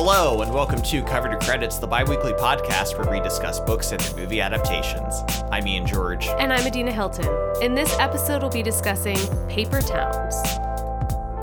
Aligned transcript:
Hello, 0.00 0.42
and 0.42 0.54
welcome 0.54 0.80
to 0.82 1.02
Cover 1.02 1.28
to 1.28 1.36
Credits, 1.44 1.78
the 1.78 1.86
bi 1.88 2.04
weekly 2.04 2.32
podcast 2.34 2.96
where 2.96 3.10
we 3.10 3.18
discuss 3.18 3.58
books 3.58 3.90
and 3.90 4.00
their 4.00 4.16
movie 4.16 4.40
adaptations. 4.40 5.24
I'm 5.50 5.66
Ian 5.66 5.88
George. 5.88 6.28
And 6.38 6.52
I'm 6.52 6.64
Adina 6.64 6.92
Hilton. 6.92 7.26
In 7.60 7.74
this 7.74 7.92
episode, 7.98 8.42
we'll 8.42 8.52
be 8.52 8.62
discussing 8.62 9.16
Paper 9.48 9.80
Towns. 9.80 10.36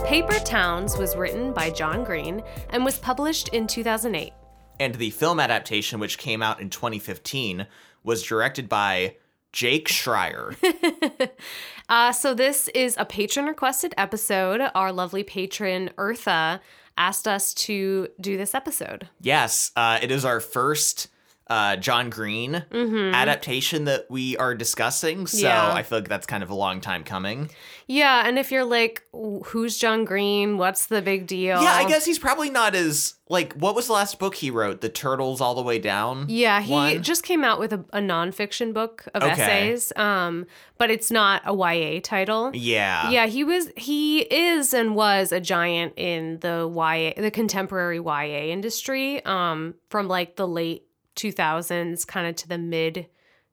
Paper 0.06 0.40
Towns 0.40 0.98
was 0.98 1.18
written 1.18 1.52
by 1.52 1.70
John 1.70 2.06
Green 2.06 2.42
and 2.70 2.86
was 2.86 2.98
published 2.98 3.50
in 3.50 3.68
2008. 3.68 4.32
And 4.80 4.96
the 4.96 5.10
film 5.10 5.42
adaptation, 5.42 6.00
which 6.00 6.18
came 6.18 6.42
out 6.42 6.62
in 6.62 6.70
2015, 6.70 7.68
was 8.06 8.24
directed 8.24 8.70
by 8.70 9.18
Jake 9.52 9.90
Schreier. 9.90 10.56
Uh, 11.88 12.12
so, 12.12 12.34
this 12.34 12.68
is 12.70 12.96
a 12.98 13.06
patron 13.06 13.46
requested 13.46 13.94
episode. 13.96 14.60
Our 14.74 14.92
lovely 14.92 15.24
patron, 15.24 15.92
Eartha, 16.00 16.60
asked 16.98 17.28
us 17.28 17.54
to 17.54 18.08
do 18.20 18.38
this 18.38 18.54
episode. 18.56 19.10
yes, 19.22 19.72
uh, 19.76 20.00
it 20.02 20.12
is 20.12 20.26
our 20.26 20.40
first 20.40 21.08
uh, 21.48 21.76
John 21.76 22.10
Green 22.10 22.64
adaptation 22.74 23.86
that 23.86 24.06
we 24.10 24.36
are 24.38 24.56
discussing. 24.56 25.28
So 25.28 25.46
Yeah. 25.46 25.74
I 25.74 25.84
feel 25.84 26.00
like 26.00 26.10
that's 26.10 26.26
kind 26.28 26.44
of 26.44 26.50
a 26.50 26.56
long 26.56 26.82
time 26.82 27.04
coming. 27.04 27.50
Yeah, 27.88 28.28
and 28.28 28.40
if 28.40 28.52
you're 28.52 28.66
like, 28.66 29.04
who's 29.14 29.78
John 29.78 30.06
Green? 30.06 30.58
What's 30.58 30.88
the 30.88 31.02
big 31.04 31.28
deal? 31.28 31.62
Yeah, 31.62 31.74
I 31.74 31.88
guess 31.88 32.04
he's 32.06 32.18
probably 32.18 32.50
not 32.50 32.74
as 32.74 33.14
like 33.30 33.54
what 33.54 33.76
was 33.76 33.88
the 33.88 33.94
last 33.94 34.18
book 34.20 34.36
he 34.36 34.50
wrote? 34.52 34.82
The 34.82 34.90
Turtles 34.90 35.40
All 35.42 35.54
the 35.56 35.62
Way 35.62 35.78
Down. 35.80 36.26
Yeah, 36.30 36.62
he 36.62 36.72
one? 36.72 37.04
just 37.04 37.24
came 37.24 37.44
out 37.44 37.60
with 37.60 37.74
a, 37.74 37.86
a 37.94 38.00
nonfiction 38.00 38.74
book 38.74 39.08
of 39.14 39.22
Okay. 39.24 39.32
essays, 39.34 39.94
um, 39.96 40.46
but 40.80 40.90
it's 40.92 41.12
not 41.12 41.42
a 41.46 41.54
YA 41.54 42.00
title. 42.04 42.52
Yeah. 42.56 43.10
Yeah, 43.12 43.28
he 43.28 43.44
was 43.44 43.70
he 43.78 44.22
is 44.22 44.74
and 44.74 44.96
was 44.96 45.32
a 45.32 45.40
giant 45.40 45.94
in 45.96 46.40
the 46.40 46.68
YA 46.76 47.22
the 47.22 47.32
contemporary 47.32 47.98
YA 48.00 48.52
industry 48.52 49.24
um 49.26 49.76
from 49.90 50.08
like 50.08 50.36
the 50.38 50.48
late 50.48 50.85
2000s 51.16 52.06
kind 52.06 52.28
of 52.28 52.36
to 52.38 52.48
the 52.48 52.58
mid 52.58 53.08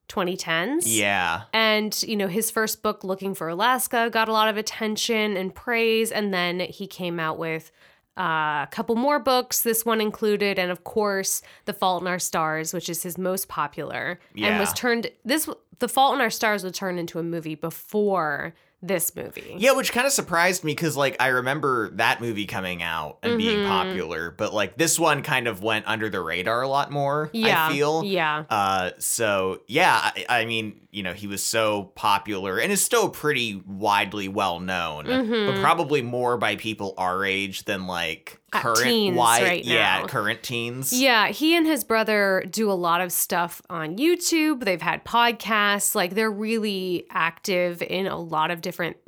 2010s. 0.09 0.83
Yeah. 0.85 1.43
And 1.53 2.01
you 2.03 2.17
know, 2.17 2.29
his 2.29 2.51
first 2.51 2.83
book 2.83 3.05
Looking 3.05 3.35
for 3.35 3.49
Alaska 3.49 4.11
got 4.13 4.29
a 4.29 4.33
lot 4.33 4.49
of 4.49 4.57
attention 4.57 5.37
and 5.37 5.55
praise 5.55 6.13
and 6.13 6.33
then 6.33 6.61
he 6.61 6.87
came 6.87 7.19
out 7.19 7.39
with 7.39 7.73
uh, 8.19 8.65
a 8.65 8.69
couple 8.71 8.95
more 8.95 9.19
books, 9.19 9.63
this 9.63 9.87
one 9.87 9.99
included, 9.99 10.59
and 10.59 10.71
of 10.71 10.85
course, 10.85 11.41
The 11.65 11.73
Fault 11.73 12.03
in 12.03 12.09
Our 12.09 12.19
Stars, 12.19 12.75
which 12.75 12.91
is 12.91 13.03
his 13.03 13.17
most 13.17 13.49
popular, 13.49 14.21
and 14.37 14.61
was 14.61 14.73
turned 14.75 15.11
this 15.25 15.49
The 15.79 15.89
Fault 15.89 16.15
in 16.15 16.21
Our 16.21 16.29
Stars 16.29 16.63
was 16.63 16.77
turned 16.77 16.99
into 16.99 17.19
a 17.19 17.23
movie 17.23 17.55
before 17.55 18.55
this 18.83 19.15
movie. 19.15 19.55
Yeah, 19.59 19.73
which 19.73 19.93
kind 19.93 20.07
of 20.07 20.13
surprised 20.13 20.65
me 20.65 20.73
because, 20.73 20.97
like, 20.97 21.17
I 21.21 21.29
remember 21.29 21.91
that 21.93 22.21
movie 22.21 22.47
coming 22.47 22.83
out 22.83 23.19
and 23.23 23.39
being 23.39 23.61
Mhm. 23.61 23.69
popular, 23.69 24.31
but 24.33 24.53
like 24.53 24.77
this 24.77 24.99
one 24.99 25.23
kind 25.23 25.47
of 25.47 25.63
went 25.63 25.87
under 25.87 26.11
the 26.11 26.21
radar 26.21 26.63
a 26.63 26.69
lot 26.69 26.91
more. 26.91 27.31
Yeah, 27.33 27.69
I 27.69 27.73
feel. 27.73 28.03
yeah, 28.05 28.45
Uh, 28.51 28.91
so 28.99 29.61
yeah, 29.69 30.11
I, 30.17 30.27
I 30.41 30.45
mean, 30.45 30.82
you 30.93 31.03
know, 31.03 31.15
he 31.15 31.27
was 31.27 31.43
so 31.43 31.85
popular 31.95 32.59
and 32.59 32.71
is 32.71 32.83
still 32.85 33.09
pretty 33.09 33.63
widely 33.67 34.29
well 34.29 34.61
known, 34.61 35.07
but 35.07 35.25
Mhm. 35.25 35.61
probably 35.63 36.03
more 36.03 36.37
by 36.37 36.55
people 36.57 36.93
our 36.99 37.25
age 37.25 37.65
than 37.65 37.87
like 37.87 38.39
Uh, 38.53 38.61
current 38.61 38.79
teens 38.83 39.17
wide, 39.17 39.43
right 39.43 39.65
yeah, 39.65 40.01
now. 40.01 40.07
current 40.07 40.43
teens. 40.43 40.93
yeah. 40.93 41.29
He 41.29 41.57
and 41.57 41.67
his 41.67 41.83
brother 41.83 42.45
do 42.51 42.71
a 42.71 42.75
lot 42.75 43.01
of 43.01 43.11
stuff 43.11 43.63
on 43.71 43.97
YouTube. 43.97 44.65
They've 44.67 44.83
had 44.83 45.03
podcasts. 45.05 45.95
Like 45.95 46.15
they're 46.15 46.31
really 46.31 47.07
active 47.11 47.81
in 47.83 48.07
a 48.07 48.19
lot 48.19 48.51
of 48.51 48.61
different 48.61 48.99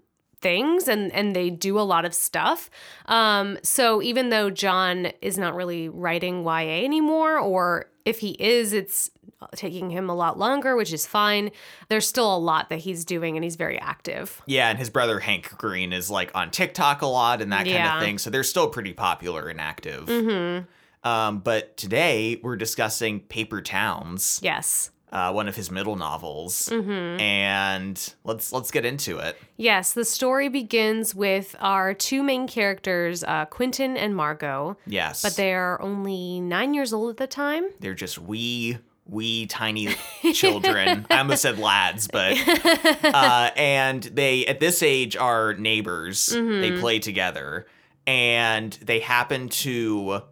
things 0.40 0.88
and 0.88 1.10
and 1.12 1.34
they 1.34 1.48
do 1.48 1.78
a 1.78 1.80
lot 1.80 2.04
of 2.04 2.12
stuff 2.12 2.68
um 3.06 3.56
so 3.62 4.02
even 4.02 4.28
though 4.28 4.50
john 4.50 5.06
is 5.22 5.38
not 5.38 5.54
really 5.54 5.88
writing 5.88 6.44
ya 6.44 6.58
anymore 6.58 7.38
or 7.38 7.86
if 8.04 8.18
he 8.18 8.32
is 8.38 8.74
it's 8.74 9.10
taking 9.54 9.90
him 9.90 10.08
a 10.10 10.14
lot 10.14 10.38
longer 10.38 10.76
which 10.76 10.92
is 10.92 11.06
fine 11.06 11.50
there's 11.88 12.06
still 12.06 12.34
a 12.34 12.38
lot 12.38 12.68
that 12.68 12.78
he's 12.80 13.04
doing 13.04 13.36
and 13.36 13.44
he's 13.44 13.56
very 13.56 13.78
active 13.78 14.42
Yeah, 14.46 14.68
and 14.70 14.78
his 14.78 14.90
brother 14.90 15.20
Hank 15.20 15.56
Green 15.58 15.92
is 15.92 16.10
like 16.10 16.30
on 16.34 16.50
TikTok 16.50 17.02
a 17.02 17.06
lot 17.06 17.40
and 17.42 17.52
that 17.52 17.58
kind 17.64 17.68
Yeah. 17.70 17.96
of 17.96 18.02
thing. 18.02 18.18
So 18.18 18.30
they're 18.30 18.42
still 18.44 18.68
pretty 18.68 18.92
popular 18.92 19.48
and 19.48 19.60
active. 19.60 20.06
mm-hmm 20.06 20.64
Um, 21.08 21.40
but 21.40 21.76
today 21.76 22.40
we're 22.42 22.56
discussing 22.56 23.20
Paper 23.20 23.60
Towns, 23.60 24.40
yes 24.42 24.90
uh, 25.12 25.30
one 25.30 25.46
of 25.46 25.54
his 25.54 25.70
middle 25.70 25.94
novels, 25.94 26.68
mm-hmm 26.72 27.20
and 27.20 28.14
let's 28.24 28.52
let's 28.52 28.70
get 28.72 28.84
into 28.84 29.18
it. 29.18 29.36
Yes, 29.56 29.92
the 29.92 30.04
story 30.04 30.48
begins 30.48 31.14
with 31.14 31.54
our 31.60 31.94
two 31.94 32.22
main 32.24 32.48
characters, 32.48 33.22
uh, 33.22 33.44
Quentin 33.44 33.96
and 33.96 34.16
Margot, 34.16 34.76
Yes, 34.86 35.22
but 35.22 35.36
they're 35.36 35.80
only 35.80 36.40
nine 36.40 36.74
years 36.74 36.92
old 36.92 37.10
at 37.10 37.16
the 37.18 37.28
time. 37.28 37.64
they're 37.78 37.94
just 37.94 38.18
wee 38.18 38.78
wee 39.06 39.46
tiny 39.46 39.94
children. 40.32 41.06
I 41.10 41.18
almost 41.18 41.42
said 41.42 41.58
lads, 41.58 42.08
but 42.08 42.36
uh, 43.04 43.50
and 43.56 44.02
they 44.02 44.46
at 44.46 44.60
this 44.60 44.82
age 44.82 45.16
are 45.16 45.54
neighbors. 45.54 46.26
They 46.28 46.38
Mhm. 46.38 46.80
play 46.80 46.98
together, 46.98 47.66
and 48.06 48.72
they 48.82 49.00
happen 49.00 49.48
to 49.50 50.22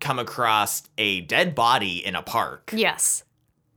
come 0.00 0.18
across 0.18 0.82
a 0.98 1.20
dead 1.22 1.54
body 1.54 2.04
in 2.04 2.16
a 2.16 2.22
park. 2.22 2.70
yes. 2.74 3.22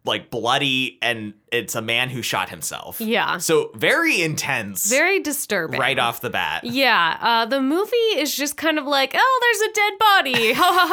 like 0.07 0.29
bloody 0.29 0.99
and 1.01 1.33
it's 1.51 1.73
a 1.73 1.81
man 1.81 2.09
who 2.11 2.21
shot 2.21 2.49
himself. 2.49 3.01
Yeah. 3.01 3.39
So 3.39 3.71
very 3.73 4.21
intense 4.21 4.87
Very 4.87 5.19
disturbing. 5.19 5.79
right 5.79 5.97
off 5.97 6.21
the 6.21 6.29
bat. 6.29 6.63
Yeah. 6.63 7.17
Uh, 7.19 7.45
the 7.47 7.59
movie 7.59 7.95
is 8.15 8.35
just 8.35 8.55
kind 8.55 8.77
of 8.77 8.85
like, 8.85 9.13
oh, 9.15 9.39
there's 9.41 9.71
a 9.71 9.73
dead 9.73 9.93
body. 9.99 10.53
Ha 10.61 10.71
ha 10.77 10.87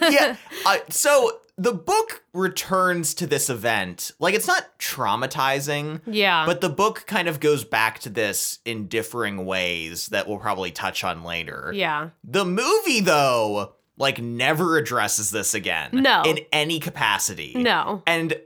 ha. 0.00 0.08
yeah. 0.12 0.36
Uh, 0.66 0.76
so 0.90 1.40
the 1.56 1.72
book 1.72 2.24
returns 2.32 3.14
to 3.14 3.26
this 3.26 3.48
event. 3.48 4.10
Like 4.18 4.34
it's 4.34 4.46
not 4.48 4.76
traumatizing, 4.78 6.00
Yeah. 6.06 6.46
but 6.46 6.60
the 6.60 6.68
book 6.68 7.04
kind 7.06 7.28
of 7.28 7.40
goes 7.40 7.64
back 7.64 8.00
to 8.00 8.08
this 8.08 8.58
in 8.64 8.88
differing 8.88 9.44
ways 9.46 10.08
that 10.08 10.28
we'll 10.28 10.38
probably 10.38 10.70
touch 10.70 11.04
on 11.04 11.22
later. 11.24 11.70
yeah. 11.74 12.10
The 12.24 12.44
movie 12.44 13.00
though, 13.00 13.74
like 13.96 14.20
never 14.20 14.76
addresses 14.76 15.30
this 15.30 15.54
again. 15.54 15.90
No. 15.92 16.22
In 16.26 16.40
any 16.52 16.80
capacity. 16.80 17.54
No. 17.56 18.02
And 18.06 18.40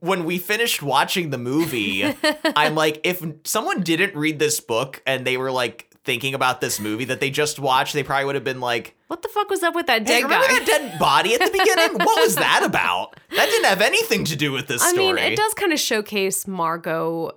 when 0.00 0.24
we 0.24 0.38
finished 0.38 0.82
watching 0.82 1.30
the 1.30 1.38
movie, 1.38 2.04
I'm 2.44 2.74
like, 2.74 3.00
if 3.04 3.24
someone 3.44 3.80
didn't 3.80 4.14
read 4.14 4.38
this 4.38 4.60
book 4.60 5.02
and 5.06 5.26
they 5.26 5.36
were 5.36 5.50
like 5.50 5.89
thinking 6.04 6.34
about 6.34 6.60
this 6.60 6.80
movie 6.80 7.04
that 7.06 7.20
they 7.20 7.30
just 7.30 7.58
watched, 7.58 7.92
they 7.92 8.02
probably 8.02 8.24
would 8.26 8.34
have 8.34 8.44
been 8.44 8.60
like, 8.60 8.96
What 9.08 9.22
the 9.22 9.28
fuck 9.28 9.50
was 9.50 9.62
up 9.62 9.74
with 9.74 9.86
that 9.86 10.02
Hey, 10.06 10.20
dead 10.20 10.22
remember 10.24 10.46
guy? 10.48 10.58
that 10.60 10.66
dead 10.66 10.98
body 10.98 11.34
at 11.34 11.40
the 11.40 11.50
beginning? 11.50 11.98
what 11.98 12.20
was 12.24 12.36
that 12.36 12.62
about? 12.64 13.16
That 13.36 13.46
didn't 13.46 13.66
have 13.66 13.80
anything 13.80 14.24
to 14.26 14.36
do 14.36 14.52
with 14.52 14.66
this 14.66 14.82
I 14.82 14.92
story. 14.92 15.14
mean, 15.14 15.32
it 15.32 15.36
does 15.36 15.54
kind 15.54 15.72
of 15.72 15.78
showcase 15.80 16.46
Margot 16.46 17.32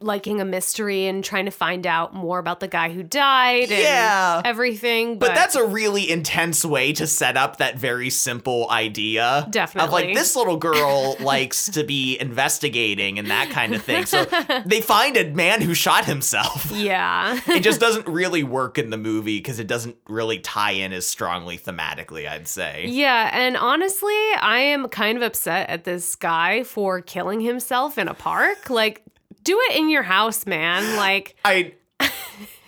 liking 0.00 0.40
a 0.40 0.44
mystery 0.44 1.06
and 1.06 1.24
trying 1.24 1.44
to 1.46 1.50
find 1.50 1.86
out 1.86 2.14
more 2.14 2.38
about 2.38 2.60
the 2.60 2.68
guy 2.68 2.90
who 2.90 3.02
died 3.02 3.70
and 3.70 3.70
Yeah. 3.82 4.42
everything. 4.44 5.18
But 5.18 5.28
But, 5.28 5.34
that's 5.34 5.54
a 5.54 5.64
really 5.64 6.10
intense 6.10 6.64
way 6.64 6.92
to 6.92 7.06
set 7.06 7.36
up 7.36 7.56
that 7.56 7.76
very 7.78 8.10
simple 8.10 8.68
idea. 8.70 9.46
Definitely. 9.50 9.86
Of 9.86 9.92
like, 9.92 10.14
this 10.14 10.36
little 10.36 10.56
girl 10.56 11.16
likes 11.20 11.68
to 11.70 11.84
be 11.84 12.18
investigating 12.20 13.18
and 13.18 13.30
that 13.30 13.50
kind 13.50 13.74
of 13.74 13.82
thing. 13.82 14.06
So 14.06 14.24
they 14.66 14.80
find 14.80 15.16
a 15.16 15.30
man 15.30 15.60
who 15.62 15.74
shot 15.74 16.04
himself. 16.04 16.70
yeah. 16.72 17.40
it 17.48 17.60
just 17.60 17.80
doesn't 17.80 18.06
really 18.06 18.42
work 18.42 18.78
in 18.78 18.90
the 18.90 18.98
movie 18.98 19.38
because 19.38 19.58
it 19.58 19.66
doesn't 19.66 19.96
really 20.08 20.38
tie 20.38 20.72
in 20.72 20.92
as 20.92 21.06
strongly 21.06 21.58
thematically, 21.58 22.28
I'd 22.28 22.46
say. 22.48 22.86
Yeah, 22.88 23.30
and 23.32 23.56
honestly, 23.56 24.14
I 24.40 24.58
am 24.58 24.88
kind 24.88 25.16
of 25.16 25.22
upset 25.22 25.68
at 25.70 25.84
this 25.84 26.14
guy 26.16 26.62
for 26.62 27.00
killing 27.00 27.40
himself 27.40 27.98
in 27.98 28.08
a 28.08 28.14
park. 28.14 28.70
Like, 28.70 29.01
do 29.42 29.58
it 29.70 29.76
in 29.76 29.88
your 29.88 30.02
house, 30.02 30.46
man. 30.46 30.96
Like, 30.96 31.36
I. 31.44 31.74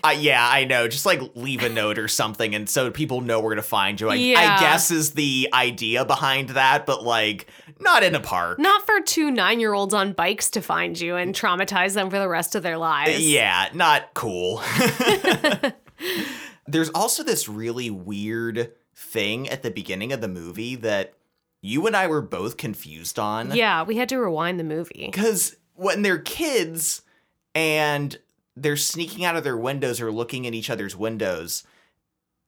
I, 0.03 0.12
yeah, 0.12 0.47
I 0.47 0.67
know. 0.67 0.87
Just 0.87 1.07
like 1.07 1.23
leave 1.35 1.62
a 1.62 1.71
note 1.71 1.99
or 1.99 2.09
something, 2.09 2.54
and 2.54 2.69
so 2.69 2.91
people 2.91 3.22
know 3.22 3.41
where 3.41 3.54
to 3.54 3.63
find 3.63 3.98
you. 3.98 4.10
I, 4.10 4.16
I 4.16 4.60
guess 4.60 4.91
is 4.91 5.13
the 5.13 5.48
idea 5.54 6.04
behind 6.04 6.51
that, 6.51 6.84
but 6.84 7.03
like 7.03 7.47
not 7.81 8.03
in 8.03 8.15
a 8.15 8.21
park. 8.21 8.59
not 8.59 8.84
for 8.84 9.01
two 9.01 9.31
nine 9.31 9.60
year 9.60 9.72
olds 9.72 9.95
on 9.95 10.13
bikes 10.13 10.51
to 10.51 10.60
find 10.60 11.01
you 11.01 11.16
and 11.16 11.34
traumatize 11.34 11.95
them 11.95 12.10
for 12.10 12.19
the 12.19 12.28
rest 12.28 12.54
of 12.54 12.63
their 12.63 12.77
lives. 12.77 13.27
Yeah, 13.27 13.71
not 13.72 14.13
cool. 14.13 14.63
There's 16.66 16.91
also 16.91 17.22
this 17.22 17.48
really 17.48 17.89
weird 17.89 18.72
thing 18.95 19.48
at 19.48 19.63
the 19.63 19.71
beginning 19.71 20.13
of 20.13 20.21
the 20.21 20.28
movie 20.28 20.77
that 20.77 21.15
you 21.63 21.87
and 21.87 21.97
I 21.97 22.09
were 22.09 22.21
both 22.22 22.59
confused 22.59 23.19
on. 23.19 23.54
Yeah, 23.54 23.84
we 23.84 23.97
had 23.97 24.10
to 24.10 24.19
rewind 24.19 24.60
the 24.60 24.65
movie. 24.65 25.09
Because 25.10 25.57
when 25.74 26.03
they're 26.03 26.18
kids 26.18 27.03
and 27.54 28.18
they're 28.56 28.76
sneaking 28.76 29.24
out 29.24 29.36
of 29.36 29.44
their 29.44 29.56
windows 29.56 30.00
or 30.00 30.10
looking 30.12 30.44
in 30.44 30.54
each 30.54 30.71
other's 30.71 30.97
windows, 30.97 31.65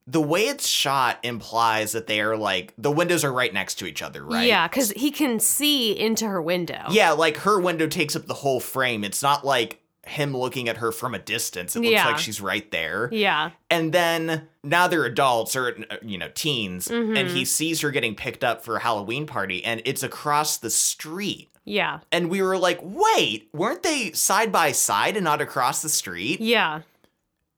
the 0.06 0.20
way 0.20 0.43
it's 0.43 0.69
shot 0.69 1.19
implies 1.25 1.93
that 1.93 2.06
they 2.06 2.20
are 2.20 2.37
like 2.37 2.73
the 2.78 2.93
windows 2.93 3.25
are 3.25 3.32
right 3.32 3.52
next 3.52 3.75
to 3.76 3.87
each 3.87 4.02
other, 4.02 4.25
right? 4.25 4.46
Yeah, 4.46 4.69
because 4.69 4.93
he 4.93 5.11
can 5.11 5.40
see 5.40 5.99
into 5.99 6.26
her 6.28 6.40
window. 6.40 6.84
Yeah, 6.90 7.11
like 7.12 7.38
her 7.38 7.58
window 7.61 7.88
takes 7.88 8.14
up 8.14 8.26
the 8.26 8.34
whole 8.34 8.61
frame. 8.61 9.02
It's 9.02 9.23
not 9.23 9.44
like 9.44 9.81
him 10.06 10.37
looking 10.37 10.69
at 10.69 10.76
her 10.76 10.93
from 10.93 11.17
a 11.17 11.19
distance. 11.19 11.75
It 11.75 11.81
looks 11.81 11.90
Yeah. 11.90 12.06
like 12.06 12.19
she's 12.19 12.40
right 12.40 12.70
there. 12.70 13.08
Yeah. 13.11 13.50
And 13.69 13.93
then 13.93 14.46
now 14.62 14.87
they're 14.87 15.05
adults 15.05 15.56
or 15.56 15.76
you 16.02 16.19
know 16.19 16.31
teens, 16.32 16.88
and 16.88 17.17
Mm-hmm. 17.17 17.34
he 17.34 17.44
sees 17.44 17.81
her 17.81 17.90
getting 17.90 18.14
picked 18.14 18.44
up 18.44 18.62
for 18.64 18.76
a 18.76 18.81
Halloween 18.81 19.26
party, 19.26 19.64
and 19.64 19.82
it's 19.84 20.05
across 20.05 20.56
the 20.58 20.70
street. 20.70 21.49
Yeah. 21.67 21.99
And 22.11 22.31
we 22.31 22.41
were 22.41 22.57
like, 22.57 22.79
wait, 22.83 23.49
weren't 23.53 23.83
they 23.83 24.13
side 24.13 24.51
by 24.51 24.73
side 24.73 25.17
and 25.17 25.25
not 25.25 25.43
across 25.43 25.83
the 25.83 25.89
street? 25.91 26.41
Yeah. 26.41 26.83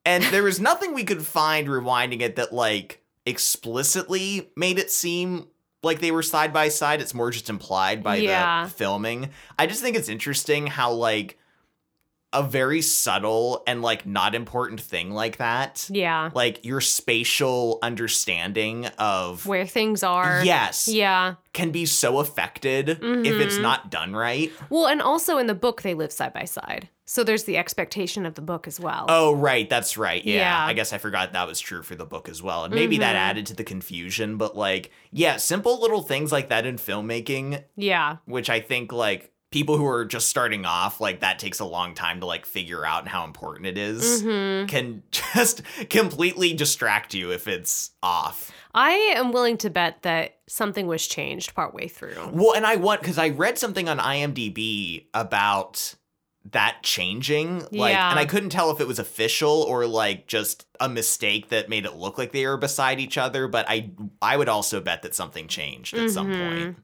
And 0.04 0.24
there 0.24 0.42
was 0.42 0.58
nothing 0.58 0.94
we 0.94 1.04
could 1.04 1.22
find 1.24 1.68
rewinding 1.68 2.22
it 2.22 2.34
that 2.36 2.52
like 2.52 3.02
explicitly 3.26 4.50
made 4.56 4.78
it 4.78 4.90
seem 4.90 5.46
like 5.82 6.00
they 6.00 6.10
were 6.10 6.22
side 6.22 6.52
by 6.52 6.68
side. 6.68 7.00
It's 7.00 7.14
more 7.14 7.30
just 7.30 7.48
implied 7.50 8.02
by 8.02 8.16
Yeah. 8.16 8.64
the 8.64 8.70
filming. 8.70 9.30
I 9.58 9.66
just 9.66 9.82
think 9.82 9.96
it's 9.96 10.08
interesting 10.08 10.66
how 10.66 10.92
like 10.92 11.37
a 12.32 12.42
very 12.42 12.82
subtle 12.82 13.62
and 13.66 13.80
like 13.80 14.04
not 14.06 14.34
important 14.34 14.80
thing 14.80 15.10
like 15.10 15.38
that, 15.38 15.88
Yeah. 15.90 16.30
like 16.34 16.64
your 16.64 16.80
spatial 16.82 17.78
understanding 17.82 18.86
of 18.98 19.46
Where 19.46 19.66
things 19.66 20.02
are. 20.02 20.42
yes, 20.44 20.88
Yeah. 20.88 21.34
can 21.54 21.70
be 21.70 21.86
so 21.86 22.18
affected 22.18 22.90
if 22.90 23.34
it's 23.40 23.56
not 23.58 23.90
done 23.90 24.14
right. 24.14 24.52
Well, 24.68 24.86
and 24.86 25.00
also 25.00 25.38
in 25.38 25.46
the 25.46 25.54
book, 25.54 25.82
they 25.82 25.94
live 25.94 26.12
side 26.12 26.34
by 26.34 26.44
side. 26.44 26.88
So 27.06 27.24
there's 27.24 27.44
the 27.44 27.56
expectation 27.56 28.26
of 28.26 28.34
the 28.34 28.42
book 28.42 28.66
as 28.68 28.78
well. 28.78 29.06
Oh, 29.08 29.32
right. 29.32 29.66
That's 29.70 29.96
right. 29.96 30.22
Yeah. 30.22 30.34
Yeah. 30.34 30.66
I 30.66 30.74
guess 30.74 30.92
I 30.92 30.98
forgot 30.98 31.32
that 31.32 31.46
was 31.48 31.58
true 31.58 31.82
for 31.82 31.94
the 31.94 32.04
book 32.04 32.28
as 32.28 32.42
well. 32.42 32.64
And 32.64 32.74
maybe 32.74 32.98
that 32.98 33.16
Mhm. 33.16 33.18
added 33.18 33.46
to 33.46 33.54
the 33.56 33.64
confusion. 33.64 34.36
But, 34.36 34.54
like, 34.54 34.90
yeah, 35.10 35.38
simple 35.38 35.80
little 35.80 36.02
things 36.02 36.30
like 36.32 36.50
that 36.50 36.66
in 36.66 36.76
filmmaking, 36.76 37.64
Yeah. 37.76 38.16
which 38.26 38.50
I 38.50 38.60
think, 38.60 38.92
like, 38.92 39.32
people 39.50 39.76
who 39.78 39.86
are 39.86 40.04
just 40.04 40.28
starting 40.28 40.66
off, 40.66 41.00
like, 41.00 41.20
that 41.20 41.38
takes 41.38 41.58
a 41.60 41.64
long 41.64 41.94
time 41.94 42.20
to, 42.20 42.26
like, 42.26 42.44
figure 42.44 42.84
out 42.84 43.00
and 43.00 43.08
how 43.08 43.24
important 43.24 43.66
it 43.66 43.78
is, 43.78 44.22
hmm 44.22 44.66
can 44.66 45.02
just 45.10 45.62
completely 45.88 46.52
distract 46.52 47.14
you 47.14 47.30
if 47.32 47.48
it's 47.48 47.90
off. 48.02 48.50
I 48.74 48.90
am 49.16 49.32
willing 49.32 49.56
to 49.58 49.70
bet 49.70 50.02
that 50.02 50.36
something 50.46 50.86
was 50.86 51.06
changed 51.06 51.54
partway 51.54 51.88
through. 51.88 52.28
Well, 52.32 52.54
and 52.54 52.66
I 52.66 52.76
want, 52.76 53.00
because 53.00 53.16
I 53.18 53.30
read 53.30 53.56
something 53.58 53.88
on 53.88 53.98
IMDb 53.98 55.06
about 55.14 55.94
that 56.52 56.78
changing 56.82 57.58
like 57.72 57.92
Yeah. 57.92 58.08
and 58.10 58.18
i 58.18 58.24
couldn't 58.24 58.48
tell 58.48 58.70
if 58.70 58.80
it 58.80 58.86
was 58.86 58.98
official 58.98 59.50
or 59.68 59.86
like 59.86 60.26
just 60.26 60.66
a 60.80 60.88
mistake 60.88 61.50
that 61.50 61.68
made 61.68 61.84
it 61.84 61.94
look 61.96 62.16
like 62.16 62.32
they 62.32 62.46
were 62.46 62.56
beside 62.56 63.00
each 63.00 63.18
other 63.18 63.48
but 63.48 63.66
i 63.68 63.90
i 64.22 64.34
would 64.34 64.48
also 64.48 64.80
bet 64.80 65.02
that 65.02 65.14
something 65.14 65.46
changed 65.46 65.98
at 65.98 66.08
some 66.08 66.32
Mhm. 66.32 66.38
point 66.48 66.76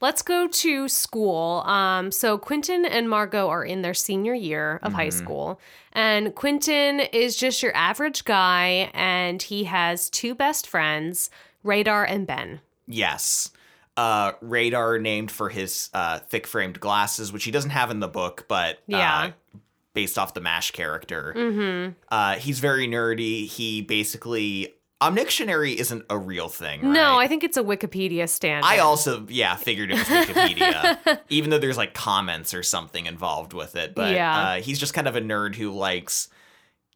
Let's 0.00 0.22
go 0.22 0.46
to 0.48 0.88
school. 0.88 1.60
Um, 1.66 2.10
so 2.10 2.38
Quentin 2.38 2.84
and 2.86 3.08
Margot 3.08 3.48
are 3.48 3.64
in 3.64 3.82
their 3.82 3.94
senior 3.94 4.34
year 4.34 4.80
of 4.82 4.94
high 4.94 5.08
Mhm. 5.08 5.12
school, 5.12 5.60
and 5.92 6.34
Quentin 6.34 7.00
is 7.00 7.36
just 7.36 7.62
your 7.62 7.76
average 7.76 8.24
guy, 8.24 8.90
and 8.94 9.42
he 9.42 9.64
has 9.64 10.08
two 10.08 10.34
best 10.34 10.66
friends, 10.66 11.30
Radar 11.62 12.04
and 12.04 12.26
Ben. 12.26 12.60
yes 12.86 13.50
uh 13.96 14.32
radar 14.40 14.98
named 14.98 15.30
for 15.30 15.48
his 15.48 15.90
uh 15.94 16.18
thick 16.20 16.46
framed 16.46 16.78
glasses 16.80 17.32
which 17.32 17.42
he 17.44 17.50
doesn't 17.50 17.70
have 17.70 17.90
in 17.90 17.98
the 18.00 18.08
book 18.08 18.46
but 18.48 18.78
Yeah. 18.86 19.32
uh, 19.54 19.58
based 19.94 20.16
off 20.16 20.32
the 20.32 20.40
mash 20.40 20.70
character 20.70 21.34
Mm-hmm. 21.36 21.92
uh 22.08 22.36
he's 22.36 22.60
very 22.60 22.86
nerdy 22.88 23.46
he 23.46 23.82
basically 23.82 24.74
omnictionary 25.00 25.74
isn't 25.76 26.04
a 26.10 26.18
real 26.18 26.48
thing 26.48 26.82
Right? 26.82 26.92
No. 26.92 27.18
I 27.18 27.26
think 27.26 27.42
it's 27.44 27.56
a 27.56 27.62
Wikipedia 27.62 28.28
standard. 28.28 28.66
I 28.66 28.78
also, 28.78 29.26
yeah, 29.28 29.56
figured 29.56 29.90
it 29.90 29.94
was 29.98 30.06
Wikipedia, 30.08 31.20
even 31.30 31.50
though 31.50 31.58
there's 31.58 31.76
like 31.78 31.94
comments 31.94 32.52
or 32.54 32.62
something 32.62 33.06
involved 33.06 33.52
with 33.52 33.76
it. 33.76 33.94
But 33.94 34.14
Yeah. 34.14 34.38
uh, 34.40 34.60
he's 34.60 34.78
just 34.78 34.92
kind 34.94 35.08
of 35.08 35.16
a 35.16 35.20
nerd 35.20 35.54
who 35.56 35.70
likes 35.70 36.28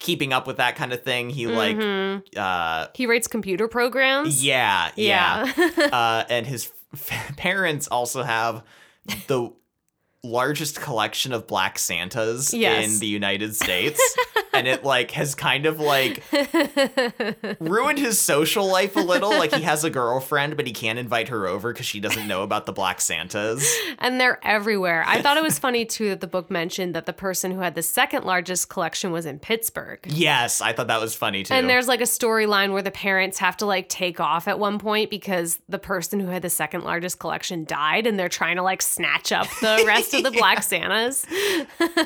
keeping 0.00 0.32
up 0.32 0.46
with 0.46 0.56
that 0.58 0.76
kind 0.76 0.92
of 0.92 1.02
thing. 1.02 1.30
He 1.30 1.46
like, 1.46 1.76
Mhm. 1.76 2.22
uh, 2.36 2.88
he 2.94 3.06
writes 3.06 3.26
computer 3.26 3.68
programs. 3.68 4.44
yeah, 4.44 4.90
yeah. 4.96 5.50
Yeah. 5.56 5.84
uh, 5.92 6.24
and 6.28 6.46
his 6.46 6.70
f- 6.92 7.34
parents 7.36 7.86
also 7.88 8.22
have 8.22 8.62
the 9.28 9.50
largest 10.24 10.80
collection 10.80 11.32
of 11.32 11.46
black 11.46 11.78
Santas 11.78 12.52
Yes. 12.54 12.92
in 12.94 12.98
the 13.00 13.06
United 13.06 13.54
States. 13.54 14.00
and 14.52 14.66
it 14.66 14.82
like 14.84 15.10
has 15.12 15.34
kind 15.34 15.66
of 15.66 15.78
like 15.80 16.22
ruined 17.60 17.98
his 17.98 18.20
social 18.20 18.66
life 18.66 18.96
a 18.96 19.00
little. 19.00 19.30
Like 19.30 19.52
he 19.52 19.62
has 19.62 19.84
a 19.84 19.90
girlfriend, 19.90 20.56
but 20.56 20.66
he 20.66 20.72
can't 20.72 20.98
invite 20.98 21.28
her 21.28 21.46
over 21.46 21.72
because 21.72 21.86
she 21.86 22.00
doesn't 22.00 22.26
know 22.26 22.42
about 22.42 22.66
the 22.66 22.72
Black 22.72 23.00
Santas. 23.00 23.68
and 23.98 24.20
they're 24.20 24.38
everywhere. 24.46 25.04
I 25.06 25.20
thought 25.22 25.36
it 25.36 25.42
was 25.42 25.58
funny 25.58 25.84
too 25.84 26.10
that 26.10 26.20
the 26.20 26.26
book 26.26 26.50
mentioned 26.50 26.94
that 26.94 27.06
the 27.06 27.12
person 27.12 27.50
who 27.50 27.60
had 27.60 27.74
the 27.74 27.82
second 27.82 28.24
largest 28.24 28.68
collection 28.68 29.12
was 29.12 29.26
in 29.26 29.38
Pittsburgh. 29.38 29.98
Yes, 30.06 30.60
I 30.60 30.72
thought 30.72 30.86
that 30.86 31.00
was 31.00 31.14
funny 31.14 31.42
too. 31.42 31.54
And 31.54 31.68
there's 31.68 31.88
like 31.88 32.00
a 32.00 32.04
storyline 32.04 32.72
where 32.72 32.82
the 32.82 32.90
parents 32.90 33.38
have 33.38 33.56
to 33.58 33.66
like 33.66 33.88
take 33.88 34.20
off 34.20 34.48
at 34.48 34.58
one 34.58 34.78
point 34.78 35.10
because 35.10 35.58
the 35.68 35.78
person 35.78 36.20
who 36.20 36.28
had 36.28 36.42
the 36.42 36.50
second 36.50 36.84
largest 36.84 37.18
collection 37.18 37.64
died 37.64 38.06
and 38.06 38.18
they're 38.18 38.28
trying 38.28 38.56
to 38.56 38.62
like 38.62 38.82
snatch 38.82 39.32
up 39.32 39.46
the 39.60 39.82
rest 39.86 40.13
of 40.14 40.22
the 40.24 40.30
Black 40.30 40.62
Santas. 40.62 41.26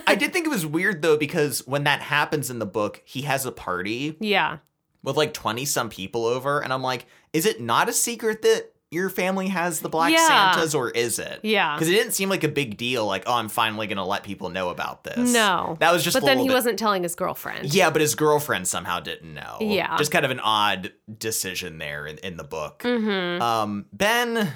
I 0.07 0.15
did 0.15 0.33
think 0.33 0.47
it 0.47 0.51
was 0.51 0.67
weird 0.67 1.03
though 1.03 1.17
because 1.17 1.67
when 1.67 1.85
that 1.85 2.01
happens 2.01 2.51
in 2.51 2.59
the 2.59 2.67
book, 2.67 3.03
he 3.05 3.23
has 3.23 3.47
a 3.47 3.53
party 3.53 4.17
Yeah. 4.21 4.59
with 5.03 5.17
like 5.17 5.33
20 5.35 5.65
some 5.65 5.89
people 5.91 6.25
over 6.27 6.61
and 6.61 6.73
I'm 6.73 6.83
like, 6.83 7.07
is 7.33 7.47
it 7.47 7.61
not 7.61 7.89
a 7.89 7.93
secret 7.93 8.43
that 8.43 8.73
your 8.91 9.11
family 9.11 9.49
has 9.49 9.81
the 9.81 9.89
Black 9.91 10.13
Yeah. 10.13 10.27
Santas 10.27 10.75
or 10.75 10.89
is 10.89 11.19
it? 11.19 11.41
Yeah. 11.43 11.75
Because 11.75 11.89
it 11.89 11.93
didn't 11.93 12.13
seem 12.13 12.31
like 12.31 12.43
a 12.43 12.49
big 12.49 12.79
deal 12.79 13.05
like, 13.05 13.25
oh, 13.27 13.35
I'm 13.35 13.51
finally 13.51 13.87
going 13.87 13.99
to 13.99 14.05
let 14.05 14.23
people 14.23 14.49
know 14.49 14.71
about 14.71 15.05
this. 15.05 15.31
No. 15.31 15.77
That 15.81 15.93
was 15.93 16.03
just 16.03 16.15
But 16.15 16.25
then 16.25 16.39
he 16.39 16.47
bit- 16.49 16.55
wasn't 16.55 16.79
telling 16.79 17.03
his 17.03 17.15
girlfriend. 17.15 17.75
Yeah, 17.75 17.91
but 17.91 18.01
his 18.01 18.15
girlfriend 18.15 18.67
somehow 18.67 19.01
didn't 19.01 19.35
know. 19.35 19.59
Yeah. 19.61 19.95
Just 19.99 20.11
kind 20.11 20.25
of 20.25 20.31
an 20.31 20.41
odd 20.41 20.91
decision 21.19 21.77
there 21.77 22.07
in, 22.07 22.17
in 22.19 22.39
the 22.39 22.45
book. 22.45 22.79
Mm-hmm. 22.83 23.43
Um, 23.43 23.85
Ben, 23.93 24.53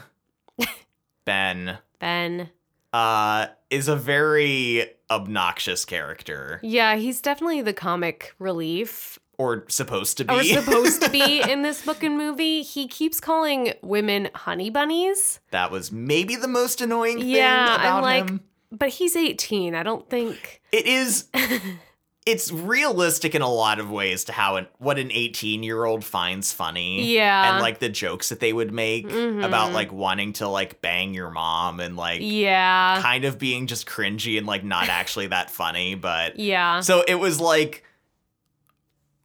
Ben, 1.24 1.78
Ben. 2.00 2.48
Uh, 2.92 3.46
is 3.70 3.88
a 3.88 3.96
very 3.96 4.86
obnoxious 5.10 5.84
character, 5.84 6.58
Yeah, 6.62 6.96
he's 6.96 7.20
definitely 7.20 7.62
the 7.62 7.72
comic 7.72 8.34
relief. 8.38 9.18
or 9.38 9.64
supposed 9.68 10.16
to 10.18 10.24
be. 10.24 10.34
Or 10.34 10.42
supposed 10.44 11.02
to 11.02 11.10
be 11.10 11.40
in 11.50 11.62
this 11.62 11.84
book 11.84 12.02
and 12.02 12.16
movie. 12.16 12.62
He 12.62 12.86
keeps 12.88 13.20
calling 13.20 13.72
women 13.82 14.28
honey 14.34 14.70
bunnies. 14.70 15.40
that 15.50 15.70
was 15.70 15.90
maybe 15.92 16.36
the 16.36 16.48
most 16.48 16.80
annoying 16.80 17.18
thing 17.18 17.28
Yeah, 17.28 17.76
I'm 17.78 18.02
like- 18.02 18.28
him. 18.30 18.40
But 18.74 18.88
he's 18.88 19.16
18. 19.16 19.74
I 19.74 19.82
don't 19.82 20.08
think. 20.08 20.62
It 20.72 20.86
is. 20.86 21.26
It's 22.24 22.52
realistic 22.52 23.34
in 23.34 23.42
a 23.42 23.48
lot 23.52 23.80
of 23.80 23.90
ways 23.90 24.24
to 24.24 24.32
how 24.32 24.54
an, 24.56 24.68
what 24.78 24.96
an 24.98 25.10
18 25.10 25.64
year 25.64 25.84
old 25.84 26.04
finds 26.04 26.52
funny. 26.52 27.14
Yeah. 27.14 27.54
And 27.54 27.60
like 27.62 27.80
the 27.80 27.88
jokes 27.88 28.28
that 28.28 28.38
they 28.38 28.52
would 28.52 28.72
make 28.72 29.08
Mhm. 29.08 29.44
about 29.44 29.72
like 29.72 29.92
wanting 29.92 30.32
to 30.34 30.46
like 30.46 30.80
bang 30.80 31.14
your 31.14 31.30
mom 31.30 31.80
and 31.80 31.96
like 31.96 32.20
Yeah. 32.22 33.00
kind 33.02 33.24
of 33.24 33.38
being 33.40 33.66
just 33.66 33.86
cringy 33.86 34.38
and 34.38 34.46
like 34.46 34.62
not 34.62 34.88
actually 34.88 35.26
that 35.28 35.50
funny, 35.50 35.96
but 35.96 36.36
Yeah. 36.38 36.78
so 36.80 37.02
it 37.08 37.16
was 37.16 37.40
like 37.40 37.82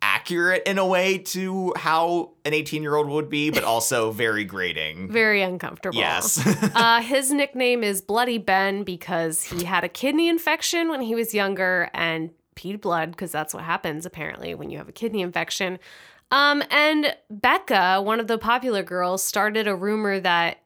accurate 0.01 0.63
in 0.65 0.77
a 0.77 0.85
way 0.85 1.17
to 1.17 1.73
how 1.75 2.31
an 2.45 2.53
18 2.53 2.81
year 2.81 2.95
old 2.95 3.09
would 3.09 3.29
be, 3.29 3.49
but 3.49 3.63
also 3.63 4.11
very 4.11 4.43
grating. 4.43 5.11
Very 5.11 5.41
uncomfortable. 5.41 5.97
Yes. 5.97 6.39
uh, 6.75 7.01
his 7.01 7.31
nickname 7.31 7.83
is 7.83 8.01
Bloody 8.01 8.37
Ben 8.37 8.83
because 8.83 9.43
he 9.43 9.65
had 9.65 9.83
a 9.83 9.89
kidney 9.89 10.29
infection 10.29 10.89
when 10.89 11.01
he 11.01 11.13
was 11.15 11.33
younger 11.33 11.89
and 11.93 12.29
peed 12.57 12.81
blood 12.81 13.11
because 13.11 13.31
that's 13.31 13.53
what 13.53 13.63
happens 13.63 14.05
apparently 14.05 14.53
when 14.55 14.69
you 14.69 14.77
have 14.77 14.89
a 14.89 14.93
kidney 14.93 15.21
infection. 15.21 15.79
Um, 16.31 16.61
and 16.69 17.15
Becca, 17.29 18.01
one 18.01 18.19
of 18.19 18.27
the 18.27 18.37
popular 18.37 18.83
girls, 18.83 19.23
started 19.23 19.67
a 19.67 19.75
rumor 19.75 20.19
that 20.19 20.57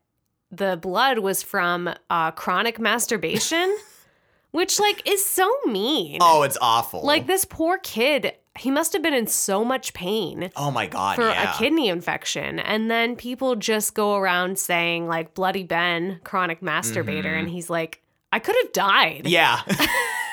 the 0.50 0.78
blood 0.78 1.20
was 1.20 1.44
from 1.44 1.94
uh, 2.10 2.32
chronic 2.32 2.80
masturbation, 2.80 3.78
which 4.52 4.80
like 4.80 5.08
is 5.08 5.24
so 5.24 5.50
mean. 5.68 6.18
oh, 6.22 6.42
it's 6.42 6.58
awful. 6.62 7.04
Like 7.04 7.28
this 7.28 7.46
poor 7.46 7.78
kid, 7.78 8.34
he 8.58 8.72
must 8.72 8.94
have 8.94 9.02
been 9.02 9.14
in 9.14 9.28
so 9.28 9.64
much 9.64 9.94
pain 9.94 10.52
oh 10.56 10.72
my 10.72 10.88
God. 10.88 11.16
for 11.16 11.30
yeah. 11.30 11.54
a 11.54 11.58
kidney 11.58 11.90
infection. 11.90 12.60
And 12.60 12.90
then 12.90 13.16
people 13.16 13.56
just 13.56 13.94
go 13.94 14.16
around 14.16 14.58
saying, 14.58 15.08
like, 15.08 15.34
Bloody 15.34 15.64
Ben, 15.64 16.20
chronic 16.24 16.62
masturbator. 16.62 17.26
Mhm. 17.26 17.40
And 17.40 17.50
he's 17.50 17.70
like, 17.70 18.02
I 18.34 18.40
could 18.40 18.56
have 18.64 18.74
died. 18.74 19.28
Yeah. 19.28 19.62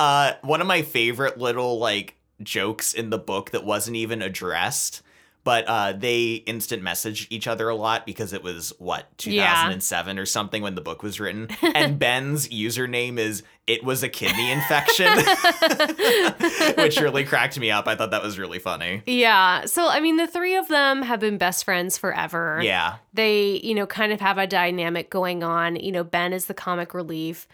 uh, 0.00 0.32
one 0.42 0.60
of 0.60 0.66
my 0.66 0.82
favorite 0.82 1.38
little 1.38 1.78
like 1.78 2.16
jokes 2.42 2.92
in 2.94 3.10
the 3.10 3.18
book 3.18 3.50
that 3.52 3.64
wasn't 3.64 3.96
even 3.96 4.20
addressed, 4.22 5.02
but 5.44 5.64
uh, 5.66 5.92
they 5.92 6.34
instant 6.46 6.82
messaged 6.82 7.26
each 7.30 7.46
other 7.46 7.68
a 7.68 7.74
lot 7.74 8.06
because 8.06 8.32
it 8.32 8.42
was 8.42 8.72
what 8.78 9.06
Yeah. 9.26 9.44
2007 9.54 10.18
or 10.18 10.26
something 10.26 10.62
when 10.62 10.74
the 10.74 10.80
book 10.80 11.02
was 11.02 11.20
written, 11.20 11.48
and 11.74 11.98
Ben's 12.00 12.48
username 12.48 13.18
is 13.18 13.42
"it 13.66 13.84
was 13.84 14.02
a 14.02 14.08
kidney 14.08 14.50
infection," 14.50 15.06
which 16.76 17.00
really 17.00 17.24
cracked 17.24 17.58
me 17.58 17.70
up. 17.70 17.86
I 17.86 17.94
thought 17.94 18.10
that 18.10 18.22
was 18.22 18.38
really 18.38 18.58
funny. 18.58 19.02
Yeah. 19.06 19.64
So, 19.66 19.88
I 19.88 20.00
mean, 20.00 20.16
the 20.16 20.26
three 20.26 20.56
of 20.56 20.68
them 20.68 21.02
have 21.02 21.20
been 21.20 21.38
best 21.38 21.64
friends 21.64 21.98
forever. 21.98 22.60
Yeah, 22.62 22.96
They, 23.12 23.60
you 23.62 23.74
know, 23.74 23.86
kind 23.86 24.12
of 24.12 24.20
have 24.20 24.38
a 24.38 24.46
dynamic 24.46 25.10
going 25.10 25.42
on. 25.42 25.76
You 25.76 25.92
know, 25.92 26.04
Ben 26.04 26.32
is 26.32 26.46
the 26.46 26.54
comic 26.54 26.94
relief. 26.94 27.46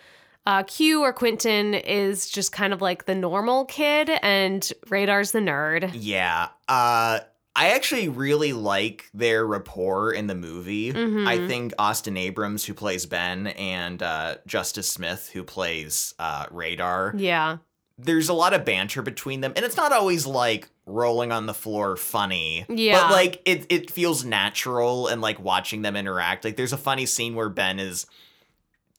Uh, 0.47 0.63
Q 0.63 1.03
or 1.03 1.13
Quentin 1.13 1.75
is 1.75 2.29
just 2.29 2.51
kind 2.53 2.73
of 2.73 2.81
like 2.81 3.05
the 3.05 3.15
normal 3.15 3.67
kid, 3.67 4.11
and 4.23 4.71
Radar's 4.89 5.33
the 5.33 5.41
nerd. 5.41 5.91
Yeah. 5.95 6.49
Uh 6.69 7.21
I 7.57 7.71
actually 7.71 8.09
really 8.09 8.53
like 8.53 9.11
their 9.13 9.45
rapport 9.45 10.13
in 10.13 10.29
the 10.29 10.37
movie. 10.37 10.93
Mhm. 10.93 11.27
I 11.27 11.49
think 11.49 11.75
Austin 11.81 12.17
Abrams, 12.17 12.65
who 12.65 12.75
plays 12.75 13.07
Ben, 13.07 13.49
and 13.49 14.01
uh, 14.03 14.37
Justice 14.47 14.89
Smith, 14.89 15.31
who 15.33 15.43
plays 15.43 16.15
uh, 16.21 16.47
Radar, 16.53 17.13
Yeah. 17.17 17.59
there's 17.99 18.29
a 18.29 18.35
lot 18.35 18.55
of 18.55 18.65
banter 18.65 19.03
between 19.03 19.41
them, 19.41 19.53
and 19.57 19.65
it's 19.65 19.77
not 19.77 19.93
always 19.93 20.27
like 20.27 20.69
rolling 20.87 21.33
on 21.33 21.47
the 21.47 21.53
floor 21.53 21.97
funny. 21.97 22.65
Yeah. 22.69 23.03
But 23.03 23.11
like 23.11 23.43
it, 23.45 23.67
it 23.69 23.91
feels 23.91 24.25
natural 24.25 25.09
and 25.09 25.21
like 25.21 25.41
watching 25.41 25.83
them 25.83 25.97
interact. 25.97 26.45
Like 26.45 26.57
there's 26.57 26.73
a 26.73 26.79
funny 26.79 27.05
scene 27.05 27.35
where 27.35 27.49
Ben 27.49 27.81
is 27.81 28.07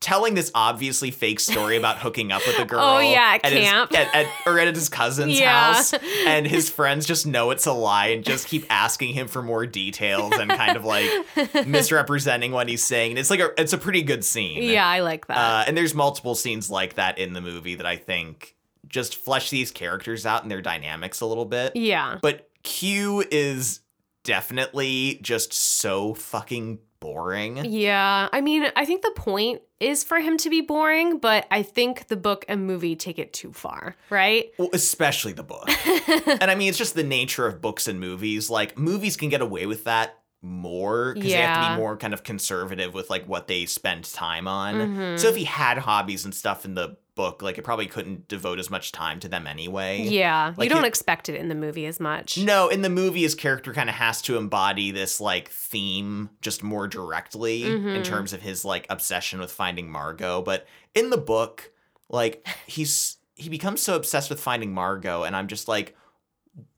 telling 0.01 0.33
this 0.33 0.51
obviously 0.53 1.11
fake 1.11 1.39
story 1.39 1.77
about 1.77 1.99
hooking 1.99 2.31
up 2.31 2.41
with 2.45 2.59
a 2.59 2.65
girl. 2.71 2.81
Oh, 2.81 2.99
yeah, 2.99 3.37
at 3.41 3.51
his- 3.53 3.63
camp. 3.69 3.93
at, 3.97 4.13
at- 4.13 4.27
or 4.45 4.59
at 4.59 4.73
his 4.75 4.89
cousin's 4.89 5.39
Yeah. 5.39 5.73
house, 5.75 5.93
and 6.25 6.45
his 6.45 6.69
friends 6.77 7.05
just 7.05 7.25
know 7.25 7.51
it's 7.51 7.65
a 7.67 7.71
lie 7.71 8.07
and 8.07 8.25
just 8.25 8.47
keep 8.47 8.65
asking 8.69 9.13
him 9.13 9.27
for 9.29 9.41
more 9.41 9.65
details 9.65 10.33
and 10.33 10.49
kind 10.51 10.75
of 10.75 10.83
like 10.83 11.07
misrepresenting 11.67 12.51
what 12.51 12.67
he's 12.67 12.83
saying. 12.83 13.11
And 13.11 13.19
it's 13.19 13.29
like 13.29 13.39
a 13.39 13.51
it's 13.61 13.73
a 13.73 13.77
pretty 13.77 14.01
good 14.01 14.25
scene. 14.25 14.63
Yeah, 14.63 14.85
I 14.87 14.99
like 14.99 15.27
that. 15.27 15.37
Uh, 15.37 15.63
and 15.67 15.77
there's 15.77 15.93
multiple 15.95 16.35
scenes 16.35 16.69
like 16.69 16.95
that 16.95 17.17
in 17.17 17.33
the 17.33 17.41
movie 17.41 17.75
that 17.75 17.85
I 17.85 17.95
think 17.95 18.55
just 18.87 19.15
flesh 19.15 19.49
these 19.51 19.71
characters 19.71 20.25
out 20.25 20.41
and 20.41 20.51
their 20.51 20.61
dynamics 20.61 21.21
a 21.21 21.25
little 21.25 21.45
bit. 21.45 21.75
yeah. 21.75 22.17
But 22.21 22.49
Q 22.63 23.23
is 23.31 23.79
definitely 24.23 25.19
just 25.21 25.53
so 25.53 26.13
fucking 26.13 26.79
boring. 27.01 27.65
Yeah. 27.65 28.29
I 28.31 28.39
mean, 28.39 28.65
I 28.77 28.85
think 28.85 29.01
the 29.01 29.11
point 29.17 29.61
is 29.81 30.05
for 30.05 30.19
him 30.19 30.37
to 30.37 30.49
be 30.49 30.61
boring, 30.61 31.17
but 31.17 31.45
I 31.51 31.63
think 31.63 32.07
the 32.07 32.15
book 32.15 32.45
and 32.47 32.65
movie 32.65 32.95
take 32.95 33.19
it 33.19 33.33
too 33.33 33.51
far, 33.51 33.97
right? 34.09 34.51
Well, 34.57 34.69
especially 34.71 35.33
the 35.33 35.43
book. 35.43 35.67
and 36.07 36.49
I 36.49 36.55
mean, 36.55 36.69
it's 36.69 36.77
just 36.77 36.95
the 36.95 37.03
nature 37.03 37.45
of 37.45 37.59
books 37.61 37.89
and 37.89 37.99
movies. 37.99 38.49
Like, 38.49 38.77
movies 38.77 39.17
can 39.17 39.27
get 39.27 39.41
away 39.41 39.65
with 39.65 39.83
that 39.83 40.21
more 40.43 41.13
because 41.13 41.31
they 41.31 41.37
have 41.37 41.67
to 41.67 41.75
be 41.75 41.77
more 41.77 41.97
kind 41.97 42.13
of 42.13 42.23
conservative 42.23 42.93
with 42.93 43.09
like 43.09 43.25
what 43.27 43.47
they 43.47 43.65
spend 43.65 44.05
time 44.05 44.47
on. 44.47 44.75
Mhm. 44.75 45.19
So 45.19 45.27
if 45.27 45.35
he 45.35 45.43
had 45.43 45.77
hobbies 45.77 46.25
and 46.25 46.33
stuff 46.33 46.65
in 46.65 46.73
the 46.73 46.97
book, 47.15 47.41
like 47.41 47.57
it 47.57 47.63
probably 47.63 47.87
couldn't 47.87 48.27
devote 48.27 48.57
as 48.59 48.69
much 48.69 48.91
time 48.91 49.19
to 49.19 49.27
them 49.27 49.45
anyway. 49.47 50.01
Yeah. 50.01 50.53
Like 50.55 50.69
you 50.69 50.73
don't 50.73 50.83
he- 50.83 50.87
expect 50.87 51.27
it 51.29 51.35
in 51.35 51.49
the 51.49 51.55
movie 51.55 51.85
as 51.85 51.99
much. 51.99 52.37
No, 52.37 52.69
in 52.69 52.81
the 52.81 52.89
movie, 52.89 53.21
his 53.23 53.35
character 53.35 53.73
kind 53.73 53.89
of 53.89 53.95
has 53.95 54.21
to 54.23 54.37
embody 54.37 54.91
this 54.91 55.19
like 55.19 55.49
theme 55.49 56.29
just 56.41 56.63
more 56.63 56.87
directly 56.87 57.63
in 57.63 57.81
Mhm. 57.83 58.03
terms 58.03 58.33
of 58.33 58.41
his 58.41 58.63
like 58.63 58.85
obsession 58.89 59.39
with 59.39 59.51
finding 59.51 59.91
Margot. 59.91 60.41
But 60.41 60.65
in 60.95 61.09
the 61.09 61.17
book, 61.17 61.71
like 62.09 62.47
he's 62.65 63.17
he 63.35 63.49
becomes 63.49 63.81
so 63.81 63.95
obsessed 63.95 64.29
with 64.29 64.39
finding 64.39 64.73
Margot, 64.73 65.23
and 65.23 65.35
I'm 65.35 65.47
just 65.47 65.67
like, 65.67 65.95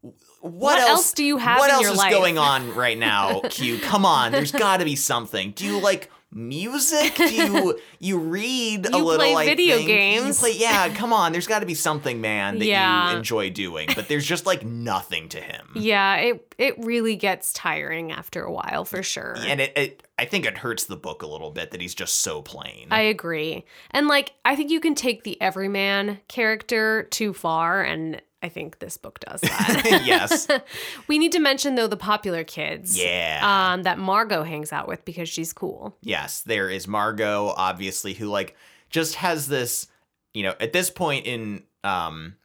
what, 0.01 0.13
What 0.41 0.79
else 0.79 1.13
do 1.13 1.23
you 1.23 1.37
have 1.37 1.59
What 1.59 1.69
in 1.69 1.75
else 1.75 1.87
is 1.87 1.97
life? 1.97 2.11
going 2.11 2.37
on 2.37 2.73
right 2.75 2.97
now, 2.97 3.41
Q? 3.49 3.79
Come 3.79 4.05
on, 4.05 4.31
there's 4.31 4.51
got 4.65 4.77
to 4.77 4.85
be 4.85 4.95
something. 4.95 5.51
Do 5.51 5.65
you 5.65 5.79
like? 5.79 6.09
Music? 6.35 7.15
Do 7.15 7.33
you 7.33 7.79
you 7.99 8.17
read 8.19 8.87
a 8.87 8.89
You 8.97 9.03
little? 9.03 9.17
play 9.17 9.35
I 9.35 9.45
video 9.45 9.77
think? 9.77 9.89
You 9.89 9.95
games. 9.95 10.39
play, 10.39 10.53
yeah. 10.57 10.93
Come 10.93 11.13
on, 11.13 11.31
there's 11.31 11.47
got 11.47 11.59
to 11.59 11.65
be 11.65 11.73
something, 11.75 12.19
man, 12.21 12.59
that 12.59 12.65
Yeah. 12.65 13.11
you 13.11 13.17
enjoy 13.17 13.49
doing. 13.49 13.89
But 13.95 14.07
there's 14.07 14.25
just 14.25 14.45
like 14.45 14.63
nothing 14.65 15.29
to 15.29 15.39
him. 15.41 15.67
Yeah, 15.75 16.15
it 16.17 16.53
it 16.57 16.75
really 16.79 17.15
gets 17.15 17.51
tiring 17.53 18.11
after 18.11 18.43
a 18.43 18.51
while 18.51 18.85
for 18.85 19.03
sure. 19.03 19.35
and 19.39 19.59
it, 19.59 19.77
it 19.77 20.03
I 20.17 20.25
think 20.25 20.45
it 20.45 20.57
hurts 20.59 20.85
the 20.85 20.95
book 20.95 21.23
a 21.23 21.27
little 21.27 21.51
bit 21.51 21.71
that 21.71 21.81
he's 21.81 21.95
just 21.95 22.19
so 22.19 22.41
plain. 22.41 22.87
I 22.91 23.01
agree. 23.01 23.65
And 23.91 24.07
like 24.07 24.33
I 24.45 24.55
think 24.55 24.69
you 24.71 24.79
can 24.79 24.95
take 24.95 25.23
the 25.23 25.39
everyman 25.41 26.19
character 26.27 27.03
too 27.11 27.33
far 27.33 27.81
and 27.83 28.21
I 28.43 28.50
think 28.50 28.79
this 28.79 28.97
book 28.97 29.19
does 29.21 29.41
that. 29.41 30.03
yes. 30.05 30.47
we 31.07 31.17
need 31.17 31.31
to 31.31 31.39
mention 31.39 31.75
though 31.75 31.88
the 31.88 31.97
popular 31.97 32.43
kids. 32.43 33.00
Yeah. 33.01 33.39
Um 33.73 33.83
that 33.83 33.97
Margot 33.97 34.43
hangs 34.43 34.71
out 34.73 34.88
with 34.88 35.05
because 35.05 35.29
she's 35.29 35.53
cool. 35.53 35.95
yes, 36.01 36.41
there 36.41 36.69
is 36.69 36.88
Margot 36.88 37.53
obviously 37.55 38.13
who 38.13 38.27
like 38.27 38.55
just 38.89 39.15
has 39.15 39.47
this, 39.47 39.88
you 40.33 40.43
know, 40.43 40.53
at 40.59 40.73
this 40.73 40.89
point 40.89 41.25
in 41.25 41.63
um 41.83 42.35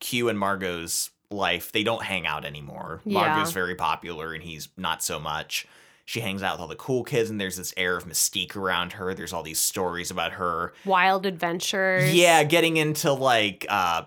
Q 0.00 0.28
and 0.30 0.38
Margot's 0.38 1.10
life, 1.30 1.70
they 1.72 1.84
don't 1.84 2.02
hang 2.02 2.26
out 2.26 2.44
anymore. 2.44 3.00
Yeah. 3.04 3.20
Margot's 3.20 3.52
very 3.52 3.74
popular 3.74 4.32
and 4.34 4.42
he's 4.42 4.68
not 4.76 5.02
so 5.02 5.20
much. 5.20 5.66
She 6.04 6.20
hangs 6.20 6.42
out 6.42 6.54
with 6.54 6.60
all 6.62 6.68
the 6.68 6.74
cool 6.76 7.04
kids 7.04 7.30
and 7.30 7.40
there's 7.40 7.56
this 7.56 7.72
air 7.76 7.96
of 7.96 8.04
mystique 8.06 8.56
around 8.56 8.94
her. 8.94 9.14
There's 9.14 9.32
all 9.32 9.44
these 9.44 9.60
stories 9.60 10.10
about 10.10 10.32
her 10.32 10.72
Wild 10.84 11.24
adventures. 11.26 12.12
Yeah, 12.12 12.42
getting 12.42 12.76
into 12.76 13.12
like 13.12 13.64
uh 13.68 14.02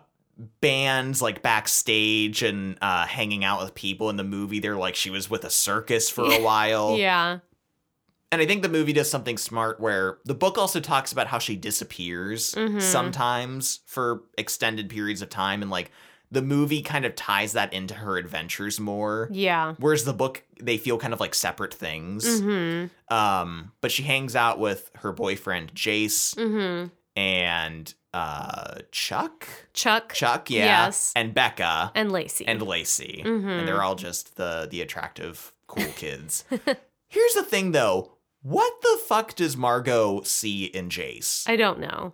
bands 0.61 1.21
like 1.21 1.41
backstage 1.41 2.43
and 2.43 2.77
uh 2.81 3.05
hanging 3.05 3.43
out 3.45 3.61
with 3.61 3.73
people 3.75 4.09
in 4.09 4.17
the 4.17 4.23
movie. 4.23 4.59
They're 4.59 4.75
like 4.77 4.95
she 4.95 5.09
was 5.09 5.29
with 5.29 5.43
a 5.45 5.49
circus 5.49 6.09
for 6.09 6.25
a 6.25 6.41
while. 6.43 6.97
Yeah. 6.97 7.39
And 8.31 8.41
I 8.41 8.45
think 8.45 8.63
the 8.63 8.69
movie 8.69 8.91
does 8.91 9.09
something 9.09 9.37
smart 9.37 9.79
where 9.79 10.17
the 10.25 10.33
book 10.33 10.57
also 10.57 10.79
talks 10.81 11.11
about 11.13 11.27
how 11.27 11.39
she 11.39 11.55
disappears 11.55 12.53
Mhm. 12.53 12.81
sometimes 12.81 13.79
for 13.85 14.23
extended 14.37 14.89
periods 14.89 15.21
of 15.21 15.29
time 15.29 15.61
and 15.61 15.71
like 15.71 15.91
the 16.31 16.41
movie 16.41 16.81
kind 16.81 17.05
of 17.05 17.15
ties 17.15 17.53
that 17.53 17.71
into 17.71 17.93
her 17.93 18.17
adventures 18.17 18.77
more. 18.79 19.29
Yeah. 19.31 19.75
Whereas 19.77 20.03
the 20.03 20.11
book 20.13 20.43
they 20.59 20.77
feel 20.77 20.97
kind 20.97 21.13
of 21.13 21.19
like 21.21 21.33
separate 21.35 21.73
things. 21.73 22.41
Mhm. 22.41 22.89
Um 23.09 23.71
but 23.79 23.91
she 23.91 24.03
hangs 24.03 24.35
out 24.35 24.59
with 24.59 24.91
her 24.95 25.13
boyfriend 25.13 25.73
Jace 25.75 26.35
Mhm. 26.35 26.91
and 27.15 27.93
uh 28.15 28.79
Chuck 28.91 29.45
Chuck 29.73 30.13
Chuck, 30.13 30.49
yeah, 30.49 30.85
Yes. 30.85 31.11
and 31.15 31.33
Becca 31.33 31.91
and 31.95 32.11
Lacey. 32.11 32.47
and 32.47 32.61
Lacey, 32.61 33.21
Mhm. 33.25 33.59
and 33.59 33.67
they're 33.67 33.83
all 33.83 33.95
just 33.95 34.37
the 34.37 34.67
the 34.71 34.81
attractive, 34.81 35.53
cool 35.67 35.91
kids. 35.97 36.45
Here's 37.07 37.33
the 37.33 37.43
thing, 37.43 37.71
though: 37.73 38.13
what 38.41 38.81
the 38.81 38.99
fuck 39.07 39.35
does 39.35 39.57
Margot 39.57 40.21
see 40.23 40.65
in 40.65 40.89
Jace? 40.89 41.43
I 41.49 41.55
don't 41.57 41.79
know. 41.79 42.13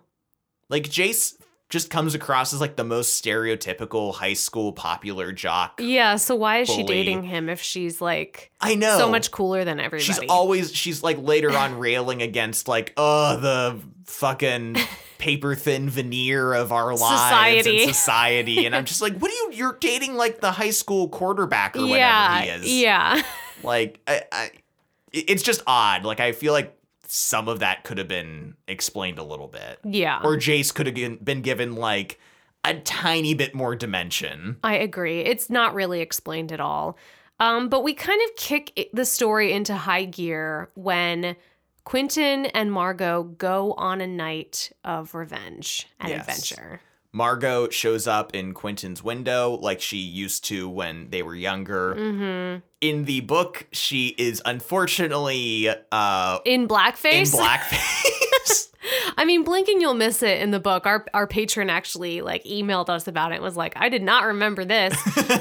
Like 0.68 0.84
Jace 0.84 1.34
just 1.68 1.88
comes 1.88 2.14
across 2.14 2.52
as 2.52 2.60
like 2.60 2.76
the 2.76 2.84
most 2.84 3.22
stereotypical 3.24 4.14
high 4.14 4.34
school 4.34 4.72
popular 4.72 5.32
jock. 5.32 5.80
Yeah, 5.80 6.16
so 6.16 6.34
why 6.34 6.58
is 6.58 6.68
she 6.68 6.82
dating 6.82 7.22
him 7.22 7.48
if 7.48 7.62
she's 7.62 8.00
like 8.00 8.50
I 8.60 8.74
know 8.74 8.98
so 8.98 9.08
much 9.10 9.30
cooler 9.30 9.64
than 9.64 9.78
everybody? 9.80 10.04
She's 10.04 10.18
always 10.28 10.74
she's 10.74 11.02
like 11.02 11.16
later 11.18 11.50
on 11.56 11.78
railing 11.86 12.20
against 12.22 12.68
like 12.68 12.92
oh 12.96 13.36
the 13.38 13.80
fucking 14.06 14.76
paper 15.22 15.54
thin 15.54 15.88
veneer 15.88 16.52
of 16.52 16.72
our 16.72 16.96
lives 16.96 17.22
Society. 17.22 17.84
and 17.84 17.94
society 17.94 18.66
and 18.66 18.74
I'm 18.74 18.84
just 18.84 19.00
like 19.00 19.16
what 19.18 19.30
are 19.30 19.34
you 19.34 19.50
you're 19.52 19.76
dating 19.78 20.16
like 20.16 20.40
the 20.40 20.50
high 20.50 20.70
school 20.70 21.08
quarterback 21.08 21.76
or 21.76 21.86
yeah, 21.86 22.40
whatever 22.40 22.58
he 22.58 22.66
is 22.66 22.80
yeah. 22.82 23.22
like 23.62 24.00
I, 24.08 24.22
I 24.32 24.50
it's 25.12 25.44
just 25.44 25.62
odd 25.64 26.04
like 26.04 26.18
I 26.18 26.32
feel 26.32 26.52
like 26.52 26.76
some 27.06 27.46
of 27.46 27.60
that 27.60 27.84
could 27.84 27.98
have 27.98 28.08
been 28.08 28.56
explained 28.66 29.20
a 29.20 29.22
little 29.22 29.46
bit 29.46 29.78
Yeah. 29.84 30.18
or 30.24 30.34
Jace 30.36 30.74
could 30.74 30.88
have 30.88 31.24
been 31.24 31.40
given 31.40 31.76
like 31.76 32.18
a 32.64 32.74
tiny 32.80 33.34
bit 33.34 33.54
more 33.54 33.76
dimension 33.76 34.56
I 34.64 34.74
agree. 34.74 35.20
It's 35.20 35.48
not 35.48 35.72
really 35.72 36.00
explained 36.00 36.50
at 36.50 36.58
all. 36.58 36.98
Um, 37.38 37.68
but 37.68 37.84
we 37.84 37.94
kind 37.94 38.20
of 38.28 38.36
kick 38.36 38.88
the 38.92 39.04
story 39.04 39.52
into 39.52 39.76
high 39.76 40.04
gear 40.04 40.68
when 40.74 41.36
Quentin 41.84 42.46
and 42.46 42.70
Margot 42.72 43.22
go 43.24 43.72
on 43.74 44.00
a 44.00 44.06
night 44.06 44.70
of 44.84 45.14
revenge 45.14 45.88
and 46.00 46.10
Yes. 46.10 46.20
adventure. 46.20 46.80
Margot 47.14 47.68
shows 47.68 48.06
up 48.06 48.34
in 48.34 48.54
Quentin's 48.54 49.02
window 49.04 49.58
like 49.60 49.82
she 49.82 49.98
used 49.98 50.44
to 50.46 50.68
when 50.68 51.10
they 51.10 51.22
were 51.22 51.34
younger. 51.34 51.94
hmm 51.94 52.60
In 52.80 53.04
the 53.04 53.20
book, 53.20 53.66
she 53.72 54.14
is 54.16 54.40
unfortunately 54.46 55.68
uh 55.90 56.38
In 56.44 56.66
blackface. 56.68 57.34
in 57.34 57.40
blackface. 57.40 58.68
I 59.16 59.24
mean, 59.24 59.44
blink 59.44 59.68
and 59.68 59.80
you'll 59.80 59.94
miss 59.94 60.22
it 60.22 60.40
in 60.40 60.50
the 60.52 60.58
book. 60.60 60.86
Our 60.86 61.04
our 61.12 61.26
patron 61.26 61.68
actually 61.70 62.20
like 62.22 62.44
emailed 62.44 62.88
us 62.88 63.06
about 63.06 63.32
it 63.32 63.36
and 63.36 63.44
was 63.44 63.56
like, 63.56 63.74
I 63.76 63.88
did 63.88 64.02
not 64.02 64.24
remember 64.24 64.64
this. 64.64 64.94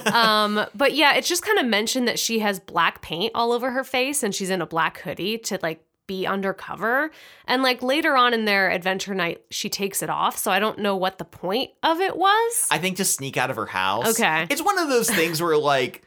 um, 0.13 0.65
but 0.75 0.93
yeah, 0.93 1.15
it's 1.15 1.27
just 1.29 1.43
kind 1.43 1.57
of 1.57 1.65
mentioned 1.65 2.07
that 2.07 2.19
she 2.19 2.39
has 2.39 2.59
black 2.59 3.01
paint 3.01 3.31
all 3.33 3.51
over 3.53 3.71
her 3.71 3.83
face 3.83 4.23
and 4.23 4.35
she's 4.35 4.49
in 4.49 4.61
a 4.61 4.65
black 4.67 4.99
hoodie 4.99 5.37
to 5.39 5.57
like 5.63 5.83
be 6.07 6.25
undercover. 6.25 7.11
And 7.45 7.63
like 7.63 7.81
later 7.81 8.15
on 8.15 8.33
in 8.33 8.45
their 8.45 8.69
adventure 8.69 9.13
night, 9.13 9.41
she 9.49 9.69
takes 9.69 10.01
it 10.01 10.09
off. 10.09 10.37
So 10.37 10.51
I 10.51 10.59
don't 10.59 10.79
know 10.79 10.95
what 10.95 11.17
the 11.17 11.25
point 11.25 11.71
of 11.83 11.99
it 11.99 12.17
was. 12.17 12.67
I 12.71 12.77
think 12.79 12.97
to 12.97 13.05
sneak 13.05 13.37
out 13.37 13.49
of 13.49 13.55
her 13.55 13.65
house. 13.67 14.19
Okay. 14.19 14.47
It's 14.49 14.61
one 14.61 14.77
of 14.79 14.89
those 14.89 15.09
things 15.09 15.41
where 15.41 15.57
like 15.57 16.03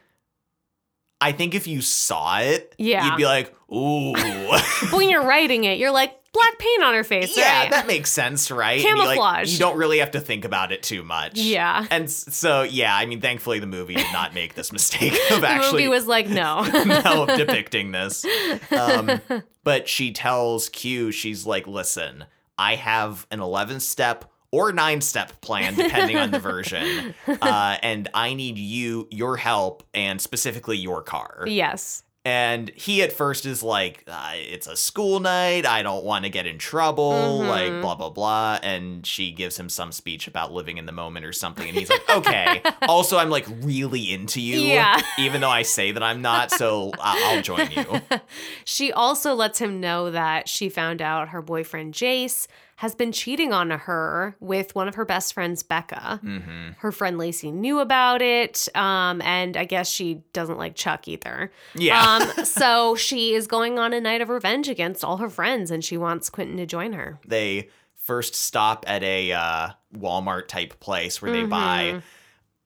I 1.21 1.31
think 1.31 1.55
if 1.55 1.65
you 1.65 1.81
saw 1.81 2.39
it, 2.39 2.75
Yeah. 2.77 3.05
you'd 3.05 3.17
be 3.17 3.25
like, 3.25 3.55
ooh. 3.73 4.13
But 4.13 4.63
when 4.91 5.09
you're 5.09 5.23
writing 5.23 5.63
it, 5.63 5.79
you're 5.79 5.91
like, 5.91 6.13
black 6.35 6.59
paint 6.59 6.83
on 6.83 6.93
her 6.93 7.03
face, 7.03 7.35
yeah, 7.37 7.61
right? 7.61 7.71
that 7.71 7.87
makes 7.87 8.11
sense, 8.11 8.51
right? 8.51 8.73
And 8.73 8.83
you, 8.83 8.97
like, 8.97 9.17
Camouflage. 9.17 9.53
you 9.53 9.59
don't 9.59 9.77
really 9.77 9.99
have 9.99 10.11
to 10.11 10.19
think 10.19 10.45
about 10.45 10.71
it 10.71 10.83
too 10.83 11.01
much. 11.03 11.39
yeah. 11.39 11.87
And 11.89 12.11
so, 12.11 12.63
yeah, 12.63 12.95
I 12.95 13.05
mean, 13.05 13.21
thankfully 13.21 13.59
the 13.59 13.67
movie 13.67 13.95
did 13.95 14.11
not 14.11 14.33
make 14.33 14.53
this 14.53 14.71
mistake 14.71 15.13
of 15.31 15.41
The 15.41 15.47
actually 15.47 15.83
movie 15.83 15.87
was 15.87 16.07
like, 16.07 16.27
no. 16.27 16.63
no, 16.85 17.25
of 17.27 17.37
depicting 17.37 17.91
this. 17.91 18.25
Um, 18.75 19.21
but 19.63 19.87
she 19.87 20.11
tells 20.11 20.69
Q, 20.69 21.11
she's 21.11 21.45
like, 21.45 21.65
listen, 21.67 22.25
I 22.57 22.75
have 22.75 23.25
an 23.31 23.39
11 23.39 23.79
step 23.79 24.25
or 24.51 24.71
nine 24.71 25.01
step 25.01 25.41
plan, 25.41 25.75
depending 25.75 26.17
on 26.17 26.31
the 26.31 26.39
version. 26.39 27.13
Uh, 27.27 27.77
and 27.81 28.07
I 28.13 28.33
need 28.33 28.57
you, 28.57 29.07
your 29.11 29.37
help, 29.37 29.83
and 29.93 30.21
specifically 30.21 30.77
your 30.77 31.01
car. 31.01 31.43
Yes. 31.47 32.03
And 32.25 32.71
he 32.73 33.03
at 33.03 33.13
first 33.13 33.45
is 33.45 33.61
like, 33.61 34.03
uh, 34.07 34.31
it's 34.33 34.65
a 34.65 34.75
school 34.75 35.19
night. 35.19 35.67
I 35.67 35.83
don't 35.83 36.03
want 36.03 36.25
to 36.25 36.31
get 36.31 36.47
in 36.47 36.57
trouble. 36.57 37.13
Mhm. 37.43 37.47
Like, 37.47 37.81
blah, 37.81 37.93
blah, 37.93 38.09
blah. 38.09 38.57
And 38.63 39.05
she 39.05 39.31
gives 39.31 39.57
him 39.59 39.69
some 39.69 39.91
speech 39.91 40.27
about 40.27 40.51
living 40.51 40.77
in 40.79 40.87
the 40.87 40.91
moment 40.91 41.23
or 41.25 41.31
something. 41.33 41.67
And 41.69 41.77
he's 41.77 41.89
like, 41.89 42.09
okay. 42.09 42.63
also, 42.89 43.17
I'm 43.19 43.29
like 43.29 43.45
really 43.61 44.11
into 44.11 44.41
you. 44.41 44.57
Yeah. 44.59 44.99
Even 45.19 45.39
though 45.39 45.51
I 45.51 45.61
say 45.61 45.91
that 45.91 46.01
I'm 46.01 46.23
not. 46.23 46.49
So 46.49 46.91
I- 46.99 47.33
I'll 47.35 47.41
join 47.43 47.69
you. 47.71 48.01
She 48.65 48.91
also 48.91 49.35
lets 49.35 49.59
him 49.59 49.79
know 49.79 50.09
that 50.11 50.49
she 50.49 50.67
found 50.69 51.01
out 51.01 51.29
her 51.29 51.41
boyfriend 51.41 51.93
Jace 51.93 52.47
has 52.77 52.93
been 52.93 53.11
cheating 53.13 53.53
on 53.53 53.69
her 53.71 54.35
with 54.41 54.75
one 54.75 54.87
of 54.89 54.95
her 54.95 55.05
best 55.05 55.33
friends, 55.33 55.63
Becca. 55.63 56.19
hmm 56.21 56.71
Her 56.79 56.91
friend 56.91 57.17
Lacey 57.17 57.51
knew 57.51 57.79
about 57.79 58.21
it, 58.21 58.67
um, 58.75 59.21
and 59.21 59.55
I 59.55 59.63
guess 59.63 59.89
she 59.89 60.23
doesn't 60.33 60.57
like 60.57 60.75
Chuck 60.75 61.07
either. 61.07 61.51
Yeah. 61.73 62.01
Um, 62.37 62.45
so 62.45 62.95
she 62.95 63.33
is 63.33 63.47
going 63.47 63.79
on 63.79 63.93
a 63.93 64.01
night 64.01 64.19
of 64.21 64.27
revenge 64.29 64.67
against 64.67 65.05
all 65.05 65.17
her 65.17 65.29
friends, 65.29 65.71
and 65.71 65.83
she 65.85 65.95
wants 65.97 66.29
Quentin 66.29 66.57
to 66.57 66.65
join 66.65 66.93
her. 66.93 67.19
they 67.25 67.69
first 67.95 68.35
stop 68.35 68.85
at 68.87 69.01
a 69.01 69.31
uh, 69.31 69.69
Walmart 69.97 70.47
type 70.47 70.79
place 70.79 71.21
where 71.23 71.31
they 71.31 71.43
buy 71.43 71.93
Mhm. 71.95 72.01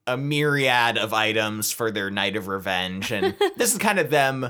a 0.07 0.17
myriad 0.17 0.97
of 0.97 1.13
items 1.13 1.71
for 1.71 1.91
their 1.91 2.09
night 2.09 2.35
of 2.35 2.49
revenge. 2.49 3.09
And 3.11 3.35
this 3.55 3.71
is 3.71 3.77
kind 3.77 3.99
of 3.99 4.09
them 4.09 4.49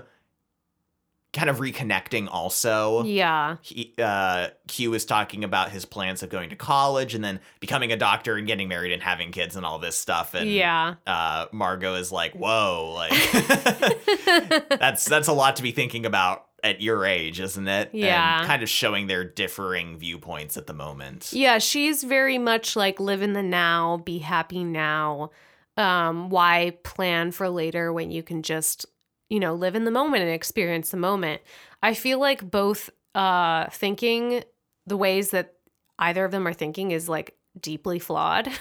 kind 1.31 1.49
of 1.49 1.57
reconnecting 1.59 2.27
also. 2.31 3.03
Yeah. 3.03 3.57
He, 3.61 3.93
uh, 3.99 4.47
Q 4.67 4.93
is 4.95 5.05
talking 5.05 5.43
about 5.43 5.69
his 5.71 5.85
plans 5.85 6.23
of 6.23 6.29
going 6.29 6.49
to 6.49 6.55
college 6.55 7.13
and 7.13 7.23
then 7.23 7.39
becoming 7.59 7.91
a 7.91 7.97
doctor 7.97 8.35
and 8.35 8.47
getting 8.47 8.67
married 8.67 8.91
and 8.91 9.01
having 9.03 9.31
kids 9.31 9.55
and 9.55 9.63
all 9.65 9.77
this 9.79 9.95
stuff. 9.95 10.33
And 10.33 10.49
Yeah. 10.51 10.95
uh, 11.05 11.45
Margot 11.51 11.95
is 11.95 12.11
like, 12.11 12.33
"Whoa, 12.33 12.93
like 12.95 13.11
that's 14.79 15.05
that's 15.05 15.27
a 15.27 15.33
lot 15.33 15.55
to 15.57 15.63
be 15.63 15.71
thinking 15.71 16.05
about 16.05 16.45
at 16.63 16.81
your 16.81 17.05
age, 17.05 17.39
isn't 17.39 17.67
it?" 17.67 17.89
Yeah. 17.93 18.39
and 18.39 18.47
kind 18.47 18.63
of 18.63 18.69
showing 18.69 19.07
their 19.07 19.23
differing 19.23 19.97
viewpoints 19.97 20.57
at 20.57 20.67
the 20.67 20.73
moment. 20.73 21.29
Yeah, 21.31 21.57
she's 21.59 22.03
very 22.03 22.37
much 22.37 22.75
like 22.75 22.99
live 22.99 23.21
in 23.21 23.33
the 23.33 23.43
now, 23.43 23.97
be 23.97 24.19
happy 24.19 24.63
now. 24.63 25.31
Um, 25.77 26.29
why 26.29 26.77
plan 26.83 27.31
for 27.31 27.47
later 27.49 27.93
when 27.93 28.11
you 28.11 28.21
can 28.21 28.43
just, 28.43 28.85
you 29.29 29.39
know, 29.39 29.53
live 29.53 29.75
in 29.75 29.85
the 29.85 29.91
moment 29.91 30.23
and 30.23 30.31
experience 30.31 30.89
the 30.89 30.97
moment? 30.97 31.41
I 31.81 31.93
feel 31.93 32.19
like 32.19 32.49
both 32.49 32.89
uh 33.15 33.69
thinking 33.69 34.43
the 34.85 34.97
ways 34.97 35.31
that 35.31 35.53
either 35.97 36.23
of 36.25 36.31
them 36.31 36.47
are 36.47 36.53
thinking 36.53 36.91
is 36.91 37.09
like 37.09 37.35
deeply 37.59 37.99
flawed. 37.99 38.47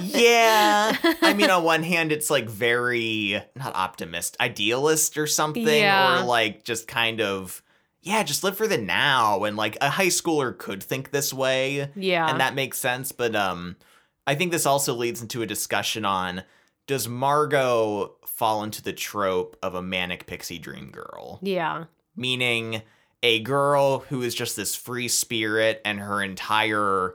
yeah. 0.00 0.96
I 1.22 1.34
mean, 1.34 1.50
on 1.50 1.64
one 1.64 1.82
hand, 1.82 2.12
it's 2.12 2.30
like 2.30 2.48
very 2.48 3.40
not 3.54 3.74
optimist, 3.74 4.36
idealist 4.40 5.16
or 5.18 5.26
something, 5.26 5.66
Yeah. 5.66 6.20
or 6.22 6.24
like 6.24 6.64
just 6.64 6.88
kind 6.88 7.20
of 7.20 7.62
yeah, 8.02 8.22
just 8.22 8.44
live 8.44 8.56
for 8.56 8.68
the 8.68 8.78
now. 8.78 9.44
And 9.44 9.56
like 9.56 9.76
a 9.80 9.90
high 9.90 10.06
schooler 10.06 10.56
could 10.56 10.80
think 10.82 11.10
this 11.10 11.34
way, 11.34 11.90
yeah. 11.96 12.28
and 12.30 12.40
that 12.40 12.54
makes 12.54 12.78
sense. 12.78 13.10
But 13.10 13.34
um, 13.34 13.76
I 14.26 14.36
think 14.36 14.52
this 14.52 14.66
also 14.66 14.94
leads 14.94 15.22
into 15.22 15.42
a 15.42 15.46
discussion 15.46 16.04
on 16.04 16.44
does 16.86 17.08
Margot 17.08 18.12
fall 18.26 18.62
into 18.62 18.82
the 18.82 18.92
trope 18.92 19.56
of 19.62 19.74
a 19.74 19.82
manic 19.82 20.26
pixie 20.26 20.58
dream 20.58 20.90
girl, 20.90 21.38
yeah. 21.42 21.84
meaning 22.16 22.82
a 23.22 23.40
girl 23.40 24.00
who 24.08 24.22
is 24.22 24.34
just 24.34 24.56
this 24.56 24.74
free 24.76 25.08
spirit 25.08 25.80
and 25.84 25.98
her 26.00 26.22
entire 26.22 27.14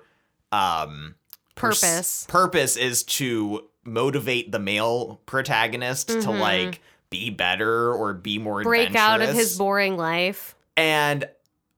um 0.52 1.16
pers- 1.56 1.80
Purpose. 1.82 2.26
purpose 2.28 2.76
is 2.76 3.04
to 3.04 3.68
motivate 3.84 4.52
the 4.52 4.60
male 4.60 5.22
protagonist 5.26 6.10
to 6.10 6.16
Mhm. 6.18 6.40
like 6.40 6.82
be 7.10 7.30
better 7.30 7.94
or 7.94 8.14
be 8.14 8.38
more 8.38 8.64
Break 8.64 8.96
out 8.96 9.22
of 9.22 9.34
his 9.34 9.58
boring 9.58 9.98
life. 9.98 10.56
and 10.76 11.28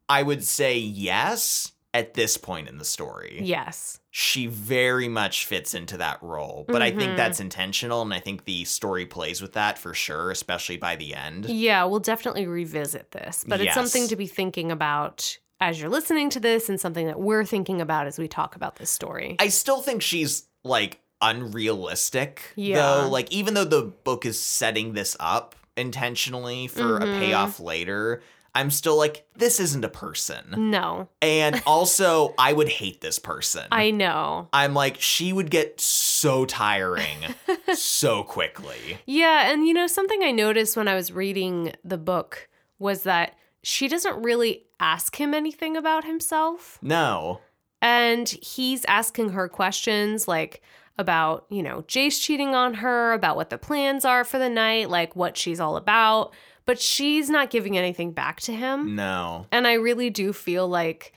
I 0.09 0.21
would 0.23 0.43
say 0.43 0.77
yes 0.77 1.71
at 1.93 2.13
this 2.13 2.37
point 2.37 2.67
in 2.69 2.77
the 2.77 2.85
story. 2.85 3.39
Yes. 3.43 3.99
She 4.15 4.45
very 4.45 5.07
much 5.07 5.47
fits 5.47 5.73
into 5.73 5.97
that 5.97 6.21
role, 6.21 6.65
but 6.67 6.83
I 6.83 6.91
think 6.91 7.17
that's 7.17 7.39
intentional 7.39 8.03
and 8.03 8.13
I 8.13 8.19
think 8.19 8.45
the 8.45 8.63
story 8.63 9.07
plays 9.07 9.41
with 9.41 9.53
that 9.53 9.79
for 9.79 9.95
sure, 9.95 10.29
especially 10.29 10.77
by 10.77 10.95
the 10.95 11.15
end. 11.15 11.47
Yeah, 11.49 11.83
we'll 11.85 11.99
definitely 11.99 12.45
revisit 12.45 13.09
this, 13.09 13.43
but 13.47 13.59
it's 13.59 13.73
something 13.73 14.07
to 14.09 14.15
be 14.15 14.27
thinking 14.27 14.71
about 14.71 15.39
as 15.59 15.81
you're 15.81 15.89
listening 15.89 16.29
to 16.29 16.39
this 16.39 16.69
and 16.69 16.79
something 16.79 17.07
that 17.07 17.19
we're 17.19 17.43
thinking 17.43 17.81
about 17.81 18.05
as 18.05 18.19
we 18.19 18.27
talk 18.27 18.55
about 18.55 18.75
this 18.75 18.91
story. 18.91 19.35
I 19.39 19.47
still 19.47 19.81
think 19.81 20.03
she's 20.03 20.47
like 20.63 20.99
unrealistic 21.19 22.51
Yeah. 22.55 22.75
though. 22.75 23.09
Like 23.09 23.31
even 23.31 23.55
though 23.55 23.65
the 23.65 23.81
book 24.03 24.27
is 24.27 24.39
setting 24.39 24.93
this 24.93 25.17
up 25.19 25.55
intentionally 25.75 26.67
for 26.67 26.99
Mhm. 26.99 27.15
a 27.15 27.19
payoff 27.19 27.59
later, 27.59 28.21
I'm 28.55 28.69
still 28.69 28.97
like 28.97 29.25
this 29.35 29.59
isn't 29.59 29.83
a 29.83 29.89
person. 29.89 30.69
no, 30.71 31.09
And 31.21 31.61
also 31.67 32.33
I 32.37 32.53
would 32.53 32.69
hate 32.69 33.01
this 33.01 33.19
person. 33.19 33.63
I 33.71 33.91
know. 33.91 34.49
I'm 34.53 34.73
like 34.73 34.99
she 35.01 35.33
would 35.33 35.49
get 35.49 35.79
so 35.81 36.45
tiring 36.45 37.17
so 37.73 38.23
quickly. 38.23 38.99
Yeah, 39.05 39.51
and 39.51 39.65
you 39.67 39.73
know, 39.73 39.87
something 39.87 40.21
I 40.23 40.31
noticed 40.31 40.77
when 40.77 40.87
I 40.87 40.95
was 40.95 41.11
reading 41.11 41.73
the 41.83 41.97
book 41.97 42.47
was 42.79 43.03
that 43.03 43.35
she 43.63 43.87
doesn't 43.87 44.21
really 44.21 44.65
ask 44.79 45.15
him 45.19 45.33
anything 45.33 45.77
about 45.77 46.03
himself. 46.03 46.77
No. 46.81 47.39
And 47.81 48.29
he's 48.29 48.85
asking 48.85 49.29
her 49.29 49.47
questions 49.49 50.27
like 50.27 50.61
about, 50.97 51.45
you 51.49 51.63
know, 51.63 51.81
Jace 51.87 52.21
cheating 52.21 52.53
on 52.53 52.75
her, 52.75 53.13
about 53.13 53.35
what 53.35 53.49
the 53.49 53.57
plans 53.57 54.05
are 54.05 54.23
for 54.23 54.37
the 54.37 54.49
night, 54.49 54.89
like 54.89 55.15
what 55.15 55.37
she's 55.37 55.59
all 55.59 55.75
about. 55.75 56.33
But 56.65 56.79
she's 56.79 57.29
not 57.29 57.49
giving 57.49 57.77
anything 57.77 58.11
back 58.11 58.39
to 58.41 58.53
him. 58.53 58.95
No. 58.95 59.47
And 59.51 59.67
I 59.67 59.73
really 59.73 60.09
do 60.09 60.31
feel 60.31 60.67
like, 60.67 61.13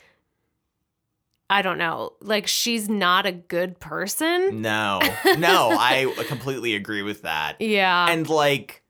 I 1.49 1.63
don't 1.63 1.79
know, 1.79 2.15
like 2.21 2.49
she's 2.49 2.89
not 2.89 3.27
a 3.27 3.33
good 3.33 3.79
person. 3.79 4.61
No. 4.61 5.01
No, 5.39 5.71
I 5.71 6.13
completely 6.27 6.75
agree 6.75 7.03
with 7.03 7.23
that. 7.23 7.61
Yeah. 7.61 8.09
And 8.09 8.29
like 8.29 8.83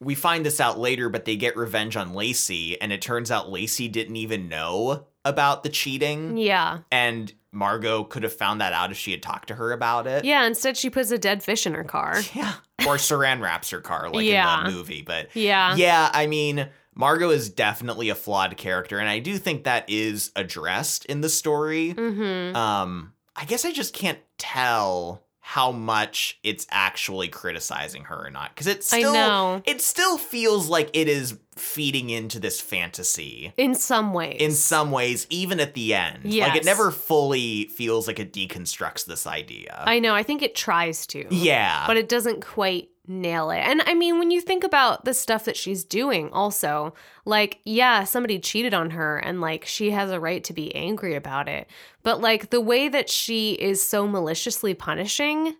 we 0.00 0.14
find 0.14 0.44
this 0.46 0.60
out 0.60 0.78
later, 0.78 1.08
but 1.08 1.24
they 1.24 1.36
get 1.36 1.56
revenge 1.56 1.96
on 1.96 2.14
Lacey, 2.14 2.80
and 2.80 2.92
it 2.92 3.02
turns 3.02 3.30
out 3.30 3.50
Lacey 3.50 3.88
didn't 3.88 4.16
even 4.16 4.48
know 4.48 5.06
about 5.24 5.62
the 5.62 5.68
cheating. 5.68 6.36
yeah. 6.36 6.78
And 6.90 7.32
Margot 7.52 8.04
could 8.04 8.22
have 8.22 8.32
found 8.32 8.60
that 8.60 8.72
out 8.72 8.90
if 8.90 8.96
she 8.98 9.10
had 9.10 9.22
talked 9.22 9.48
to 9.48 9.54
her 9.54 9.72
about 9.72 10.06
it. 10.06 10.24
Yeah. 10.24 10.46
Instead, 10.46 10.76
she 10.76 10.90
puts 10.90 11.10
a 11.10 11.18
dead 11.18 11.42
fish 11.42 11.66
in 11.66 11.74
her 11.74 11.84
car. 11.84 12.20
Yeah. 12.34 12.54
Or 12.86 12.94
Saran 12.96 13.40
wraps 13.40 13.70
her 13.70 13.80
car 13.80 14.08
like 14.10 14.24
Yeah. 14.26 14.60
in 14.60 14.64
the 14.66 14.70
movie. 14.70 15.02
But 15.02 15.34
Yeah. 15.34 15.74
yeah, 15.76 16.10
I 16.12 16.26
mean, 16.26 16.68
Margot 16.94 17.30
is 17.30 17.48
definitely 17.50 18.08
a 18.08 18.14
flawed 18.14 18.56
character, 18.56 18.98
and 18.98 19.08
I 19.08 19.18
do 19.18 19.36
think 19.38 19.64
that 19.64 19.84
is 19.88 20.30
addressed 20.36 21.04
in 21.06 21.20
the 21.20 21.28
story. 21.28 21.94
Mm-hmm. 21.94 22.54
Um, 22.56 23.12
I 23.34 23.44
guess 23.44 23.64
I 23.64 23.72
just 23.72 23.94
can't 23.94 24.18
tell 24.36 25.24
how 25.52 25.72
much 25.72 26.38
it's 26.42 26.66
actually 26.70 27.26
criticizing 27.26 28.04
her 28.04 28.26
or 28.26 28.28
not. 28.28 28.50
Because 28.54 28.66
it 28.66 28.80
I 28.92 28.98
still 29.00 29.14
know. 29.14 29.62
it 29.64 29.80
still 29.80 30.18
feels 30.18 30.68
like 30.68 30.90
it 30.92 31.08
is 31.08 31.38
feeding 31.56 32.10
into 32.10 32.38
this 32.38 32.60
fantasy 32.60 33.54
In 33.56 33.74
some 33.74 34.12
ways. 34.12 34.36
in 34.42 34.52
some 34.52 34.90
ways, 34.90 35.26
even 35.30 35.58
at 35.58 35.72
the 35.72 35.94
end. 35.94 36.24
Like 36.26 36.54
it 36.54 36.66
never 36.66 36.90
fully 36.90 37.64
feels 37.68 38.06
like 38.06 38.20
it 38.20 38.34
deconstructs 38.34 39.06
this 39.06 39.26
idea. 39.26 39.82
I 39.86 40.00
know. 40.00 40.14
I 40.14 40.22
think 40.22 40.42
it 40.42 40.54
tries 40.54 41.06
to. 41.08 41.24
yeah. 41.30 41.84
But 41.86 41.96
it 41.96 42.10
doesn't 42.10 42.44
quite 42.44 42.90
nail 43.08 43.50
it. 43.50 43.58
And 43.58 43.82
I 43.86 43.94
mean, 43.94 44.18
when 44.18 44.30
you 44.30 44.40
think 44.40 44.64
about 44.64 45.04
the 45.04 45.14
stuff 45.14 45.44
that 45.46 45.56
she's 45.56 45.84
doing, 45.84 46.30
also, 46.32 46.94
like, 47.24 47.58
yeah, 47.64 48.04
somebody 48.04 48.38
cheated 48.38 48.74
on 48.74 48.90
her 48.90 49.18
and 49.18 49.40
like 49.40 49.64
she 49.64 49.90
has 49.90 50.10
a 50.10 50.20
right 50.20 50.44
to 50.44 50.52
be 50.52 50.74
angry 50.74 51.14
about 51.14 51.48
it. 51.48 51.68
But 52.02 52.20
like 52.20 52.50
the 52.50 52.60
way 52.60 52.88
that 52.88 53.08
she 53.10 53.52
is 53.52 53.82
so 53.82 54.06
maliciously 54.06 54.74
punishing 54.74 55.56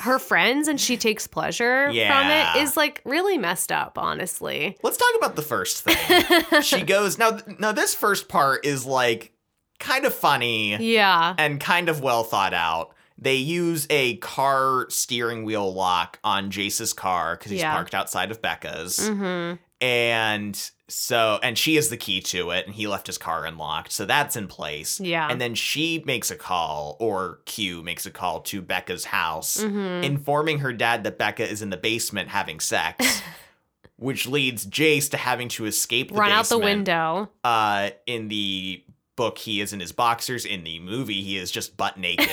her 0.00 0.18
friends 0.20 0.68
and 0.68 0.80
she 0.80 0.96
takes 0.96 1.26
pleasure 1.26 1.88
Yeah. 1.90 2.54
from 2.54 2.58
it 2.60 2.62
is 2.64 2.76
like 2.76 3.00
really 3.04 3.38
messed 3.38 3.72
up, 3.72 3.98
honestly. 3.98 4.76
Let's 4.82 4.96
talk 4.96 5.12
about 5.18 5.36
the 5.36 5.42
first 5.42 5.82
thing. 5.84 6.62
she 6.62 6.82
goes 6.82 7.18
now. 7.18 7.38
Now 7.58 7.72
this 7.72 7.94
first 7.94 8.28
part 8.28 8.64
is 8.64 8.86
like 8.86 9.32
kind 9.80 10.04
of 10.04 10.14
funny 10.14 10.76
yeah. 10.76 11.34
and 11.38 11.58
kind 11.60 11.88
of 11.88 12.00
well 12.00 12.22
thought 12.22 12.54
out. 12.54 12.94
They 13.22 13.36
use 13.36 13.86
a 13.88 14.16
car 14.16 14.86
steering 14.90 15.44
wheel 15.44 15.72
lock 15.72 16.18
on 16.24 16.50
Jace's 16.50 16.92
car 16.92 17.36
because 17.36 17.52
he's 17.52 17.60
Yeah. 17.60 17.72
parked 17.74 17.94
outside 17.94 18.30
of 18.32 18.42
Becca's. 18.42 18.98
Mm-hmm. 18.98 19.56
And 19.80 20.70
so, 20.88 21.38
and 21.42 21.56
she 21.58 21.74
has 21.76 21.88
the 21.88 21.96
key 21.96 22.20
to 22.20 22.50
it, 22.50 22.66
and 22.66 22.74
he 22.74 22.86
left 22.86 23.06
his 23.06 23.18
car 23.18 23.44
unlocked. 23.46 23.92
So 23.92 24.04
that's 24.06 24.36
in 24.36 24.46
place. 24.48 24.98
Yeah. 25.00 25.28
And 25.30 25.40
then 25.40 25.54
she 25.54 26.02
makes 26.06 26.30
a 26.30 26.36
call, 26.36 26.96
or 27.00 27.40
Q 27.46 27.82
makes 27.82 28.06
a 28.06 28.10
call 28.10 28.40
to 28.42 28.60
Becca's 28.62 29.04
house, 29.06 29.56
Mm-hmm. 29.58 30.04
informing 30.04 30.58
her 30.60 30.72
dad 30.72 31.04
that 31.04 31.18
Becca 31.18 31.48
is 31.48 31.62
in 31.62 31.70
the 31.70 31.76
basement 31.76 32.28
having 32.28 32.58
sex, 32.60 33.22
which 33.96 34.26
leads 34.26 34.66
Jace 34.66 35.10
to 35.10 35.16
having 35.16 35.48
to 35.50 35.66
escape 35.66 36.08
the 36.12 36.14
Run 36.18 36.30
out 36.32 36.46
the 36.46 36.58
window. 36.58 37.30
Uh, 37.44 37.90
in 38.06 38.28
the 38.28 38.82
book, 39.22 39.38
he 39.38 39.60
is 39.60 39.72
in 39.72 39.80
his 39.80 39.92
boxers. 39.92 40.44
In 40.44 40.64
the 40.64 40.78
movie, 40.80 41.22
he 41.22 41.36
is 41.36 41.50
just 41.50 41.76
butt 41.76 41.96
naked. 41.98 42.28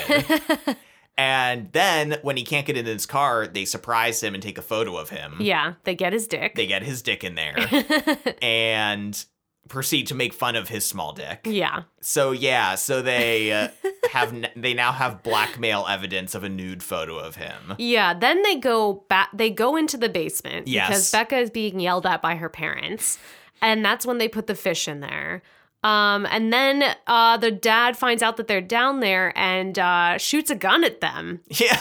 and 1.18 1.72
then 1.74 2.18
when 2.22 2.38
he 2.38 2.44
can't 2.44 2.66
get 2.66 2.78
in 2.78 2.86
his 2.86 3.06
car, 3.06 3.46
they 3.48 3.66
surprise 3.66 4.22
him 4.24 4.34
and 4.34 4.42
take 4.42 4.58
a 4.58 4.62
photo 4.62 4.98
of 4.98 5.10
him. 5.10 5.36
yeah, 5.40 5.74
they 5.84 5.96
get 5.96 6.14
his 6.14 6.28
dick. 6.28 6.56
They 6.56 6.68
get 6.68 6.82
his 6.84 7.02
dick 7.02 7.24
in 7.24 7.36
there 7.36 7.58
and 8.42 9.26
proceed 9.68 10.08
to 10.08 10.16
make 10.16 10.34
fun 10.34 10.56
of 10.56 10.68
his 10.70 10.86
small 10.86 11.14
dick. 11.14 11.42
yeah. 11.46 11.84
So 12.02 12.32
yeah, 12.32 12.76
so 12.76 13.02
they 13.04 13.52
uh, 13.52 13.68
have 14.12 14.34
n- 14.34 14.48
they 14.56 14.74
now 14.74 14.92
have 14.92 15.22
blackmail 15.22 15.86
evidence 15.88 16.34
of 16.34 16.44
a 16.44 16.50
nude 16.50 16.82
photo 16.82 17.18
of 17.20 17.36
him. 17.36 17.76
Yeah, 17.78 18.14
then 18.16 18.42
they 18.44 18.56
go 18.56 19.04
back 19.10 19.30
they 19.34 19.52
go 19.52 19.76
into 19.76 19.98
the 19.98 20.10
basement 20.10 20.68
Yes. 20.68 20.88
because 20.88 21.12
Becca 21.12 21.38
is 21.38 21.50
being 21.52 21.80
yelled 21.80 22.06
at 22.08 22.22
by 22.22 22.36
her 22.36 22.50
parents. 22.50 23.20
And 23.62 23.84
that's 23.84 24.06
when 24.06 24.18
they 24.20 24.30
put 24.30 24.48
the 24.48 24.56
fish 24.56 24.88
in 24.88 25.02
there. 25.02 25.44
Um, 25.84 26.26
and 26.30 26.52
then 26.52 26.84
uh, 27.08 27.38
the 27.38 27.52
dad 27.52 27.96
finds 27.98 28.22
out 28.22 28.38
that 28.38 28.48
they're 28.48 28.60
down 28.62 29.00
there 29.00 29.32
and 29.38 29.80
uh, 29.80 30.18
shoots 30.18 30.50
a 30.50 30.56
gun 30.56 30.84
at 30.84 31.00
them. 31.02 31.40
Yeah, 31.50 31.80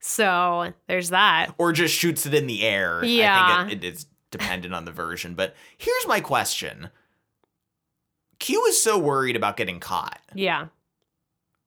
So 0.00 0.72
there's 0.88 1.10
that. 1.10 1.54
or 1.58 1.72
just 1.72 1.94
shoots 1.94 2.26
it 2.26 2.34
in 2.34 2.46
the 2.48 2.62
air. 2.64 3.00
I 3.02 3.06
Yeah. 3.06 3.66
think 3.68 3.82
it, 3.82 3.84
it 3.86 3.94
is 3.94 4.06
dependent 4.32 4.74
on 4.74 4.84
the 4.84 4.90
version. 4.92 5.34
But 5.34 5.54
here's 5.78 6.06
my 6.08 6.20
question: 6.20 6.90
Q 8.38 8.64
is 8.66 8.82
so 8.82 8.98
worried 8.98 9.36
about 9.36 9.56
getting 9.56 9.80
caught, 9.80 10.20
Yeah, 10.34 10.66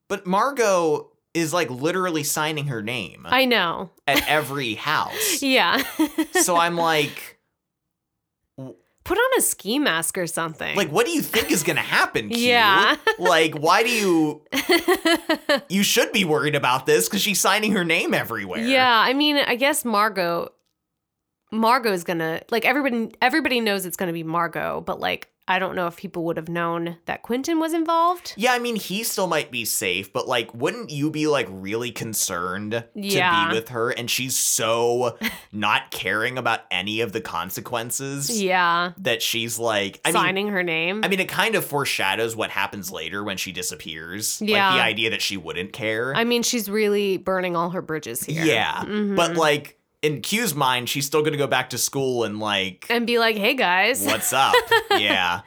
but 0.07 0.25
Margot 0.27 1.09
is 1.33 1.53
like 1.53 1.69
literally 1.69 2.23
signing 2.23 2.67
her 2.67 2.81
name 2.81 3.25
I 3.29 3.45
know. 3.45 3.91
at 4.07 4.27
every 4.27 4.75
house. 4.75 5.37
Yeah. 5.41 5.81
So 6.41 6.57
I'm 6.57 6.75
like. 6.75 7.28
Put 9.09 9.17
on 9.17 9.39
a 9.39 9.41
ski 9.41 9.79
mask 9.79 10.19
or 10.19 10.27
something. 10.27 10.77
Like, 10.77 10.91
what 10.91 11.07
do 11.07 11.11
you 11.11 11.23
think 11.23 11.49
is 11.49 11.63
gonna 11.63 11.81
happen? 11.81 12.29
Q? 12.29 12.37
Yeah. 12.37 12.95
Like, 13.17 13.55
why 13.55 13.81
do 13.81 13.89
you? 13.89 14.43
You 15.67 15.81
should 15.81 16.11
be 16.11 16.25
worried 16.25 16.53
about 16.55 16.85
this 16.85 17.07
because 17.07 17.21
she's 17.21 17.39
signing 17.39 17.71
her 17.71 17.83
name 17.83 18.13
everywhere. 18.13 18.59
Yeah, 18.59 18.87
I 18.87 19.13
mean, 19.13 19.37
I 19.37 19.55
guess 19.55 19.83
Margot 19.83 20.49
Margot's 21.51 22.03
gonna 22.03 22.41
like 22.51 22.65
everybody 22.65 23.11
everybody 23.19 23.61
knows 23.61 23.87
it's 23.87 23.97
gonna 23.97 24.13
be 24.13 24.23
Margot, 24.23 24.81
but 24.81 24.99
like 24.99 25.29
I 25.49 25.59
don't 25.59 25.75
know 25.75 25.87
if 25.87 25.97
people 25.97 26.23
would 26.25 26.37
have 26.37 26.47
known 26.47 26.97
that 27.05 27.23
Quentin 27.23 27.59
was 27.59 27.73
involved. 27.73 28.33
Yeah, 28.37 28.53
I 28.53 28.59
mean, 28.59 28.75
he 28.75 29.03
still 29.03 29.27
might 29.27 29.51
be 29.51 29.65
safe, 29.65 30.13
but 30.13 30.27
like, 30.27 30.53
wouldn't 30.53 30.91
you 30.91 31.09
be 31.09 31.27
like 31.27 31.47
really 31.49 31.91
concerned 31.91 32.83
Yeah. 32.93 33.45
to 33.45 33.49
be 33.49 33.55
with 33.55 33.69
her? 33.69 33.89
And 33.89 34.09
she's 34.09 34.37
so 34.37 35.17
not 35.51 35.89
caring 35.91 36.37
about 36.37 36.61
any 36.69 37.01
of 37.01 37.11
the 37.11 37.19
consequences 37.21 38.41
Yeah. 38.41 38.91
that 38.99 39.21
she's 39.21 39.57
like, 39.57 39.99
I 40.05 40.09
mean, 40.09 40.21
signing 40.21 40.47
her 40.49 40.61
name. 40.63 41.03
I 41.03 41.07
mean, 41.07 41.19
it 41.19 41.29
kind 41.29 41.55
of 41.55 41.65
foreshadows 41.65 42.35
what 42.35 42.51
happens 42.51 42.91
later 42.91 43.23
when 43.23 43.37
she 43.37 43.51
disappears. 43.51 44.41
Yeah. 44.41 44.69
Like 44.69 44.77
the 44.77 44.83
idea 44.83 45.09
that 45.11 45.21
she 45.21 45.35
wouldn't 45.37 45.73
care. 45.73 46.15
I 46.15 46.23
mean, 46.25 46.43
she's 46.43 46.69
really 46.69 47.17
burning 47.17 47.55
all 47.55 47.71
her 47.71 47.81
bridges 47.81 48.23
here. 48.23 48.45
yeah. 48.45 48.83
Mhm. 48.83 49.15
But 49.15 49.35
like, 49.35 49.78
in 50.01 50.21
Q's 50.21 50.55
mind, 50.55 50.89
she's 50.89 51.05
still 51.05 51.21
going 51.21 51.33
to 51.33 51.37
go 51.37 51.47
back 51.47 51.69
to 51.71 51.77
school 51.77 52.23
and 52.23 52.39
like, 52.39 52.85
and 52.89 53.05
be 53.07 53.19
like, 53.19 53.35
"Hey 53.37 53.53
guys." 53.55 54.05
What's 54.05 54.31
up? 54.33 54.53
yeah. 54.91 55.41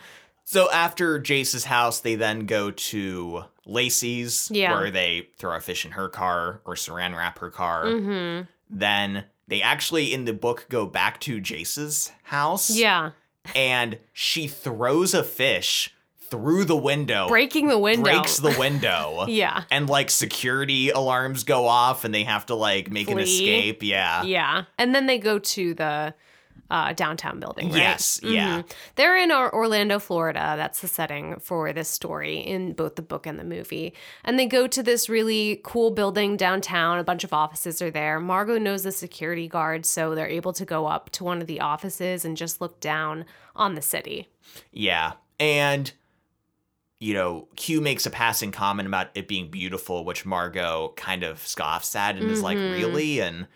So 0.44 0.70
after 0.70 1.18
Jace's 1.18 1.64
house, 1.64 2.00
they 2.00 2.14
then 2.14 2.46
go 2.46 2.70
to 2.70 3.44
Lacey's, 3.64 4.48
Yeah. 4.52 4.72
where 4.74 4.90
they 4.90 5.28
throw 5.38 5.56
a 5.56 5.60
fish 5.60 5.84
in 5.86 5.92
her 5.92 6.08
car 6.08 6.60
or 6.66 6.74
saran 6.74 7.16
wrap 7.16 7.38
her 7.38 7.48
car. 7.50 7.84
Mhm. 7.86 8.48
Then 8.68 9.24
they 9.48 9.62
actually, 9.62 10.12
in 10.12 10.24
the 10.26 10.32
book, 10.34 10.66
go 10.68 10.84
back 10.86 11.20
to 11.20 11.40
Jace's 11.40 12.12
house. 12.24 12.70
Yeah. 12.70 13.12
And 13.54 13.98
she 14.12 14.46
throws 14.46 15.14
a 15.14 15.24
fish 15.24 15.94
through 16.32 16.64
the 16.64 16.76
window, 16.76 17.28
Breaking 17.28 17.68
the 17.68 17.78
window. 17.78 18.02
breaks 18.10 18.38
the 18.38 18.56
window. 18.58 19.26
Yeah. 19.28 19.64
And 19.70 19.88
like 19.88 20.10
security 20.10 20.88
alarms 20.90 21.44
go 21.44 21.66
off 21.68 22.04
and 22.04 22.12
they 22.14 22.24
have 22.24 22.46
to 22.46 22.54
like 22.54 22.90
make 22.90 23.08
an 23.10 23.18
escape. 23.18 23.82
Yeah. 23.82 24.22
Yeah. 24.24 24.64
And 24.78 24.94
then 24.94 25.06
they 25.06 25.18
go 25.18 25.38
to 25.38 25.74
the 25.74 26.14
uh, 26.70 26.92
downtown 26.94 27.38
building, 27.38 27.68
right? 27.68 27.76
Yes, 27.76 28.18
yeah. 28.22 28.62
Mhm. 28.62 28.72
They're 28.94 29.16
in 29.18 29.30
Or- 29.30 29.54
Orlando, 29.54 29.98
Florida. 29.98 30.54
That's 30.56 30.80
the 30.80 30.88
setting 30.88 31.36
for 31.38 31.70
this 31.74 31.90
story 31.90 32.38
in 32.38 32.72
both 32.72 32.96
the 32.96 33.02
book 33.02 33.26
and 33.26 33.38
the 33.38 33.44
movie. 33.44 33.92
And 34.24 34.38
they 34.38 34.46
go 34.46 34.66
to 34.66 34.82
this 34.82 35.06
really 35.10 35.60
cool 35.64 35.90
building 35.90 36.38
downtown. 36.38 36.98
A 36.98 37.04
bunch 37.04 37.24
of 37.24 37.34
offices 37.34 37.82
are 37.82 37.90
there. 37.90 38.18
Margot 38.20 38.58
knows 38.58 38.84
the 38.84 38.92
security 38.92 39.48
guard, 39.48 39.84
so 39.84 40.14
they're 40.14 40.26
able 40.26 40.54
to 40.54 40.64
go 40.64 40.86
up 40.86 41.10
to 41.10 41.24
one 41.24 41.42
of 41.42 41.46
the 41.46 41.60
offices 41.60 42.24
and 42.24 42.38
just 42.38 42.58
look 42.62 42.80
down 42.80 43.26
on 43.54 43.74
the 43.74 43.82
city. 43.82 44.30
Yeah. 44.72 45.12
And, 45.38 45.92
you 47.02 47.14
know, 47.14 47.48
Q 47.56 47.80
makes 47.80 48.06
a 48.06 48.10
passing 48.10 48.52
comment 48.52 48.86
about 48.86 49.08
it 49.16 49.26
being 49.26 49.50
beautiful, 49.50 50.04
which 50.04 50.24
Margot 50.24 50.92
kind 50.96 51.24
of 51.24 51.44
scoffs 51.44 51.96
at 51.96 52.16
and 52.16 52.30
is 52.30 52.42
like, 52.42 52.56
Mhm. 52.56 52.72
really? 52.72 53.20
And 53.20 53.48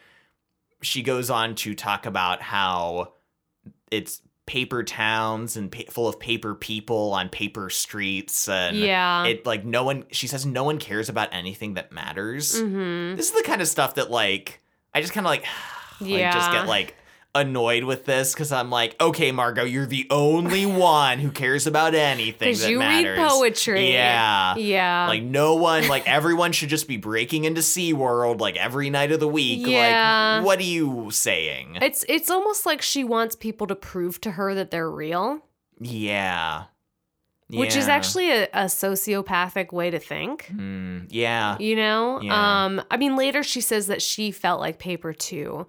she 0.82 1.02
goes 1.02 1.30
on 1.30 1.54
to 1.56 1.74
talk 1.74 2.06
about 2.06 2.42
how 2.42 3.12
it's 3.92 4.20
paper 4.46 4.82
towns 4.82 5.56
and 5.56 5.70
pa- 5.70 5.90
full 5.90 6.08
of 6.08 6.18
paper 6.18 6.54
people 6.56 7.12
on 7.12 7.28
paper 7.28 7.70
streets. 7.70 8.48
And 8.48 8.76
yeah. 8.76 9.24
it, 9.26 9.46
like, 9.46 9.64
no 9.64 9.84
one, 9.84 10.04
she 10.10 10.26
says, 10.26 10.44
no 10.44 10.64
one 10.64 10.78
cares 10.78 11.08
about 11.08 11.28
anything 11.32 11.74
that 11.74 11.92
matters. 11.92 12.58
hmm 12.60 13.14
This 13.14 13.30
is 13.30 13.36
the 13.36 13.42
kind 13.44 13.62
of 13.62 13.68
stuff 13.68 13.94
that, 13.94 14.10
like, 14.10 14.60
I 14.92 15.00
just 15.00 15.12
kind 15.12 15.24
of 15.24 15.30
like, 15.30 15.44
like, 16.00 16.32
just 16.32 16.50
get 16.50 16.66
like 16.66 16.96
annoyed 17.40 17.84
with 17.84 18.04
this 18.04 18.32
because 18.34 18.52
I'm 18.52 18.70
like, 18.70 18.94
okay, 19.00 19.32
Margot, 19.32 19.64
you're 19.64 19.86
the 19.86 20.06
only 20.10 20.66
one 20.66 21.18
who 21.18 21.30
cares 21.30 21.66
about 21.66 21.94
anything 21.94 22.48
Because 22.48 22.68
you 22.68 22.78
matters. 22.78 23.18
read 23.18 23.28
poetry. 23.28 23.92
Yeah. 23.92 24.56
Yeah. 24.56 25.06
Like 25.08 25.22
no 25.22 25.54
one, 25.54 25.88
like 25.88 26.08
everyone 26.08 26.52
should 26.52 26.68
just 26.68 26.88
be 26.88 26.96
breaking 26.96 27.44
into 27.44 27.60
SeaWorld 27.60 28.40
like 28.40 28.56
every 28.56 28.90
night 28.90 29.12
of 29.12 29.20
the 29.20 29.28
week. 29.28 29.66
Yeah. 29.66 30.36
Like, 30.38 30.46
what 30.46 30.58
are 30.58 30.62
you 30.62 31.10
saying? 31.10 31.78
it's 31.82 32.04
it's 32.08 32.30
almost 32.30 32.66
like 32.66 32.82
she 32.82 33.04
wants 33.04 33.36
people 33.36 33.66
to 33.66 33.74
prove 33.76 34.20
to 34.22 34.32
her 34.32 34.54
that 34.54 34.70
they're 34.70 34.90
real. 34.90 35.40
yeah. 35.80 36.64
which 37.48 37.76
is 37.76 37.86
actually 37.86 38.30
a, 38.32 38.44
a 38.52 38.64
sociopathic 38.64 39.72
way 39.72 39.90
to 39.90 39.98
think 40.00 40.46
Hmm, 40.46 41.00
yeah. 41.10 41.56
you 41.60 41.76
know 41.76 42.20
Yeah. 42.20 42.64
um 42.64 42.82
i 42.90 42.96
mean 42.96 43.14
later 43.16 43.42
she 43.44 43.60
says 43.60 43.86
that 43.86 44.02
she 44.02 44.30
felt 44.32 44.60
like 44.60 44.78
paper 44.80 45.12
too 45.12 45.66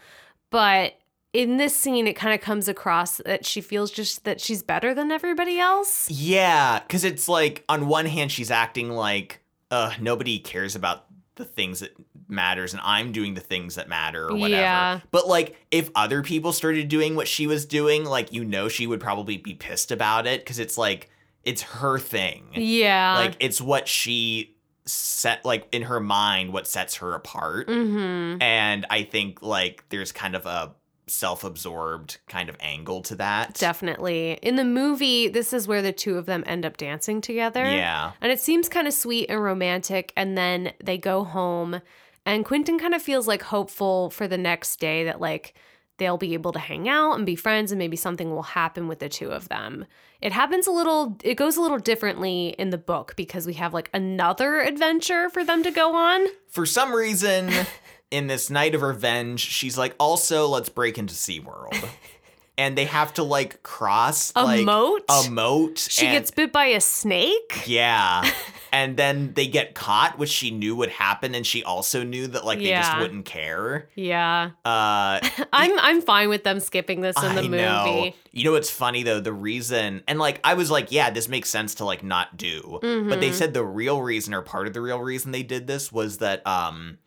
but 0.49 0.93
in 1.33 1.57
this 1.57 1.75
scene 1.75 2.07
it 2.07 2.13
kind 2.15 2.33
of 2.33 2.41
comes 2.41 2.67
across 2.67 3.17
that 3.25 3.45
she 3.45 3.61
feels 3.61 3.91
just 3.91 4.23
that 4.23 4.39
she's 4.41 4.63
better 4.63 4.93
than 4.93 5.11
everybody 5.11 5.59
else 5.59 6.09
Yeah, 6.09 6.79
because 6.79 7.03
it's 7.03 7.27
like 7.27 7.63
on 7.69 7.87
one 7.87 8.05
hand 8.05 8.31
she's 8.31 8.51
acting 8.51 8.89
like 8.91 9.41
uh 9.71 9.93
nobody 9.99 10.39
cares 10.39 10.75
about 10.75 11.05
the 11.35 11.45
things 11.45 11.81
that 11.81 11.91
matters 12.27 12.73
and 12.73 12.81
I'm 12.83 13.11
doing 13.11 13.35
the 13.35 13.41
things 13.41 13.75
that 13.75 13.87
matter 13.87 14.27
or 14.27 14.35
whatever. 14.35 14.61
Yeah. 14.61 14.99
But 15.11 15.27
like 15.27 15.55
if 15.69 15.89
other 15.95 16.23
people 16.23 16.51
started 16.51 16.87
doing 16.87 17.15
what 17.15 17.27
she 17.27 17.45
was 17.45 17.65
doing, 17.65 18.03
like 18.05 18.33
you 18.33 18.43
know 18.43 18.67
she 18.69 18.87
would 18.87 18.99
probably 18.99 19.37
be 19.37 19.53
pissed 19.53 19.91
about 19.91 20.25
it 20.25 20.41
because 20.41 20.57
it's 20.59 20.77
like 20.77 21.09
it's 21.43 21.61
her 21.61 21.99
thing. 21.99 22.47
yeah 22.53 23.15
Like 23.19 23.35
it's 23.39 23.61
what 23.61 23.87
she 23.87 24.55
set 24.85 25.43
like 25.45 25.67
in 25.73 25.83
her 25.83 25.99
mind 25.99 26.53
what 26.53 26.65
sets 26.65 26.95
her 26.95 27.13
apart. 27.13 27.67
mm-hmm 27.67 28.41
And 28.41 28.85
I 28.89 29.03
think 29.03 29.41
like 29.41 29.85
there's 29.89 30.11
kind 30.11 30.35
of 30.35 30.45
a 30.45 30.73
self-absorbed 31.07 32.17
kind 32.27 32.49
of 32.49 32.55
angle 32.59 33.01
to 33.01 33.15
that. 33.15 33.53
definitely 33.55 34.39
in 34.41 34.55
the 34.55 34.63
movie 34.65 35.27
this 35.27 35.53
is 35.53 35.67
where 35.67 35.81
the 35.81 35.91
two 35.93 36.17
of 36.17 36.25
them 36.25 36.43
end 36.45 36.65
up 36.65 36.77
dancing 36.77 37.21
together 37.21 37.63
Yeah. 37.65 38.11
And 38.21 38.31
it 38.31 38.39
seems 38.39 38.69
kind 38.69 38.87
of 38.87 38.93
sweet 38.93 39.29
and 39.29 39.41
romantic. 39.43 40.11
And 40.15 40.37
then 40.37 40.73
they 40.83 40.97
go 40.97 41.23
home, 41.23 41.81
and 42.25 42.43
Quentin 42.45 42.77
kind 42.79 42.93
of 42.93 43.01
feels 43.01 43.27
like 43.27 43.41
hopeful 43.43 44.09
for 44.09 44.27
the 44.27 44.37
next 44.37 44.79
day 44.79 45.05
that, 45.05 45.21
like, 45.21 45.53
they'll 45.97 46.17
be 46.17 46.33
able 46.33 46.51
to 46.51 46.59
hang 46.59 46.87
out 46.89 47.13
and 47.13 47.25
be 47.25 47.35
friends, 47.35 47.71
and 47.71 47.79
maybe 47.79 47.95
something 47.97 48.29
will 48.31 48.43
happen 48.43 48.87
with 48.87 48.99
the 48.99 49.09
two 49.09 49.31
of 49.31 49.49
them. 49.49 49.85
It 50.21 50.31
happens 50.31 50.67
a 50.67 50.71
little, 50.71 51.17
it 51.23 51.35
goes 51.35 51.57
a 51.57 51.61
little 51.61 51.79
differently 51.79 52.49
in 52.57 52.69
the 52.69 52.77
book 52.77 53.13
because 53.15 53.47
we 53.47 53.53
have, 53.53 53.73
like, 53.73 53.89
another 53.93 54.59
adventure 54.59 55.29
for 55.29 55.43
them 55.43 55.63
to 55.63 55.71
go 55.71 55.95
on. 55.95 56.27
for 56.47 56.65
some 56.65 56.93
reason 56.93 57.49
in 58.11 58.27
this 58.27 58.49
night 58.49 58.73
of 58.75 58.81
revenge 58.81 59.39
she's 59.41 59.77
like 59.77 59.95
also 59.99 60.47
let's 60.47 60.69
break 60.69 60.97
into 60.97 61.13
SeaWorld 61.13 61.87
and 62.57 62.77
they 62.77 62.85
have 62.85 63.13
to 63.15 63.23
like 63.23 63.61
cross 63.63 64.31
A 64.35 64.43
like 64.43 64.65
moat? 64.65 65.03
a 65.09 65.29
moat 65.29 65.77
She 65.77 66.05
and- 66.07 66.15
gets 66.15 66.31
bit 66.31 66.51
by 66.53 66.65
a 66.67 66.81
snake. 66.81 67.63
yeah 67.65 68.23
and 68.71 68.97
then 68.97 69.33
they 69.33 69.47
get 69.47 69.75
caught 69.75 70.17
which 70.17 70.29
she 70.29 70.51
knew 70.51 70.75
would 70.75 70.89
happen 70.89 71.35
and 71.35 71.45
she 71.45 71.63
also 71.63 72.03
knew 72.03 72.27
that 72.27 72.45
like 72.45 72.59
they 72.59 72.69
just 72.69 72.97
wouldn't 72.97 73.25
care 73.25 73.89
Yeah. 73.95 74.51
uh 74.65 75.19
I'm 75.53 75.77
I'm 75.79 76.01
fine 76.01 76.29
with 76.29 76.43
them 76.43 76.59
skipping 76.59 77.01
this 77.01 77.15
in 77.21 77.35
the 77.35 77.41
I 77.41 77.47
movie. 77.47 77.57
know. 77.57 78.11
You 78.31 78.43
know 78.45 78.51
what's 78.51 78.69
funny 78.69 79.01
though? 79.03 79.19
The 79.19 79.33
reason, 79.33 80.03
and 80.07 80.19
like 80.19 80.39
I 80.43 80.53
was 80.53 80.69
like, 80.69 80.91
yeah, 80.91 81.09
this 81.09 81.27
makes 81.27 81.49
sense 81.49 81.73
to 81.75 81.85
like 81.85 82.03
not 82.03 82.37
do. 82.37 82.77
But 82.81 83.19
they 83.19 83.31
Mhm. 83.31 83.33
said 83.33 83.53
the 83.55 83.65
real 83.65 83.99
reason, 84.03 84.31
or 84.35 84.43
part 84.43 84.67
of 84.67 84.73
the 84.73 84.81
real 84.81 84.99
reason 84.99 85.31
they 85.31 85.41
did 85.41 85.65
this, 85.65 85.91
was 85.91 86.19
that 86.19 86.45
um, 86.45 86.99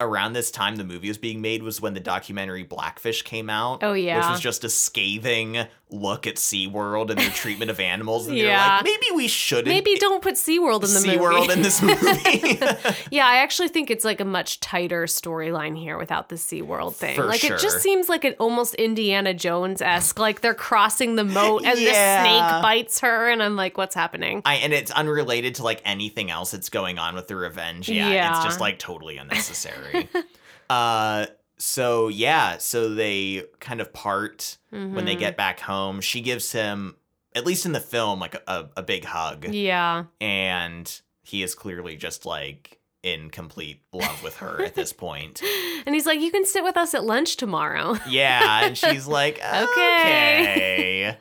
around 0.00 0.32
this 0.32 0.50
time 0.50 0.76
the 0.76 0.84
movie 0.84 1.08
was 1.08 1.18
being 1.18 1.40
made 1.40 1.62
was 1.62 1.80
when 1.80 1.94
the 1.94 2.00
documentary 2.00 2.62
Blackfish 2.62 3.22
came 3.22 3.50
out. 3.50 3.82
Oh, 3.82 3.92
yeah. 3.92 4.16
which 4.16 4.30
was 4.30 4.40
just 4.40 4.64
a 4.64 4.70
scathing 4.70 5.66
look 5.92 6.26
at 6.26 6.36
SeaWorld 6.36 7.10
and 7.10 7.18
their 7.18 7.30
treatment 7.30 7.70
of 7.70 7.80
animals 7.80 8.26
and 8.28 8.36
they're 8.36 8.46
Yeah. 8.46 8.76
like, 8.76 8.84
maybe 8.84 9.06
we 9.14 9.26
shouldn't 9.28 9.68
Maybe 9.68 9.96
don't 9.96 10.22
put 10.22 10.34
SeaWorld 10.34 10.84
in 10.84 10.92
the 10.94 11.00
movie. 11.06 11.18
SeaWorld 11.18 11.50
in 11.54 11.62
this 11.62 11.82
movie. 11.82 12.58
yeah, 13.10 13.26
I 13.26 13.36
actually 13.38 13.68
think 13.68 13.90
it's 13.90 14.04
like 14.04 14.20
a 14.20 14.24
much 14.24 14.60
tighter 14.60 15.04
storyline 15.04 15.76
here 15.78 15.98
without 15.98 16.28
the 16.28 16.36
SeaWorld 16.36 16.94
thing. 16.94 17.16
For 17.16 17.24
like 17.24 17.42
it 17.44 17.58
just 17.58 17.80
seems 17.80 18.08
like 18.08 18.24
an 18.24 18.34
almost 18.38 18.74
Indiana 18.76 19.34
Jones 19.34 19.82
esque. 19.82 20.18
Like 20.18 20.40
they're 20.40 20.54
crossing 20.54 21.16
the 21.16 21.24
moat 21.24 21.64
and 21.64 21.78
Yeah. 21.78 22.22
the 22.22 22.28
snake 22.28 22.62
bites 22.62 23.00
her, 23.00 23.28
and 23.28 23.42
I'm 23.42 23.56
like, 23.56 23.76
what's 23.76 23.94
happening? 23.94 24.42
I, 24.44 24.56
and 24.56 24.72
it's 24.72 24.90
unrelated 24.90 25.56
to 25.56 25.62
like 25.64 25.82
anything 25.84 26.30
else 26.30 26.50
that's 26.52 26.68
going 26.68 26.98
on 26.98 27.14
with 27.14 27.26
the 27.28 27.36
revenge. 27.36 27.88
Yeah, 27.88 28.30
it's 28.36 28.44
just 28.44 28.60
like 28.60 28.78
totally 28.78 29.16
unnecessary. 29.16 30.08
uh 30.70 31.26
so 31.60 32.08
yeah, 32.08 32.58
so 32.58 32.92
they 32.94 33.44
kind 33.60 33.80
of 33.80 33.92
part 33.92 34.58
when 34.70 35.04
they 35.04 35.14
Mhm. 35.14 35.18
get 35.20 35.36
back 35.36 35.60
home. 35.60 36.00
She 36.00 36.20
gives 36.20 36.52
him 36.52 36.96
at 37.34 37.46
least 37.46 37.64
in 37.66 37.72
the 37.72 37.80
film 37.80 38.18
like 38.18 38.34
a, 38.48 38.68
a, 38.76 38.82
big 38.82 39.04
hug 39.04 39.46
Yeah. 39.54 40.04
and 40.20 41.00
he 41.22 41.44
is 41.44 41.54
clearly 41.54 41.94
just 41.96 42.26
like 42.26 42.78
in 43.04 43.30
complete 43.30 43.82
love 43.92 44.22
with 44.24 44.36
her 44.38 44.62
at 44.64 44.74
this 44.74 44.92
point. 44.92 45.40
And 45.86 45.94
he's 45.94 46.04
like, 46.04 46.20
you 46.20 46.30
can 46.30 46.44
sit 46.44 46.62
with 46.62 46.76
us 46.76 46.92
at 46.92 47.04
lunch 47.04 47.36
tomorrow. 47.36 47.96
Yeah, 48.08 48.66
and 48.66 48.76
she's 48.76 49.06
like, 49.06 49.38
Okay. 49.44 49.62
okay. 51.08 51.16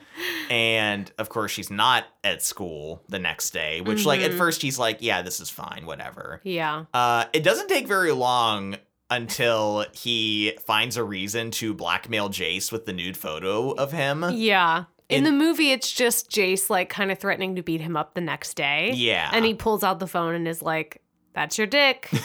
And 0.50 1.10
of 1.18 1.30
course, 1.30 1.52
she's 1.52 1.72
not 1.72 2.06
at 2.26 2.42
school 2.44 3.02
the 3.08 3.20
next 3.20 3.52
day, 3.52 3.80
which, 3.82 4.06
like, 4.06 4.20
at 4.22 4.32
Mhm. 4.32 4.38
first 4.38 4.62
he's 4.62 4.78
like, 4.78 4.98
yeah, 5.00 5.22
this 5.22 5.40
is 5.40 5.50
fine, 5.50 5.86
whatever. 5.86 6.42
yeah. 6.44 6.86
Uh, 6.94 7.26
it 7.32 7.44
doesn't 7.44 7.70
take 7.70 7.88
very 7.88 8.12
long 8.12 8.76
until 9.10 9.86
he 9.94 10.54
finds 10.66 10.98
a 10.98 11.04
reason 11.04 11.52
to 11.52 11.74
blackmail 11.74 12.30
Jace 12.30 12.72
with 12.72 12.86
the 12.86 12.94
nude 12.94 13.18
photo 13.18 13.72
of 13.72 13.92
him. 13.92 14.24
Yeah. 14.34 14.86
In, 15.10 15.20
In- 15.20 15.24
the 15.24 15.32
movie, 15.32 15.72
it's 15.72 15.92
just 15.92 16.30
Jace 16.30 16.70
like 16.70 16.90
kind 16.90 17.12
of 17.12 17.18
threatening 17.20 17.56
to 17.56 17.64
beat 17.64 17.82
him 17.82 17.98
up 17.98 18.14
the 18.14 18.22
next 18.22 18.54
day. 18.56 18.92
Yeah. 18.96 19.30
And 19.34 19.44
he 19.46 19.54
pulls 19.56 19.84
out 19.84 20.00
the 20.00 20.06
phone 20.08 20.36
and 20.36 20.48
is 20.48 20.62
like, 20.62 21.02
that's 21.34 21.58
your 21.58 21.68
dick. 21.68 22.10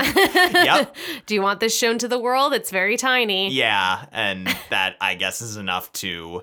Yep. 0.00 0.96
Do 1.26 1.34
you 1.34 1.42
want 1.42 1.60
this 1.60 1.76
shown 1.76 1.98
to 1.98 2.08
the 2.08 2.18
world? 2.18 2.52
It's 2.52 2.70
very 2.70 2.96
tiny. 2.96 3.50
yeah, 3.52 4.06
and 4.12 4.46
that 4.70 4.96
I 5.00 5.14
guess 5.14 5.40
is 5.42 5.56
enough 5.56 5.90
to 5.94 6.42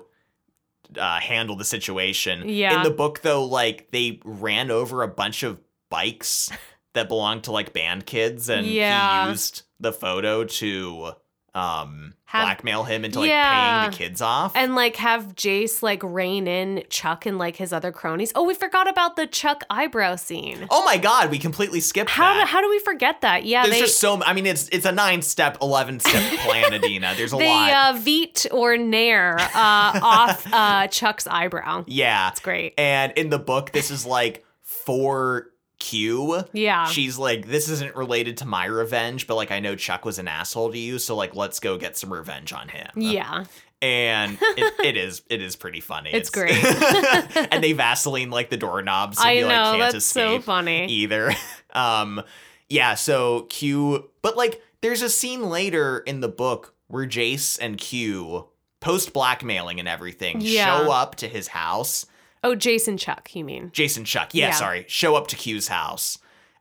uh, 0.98 1.20
handle 1.20 1.56
the 1.56 1.64
situation. 1.64 2.42
Yeah. 2.48 2.76
In 2.78 2.82
the 2.82 2.90
book, 2.90 3.20
though, 3.22 3.44
like 3.44 3.90
they 3.90 4.20
ran 4.24 4.70
over 4.70 5.02
a 5.02 5.08
bunch 5.08 5.42
of 5.42 5.58
bikes 5.90 6.50
that 6.94 7.08
belonged 7.08 7.44
to 7.44 7.52
like 7.52 7.72
band 7.72 8.06
kids, 8.06 8.48
and 8.48 8.66
Yeah. 8.66 9.24
he 9.26 9.30
used 9.30 9.62
the 9.80 9.92
photo 9.92 10.44
to 10.44 11.12
um 11.54 12.12
Have- 12.26 12.44
blackmail 12.44 12.84
him 12.84 13.06
into 13.06 13.20
like 13.20 13.30
Yeah. 13.30 13.80
paying 13.80 13.90
the 13.90 13.96
kids 13.96 14.20
off. 14.20 14.52
And 14.54 14.74
like 14.74 14.96
have 14.96 15.34
Jace 15.34 15.82
like 15.82 16.02
rein 16.02 16.46
in 16.46 16.84
Chuck 16.90 17.24
and 17.24 17.38
like 17.38 17.56
his 17.56 17.72
other 17.72 17.90
cronies. 17.90 18.32
Oh, 18.34 18.44
we 18.44 18.52
forgot 18.52 18.86
about 18.86 19.16
the 19.16 19.26
Chuck 19.26 19.64
eyebrow 19.70 20.16
scene. 20.16 20.66
oh 20.70 20.84
my 20.84 20.98
god, 20.98 21.30
we 21.30 21.38
completely 21.38 21.80
skipped 21.80 22.10
How 22.10 22.34
do, 22.34 22.40
that. 22.40 22.48
how 22.48 22.60
do 22.60 22.68
we 22.68 22.78
forget 22.80 23.22
that? 23.22 23.44
Yeah, 23.46 23.62
There's 23.62 23.74
they 23.76 23.80
just 23.80 23.98
so. 23.98 24.22
I 24.22 24.34
mean, 24.34 24.44
it's 24.44 24.68
it's 24.68 24.84
a 24.84 24.92
nine 24.92 25.22
step, 25.22 25.56
eleven 25.62 26.00
step 26.00 26.22
plan, 26.40 26.74
Adina. 26.74 27.14
There's 27.16 27.32
a 27.32 27.36
they 27.38 27.48
lot. 27.48 27.70
uh, 27.70 27.98
Veet 27.98 28.46
or 28.52 28.76
Nair 28.76 29.38
uh, 29.40 29.48
off 29.54 30.46
uh, 30.52 30.86
Chuck's 30.88 31.26
eyebrow. 31.26 31.84
yeah, 31.86 32.28
It's 32.30 32.40
great. 32.40 32.74
and 32.76 33.12
in 33.16 33.30
the 33.30 33.38
book, 33.38 33.72
this 33.72 33.90
is 33.90 34.04
like 34.04 34.44
for 34.62 35.50
Q. 35.78 36.42
Yeah. 36.52 36.86
She's 36.86 37.18
like, 37.18 37.46
this 37.46 37.68
isn't 37.68 37.94
related 37.96 38.38
to 38.38 38.46
my 38.46 38.64
revenge, 38.66 39.26
but 39.26 39.36
like, 39.36 39.50
I 39.50 39.60
know 39.60 39.74
Chuck 39.76 40.04
was 40.04 40.18
an 40.18 40.28
asshole 40.28 40.72
to 40.72 40.78
you, 40.78 40.98
so 40.98 41.14
like, 41.16 41.34
let's 41.34 41.60
go 41.60 41.76
get 41.78 41.96
some 41.96 42.12
revenge 42.12 42.52
on 42.52 42.68
him. 42.68 42.88
yeah. 42.96 43.44
And 43.80 44.38
it, 44.40 44.74
it 44.84 44.96
is, 44.96 45.22
it 45.30 45.40
is 45.40 45.54
pretty 45.54 45.78
funny. 45.80 46.10
It's 46.12 46.30
great. 46.30 46.52
and 47.52 47.62
they 47.62 47.72
Vaseline 47.74 48.30
like 48.30 48.50
the 48.50 48.56
doorknobs, 48.56 49.18
so 49.18 49.24
I 49.24 49.36
he 49.36 49.44
like 49.44 49.54
know. 49.54 49.78
can't 49.78 49.92
That's 49.92 50.04
so 50.04 50.40
funny. 50.40 50.86
either. 50.86 51.32
Um, 51.72 52.22
yeah. 52.68 52.94
So 52.94 53.42
Q, 53.42 54.10
but 54.20 54.36
like, 54.36 54.60
there's 54.80 55.02
a 55.02 55.08
scene 55.08 55.48
later 55.48 55.98
in 56.00 56.20
the 56.20 56.28
book 56.28 56.74
where 56.88 57.06
Jace 57.06 57.56
and 57.60 57.78
Q, 57.78 58.48
post 58.80 59.12
blackmailing 59.12 59.78
and 59.78 59.88
everything, 59.88 60.40
Yeah. 60.40 60.66
show 60.84 60.90
up 60.90 61.14
to 61.16 61.28
his 61.28 61.48
house. 61.48 62.04
Oh, 62.44 62.54
Jace 62.54 62.86
and 62.88 62.98
Chuck, 62.98 63.34
you 63.34 63.44
mean? 63.44 63.70
Jace 63.70 63.96
and 63.96 64.06
Chuck, 64.06 64.34
yeah, 64.34 64.46
Yeah. 64.48 64.52
sorry, 64.52 64.84
show 64.88 65.16
up 65.16 65.26
to 65.28 65.36
Q's 65.36 65.68
house, 65.68 66.18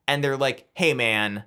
and 0.07 0.23
they're 0.23 0.37
like, 0.37 0.67
"Hey, 0.73 0.93
man, 0.93 1.43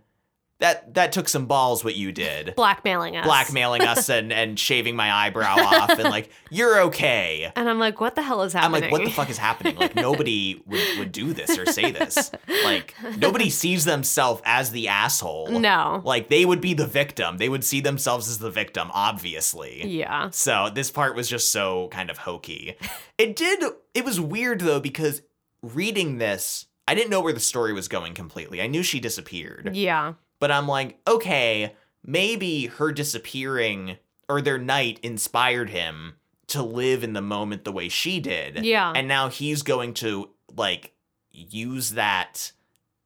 that 0.60 0.94
that 0.94 1.12
took 1.12 1.28
some 1.28 1.46
balls 1.46 1.82
what 1.82 1.96
you 1.96 2.12
did, 2.12 2.54
Blackmailing 2.54 3.16
us. 3.16 3.24
blackmailing 3.24 3.82
us 3.82 4.08
and 4.16 4.32
and 4.32 4.58
shaving 4.58 4.94
my 4.96 5.12
eyebrow 5.12 5.56
off, 5.56 5.90
and 5.90 6.04
like 6.04 6.30
you're 6.50 6.82
okay." 6.82 7.50
And 7.56 7.68
I'm 7.68 7.78
like, 7.78 8.00
what 8.00 8.14
the 8.14 8.22
hell 8.22 8.42
is 8.42 8.52
happening 8.52 8.84
I'm 8.84 8.90
like, 8.90 8.92
what 8.92 9.04
the 9.04 9.10
fuck 9.10 9.30
is 9.30 9.38
happening? 9.38 9.76
Like 9.76 9.94
nobody 9.94 10.62
would, 10.66 10.98
would 10.98 11.12
do 11.12 11.32
this 11.32 11.58
or 11.58 11.66
say 11.66 11.90
this. 11.90 12.30
Like 12.64 12.94
nobody 13.16 13.48
sees 13.50 13.84
themselves 13.84 14.42
as 14.44 14.70
the 14.70 14.88
asshole. 14.88 15.48
No. 15.60 16.02
Like 16.04 16.28
they 16.28 16.44
would 16.44 16.60
be 16.60 16.74
the 16.74 16.86
victim. 16.86 17.38
They 17.38 17.48
would 17.48 17.64
see 17.64 17.80
themselves 17.80 18.28
as 18.28 18.38
the 18.38 18.50
victim, 18.50 18.90
obviously. 18.92 19.86
Yeah. 19.86 20.30
So 20.30 20.68
this 20.72 20.90
part 20.90 21.16
was 21.16 21.28
just 21.28 21.50
so 21.50 21.88
kind 21.88 22.10
of 22.10 22.18
hokey. 22.18 22.76
It 23.18 23.34
did 23.34 23.64
it 23.94 24.04
was 24.04 24.20
weird 24.20 24.60
though 24.60 24.80
because 24.80 25.22
reading 25.62 26.18
this, 26.18 26.66
I 26.86 26.94
didn't 26.94 27.10
know 27.10 27.20
where 27.20 27.32
the 27.32 27.40
story 27.40 27.72
was 27.72 27.88
going 27.88 28.14
completely. 28.14 28.60
I 28.60 28.66
knew 28.66 28.82
she 28.82 29.00
disappeared. 29.00 29.70
Yeah. 29.74 30.14
But 30.40 30.50
I'm 30.50 30.66
like, 30.66 30.98
okay, 31.06 31.74
maybe 32.04 32.66
her 32.66 32.90
disappearing 32.92 33.96
or 34.28 34.40
their 34.42 34.58
night 34.58 34.98
inspired 35.02 35.70
him 35.70 36.14
to 36.48 36.62
live 36.62 37.04
in 37.04 37.12
the 37.12 37.20
moment 37.22 37.62
the 37.64 37.70
way 37.72 37.88
she 37.88 38.18
did. 38.18 38.64
Yeah. 38.64 38.92
And 38.94 39.06
now 39.06 39.28
he's 39.28 39.62
going 39.62 39.94
to 39.94 40.30
like 40.56 40.92
use 41.30 41.90
that 41.90 42.50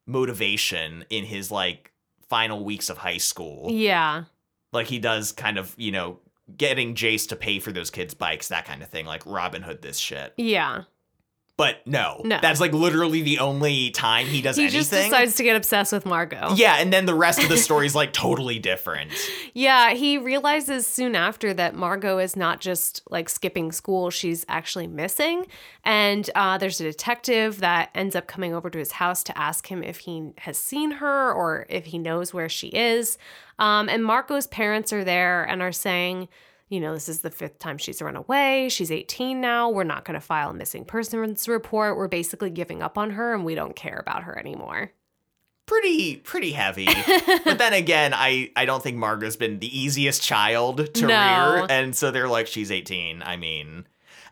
motivation 0.06 1.04
in 1.10 1.24
his 1.24 1.50
like 1.50 1.92
final 2.28 2.64
weeks 2.64 2.88
of 2.88 2.98
high 2.98 3.18
school 3.18 3.68
Yeah. 3.70 4.24
like 4.72 4.86
he 4.86 4.98
does 4.98 5.32
kind 5.32 5.58
of 5.58 5.74
you 5.76 5.92
know 5.92 6.20
getting 6.56 6.94
jace 6.94 7.28
to 7.28 7.36
pay 7.36 7.58
for 7.58 7.72
those 7.72 7.90
kids 7.90 8.14
bikes 8.14 8.48
that 8.48 8.64
kind 8.66 8.82
of 8.82 8.88
thing 8.88 9.06
like 9.06 9.24
robin 9.26 9.62
hood 9.62 9.82
this 9.82 9.98
shit 9.98 10.32
Yeah. 10.36 10.84
But 11.56 11.86
no, 11.86 12.20
No. 12.24 12.38
that's 12.42 12.60
like 12.60 12.72
literally 12.72 13.22
the 13.22 13.38
only 13.38 13.90
time 13.90 14.26
he 14.26 14.42
does 14.42 14.56
He 14.56 14.62
anything 14.64 14.76
He 14.76 14.80
just 14.80 14.90
decides 14.90 15.36
to 15.36 15.42
get 15.44 15.54
obsessed 15.56 15.92
with 15.92 16.04
Margot. 16.04 16.54
yeah 16.56 16.76
and 16.78 16.92
then 16.92 17.06
the 17.06 17.14
rest 17.14 17.42
of 17.42 17.48
the 17.48 17.56
story 17.68 17.86
is 17.86 17.94
like 17.94 18.12
totally 18.12 18.58
different 18.58 19.12
Yeah, 19.54 19.90
he 19.94 20.18
realizes 20.18 20.86
soon 20.86 21.14
after 21.14 21.54
that 21.54 21.74
Margot 21.76 22.18
is 22.18 22.34
not 22.36 22.60
just 22.60 23.02
like 23.08 23.28
skipping 23.28 23.70
school, 23.72 24.10
she's 24.10 24.44
actually 24.48 24.88
missing. 24.88 25.46
And 25.84 26.28
uh, 26.34 26.58
there's 26.58 26.80
a 26.80 26.84
detective 26.84 27.60
that 27.60 27.90
ends 27.94 28.16
up 28.16 28.26
coming 28.26 28.52
over 28.54 28.68
to 28.70 28.78
his 28.78 28.92
house 28.92 29.22
to 29.24 29.38
ask 29.38 29.66
him 29.70 29.82
if 29.84 29.98
he 29.98 30.30
has 30.38 30.58
seen 30.58 30.90
her 30.92 31.32
or 31.32 31.66
if 31.68 31.84
he 31.86 31.98
knows 31.98 32.34
where 32.34 32.48
she 32.48 32.68
is. 32.68 33.16
Um, 33.60 33.88
and 33.88 34.04
Margot's 34.04 34.46
parents 34.48 34.92
are 34.92 35.04
there 35.04 35.44
and 35.44 35.62
are 35.62 35.70
saying, 35.72 36.28
you 36.68 36.80
know, 36.80 36.94
this 36.94 37.08
is 37.08 37.20
the 37.20 37.30
fifth 37.30 37.58
time 37.58 37.78
she's 37.78 38.00
run 38.02 38.16
away. 38.16 38.68
She's 38.68 38.90
18 38.90 39.40
now. 39.40 39.68
We're 39.70 39.84
not 39.84 40.04
going 40.04 40.14
to 40.14 40.20
file 40.20 40.50
a 40.50 40.54
missing 40.54 40.84
persons 40.84 41.46
report. 41.48 41.96
We're 41.96 42.08
basically 42.08 42.50
giving 42.50 42.82
up 42.82 42.96
on 42.98 43.10
her 43.10 43.34
and 43.34 43.44
we 43.44 43.54
don't 43.54 43.76
care 43.76 43.98
about 43.98 44.24
her 44.24 44.38
anymore. 44.38 44.92
pretty 45.66 46.16
pretty 46.16 46.52
heavy 46.52 46.86
but 47.44 47.56
then 47.56 47.72
again 47.72 48.12
i 48.14 48.50
i 48.54 48.66
don't 48.66 48.82
think 48.82 48.98
margot's 48.98 49.34
been 49.36 49.58
the 49.60 49.78
easiest 49.78 50.20
child 50.22 50.92
to 50.92 51.06
No. 51.06 51.18
rear 51.56 51.66
and 51.70 51.96
so 51.96 52.10
they're 52.10 52.28
like 52.28 52.46
she's 52.46 52.70
18 52.70 53.22
i 53.24 53.36
mean 53.38 53.86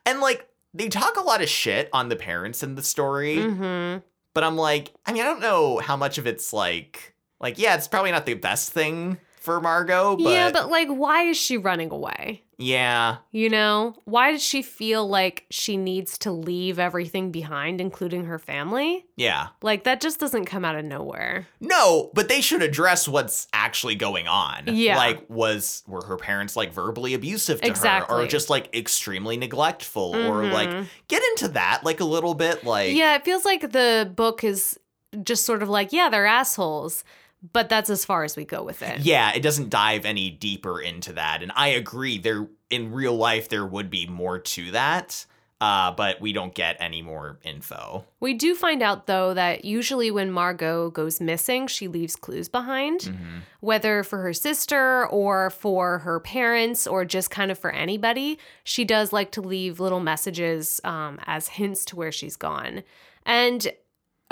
and 0.04 0.20
like 0.20 0.46
they 0.74 0.90
talk 0.90 1.16
a 1.16 1.22
lot 1.22 1.40
of 1.40 1.48
shit 1.48 1.88
on 1.94 2.10
the 2.10 2.16
parents 2.16 2.62
in 2.62 2.74
the 2.74 2.82
story 2.82 3.42
hmm 3.42 3.96
but 4.34 4.42
I'm 4.44 4.56
like, 4.56 4.90
I 5.04 5.12
mean, 5.12 5.20
I 5.20 5.26
don't 5.26 5.42
know 5.42 5.76
how 5.76 5.94
much 5.94 6.16
of 6.16 6.26
it's 6.26 6.54
like, 6.54 7.14
like, 7.38 7.58
yeah, 7.58 7.74
it's 7.74 7.86
probably 7.86 8.12
not 8.12 8.24
the 8.24 8.32
best 8.32 8.70
thing 8.70 9.18
for 9.42 9.60
Margot, 9.60 10.16
but 10.16 10.30
yeah, 10.30 10.50
but 10.52 10.70
like, 10.70 10.88
why 10.88 11.22
is 11.24 11.36
she 11.36 11.58
running 11.58 11.90
away? 11.90 12.42
yeah, 12.62 13.16
You 13.32 13.50
know, 13.50 13.96
why 14.04 14.32
does 14.32 14.42
she 14.42 14.62
feel 14.62 15.06
like 15.06 15.46
she 15.50 15.76
needs 15.76 16.16
to 16.18 16.30
leave 16.30 16.78
everything 16.78 17.32
behind, 17.32 17.80
including 17.80 18.26
her 18.26 18.38
family? 18.38 19.04
yeah. 19.16 19.48
Like, 19.62 19.84
that 19.84 20.00
just 20.00 20.20
doesn't 20.20 20.44
come 20.44 20.64
out 20.64 20.76
of 20.76 20.84
nowhere. 20.84 21.46
No, 21.60 22.10
but 22.14 22.28
they 22.28 22.40
should 22.40 22.62
address 22.62 23.08
what's 23.08 23.48
actually 23.52 23.96
going 23.96 24.28
on. 24.28 24.64
Yeah. 24.66 24.96
Like, 24.96 25.28
was 25.28 25.82
were 25.86 26.04
her 26.04 26.16
parents 26.16 26.56
like 26.56 26.72
verbally 26.72 27.14
abusive 27.14 27.60
to 27.60 27.72
her, 27.72 28.06
or 28.08 28.26
just 28.26 28.48
like 28.48 28.74
extremely 28.74 29.36
neglectful, 29.36 30.14
or 30.14 30.42
mm-hmm. 30.42 30.52
like 30.52 30.86
get 31.08 31.22
into 31.22 31.48
that 31.48 31.82
like 31.84 32.00
a 32.00 32.04
little 32.04 32.34
bit, 32.34 32.64
like 32.64 32.94
yeah, 32.94 33.16
it 33.16 33.24
feels 33.24 33.44
like 33.44 33.72
the 33.72 34.10
book 34.14 34.44
is 34.44 34.78
just 35.22 35.44
sort 35.44 35.62
of 35.62 35.68
like, 35.68 35.92
yeah, 35.92 36.08
they're 36.08 36.26
assholes, 36.26 37.04
but 37.52 37.68
that's 37.68 37.90
as 37.90 38.04
far 38.04 38.24
as 38.24 38.36
we 38.36 38.44
go 38.44 38.62
with 38.62 38.82
it. 38.82 39.00
yeah, 39.00 39.32
it 39.34 39.40
doesn't 39.42 39.70
dive 39.70 40.04
any 40.04 40.30
deeper 40.30 40.80
into 40.80 41.14
that. 41.14 41.42
And 41.42 41.50
I 41.56 41.68
agree, 41.68 42.18
there 42.18 42.46
in 42.70 42.92
real 42.92 43.16
life 43.16 43.48
there 43.48 43.66
would 43.66 43.90
be 43.90 44.06
more 44.06 44.38
to 44.38 44.70
that. 44.72 45.26
Uh, 45.60 45.92
but 45.92 46.20
we 46.20 46.32
don't 46.32 46.56
get 46.56 46.76
any 46.80 47.02
more 47.02 47.38
info. 47.44 48.04
We 48.18 48.34
do 48.34 48.56
find 48.56 48.82
out, 48.82 49.06
though, 49.06 49.32
that 49.32 49.64
usually 49.64 50.10
when 50.10 50.28
Margot 50.32 50.90
goes 50.90 51.20
missing, 51.20 51.68
she 51.68 51.86
leaves 51.86 52.16
clues 52.16 52.48
behind, 52.48 53.02
Mm-hmm. 53.02 53.38
whether 53.60 54.02
for 54.02 54.18
her 54.22 54.32
sister 54.32 55.06
or 55.06 55.50
for 55.50 55.98
her 55.98 56.18
parents 56.18 56.88
or 56.88 57.04
just 57.04 57.30
kind 57.30 57.52
of 57.52 57.60
for 57.60 57.70
anybody. 57.70 58.40
She 58.64 58.84
does 58.84 59.12
like 59.12 59.30
to 59.32 59.40
leave 59.40 59.78
little 59.78 60.00
messages 60.00 60.80
um, 60.82 61.20
as 61.26 61.46
hints 61.46 61.84
to 61.86 61.96
where 61.96 62.10
she's 62.10 62.34
gone. 62.34 62.82
And 63.24 63.72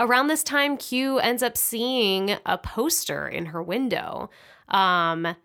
around 0.01 0.27
this 0.27 0.43
time, 0.43 0.77
Q 0.77 1.19
ends 1.21 1.43
up 1.43 1.57
seeing 1.57 2.37
a 2.47 2.59
poster 2.59 3.29
in 3.29 3.47
her 3.47 3.63
window 3.63 4.31
um, 4.69 5.37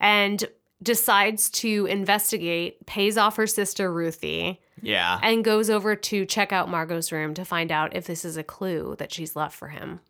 and 0.00 0.44
decides 0.82 1.50
to 1.50 1.86
investigate, 1.86 2.86
pays 2.86 3.16
off 3.18 3.36
her 3.36 3.46
sister 3.46 3.92
Ruthie 3.92 4.60
Yeah. 4.80 5.20
and 5.22 5.44
goes 5.44 5.68
over 5.68 5.94
to 5.94 6.24
check 6.24 6.52
out 6.52 6.68
Margot's 6.70 7.12
room 7.12 7.34
to 7.34 7.44
find 7.44 7.70
out 7.70 7.94
if 7.94 8.06
this 8.06 8.24
is 8.24 8.36
a 8.38 8.42
clue 8.42 8.96
that 8.98 9.12
she's 9.12 9.36
left 9.36 9.54
for 9.54 9.68
him. 9.68 10.00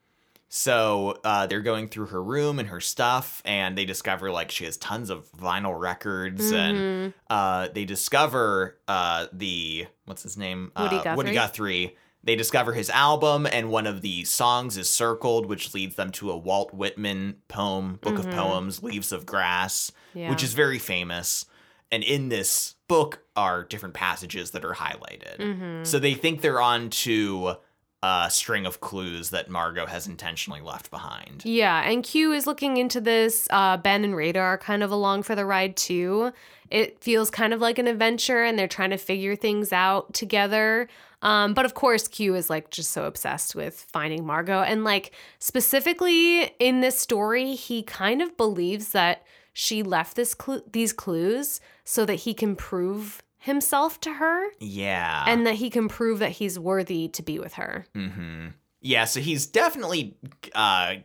So 0.52 1.16
uh, 1.22 1.46
they're 1.46 1.60
going 1.60 1.88
through 1.88 2.06
her 2.06 2.22
room 2.22 2.58
and 2.58 2.68
her 2.68 2.80
stuff, 2.80 3.40
and 3.44 3.78
they 3.78 3.84
discover 3.84 4.32
like 4.32 4.50
she 4.50 4.64
has 4.64 4.76
tons 4.76 5.08
of 5.08 5.30
vinyl 5.32 5.78
records, 5.78 6.50
and 6.50 6.76
Mhm. 6.78 7.14
uh, 7.30 7.68
they 7.72 7.84
discover 7.84 8.76
uh, 8.88 9.26
the 9.32 9.86
what's 10.06 10.24
his 10.24 10.36
name 10.36 10.72
Woody 10.76 10.96
uh, 10.96 11.14
Woody 11.16 11.32
Guthrie? 11.32 11.96
They 12.22 12.36
discover 12.36 12.74
his 12.74 12.90
album, 12.90 13.46
and 13.46 13.70
one 13.70 13.86
of 13.86 14.02
the 14.02 14.24
songs 14.24 14.76
is 14.76 14.90
circled, 14.90 15.46
which 15.46 15.72
leads 15.72 15.94
them 15.96 16.10
to 16.12 16.30
a 16.30 16.36
Walt 16.36 16.74
Whitman 16.74 17.36
poem, 17.48 17.98
book 18.02 18.16
Mhm. 18.16 18.18
of 18.18 18.30
poems, 18.30 18.82
"Leaves 18.82 19.10
of 19.10 19.24
Grass," 19.24 19.90
Yeah. 20.12 20.28
which 20.30 20.42
is 20.42 20.52
very 20.52 20.78
famous. 20.78 21.46
And 21.90 22.04
in 22.04 22.28
this 22.28 22.74
book 22.88 23.20
are 23.34 23.64
different 23.64 23.94
passages 23.94 24.50
that 24.50 24.64
are 24.64 24.74
highlighted. 24.74 25.38
Mhm. 25.38 25.86
So 25.86 25.98
they 25.98 26.14
think 26.14 26.40
they're 26.42 26.60
on 26.60 26.90
to 26.90 27.56
a 28.02 28.28
string 28.30 28.64
of 28.64 28.80
clues 28.80 29.30
that 29.30 29.50
Margot 29.50 29.86
has 29.86 30.06
intentionally 30.06 30.60
left 30.60 30.90
behind. 30.90 31.42
Yeah, 31.44 31.82
and 31.82 32.02
Q 32.02 32.32
is 32.32 32.46
looking 32.46 32.78
into 32.78 33.00
this. 33.00 33.46
Uh, 33.50 33.76
ben 33.76 34.04
and 34.04 34.16
Radar 34.16 34.54
are 34.54 34.58
kind 34.58 34.82
of 34.82 34.90
along 34.90 35.24
for 35.24 35.34
the 35.34 35.44
ride 35.44 35.76
too. 35.76 36.32
It 36.70 37.02
feels 37.02 37.30
kind 37.30 37.52
of 37.52 37.60
like 37.60 37.78
an 37.78 37.86
adventure, 37.86 38.42
and 38.42 38.58
they're 38.58 38.68
trying 38.68 38.90
to 38.90 38.96
figure 38.96 39.36
things 39.36 39.72
out 39.72 40.14
together. 40.14 40.88
Um, 41.22 41.52
but 41.52 41.66
of 41.66 41.74
course, 41.74 42.08
Q 42.08 42.34
is 42.34 42.48
like 42.48 42.70
just 42.70 42.92
so 42.92 43.04
obsessed 43.04 43.54
with 43.54 43.74
finding 43.92 44.24
Margot, 44.24 44.62
and 44.62 44.82
like 44.84 45.12
specifically 45.38 46.54
in 46.58 46.80
this 46.80 46.98
story, 46.98 47.54
he 47.54 47.82
kind 47.82 48.22
of 48.22 48.36
believes 48.36 48.90
that 48.90 49.24
she 49.52 49.82
left 49.82 50.16
this 50.16 50.34
clu- 50.34 50.62
these 50.72 50.94
clues 50.94 51.60
so 51.84 52.06
that 52.06 52.14
he 52.14 52.32
can 52.32 52.56
prove 52.56 53.22
himself 53.40 53.98
to 54.00 54.12
her, 54.14 54.46
Yeah. 54.60 55.24
and 55.26 55.46
that 55.46 55.54
he 55.56 55.68
can 55.70 55.88
prove 55.88 56.18
that 56.20 56.30
he's 56.32 56.58
worthy 56.58 57.08
to 57.08 57.22
be 57.22 57.38
with 57.38 57.54
her. 57.54 57.86
hmm 57.94 58.48
Yeah, 58.80 59.04
so 59.06 59.20
he's 59.20 59.46
definitely 59.46 60.16
uh 60.54 60.96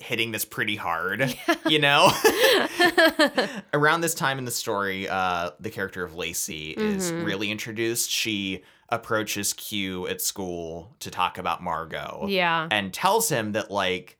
hitting 0.00 0.30
this 0.30 0.44
pretty 0.44 0.76
hard, 0.76 1.36
you 1.66 1.80
know? 1.80 2.08
Around 3.74 4.00
this 4.02 4.14
time 4.14 4.38
in 4.38 4.44
the 4.44 4.50
story, 4.50 5.08
uh 5.08 5.50
the 5.60 5.70
character 5.70 6.04
of 6.04 6.14
Lacey 6.14 6.70
is 6.70 7.10
Mhm. 7.12 7.24
really 7.24 7.50
introduced. 7.50 8.10
She 8.10 8.62
approaches 8.90 9.52
Q 9.52 10.06
at 10.08 10.20
school 10.22 10.94
to 11.00 11.10
talk 11.10 11.36
about 11.38 11.62
Margot 11.62 12.26
yeah. 12.28 12.68
and 12.70 12.92
tells 12.92 13.28
him 13.28 13.52
that 13.52 13.70
like 13.70 14.17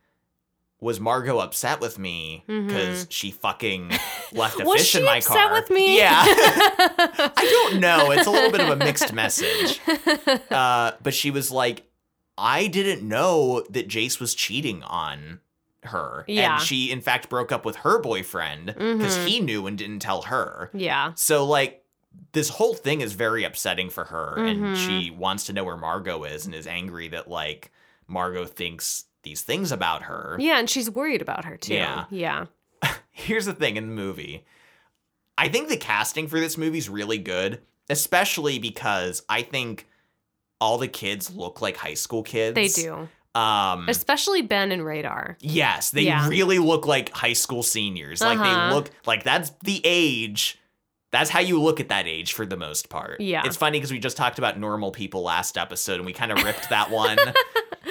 was 0.81 1.01
Margot 1.01 1.38
upset 1.38 1.81
with 1.81 1.99
me 1.99 2.45
because 2.47 3.07
she 3.11 3.31
fucking 3.33 3.91
left 4.33 4.61
a 4.61 4.64
Was 4.64 4.81
fish 4.81 4.95
in 4.97 5.05
my 5.05 5.21
car? 5.21 5.37
upset 5.37 5.53
with 5.53 5.71
me? 5.71 5.99
Yeah. 5.99 6.23
I 6.25 7.67
don't 7.71 7.81
know. 7.81 8.11
It's 8.12 8.27
a 8.27 8.31
little 8.31 8.51
bit 8.53 8.61
of 8.61 8.69
a 8.69 8.77
mixed 8.77 9.12
message. 9.12 9.81
Uh, 10.51 10.93
but 11.03 11.14
she 11.14 11.31
was 11.31 11.51
like, 11.51 11.85
I 12.37 12.67
didn't 12.69 13.07
know 13.07 13.64
that 13.71 13.88
Jace 13.88 14.21
was 14.21 14.35
cheating 14.35 14.83
on 14.85 15.41
her. 15.85 16.25
Yeah. 16.29 16.55
And 16.55 16.62
she, 16.62 16.91
in 16.91 17.01
fact, 17.01 17.29
broke 17.29 17.51
up 17.53 17.64
with 17.64 17.77
her 17.77 18.01
boyfriend 18.01 18.67
because 18.67 19.17
Mhm. 19.19 19.27
he 19.27 19.41
knew 19.41 19.67
and 19.67 19.77
didn't 19.77 19.99
tell 20.01 20.23
her. 20.23 20.71
yeah. 20.73 21.12
So, 21.17 21.45
like, 21.45 21.85
this 22.33 22.49
whole 22.49 22.75
thing 22.75 23.01
is 23.01 23.12
very 23.12 23.45
upsetting 23.45 23.91
for 23.91 24.05
her. 24.05 24.37
Mhm. 24.38 24.49
And 24.51 24.79
she 24.79 25.11
wants 25.11 25.45
to 25.47 25.53
know 25.53 25.64
where 25.64 25.77
Margot 25.77 26.25
is 26.25 26.47
and 26.47 26.55
is 26.55 26.67
angry 26.67 27.09
that, 27.09 27.29
like, 27.29 27.71
Margot 28.07 28.47
thinks 28.47 29.05
these 29.22 29.42
things 29.42 29.72
about 29.72 30.02
her. 30.04 30.37
Yeah, 30.38 30.59
and 30.59 30.68
she's 30.70 30.90
worried 30.90 31.22
about 31.22 31.44
her 31.44 31.57
too. 31.57 31.74
Yeah. 31.74 32.04
Yeah. 32.11 32.46
here's 33.11 33.46
the 33.46 33.52
thing 33.54 33.76
in 33.76 33.88
the 33.88 33.92
movie 33.94 34.44
i 35.37 35.48
think 35.48 35.68
the 35.68 35.76
casting 35.76 36.28
for 36.28 36.38
this 36.38 36.57
movie 36.57 36.78
is 36.78 36.88
really 36.88 37.18
good 37.18 37.61
especially 37.90 38.61
because 38.61 39.22
i 39.28 39.42
think 39.42 39.88
all 40.61 40.78
the 40.78 40.87
kids 40.87 41.35
look 41.35 41.61
like 41.61 41.76
high 41.76 41.94
school 41.94 42.22
kids 42.22 42.54
They 42.54 42.68
do. 42.68 43.09
um 43.35 43.88
Especially 43.88 44.42
Ben 44.42 44.70
and 44.70 44.85
Radar. 44.85 45.37
yes 45.40 45.90
they 45.90 46.02
Yeah. 46.02 46.28
really 46.28 46.61
look 46.61 46.87
like 46.87 47.11
high 47.11 47.33
school 47.33 47.64
seniors 47.64 48.20
like 48.20 48.38
Uh-huh. 48.38 48.68
they 48.68 48.74
look 48.74 48.90
like 49.07 49.24
that's 49.24 49.50
the 49.64 49.81
age 49.85 50.61
that's 51.11 51.31
how 51.31 51.40
you 51.40 51.61
look 51.61 51.81
at 51.81 51.88
that 51.88 52.07
age 52.07 52.33
for 52.33 52.44
the 52.47 52.57
most 52.57 52.88
part 52.90 53.21
Yeah. 53.21 53.42
it's 53.44 53.57
funny 53.57 53.79
because 53.79 53.90
we 53.92 53.99
just 53.99 54.16
talked 54.16 54.38
about 54.38 54.59
normal 54.59 54.90
people 54.90 55.23
last 55.23 55.57
episode 55.57 55.94
and 55.97 56.07
we 56.07 56.12
kind 56.12 56.33
of 56.33 56.42
ripped 56.44 56.68
that 56.71 56.90
one 56.92 57.18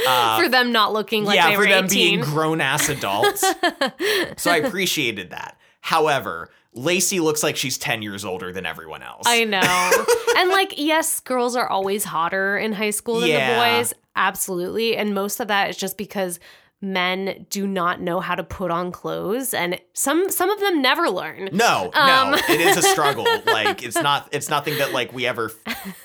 uh, 0.07 0.39
for 0.39 0.47
them 0.49 0.71
not 0.71 0.93
looking 0.93 1.23
like 1.25 1.35
yeah, 1.37 1.55
for 1.55 1.65
them 1.65 1.85
18. 1.85 1.89
being 1.89 2.21
grown 2.21 2.61
ass 2.61 2.87
adults. 2.89 3.41
so 4.37 4.51
I 4.51 4.57
appreciated 4.57 5.31
that. 5.31 5.57
However, 5.81 6.49
Lacey 6.73 7.19
looks 7.19 7.41
like 7.41 7.55
she's 7.57 7.77
10 7.77 8.01
years 8.03 8.23
older 8.23 8.53
than 8.53 8.65
everyone 8.65 9.01
else. 9.01 9.23
I 9.25 9.43
know. 9.45 9.59
and 10.37 10.49
like, 10.51 10.75
yes, 10.77 11.19
girls 11.21 11.55
are 11.55 11.67
always 11.67 12.03
hotter 12.03 12.57
in 12.57 12.73
high 12.73 12.91
school 12.91 13.21
than 13.21 13.29
Yeah. 13.29 13.53
the 13.73 13.79
boys. 13.79 13.93
Absolutely. 14.15 14.95
And 14.95 15.15
most 15.15 15.39
of 15.39 15.47
that 15.47 15.69
is 15.71 15.77
just 15.77 15.97
because 15.97 16.39
men 16.81 17.45
do 17.49 17.65
not 17.65 17.99
know 18.01 18.19
how 18.19 18.35
to 18.35 18.43
put 18.43 18.69
on 18.69 18.91
clothes 18.91 19.53
and 19.53 19.79
some 19.93 20.29
some 20.29 20.49
of 20.49 20.59
them 20.59 20.81
never 20.81 21.09
learn. 21.09 21.49
No, 21.51 21.89
Um. 21.93 22.31
no, 22.31 22.37
it 22.49 22.61
is 22.61 22.77
a 22.77 22.81
struggle. 22.83 23.25
like 23.45 23.81
it's 23.83 23.95
not 23.99 24.27
it's 24.31 24.49
nothing 24.49 24.77
that 24.77 24.93
like 24.93 25.11
we 25.13 25.25
ever 25.25 25.51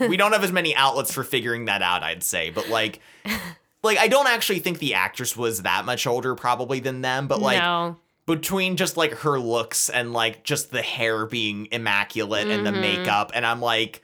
we 0.00 0.16
don't 0.16 0.32
have 0.32 0.42
as 0.44 0.52
many 0.52 0.74
outlets 0.74 1.12
for 1.12 1.24
figuring 1.24 1.66
that 1.66 1.82
out, 1.82 2.02
I'd 2.02 2.22
say. 2.22 2.48
But 2.50 2.68
like 2.70 3.00
like 3.82 3.98
I 3.98 4.08
don't 4.08 4.28
actually 4.28 4.60
think 4.60 4.78
the 4.78 4.94
actress 4.94 5.36
was 5.36 5.62
that 5.62 5.84
much 5.84 6.06
older 6.06 6.34
probably 6.34 6.80
than 6.80 7.02
them, 7.02 7.28
but 7.28 7.40
like 7.40 7.58
no. 7.58 7.96
between 8.26 8.76
just 8.76 8.96
like 8.96 9.12
her 9.18 9.38
looks 9.38 9.90
and 9.90 10.12
like 10.14 10.42
just 10.42 10.70
the 10.70 10.80
hair 10.82 11.26
being 11.26 11.68
immaculate 11.70 12.48
and 12.48 12.64
the 12.66 12.70
Mhm. 12.70 12.80
makeup 12.80 13.30
and 13.34 13.44
i'm 13.44 13.60
like 13.60 14.02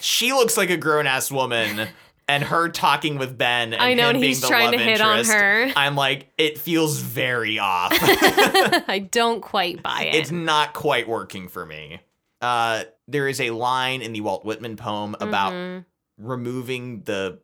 she 0.00 0.32
looks 0.32 0.56
like 0.56 0.70
a 0.70 0.76
grown-ass 0.76 1.30
woman 1.32 1.88
and 2.32 2.44
her 2.44 2.68
talking 2.68 3.18
with 3.18 3.36
ben 3.38 3.72
and 3.72 3.82
I 3.82 3.94
know, 3.94 4.08
and 4.08 4.16
being 4.16 4.28
he's 4.30 4.40
the 4.40 4.48
trying 4.48 4.72
to 4.72 4.78
hit 4.78 5.00
on 5.00 5.24
her. 5.24 5.72
i'm 5.76 5.94
like 5.96 6.28
it 6.38 6.58
feels 6.58 6.98
very 7.00 7.58
off 7.58 7.92
I 8.00 9.06
don't 9.10 9.40
quite 9.40 9.82
buy 9.82 10.04
it. 10.04 10.14
it's 10.14 10.30
not 10.30 10.72
quite 10.74 11.08
working 11.08 11.48
for 11.48 11.64
me 11.66 12.00
uh 12.40 12.84
there 13.08 13.28
is 13.28 13.40
a 13.40 13.50
line 13.50 14.02
in 14.02 14.12
the 14.12 14.20
walt 14.20 14.44
whitman 14.44 14.76
poem 14.76 15.14
about 15.20 15.52
Mhm. 15.52 15.84
removing 16.18 17.02
the 17.02 17.38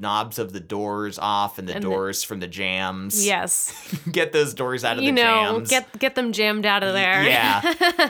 knobs 0.00 0.38
of 0.38 0.52
the 0.52 0.60
doors 0.60 1.18
off 1.18 1.58
and 1.58 1.68
the 1.68 1.74
And 1.74 1.82
the- 1.82 1.88
doors 1.88 2.22
from 2.22 2.38
the 2.38 2.46
jambs 2.46 3.26
Yes. 3.26 3.72
get 4.12 4.30
those 4.32 4.54
doors 4.54 4.84
out 4.84 4.96
of 4.96 5.02
You 5.02 5.08
the 5.12 5.20
know, 5.22 5.56
jams 5.56 5.70
get 5.70 5.98
get 5.98 6.14
them 6.14 6.32
jammed 6.32 6.64
out 6.66 6.84
of 6.84 6.92
there. 6.92 7.24
yeah. 7.24 7.60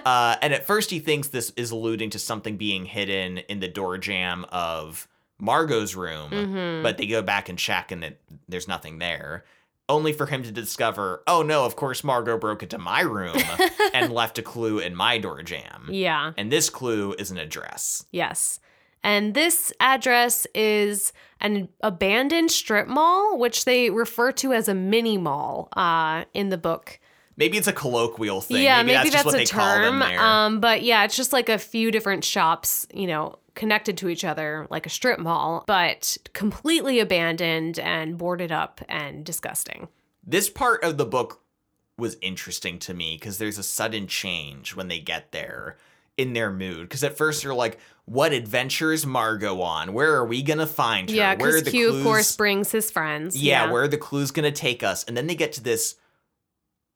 Uh, 0.05 0.37
and 0.43 0.53
at 0.53 0.67
first, 0.67 0.91
he 0.91 0.99
thinks 0.99 1.29
this 1.29 1.51
is 1.57 1.71
alluding 1.71 2.11
to 2.11 2.19
something 2.19 2.59
being 2.59 2.85
hidden 2.85 3.39
in 3.39 3.61
the 3.61 3.69
door 3.69 3.97
jamb 3.97 4.45
of 4.53 5.09
Margot's 5.41 5.95
room, 5.95 6.31
Mhm. 6.31 6.83
but 6.83 6.99
they 6.99 7.07
go 7.07 7.23
back 7.23 7.49
and 7.49 7.59
check, 7.59 7.93
and 7.93 8.03
it, 8.05 8.21
there's 8.49 8.69
nothing 8.69 8.99
there. 8.99 9.45
Only 9.89 10.13
for 10.13 10.27
him 10.27 10.43
to 10.43 10.53
discover, 10.53 11.23
oh 11.27 11.43
no, 11.43 11.65
of 11.65 11.75
course 11.77 12.05
Margot 12.05 12.37
broke 12.37 12.63
into 12.63 12.77
my 12.79 13.01
room 13.01 13.37
and 13.95 14.13
left 14.13 14.39
a 14.39 14.43
clue 14.43 14.79
in 14.81 14.95
my 14.95 15.17
door 15.19 15.43
jamb. 15.43 15.89
yeah. 15.91 16.33
And 16.37 16.53
this 16.53 16.69
clue 16.69 17.15
is 17.19 17.31
an 17.31 17.39
address. 17.39 18.05
Yes. 18.13 18.61
And 19.03 19.33
this 19.33 19.73
address 19.81 20.47
is 20.55 21.13
an 21.41 21.69
abandoned 21.83 22.51
strip 22.51 22.89
mall, 22.89 23.39
which 23.39 23.65
they 23.65 23.89
refer 23.91 24.33
to 24.33 24.53
as 24.53 24.69
a 24.69 24.75
mini 24.75 25.17
mall 25.17 25.69
uh, 25.77 26.25
in 26.35 26.49
the 26.51 26.59
book. 26.59 26.99
Maybe 27.37 27.57
it's 27.57 27.69
a 27.69 27.73
colloquial 27.73 28.41
thing. 28.41 28.65
yeah, 28.65 28.83
maybe, 28.83 28.97
maybe, 28.99 29.11
that's, 29.11 29.23
just 29.23 29.25
what 29.25 29.35
a 29.37 29.39
they 29.39 29.45
call 29.47 29.77
them 29.81 30.01
term. 30.01 30.11
there. 30.11 30.21
Um, 30.21 30.61
but 30.61 30.83
yeah, 30.83 31.05
it's 31.05 31.17
just 31.17 31.33
like 31.33 31.49
a 31.49 31.57
few 31.59 31.93
different 31.93 32.25
shops, 32.25 32.89
you 32.93 33.07
know, 33.07 33.39
connected 33.59 33.99
to 33.99 34.09
each 34.09 34.25
other, 34.25 34.67
like 34.71 34.87
a 34.87 34.91
strip 34.91 35.19
mall, 35.19 35.65
but 35.67 36.17
completely 36.33 36.99
abandoned 37.01 37.79
and 37.79 38.17
boarded 38.17 38.51
up 38.53 38.81
and 38.89 39.25
disgusting. 39.25 39.89
this 40.25 40.49
part 40.49 40.83
of 40.85 40.97
the 40.99 41.05
book 41.07 41.43
was 41.99 42.17
interesting 42.23 42.79
to 42.79 42.95
me 42.95 43.17
because 43.19 43.39
there's 43.39 43.59
a 43.59 43.63
sudden 43.63 44.07
change 44.07 44.77
when 44.77 44.89
they 44.89 45.01
get 45.01 45.33
there 45.33 45.77
in 46.17 46.33
their 46.35 46.51
mood. 46.53 46.83
Because 46.83 47.03
at 47.03 47.17
first 47.17 47.43
they're 47.43 47.55
like, 47.55 47.79
"What 48.05 48.33
adventures 48.33 49.05
Margot 49.07 49.61
on? 49.61 49.93
Where 49.93 50.15
are 50.15 50.25
we 50.27 50.43
gonna 50.43 50.67
find 50.67 51.09
her? 51.11 51.17
Yeah, 51.17 51.35
where 51.37 51.49
are 51.49 51.53
because 51.53 51.65
the 51.65 51.71
Q, 51.73 51.89
clues? 51.89 51.99
of 52.01 52.05
course, 52.05 52.37
brings 52.37 52.71
his 52.73 52.91
friends. 52.91 53.37
yeah, 53.37 53.71
where 53.71 53.83
are 53.85 53.89
the 53.89 53.97
clues 53.99 54.31
gonna 54.31 54.53
take 54.53 54.83
us?" 54.83 55.03
And 55.05 55.17
then 55.17 55.27
they 55.27 55.35
get 55.35 55.53
to 55.55 55.63
this 55.63 55.97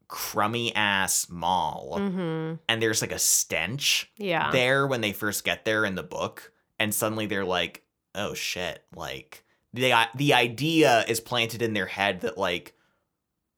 crummy 0.08 0.74
ass 0.76 1.28
mall, 1.30 1.94
Mm-hmm. 1.98 2.56
and 2.68 2.82
there's 2.82 3.00
like 3.00 3.12
a 3.12 3.18
stench 3.18 4.10
Yeah. 4.18 4.50
there 4.50 4.86
when 4.86 5.00
they 5.00 5.12
first 5.12 5.42
get 5.44 5.64
there 5.64 5.84
in 5.84 5.94
the 5.94 6.02
book. 6.02 6.51
And 6.82 6.92
suddenly 6.92 7.26
they're 7.26 7.44
like, 7.44 7.84
"Oh 8.14 8.34
shit!" 8.34 8.84
Like 8.94 9.44
the 9.72 9.94
the 10.16 10.34
idea 10.34 11.04
is 11.06 11.20
planted 11.20 11.62
in 11.62 11.74
their 11.74 11.86
head 11.86 12.22
that 12.22 12.36
like, 12.36 12.74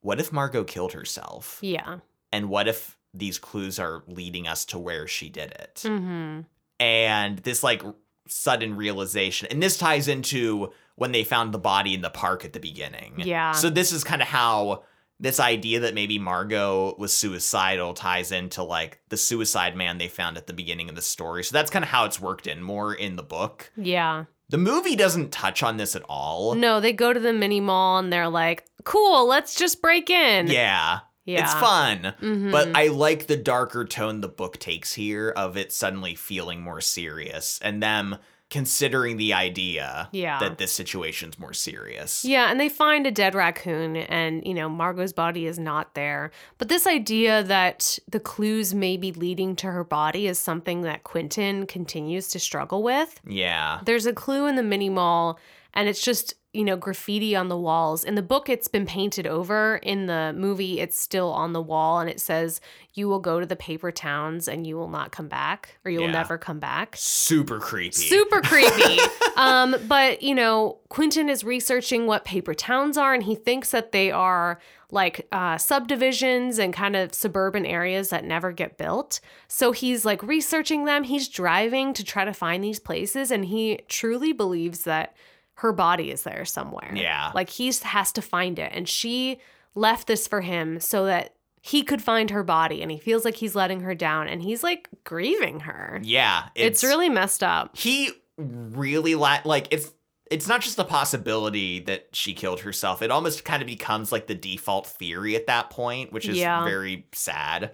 what 0.02 0.20
if 0.20 0.30
Margot 0.30 0.64
killed 0.64 0.92
herself? 0.92 1.58
Yeah. 1.62 2.00
And 2.30 2.50
what 2.50 2.68
if 2.68 2.98
these 3.14 3.38
clues 3.38 3.78
are 3.78 4.02
leading 4.06 4.46
us 4.46 4.66
to 4.66 4.78
where 4.78 5.08
she 5.08 5.30
did 5.30 5.52
it? 5.52 5.82
Mm-hmm. 5.84 6.40
And 6.80 7.38
this 7.38 7.62
like 7.62 7.82
sudden 8.28 8.76
realization, 8.76 9.48
and 9.50 9.62
this 9.62 9.78
ties 9.78 10.06
into 10.06 10.72
when 10.96 11.12
they 11.12 11.24
found 11.24 11.52
the 11.52 11.58
body 11.58 11.94
in 11.94 12.02
the 12.02 12.10
park 12.10 12.44
at 12.44 12.52
the 12.52 12.60
beginning. 12.60 13.14
Yeah. 13.16 13.52
So 13.52 13.70
this 13.70 13.90
is 13.90 14.04
kind 14.04 14.20
of 14.20 14.28
how 14.28 14.84
this 15.24 15.40
idea 15.40 15.80
that 15.80 15.94
maybe 15.94 16.18
Margot 16.18 16.94
was 16.98 17.12
suicidal 17.12 17.94
ties 17.94 18.30
into 18.32 18.62
like 18.62 19.00
the 19.08 19.16
suicide 19.16 19.76
man 19.76 19.98
they 19.98 20.08
found 20.08 20.36
at 20.36 20.46
the 20.46 20.52
beginning 20.52 20.88
of 20.88 20.94
the 20.96 21.02
story. 21.02 21.42
So 21.44 21.52
that's 21.52 21.70
kind 21.70 21.84
of 21.84 21.88
how 21.88 22.04
it's 22.04 22.20
worked 22.20 22.46
in 22.46 22.62
more 22.62 22.94
in 22.94 23.16
the 23.16 23.22
book. 23.22 23.70
Yeah. 23.76 24.24
The 24.50 24.58
movie 24.58 24.96
doesn't 24.96 25.32
touch 25.32 25.62
on 25.62 25.78
this 25.78 25.96
at 25.96 26.02
all. 26.08 26.54
No, 26.54 26.80
they 26.80 26.92
go 26.92 27.12
to 27.12 27.20
the 27.20 27.32
mini 27.32 27.60
mall 27.60 27.98
and 27.98 28.12
they're 28.12 28.28
like, 28.28 28.64
cool, 28.84 29.26
let's 29.26 29.54
just 29.54 29.80
break 29.80 30.10
in. 30.10 30.48
Yeah. 30.48 31.00
Yeah. 31.24 31.44
It's 31.44 31.54
fun. 31.54 32.14
Mhm. 32.20 32.52
But 32.52 32.76
I 32.76 32.88
like 32.88 33.26
the 33.26 33.36
darker 33.38 33.86
tone 33.86 34.20
the 34.20 34.28
book 34.28 34.58
takes 34.58 34.92
here 34.92 35.30
of 35.30 35.56
it 35.56 35.72
suddenly 35.72 36.14
feeling 36.14 36.60
more 36.60 36.82
serious 36.82 37.58
and 37.62 37.82
them 37.82 38.18
considering 38.50 39.16
the 39.16 39.32
idea 39.32 40.08
Yeah. 40.12 40.38
that 40.38 40.58
this 40.58 40.70
situation's 40.72 41.38
more 41.38 41.52
serious. 41.52 42.24
Yeah, 42.24 42.50
and 42.50 42.60
they 42.60 42.68
find 42.68 43.06
a 43.06 43.10
dead 43.10 43.34
raccoon, 43.34 43.96
and 43.96 44.46
you 44.46 44.54
know, 44.54 44.68
Margot's 44.68 45.12
body 45.12 45.46
is 45.46 45.58
not 45.58 45.94
there. 45.94 46.30
But 46.58 46.68
this 46.68 46.86
idea 46.86 47.42
that 47.42 47.98
the 48.08 48.20
clues 48.20 48.72
may 48.74 48.96
be 48.96 49.12
leading 49.12 49.56
to 49.56 49.66
her 49.68 49.84
body 49.84 50.26
is 50.26 50.38
something 50.38 50.82
that 50.82 51.04
Quentin 51.04 51.66
continues 51.66 52.28
to 52.28 52.38
struggle 52.38 52.82
with. 52.82 53.20
Yeah. 53.26 53.80
There's 53.84 54.06
a 54.06 54.12
clue 54.12 54.46
in 54.46 54.54
the 54.56 54.62
mini 54.62 54.88
mall, 54.88 55.38
and 55.72 55.88
it's 55.88 56.02
just, 56.04 56.34
you 56.54 56.64
know, 56.64 56.76
graffiti 56.76 57.34
on 57.36 57.48
the 57.48 57.56
walls. 57.58 58.04
In 58.04 58.14
the 58.14 58.22
book, 58.22 58.48
it's 58.48 58.68
been 58.68 58.86
painted 58.86 59.26
over. 59.26 59.76
In 59.82 60.06
the 60.06 60.32
movie, 60.36 60.80
it's 60.80 60.98
still 60.98 61.30
on 61.32 61.52
the 61.52 61.60
wall, 61.60 61.98
and 61.98 62.08
it 62.08 62.20
says, 62.20 62.60
You 62.94 63.08
will 63.08 63.18
go 63.18 63.40
to 63.40 63.46
the 63.46 63.56
paper 63.56 63.90
towns 63.90 64.46
and 64.48 64.66
you 64.66 64.76
will 64.76 64.88
not 64.88 65.10
come 65.12 65.28
back, 65.28 65.76
or 65.84 65.90
you 65.90 65.98
will 65.98 66.06
Yeah. 66.06 66.12
never 66.12 66.38
come 66.38 66.60
back. 66.60 66.94
Super 66.96 67.58
creepy. 67.58 67.90
Super 67.96 68.40
creepy. 68.44 69.00
um, 69.36 69.74
but 69.88 70.22
you 70.22 70.34
know, 70.34 70.78
Quentin 70.88 71.28
is 71.28 71.42
researching 71.44 72.06
what 72.06 72.24
paper 72.24 72.54
towns 72.54 72.96
are, 72.96 73.12
and 73.12 73.24
he 73.24 73.34
thinks 73.34 73.70
that 73.72 73.92
they 73.92 74.10
are 74.12 74.60
like 74.90 75.26
uh, 75.32 75.58
subdivisions 75.58 76.58
and 76.58 76.72
kind 76.72 76.94
of 76.94 77.12
suburban 77.12 77.66
areas 77.66 78.10
that 78.10 78.24
never 78.24 78.52
get 78.52 78.78
built. 78.78 79.18
So 79.48 79.72
he's 79.72 80.04
like 80.04 80.22
researching 80.22 80.84
them. 80.84 81.02
He's 81.04 81.28
driving 81.28 81.92
to 81.94 82.04
try 82.04 82.24
to 82.24 82.32
find 82.32 82.62
these 82.62 82.78
places, 82.78 83.30
and 83.32 83.44
he 83.46 83.80
truly 83.88 84.32
believes 84.32 84.84
that 84.84 85.16
her 85.54 85.72
body 85.72 86.10
is 86.10 86.22
there 86.24 86.44
somewhere. 86.44 86.92
Yeah. 86.94 87.30
like 87.34 87.48
he 87.50 87.72
has 87.82 88.12
to 88.12 88.22
find 88.22 88.58
it, 88.58 88.72
and 88.74 88.88
she 88.88 89.38
left 89.74 90.06
this 90.06 90.26
for 90.28 90.40
him 90.40 90.80
so 90.80 91.06
that. 91.06 91.34
He 91.66 91.82
could 91.82 92.02
find 92.02 92.28
her 92.28 92.42
body 92.44 92.82
and 92.82 92.90
he 92.90 92.98
feels 92.98 93.24
like 93.24 93.36
he's 93.36 93.54
letting 93.54 93.80
her 93.80 93.94
down 93.94 94.28
and 94.28 94.42
he's 94.42 94.62
like 94.62 94.86
grieving 95.04 95.60
her. 95.60 95.98
Yeah. 96.04 96.48
It's, 96.54 96.84
really 96.84 97.08
messed 97.08 97.42
up. 97.42 97.74
he 97.74 98.10
really 98.36 99.14
la- 99.14 99.40
like 99.46 99.68
it's 99.70 99.90
it's 100.30 100.46
not 100.46 100.60
just 100.60 100.78
a 100.78 100.84
possibility 100.84 101.80
that 101.80 102.08
she 102.12 102.34
killed 102.34 102.60
herself. 102.60 103.00
It 103.00 103.10
almost 103.10 103.46
kind 103.46 103.62
of 103.62 103.66
becomes 103.66 104.12
like 104.12 104.26
the 104.26 104.34
default 104.34 104.86
theory 104.86 105.36
at 105.36 105.46
that 105.46 105.70
point, 105.70 106.12
which 106.12 106.28
is 106.28 106.36
Yeah. 106.36 106.64
very 106.66 107.06
sad. 107.12 107.70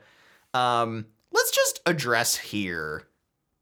Um 0.54 1.06
let's 1.32 1.50
just 1.50 1.80
address 1.84 2.36
here. 2.36 3.08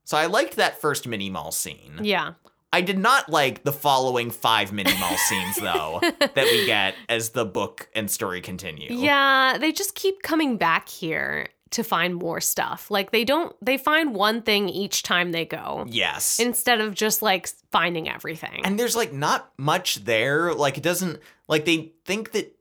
So 0.05 0.19
I 0.19 0.27
liked 0.27 0.57
that 0.57 0.79
first 0.79 1.09
mini 1.09 1.31
mall 1.31 1.53
scene. 1.53 2.01
Yeah. 2.03 2.35
I 2.73 2.81
did 2.83 2.99
not 2.99 3.31
like 3.31 3.65
the 3.65 3.73
following 3.73 4.31
five 4.31 4.73
mini 4.73 4.93
mall 5.01 5.17
scenes 5.29 5.57
though 5.57 6.01
that 6.03 6.37
we 6.37 6.67
get 6.67 6.95
as 7.09 7.31
the 7.31 7.45
book 7.45 7.89
and 7.95 8.11
story 8.11 8.41
continue. 8.41 8.89
Yeah, 8.91 9.57
they 9.59 9.73
just 9.73 9.95
keep 9.95 10.23
coming 10.23 10.57
back 10.59 10.89
here 10.89 11.49
to 11.71 11.83
find 11.83 12.15
more 12.15 12.41
stuff. 12.41 12.91
Like 12.91 13.11
they 13.11 13.25
don't 13.25 13.55
they 13.65 13.77
find 13.79 14.15
one 14.15 14.43
thing 14.43 14.69
each 14.69 15.03
time 15.03 15.33
they 15.33 15.45
go 15.45 15.87
Yes. 15.89 16.39
instead 16.41 16.81
of 16.81 16.95
just 16.95 17.23
like 17.23 17.49
finding 17.71 18.09
everything. 18.09 18.63
and 18.65 18.79
there's 18.79 18.97
like 18.97 19.13
not 19.13 19.51
much 19.59 20.05
there 20.05 20.53
like 20.55 20.77
it 20.79 20.83
doesn't 20.83 21.21
like 21.47 21.65
they 21.65 21.93
think 22.05 22.33
that 22.33 22.55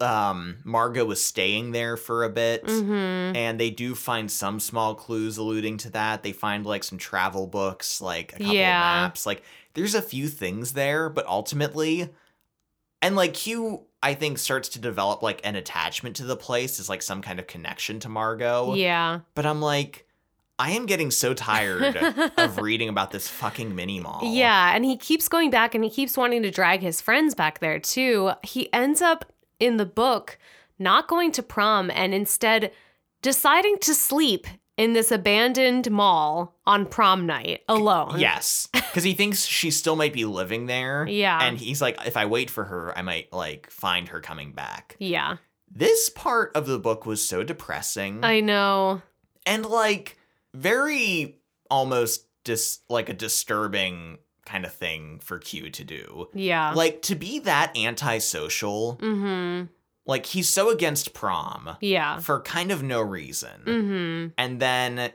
um 0.00 0.56
margot 0.64 1.04
was 1.04 1.22
staying 1.22 1.72
there 1.72 1.96
for 1.98 2.24
a 2.24 2.30
bit 2.30 2.64
Mhm. 2.64 3.36
and 3.36 3.60
they 3.60 3.68
do 3.70 3.94
find 3.94 4.30
some 4.30 4.58
small 4.58 4.94
clues 4.94 5.36
alluding 5.36 5.76
to 5.78 5.90
that 5.90 6.22
they 6.22 6.32
find 6.32 6.64
like 6.64 6.82
some 6.82 6.96
travel 6.98 7.46
books 7.46 8.00
like 8.00 8.32
a 8.34 8.38
couple 8.38 8.54
Yeah. 8.54 8.78
of 8.78 9.02
maps 9.08 9.26
like 9.26 9.42
there's 9.74 9.94
a 9.94 10.00
few 10.00 10.28
things 10.28 10.72
there 10.72 11.10
but 11.10 11.26
ultimately 11.26 12.08
and 13.02 13.16
like 13.16 13.34
q 13.34 13.82
i 14.02 14.14
think 14.14 14.38
starts 14.38 14.70
to 14.70 14.78
develop 14.78 15.22
like 15.22 15.40
an 15.44 15.56
attachment 15.56 16.16
to 16.16 16.24
the 16.24 16.36
place 16.36 16.80
as 16.80 16.88
like 16.88 17.02
some 17.02 17.20
kind 17.20 17.38
of 17.38 17.46
connection 17.46 18.00
to 18.00 18.08
margot 18.08 18.74
Yeah. 18.74 19.20
but 19.34 19.44
i'm 19.44 19.60
like 19.60 20.06
i 20.58 20.70
am 20.70 20.86
getting 20.86 21.10
so 21.10 21.34
tired 21.34 21.96
of 22.38 22.56
reading 22.56 22.88
about 22.88 23.10
this 23.10 23.28
fucking 23.28 23.74
mini 23.76 24.00
mall 24.00 24.22
Yeah, 24.24 24.74
and 24.74 24.86
he 24.86 24.96
keeps 24.96 25.28
going 25.28 25.50
back 25.50 25.74
and 25.74 25.84
he 25.84 25.90
keeps 25.90 26.16
wanting 26.16 26.42
to 26.44 26.50
drag 26.50 26.80
his 26.80 27.02
friends 27.02 27.34
back 27.34 27.58
there 27.58 27.78
too. 27.78 28.30
He 28.42 28.72
ends 28.72 29.02
up 29.02 29.30
in 29.60 29.76
the 29.76 29.86
book 29.86 30.38
not 30.78 31.08
going 31.08 31.32
to 31.32 31.42
prom 31.42 31.90
and 31.90 32.12
instead 32.14 32.70
deciding 33.22 33.78
to 33.78 33.94
sleep 33.94 34.46
in 34.76 34.92
this 34.92 35.10
abandoned 35.10 35.90
mall 35.90 36.54
on 36.66 36.84
prom 36.84 37.24
night 37.26 37.62
alone. 37.68 38.20
Yes, 38.20 38.68
because 38.72 39.04
he 39.04 39.14
thinks 39.14 39.46
she 39.46 39.70
still 39.70 39.96
might 39.96 40.12
be 40.12 40.26
living 40.26 40.66
there. 40.66 41.06
Yeah. 41.08 41.42
and 41.42 41.56
he's 41.58 41.80
like, 41.80 41.96
if 42.06 42.16
I 42.16 42.26
wait 42.26 42.50
for 42.50 42.64
her, 42.64 42.96
I 42.96 43.02
might 43.02 43.32
like 43.32 43.70
find 43.70 44.08
her 44.08 44.20
coming 44.20 44.52
back. 44.52 44.96
Yeah. 44.98 45.38
This 45.70 46.10
part 46.10 46.52
of 46.54 46.66
the 46.66 46.78
book 46.78 47.06
was 47.06 47.26
so 47.26 47.42
depressing 47.42 48.22
I 48.22 48.40
know. 48.40 49.02
and 49.46 49.64
like 49.64 50.18
very 50.54 51.38
almost 51.70 52.26
dis 52.44 52.80
like 52.88 53.08
a 53.08 53.14
disturbing 53.14 54.18
kind 54.46 54.64
of 54.64 54.72
thing 54.72 55.18
for 55.22 55.38
Q 55.38 55.68
to 55.70 55.84
do. 55.84 56.28
Yeah. 56.32 56.72
Like 56.72 57.02
to 57.02 57.14
be 57.14 57.40
that 57.40 57.76
antisocial, 57.76 58.96
mm-hmm. 59.02 59.66
like 60.06 60.24
he's 60.26 60.48
so 60.48 60.70
against 60.70 61.12
prom 61.12 61.76
Yeah. 61.80 62.20
for 62.20 62.40
kind 62.40 62.70
of 62.70 62.82
no 62.82 63.00
reason. 63.02 63.60
Mm-hmm. 63.66 64.28
And 64.38 64.60
then 64.60 65.12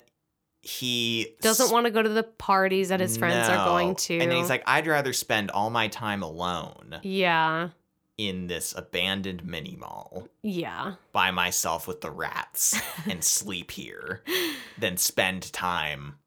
he 0.62 1.36
Doesn't 1.42 1.72
want 1.72 1.86
to 1.86 1.92
go 1.92 2.04
to 2.04 2.10
the 2.10 2.22
parties 2.24 2.90
that 2.90 3.00
his 3.00 3.18
friends 3.18 3.50
are 3.50 3.66
going 3.66 3.96
to. 3.96 4.20
And 4.20 4.30
then 4.30 4.38
he's 4.38 4.50
like, 4.50 4.64
I'd 4.68 4.86
rather 4.86 5.14
spend 5.14 5.50
all 5.50 5.72
my 5.72 5.88
time 5.88 6.22
alone 6.22 7.00
Yeah. 7.02 7.70
in 8.18 8.46
this 8.46 8.74
abandoned 8.78 9.44
mini 9.44 9.76
mall 9.76 10.28
Yeah. 10.44 10.96
by 11.14 11.32
myself 11.32 11.88
with 11.88 12.02
the 12.02 12.12
rats 12.12 12.80
and 13.10 13.24
sleep 13.24 13.72
here 13.72 14.22
than 14.78 14.98
spend 14.98 15.52
time 15.52 16.18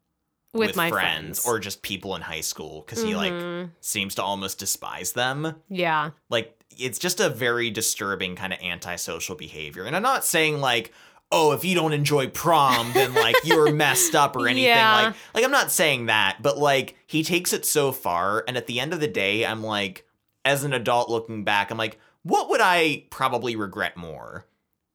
With, 0.54 0.76
my 0.76 0.90
friends, 0.90 1.40
friends. 1.40 1.46
or 1.46 1.58
just 1.58 1.82
people 1.82 2.14
in 2.16 2.22
high 2.22 2.40
school 2.42 2.82
because 2.86 3.02
he 3.02 3.14
like 3.14 3.32
Mhm. 3.32 3.70
seems 3.80 4.14
to 4.16 4.22
almost 4.22 4.58
despise 4.58 5.12
them. 5.12 5.56
Yeah. 5.68 6.10
Like 6.30 6.58
it's 6.76 6.98
just 6.98 7.20
a 7.20 7.28
very 7.28 7.70
disturbing 7.70 8.36
kind 8.36 8.52
of 8.52 8.58
antisocial 8.60 9.36
behavior. 9.36 9.84
And 9.84 9.94
I'm 9.94 10.02
not 10.02 10.24
saying 10.24 10.60
like, 10.60 10.92
oh, 11.32 11.52
if 11.52 11.64
you 11.64 11.74
don't 11.74 11.92
enjoy 11.92 12.28
prom, 12.28 12.92
then 12.92 13.14
like 13.14 13.36
you're 13.44 13.72
messed 13.74 14.14
up 14.14 14.36
or 14.36 14.46
anything. 14.46 14.64
Yeah. 14.68 14.94
Like, 15.06 15.14
like 15.34 15.44
I'm 15.44 15.50
not 15.50 15.70
saying 15.72 16.06
that, 16.06 16.38
but 16.42 16.58
like 16.58 16.96
he 17.06 17.22
takes 17.22 17.52
it 17.52 17.64
so 17.66 17.92
far, 17.92 18.44
and 18.48 18.56
at 18.56 18.66
the 18.66 18.78
end 18.80 18.92
of 18.92 19.00
the 19.00 19.08
day, 19.08 19.44
I'm 19.44 19.62
like, 19.62 20.06
as 20.44 20.62
an 20.64 20.72
adult 20.72 21.08
looking 21.08 21.42
back, 21.44 21.70
I'm 21.70 21.78
like, 21.78 21.98
what 22.22 22.48
would 22.50 22.60
I 22.62 23.04
probably 23.10 23.56
regret 23.56 23.96
more? 23.96 24.46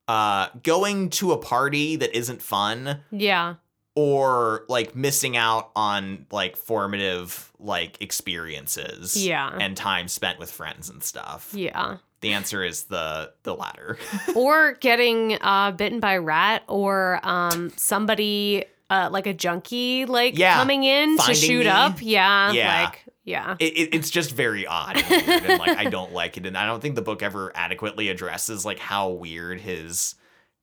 Uh, 0.07 0.47
going 0.64 1.10
to 1.12 1.32
a 1.34 1.38
party 1.38 1.95
that 1.95 2.16
isn't 2.18 2.41
fun, 2.41 3.01
Yeah. 3.12 3.55
Or 3.95 4.65
like 4.69 4.95
missing 4.95 5.35
out 5.35 5.71
on 5.75 6.25
like 6.31 6.55
formative 6.55 7.51
like 7.59 8.01
experiences 8.01 9.15
Yeah. 9.17 9.49
and 9.59 9.75
time 9.75 10.07
spent 10.07 10.39
with 10.39 10.51
friends 10.51 10.89
and 10.89 11.03
stuff 11.03 11.51
Yeah. 11.53 11.97
the 12.21 12.33
answer 12.33 12.63
is 12.63 12.83
the 12.83 13.33
the 13.43 13.55
latter 13.55 13.97
or 14.35 14.73
getting 14.73 15.37
uh, 15.41 15.71
bitten 15.71 15.99
by 15.99 16.13
a 16.13 16.21
rat 16.21 16.63
or 16.67 17.19
um, 17.23 17.71
somebody 17.75 18.65
uh, 18.89 19.09
like 19.11 19.27
a 19.27 19.33
junkie 19.33 20.05
like 20.05 20.37
Yeah, 20.37 20.55
coming 20.55 20.83
in 20.83 21.17
to 21.19 21.33
shoot 21.35 21.65
me. 21.65 21.67
up. 21.67 21.97
Yeah. 22.01 22.51
Yeah. 22.53 22.83
Like, 22.85 23.03
yeah. 23.25 23.55
it, 23.59 23.73
it, 23.77 23.95
it's 23.95 24.09
just 24.09 24.31
very 24.31 24.65
odd 24.65 24.97
and 24.97 25.29
and 25.51 25.59
like 25.59 25.77
i 25.77 25.83
don't 25.87 26.13
like 26.21 26.37
it 26.37 26.47
and 26.47 26.57
i 26.57 26.65
don't 26.65 26.79
think 26.81 26.95
the 26.95 27.01
book 27.03 27.21
ever 27.21 27.51
adequately 27.53 28.09
addresses 28.09 28.65
like 28.65 28.79
how 28.79 29.09
weird 29.09 29.59
his 29.61 30.15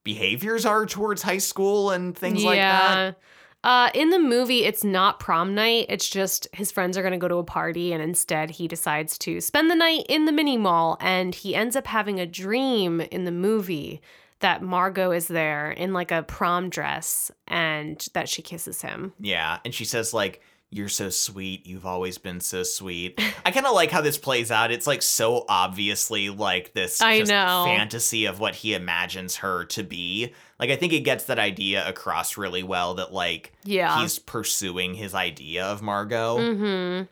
behaviors 0.07 0.65
are 0.65 0.87
towards 0.87 1.21
high 1.23 1.37
school 1.51 1.91
and 1.91 2.17
things 2.17 2.43
like 2.43 2.57
that 2.57 3.19
Uh, 3.65 3.91
in 3.95 4.11
the 4.11 4.19
movie, 4.21 4.63
it's 4.65 4.85
not 4.85 5.19
prom 5.19 5.53
night. 5.53 5.87
It's 5.89 6.09
just 6.09 6.47
his 6.53 6.71
friends 6.71 6.97
are 6.97 7.03
going 7.03 7.19
to 7.19 7.19
go 7.19 7.27
to 7.27 7.39
a 7.39 7.43
party, 7.45 7.93
and 7.93 8.01
instead 8.01 8.51
he 8.51 8.69
decides 8.69 9.19
to 9.19 9.41
spend 9.41 9.69
the 9.69 9.75
night 9.75 10.05
in 10.09 10.25
the 10.25 10.31
mini 10.31 10.57
mall. 10.57 10.97
And 11.01 11.35
he 11.35 11.57
ends 11.57 11.75
up 11.75 11.89
having 11.89 12.21
a 12.21 12.27
dream 12.27 13.01
in 13.01 13.25
the 13.25 13.33
movie 13.33 14.01
that 14.39 14.63
Margot 14.63 15.11
is 15.11 15.27
there 15.27 15.73
in 15.73 15.93
like 15.93 16.13
a 16.13 16.23
prom 16.23 16.71
dress 16.71 17.33
and 17.49 18.07
that 18.13 18.29
she 18.29 18.41
kisses 18.43 18.83
him. 18.83 19.13
yeah 19.19 19.59
and 19.65 19.75
she 19.75 19.85
says 19.85 20.15
like 20.15 20.41
you're 20.71 20.89
so 20.89 21.09
sweet. 21.11 21.67
You've 21.67 21.87
always 21.87 22.19
been 22.19 22.41
so 22.41 22.63
sweet. 22.63 23.21
I 23.47 23.51
kind 23.53 23.67
of 23.67 23.75
like 23.75 23.91
how 23.91 24.01
this 24.01 24.19
plays 24.19 24.51
out. 24.51 24.71
It's 24.71 24.87
like 24.87 25.01
so 25.03 25.45
obviously 25.49 26.29
like 26.29 26.73
this 26.73 27.01
I 27.01 27.21
just 27.21 27.31
know. 27.31 27.65
fantasy 27.67 28.25
of 28.27 28.41
what 28.41 28.55
he 28.57 28.75
imagines 28.75 29.37
her 29.37 29.65
to 29.67 29.83
be. 29.83 30.33
Like 30.59 30.71
I 30.71 30.77
think 30.77 30.93
it 30.93 31.01
gets 31.01 31.25
that 31.25 31.39
idea 31.39 31.87
across 31.89 32.37
really 32.37 32.63
well 32.63 32.95
that 32.95 33.13
like 33.13 33.53
Yeah. 33.65 34.01
he's 34.01 34.19
pursuing 34.19 34.95
his 34.95 35.15
idea 35.15 35.65
of 35.67 35.83
Margot. 35.83 36.39
mm-hmm. 36.39 37.05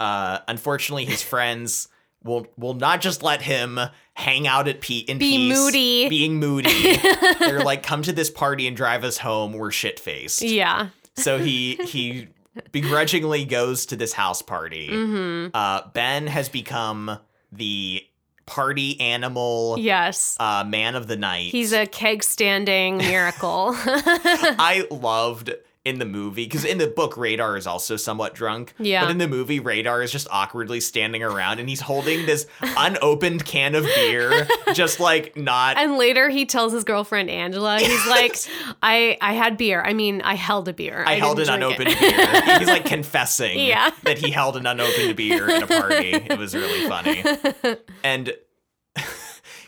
Uh 0.00 0.38
unfortunately 0.48 1.04
his 1.04 1.22
friends 1.22 1.88
will 2.24 2.46
will 2.56 2.74
not 2.74 3.00
just 3.00 3.22
let 3.22 3.42
him 3.42 3.78
hang 4.14 4.46
out 4.46 4.68
at 4.68 4.80
Pete 4.80 5.08
in 5.08 5.18
Be 5.18 5.36
peace 5.36 5.56
moody. 5.58 6.08
being 6.08 6.38
moody. 6.40 6.96
They're 7.40 7.60
like 7.64 7.82
come 7.82 8.02
to 8.02 8.12
this 8.12 8.30
party 8.30 8.66
and 8.66 8.76
drive 8.76 9.04
us 9.04 9.18
home. 9.18 9.52
We're 9.52 9.70
shit-faced. 9.70 10.42
Yeah. 10.42 10.88
So 11.16 11.38
he 11.38 11.74
he 11.86 12.28
begrudgingly 12.70 13.44
goes 13.44 13.86
to 13.86 13.96
this 13.96 14.12
house 14.12 14.42
party. 14.42 14.88
Mm-hmm. 14.90 15.50
Uh, 15.54 15.88
ben 15.92 16.26
has 16.26 16.48
become 16.48 17.18
the 17.50 18.02
party 18.46 19.00
animal 19.00 19.76
Yes. 19.78 20.36
uh, 20.40 20.64
man 20.64 20.94
of 20.96 21.06
the 21.06 21.16
night. 21.16 21.50
He's 21.52 21.72
a 21.72 21.86
keg 21.86 22.22
standing 22.22 22.96
miracle. 22.98 23.72
I 23.76 24.86
loved 24.90 25.52
in 25.84 25.98
the 25.98 26.04
movie 26.04 26.44
because 26.44 26.64
in 26.64 26.78
the 26.78 26.86
book 26.86 27.16
Radar 27.16 27.56
is 27.56 27.66
also 27.66 27.96
somewhat 27.96 28.34
drunk. 28.34 28.72
Yeah. 28.78 29.02
But 29.02 29.10
in 29.10 29.18
the 29.18 29.26
movie 29.26 29.58
Radar 29.58 30.02
is 30.02 30.12
just 30.12 30.28
awkwardly 30.30 30.78
standing 30.80 31.22
around 31.24 31.58
and 31.58 31.68
he's 31.68 31.80
holding 31.80 32.24
this 32.24 32.46
unopened 32.60 33.44
can 33.44 33.74
of 33.74 33.84
beer, 33.84 34.46
just 34.74 35.00
like 35.00 35.36
not. 35.36 35.76
and 35.78 35.96
later 35.98 36.28
he 36.28 36.46
tells 36.46 36.72
his 36.72 36.84
girlfriend 36.84 37.30
Angela, 37.30 37.78
he's 37.80 38.06
like, 38.06 38.36
I 38.82 39.18
I 39.20 39.32
had 39.32 39.56
beer. 39.56 39.82
I 39.82 39.92
mean, 39.92 40.22
I 40.22 40.34
held 40.34 40.68
a 40.68 40.72
beer. 40.72 41.02
I, 41.06 41.14
held 41.16 41.40
an 41.40 41.48
unopened 41.48 41.88
it." 41.90 41.98
beer. 41.98 42.58
He's 42.58 42.68
like 42.68 42.84
confessing 42.86 43.58
Yeah. 43.58 43.90
that 44.04 44.18
he 44.18 44.30
held 44.30 44.56
an 44.56 44.66
unopened 44.66 45.16
beer 45.16 45.48
in 45.48 45.62
a 45.64 45.66
party. 45.66 46.10
It 46.12 46.38
was 46.38 46.54
really 46.54 46.86
funny. 46.88 47.24
And 48.04 48.32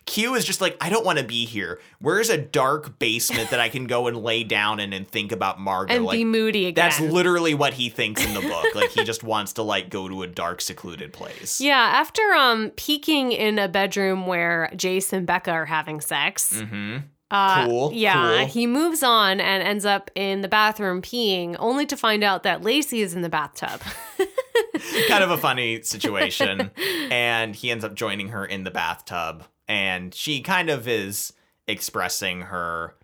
Q 0.07 0.34
is 0.34 0.44
just 0.44 0.61
like, 0.61 0.76
I 0.80 0.90
don't 0.90 1.05
want 1.05 1.18
to 1.18 1.24
be 1.24 1.44
here. 1.46 1.80
Where's 1.98 2.28
a 2.28 2.36
dark 2.36 2.98
basement 2.98 3.50
that 3.50 3.61
I 3.61 3.68
can 3.68 3.86
go 3.86 4.07
and 4.07 4.16
lay 4.22 4.44
down 4.44 4.78
in 4.80 4.92
and 4.92 5.09
think 5.09 5.32
about 5.32 5.59
Margot? 5.59 5.94
and 5.94 6.05
like 6.05 6.16
be 6.18 6.24
moody 6.24 6.66
again. 6.66 6.84
that's 6.84 7.00
literally 7.00 7.55
what 7.55 7.72
he 7.74 7.88
thinks 7.88 8.24
in 8.24 8.34
the 8.34 8.40
book. 8.40 8.74
like 8.74 8.90
he 8.90 9.02
just 9.05 9.22
wants 9.24 9.55
to 9.55 9.62
like 9.62 9.88
go 9.88 10.07
to 10.09 10.22
a 10.22 10.26
dark, 10.26 10.61
secluded 10.61 11.12
place. 11.12 11.61
Yeah, 11.61 11.76
after 11.78 12.22
um 12.34 12.70
peeking 12.76 13.32
in 13.32 13.59
a 13.59 13.66
bedroom 13.68 14.26
where 14.26 14.70
Jace 14.74 15.12
and 15.12 15.26
Becca 15.26 15.50
are 15.50 15.66
having 15.66 16.00
sex. 16.00 16.52
Mm-hmm. 16.61 16.96
Uh, 17.30 17.66
Cool, 17.66 17.90
Yeah, 17.92 18.38
cool. 18.40 18.46
he 18.46 18.66
moves 18.66 19.02
on 19.02 19.40
and 19.40 19.62
ends 19.62 19.84
up 19.86 20.11
in 20.14 20.42
the 20.42 20.48
bathroom 20.48 21.00
peeing, 21.02 21.57
only 21.59 21.84
to 21.86 21.96
find 21.96 22.22
out 22.22 22.42
that 22.44 22.62
Lacey 22.62 23.00
is 23.00 23.14
in 23.14 23.22
the 23.22 23.28
bathtub. 23.30 23.80
kind 25.09 25.24
of 25.24 25.30
a 25.30 25.38
funny 25.38 25.82
situation. 25.82 26.70
and 27.11 27.57
he 27.57 27.70
ends 27.70 27.84
up 27.84 27.94
joining 27.94 28.28
her 28.28 28.44
in 28.44 28.64
the 28.64 28.70
bathtub. 28.70 29.44
And 29.69 30.15
she 30.15 30.41
kind 30.41 30.71
of 30.71 30.87
is 30.87 31.33
expressing 31.67 32.43
her 32.43 32.97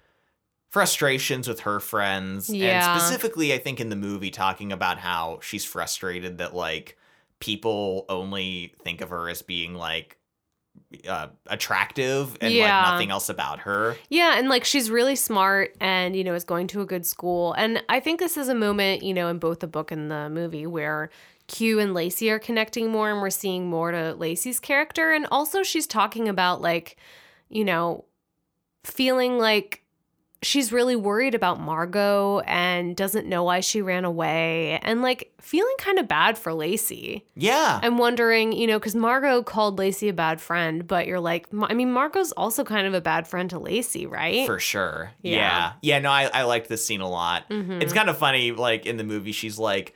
frustrations 0.68 1.48
with 1.48 1.60
her 1.60 1.80
friends. 1.80 2.48
Yeah. 2.48 2.92
And 2.92 3.00
specifically, 3.00 3.52
I 3.52 3.58
think 3.58 3.80
in 3.80 3.88
the 3.88 3.96
movie, 3.96 4.30
talking 4.30 4.72
about 4.72 4.98
how 4.98 5.40
she's 5.42 5.64
frustrated 5.64 6.38
that, 6.38 6.54
like, 6.54 6.96
people 7.40 8.04
only 8.08 8.74
think 8.84 9.00
of 9.00 9.08
her 9.10 9.28
as 9.28 9.42
being, 9.42 9.74
like, 9.74 10.18
uh, 11.08 11.28
attractive 11.46 12.36
and 12.40 12.52
Yeah. 12.52 12.82
like 12.82 12.92
nothing 12.92 13.10
else 13.10 13.28
about 13.28 13.60
her. 13.60 13.96
Yeah, 14.08 14.38
and 14.38 14.48
like 14.48 14.64
she's 14.64 14.90
really 14.90 15.16
smart 15.16 15.74
and, 15.80 16.14
you 16.14 16.22
know, 16.22 16.34
is 16.34 16.44
going 16.44 16.66
to 16.68 16.80
a 16.80 16.86
good 16.86 17.04
school. 17.04 17.52
And 17.54 17.82
I 17.88 18.00
think 18.00 18.20
this 18.20 18.36
is 18.36 18.48
a 18.48 18.54
moment, 18.54 19.02
you 19.02 19.12
know, 19.14 19.28
in 19.28 19.38
both 19.38 19.60
the 19.60 19.66
book 19.66 19.90
and 19.90 20.10
the 20.10 20.28
movie 20.30 20.66
where 20.66 21.10
Q 21.50 21.80
and 21.80 21.92
Lacey 21.92 22.30
are 22.30 22.38
connecting 22.38 22.90
more 22.90 23.10
and 23.10 23.20
we're 23.20 23.28
seeing 23.28 23.68
more 23.68 23.90
to 23.90 24.14
Lacey's 24.14 24.60
character. 24.60 25.12
And 25.12 25.26
also 25.32 25.62
she's 25.64 25.86
talking 25.86 26.28
about 26.28 26.62
like, 26.62 26.96
you 27.48 27.64
know, 27.64 28.04
feeling 28.84 29.36
like 29.36 29.82
she's 30.42 30.72
really 30.72 30.96
worried 30.96 31.34
about 31.34 31.60
Margot 31.60 32.38
and 32.46 32.96
doesn't 32.96 33.26
know 33.26 33.44
why 33.44 33.60
she 33.60 33.82
ran 33.82 34.04
away 34.06 34.78
and 34.82 35.02
like 35.02 35.32
feeling 35.40 35.74
kind 35.78 35.98
of 35.98 36.08
bad 36.08 36.38
for 36.38 36.54
Lacey. 36.54 37.26
Yeah. 37.34 37.80
I'm 37.82 37.98
wondering, 37.98 38.52
you 38.52 38.66
know, 38.66 38.78
because 38.78 38.94
Margot 38.94 39.42
called 39.42 39.78
Lacey 39.78 40.08
a 40.08 40.14
bad 40.14 40.40
friend, 40.40 40.86
but 40.86 41.06
you're 41.06 41.20
like, 41.20 41.46
I 41.64 41.74
mean, 41.74 41.92
Margot's 41.92 42.32
also 42.32 42.64
kind 42.64 42.86
of 42.86 42.94
a 42.94 43.00
bad 43.02 43.28
friend 43.28 43.50
to 43.50 43.58
Lacey, 43.58 44.06
right? 44.06 44.46
For 44.46 44.58
sure. 44.60 45.10
Yeah. 45.20 45.34
Yeah. 45.34 45.72
Yeah, 45.82 45.98
no, 45.98 46.10
I, 46.10 46.30
I 46.32 46.42
liked 46.44 46.68
this 46.68 46.86
scene 46.86 47.00
a 47.02 47.10
lot. 47.10 47.46
Mhm. 47.50 47.82
It's 47.82 47.92
kind 47.92 48.08
of 48.08 48.16
funny, 48.16 48.52
like 48.52 48.86
in 48.86 48.96
the 48.96 49.04
movie, 49.04 49.32
she's 49.32 49.58
like, 49.58 49.94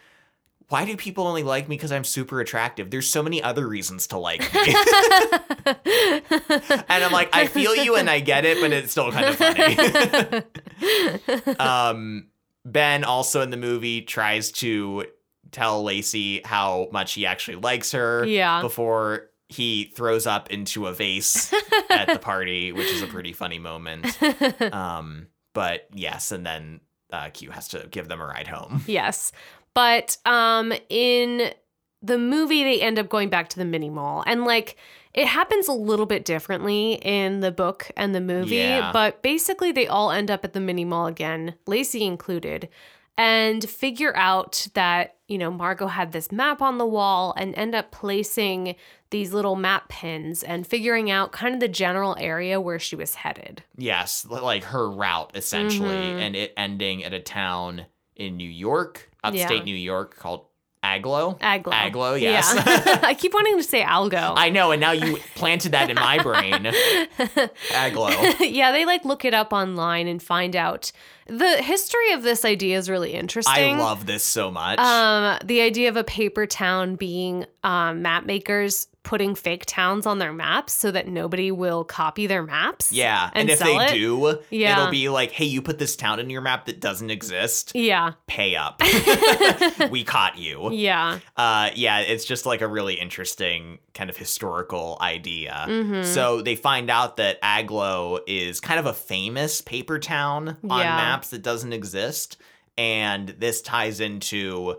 why 0.69 0.85
do 0.85 0.97
people 0.97 1.27
only 1.27 1.43
like 1.43 1.69
me 1.69 1.77
because 1.77 1.93
I'm 1.93 2.05
super 2.05 2.41
attractive? 2.41 2.91
There's 2.91 3.09
so 3.09 3.23
many 3.23 3.43
other 3.43 3.67
reasons 3.69 4.07
to 4.09 4.19
like 4.19 4.41
me. 4.55 4.75
and 5.67 7.05
I'm 7.05 7.13
like, 7.13 7.31
I 7.33 7.47
feel 7.47 7.75
you 7.77 7.97
and 7.97 8.09
I 8.09 8.21
get 8.21 8.45
it, 8.45 8.61
but 8.61 8.73
it's 8.73 8.93
still 8.93 9.11
kind 9.13 9.27
of 9.27 9.37
funny. 9.37 10.43
um, 11.59 12.27
ben 12.65 13.05
also 13.05 13.43
in 13.43 13.51
the 13.51 13.57
movie 13.57 14.03
tries 14.03 14.51
to 14.53 15.07
tell 15.51 15.83
Lacey 15.85 16.41
how 16.45 16.89
much 16.93 17.13
he 17.13 17.27
actually 17.27 17.57
likes 17.57 17.93
her 17.93 18.25
Yeah. 18.25 18.61
before 18.61 19.31
he 19.49 19.93
throws 19.95 20.27
up 20.27 20.51
into 20.51 20.87
a 20.87 20.93
vase 20.93 21.53
at 21.91 22.09
the 22.09 22.19
party, 22.19 22.73
which 22.73 22.91
is 22.91 23.03
a 23.03 23.07
pretty 23.07 23.33
funny 23.33 23.59
moment. 23.59 24.19
Um, 24.73 25.29
but 25.53 25.87
yes, 25.95 26.33
and 26.33 26.45
then 26.45 26.81
uh, 27.13 27.29
Q 27.31 27.51
has 27.51 27.69
to 27.69 27.87
give 27.91 28.09
them 28.09 28.21
a 28.21 28.27
ride 28.27 28.49
home. 28.49 28.83
yes. 28.89 29.31
But 29.75 30.17
um 30.25 30.73
in 30.89 31.53
the 32.03 32.19
movie 32.19 32.63
they 32.65 32.81
end 32.83 32.99
up 32.99 33.09
going 33.09 33.29
back 33.31 33.49
to 33.51 33.59
the 33.59 33.65
mini 33.65 33.89
mall 33.91 34.23
and 34.27 34.45
like 34.45 34.77
it 35.15 35.27
happens 35.27 35.69
a 35.69 35.73
little 35.73 36.07
bit 36.07 36.25
differently 36.25 36.95
in 37.03 37.41
the 37.41 37.53
book 37.53 37.91
and 37.97 38.15
the 38.15 38.21
movie, 38.21 38.57
Yeah. 38.57 38.91
but 38.93 39.23
basically 39.23 39.71
they 39.73 39.87
all 39.87 40.11
end 40.11 40.31
up 40.31 40.45
at 40.45 40.53
the 40.55 40.61
mini 40.61 40.85
mall 40.85 41.07
again, 41.07 41.55
Lacey 41.69 42.03
included, 42.05 42.69
and 43.17 43.63
figure 43.69 44.15
out 44.17 44.67
that, 44.75 45.15
you 45.29 45.39
know, 45.39 45.53
Margot 45.53 45.87
had 45.87 46.11
this 46.11 46.33
map 46.33 46.61
on 46.61 46.79
the 46.79 46.87
wall 46.87 47.33
and 47.37 47.55
end 47.57 47.77
up 47.77 47.93
placing 47.93 48.75
these 49.11 49.33
little 49.33 49.55
map 49.55 49.89
pins 49.89 50.43
and 50.43 50.67
figuring 50.67 51.13
out 51.13 51.31
kind 51.31 51.55
of 51.55 51.61
the 51.61 51.69
general 51.69 52.17
area 52.19 52.61
where 52.61 52.81
she 52.81 52.97
was 52.97 53.15
headed. 53.15 53.63
Yes, 53.79 54.27
like 54.29 54.65
her 54.65 54.91
route 54.91 55.31
essentially, 55.37 55.95
Mhm. 55.95 56.19
and 56.21 56.35
it 56.37 56.53
ending 56.57 57.05
at 57.05 57.13
a 57.15 57.21
town 57.21 57.87
in 58.17 58.37
New 58.37 58.51
York, 58.51 59.11
upstate 59.25 59.59
Yeah. 59.59 59.65
New 59.65 59.77
York, 59.77 60.17
called 60.17 60.47
Agloe. 60.85 61.41
Agloe. 61.41 61.73
Agloe, 61.73 62.21
yes. 62.21 62.53
Yeah. 62.55 63.01
I 63.03 63.15
keep 63.15 63.33
wanting 63.33 63.57
to 63.57 63.63
say 63.63 63.83
algo. 63.83 64.35
I 64.37 64.51
know, 64.51 64.71
and 64.71 64.81
now 64.81 64.93
you 64.93 65.17
planted 65.35 65.73
that 65.73 65.89
in 65.89 65.97
my 65.97 66.19
brain. 66.19 66.53
Agloe. 67.71 68.37
yeah, 68.41 68.71
they 68.73 68.85
like 68.85 69.05
look 69.05 69.25
it 69.25 69.35
up 69.35 69.53
online 69.53 70.07
and 70.09 70.23
find 70.23 70.55
out. 70.55 70.93
The 71.27 71.63
history 71.63 72.13
of 72.13 72.23
this 72.23 72.45
idea 72.45 72.77
is 72.79 72.91
really 72.91 73.13
interesting. 73.15 73.77
I 73.77 73.79
love 73.79 74.07
this 74.07 74.23
so 74.23 74.51
much. 74.51 74.79
um 74.79 75.39
the 75.45 75.61
idea 75.61 75.89
of 75.89 75.97
a 75.97 76.05
paper 76.05 76.47
town 76.47 76.97
being 76.97 77.47
um, 77.63 78.03
map 78.03 78.27
makers 78.27 78.89
putting 79.05 79.35
fake 79.35 79.65
towns 79.67 80.07
on 80.07 80.19
their 80.19 80.33
maps 80.33 80.73
so 80.73 80.91
that 80.91 81.07
nobody 81.07 81.51
will 81.51 81.85
copy 81.85 82.27
their 82.27 82.43
maps. 82.43 82.91
yeah, 82.91 83.29
and, 83.35 83.43
and 83.43 83.51
if 83.51 83.59
they 83.59 83.77
it? 83.77 83.93
do, 83.93 84.39
Yeah. 84.49 84.79
it'll 84.79 84.91
be 84.91 85.11
like, 85.11 85.31
hey, 85.31 85.45
you 85.45 85.61
put 85.61 85.79
this 85.79 85.95
town 85.95 86.21
in 86.21 86.31
your 86.31 86.41
map 86.41 86.65
that 86.67 86.81
doesn't 86.81 87.11
exist. 87.11 87.73
Yeah. 87.75 88.13
Pay 88.27 88.57
up. 88.57 88.81
we 89.91 90.05
caught 90.05 90.39
you. 90.39 90.71
Yeah. 90.73 91.19
Uh, 91.37 91.69
yeah, 91.75 92.01
it's 92.01 92.25
just 92.25 92.47
like 92.47 92.63
a 92.63 92.67
really 92.67 92.95
interesting 92.95 93.79
kind 93.93 94.09
of 94.09 94.17
historical 94.17 94.97
idea. 95.03 95.67
Mhm. 95.69 96.05
So 96.07 96.41
they 96.41 96.57
find 96.57 96.89
out 96.91 97.19
that 97.19 97.41
Agloe 97.43 98.21
is 98.27 98.59
kind 98.59 98.81
of 98.81 98.87
a 98.87 98.95
famous 98.95 99.61
paper 99.61 99.99
town 99.99 100.57
on 100.69 100.81
Yeah. 100.81 100.97
Maps 101.15 101.31
that 101.31 101.43
doesn't 101.43 101.73
exist. 101.73 102.37
And 102.77 103.29
this 103.29 103.63
ties 103.63 104.01
into 104.01 104.77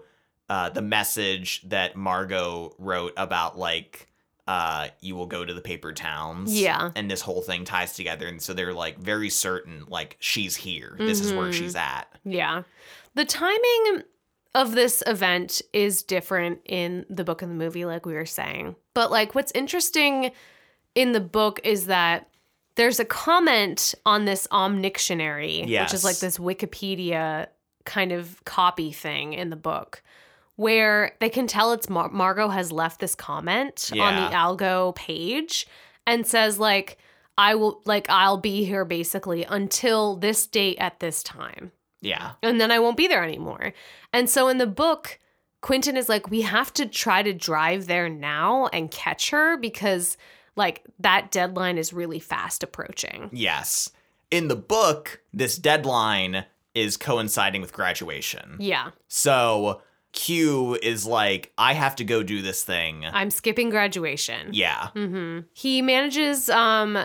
uh, 0.50 0.70
the 0.70 0.82
message 0.82 1.62
that 1.70 1.96
Margot 1.96 2.76
wrote 2.78 3.14
about, 3.16 3.58
like, 3.58 4.08
uh, 4.48 4.90
you 5.00 5.16
will 5.16 5.26
go 5.26 5.44
to 5.46 5.54
the 5.54 5.62
paper 5.62 5.92
towns. 5.94 6.60
Yeah. 6.60 6.92
And 6.96 7.10
this 7.10 7.22
whole 7.22 7.42
thing 7.42 7.64
ties 7.64 7.94
together. 7.94 8.28
And 8.28 8.42
so 8.42 8.54
they're 8.54 8.74
like 8.74 9.00
very 9.00 9.30
certain, 9.30 9.86
like, 9.88 10.18
she's 10.20 10.56
here. 10.56 10.96
This 11.00 11.20
is 11.22 11.34
where 11.34 11.48
Mhm. 11.48 11.54
she's 11.54 11.76
at. 11.76 12.06
Yeah. 12.26 12.64
The 13.16 13.26
timing 13.26 14.04
of 14.54 14.74
this 14.74 15.02
event 15.08 15.62
is 15.74 16.04
different 16.04 16.60
in 16.66 17.06
the 17.10 17.24
book 17.24 17.42
and 17.42 17.50
the 17.52 17.56
movie, 17.56 17.86
like 17.86 18.06
we 18.06 18.14
were 18.14 18.26
saying. 18.26 18.76
But 18.94 19.10
like 19.10 19.34
what's 19.36 19.52
interesting 19.56 20.32
in 20.94 21.14
the 21.14 21.20
book 21.22 21.60
is 21.64 21.88
that 21.88 22.30
there's 22.76 23.00
a 23.00 23.06
comment 23.06 23.96
on 24.06 24.26
this 24.26 24.48
Omnictionary, 24.52 25.62
which 25.84 25.94
is 25.94 26.04
like 26.04 26.18
this 26.20 26.38
Wikipedia 26.38 27.48
kind 27.86 28.12
of 28.12 28.44
copy 28.46 28.92
thing 28.92 29.34
in 29.34 29.50
the 29.50 29.56
book. 29.56 30.02
Where 30.58 31.12
they 31.20 31.30
can 31.30 31.48
tell 31.48 31.74
it's 31.74 31.90
Mar- 31.90 32.10
Margot 32.10 32.48
has 32.50 32.72
left 32.72 33.00
this 33.02 33.14
comment 33.16 33.92
on 33.94 34.16
the 34.16 34.36
Algo 34.36 34.96
page 34.96 35.68
and 36.08 36.26
says 36.26 36.58
like 36.60 36.98
I 37.38 37.56
will 37.56 37.82
like 37.86 38.10
I'll 38.10 38.38
be 38.38 38.64
here 38.64 38.86
basically 38.86 39.44
until 39.44 40.16
this 40.16 40.48
date 40.48 40.78
at 40.80 41.02
this 41.02 41.22
time 41.24 41.74
Yeah. 42.02 42.34
and 42.42 42.62
then 42.62 42.72
I 42.72 42.80
won't 42.80 42.96
be 42.96 43.08
there 43.08 43.24
anymore. 43.24 43.74
And 44.14 44.30
so 44.30 44.48
in 44.48 44.58
the 44.58 44.68
book, 44.68 45.20
Quentin 45.60 45.98
is 45.98 46.08
like, 46.08 46.30
we 46.30 46.44
have 46.44 46.72
to 46.76 46.86
try 46.86 47.22
to 47.22 47.34
drive 47.34 47.88
there 47.88 48.08
now 48.08 48.68
and 48.68 48.90
catch 48.90 49.32
her 49.32 49.58
because 49.58 50.16
like 50.56 50.84
that 51.00 51.32
deadline 51.32 51.78
is 51.78 51.94
really 51.94 52.20
fast 52.20 52.64
approaching. 52.64 53.30
Yes. 53.32 53.90
In 54.32 54.48
the 54.48 54.56
book, 54.56 55.22
this 55.34 55.58
deadline 55.58 56.46
is 56.74 56.98
coinciding 56.98 57.62
with 57.62 57.74
graduation. 57.74 58.58
Yeah. 58.60 58.92
So 59.08 59.82
Q 60.12 60.78
is 60.82 61.06
like, 61.06 61.52
I 61.58 61.74
have 61.74 61.96
to 61.98 62.04
go 62.04 62.24
do 62.24 62.42
this 62.42 62.64
thing. 62.64 63.06
I'm 63.06 63.30
skipping 63.30 63.70
graduation. 63.70 64.50
Yeah. 64.52 64.88
hmm 64.90 65.40
He 65.54 65.82
manages 65.82 66.50
um 66.50 66.98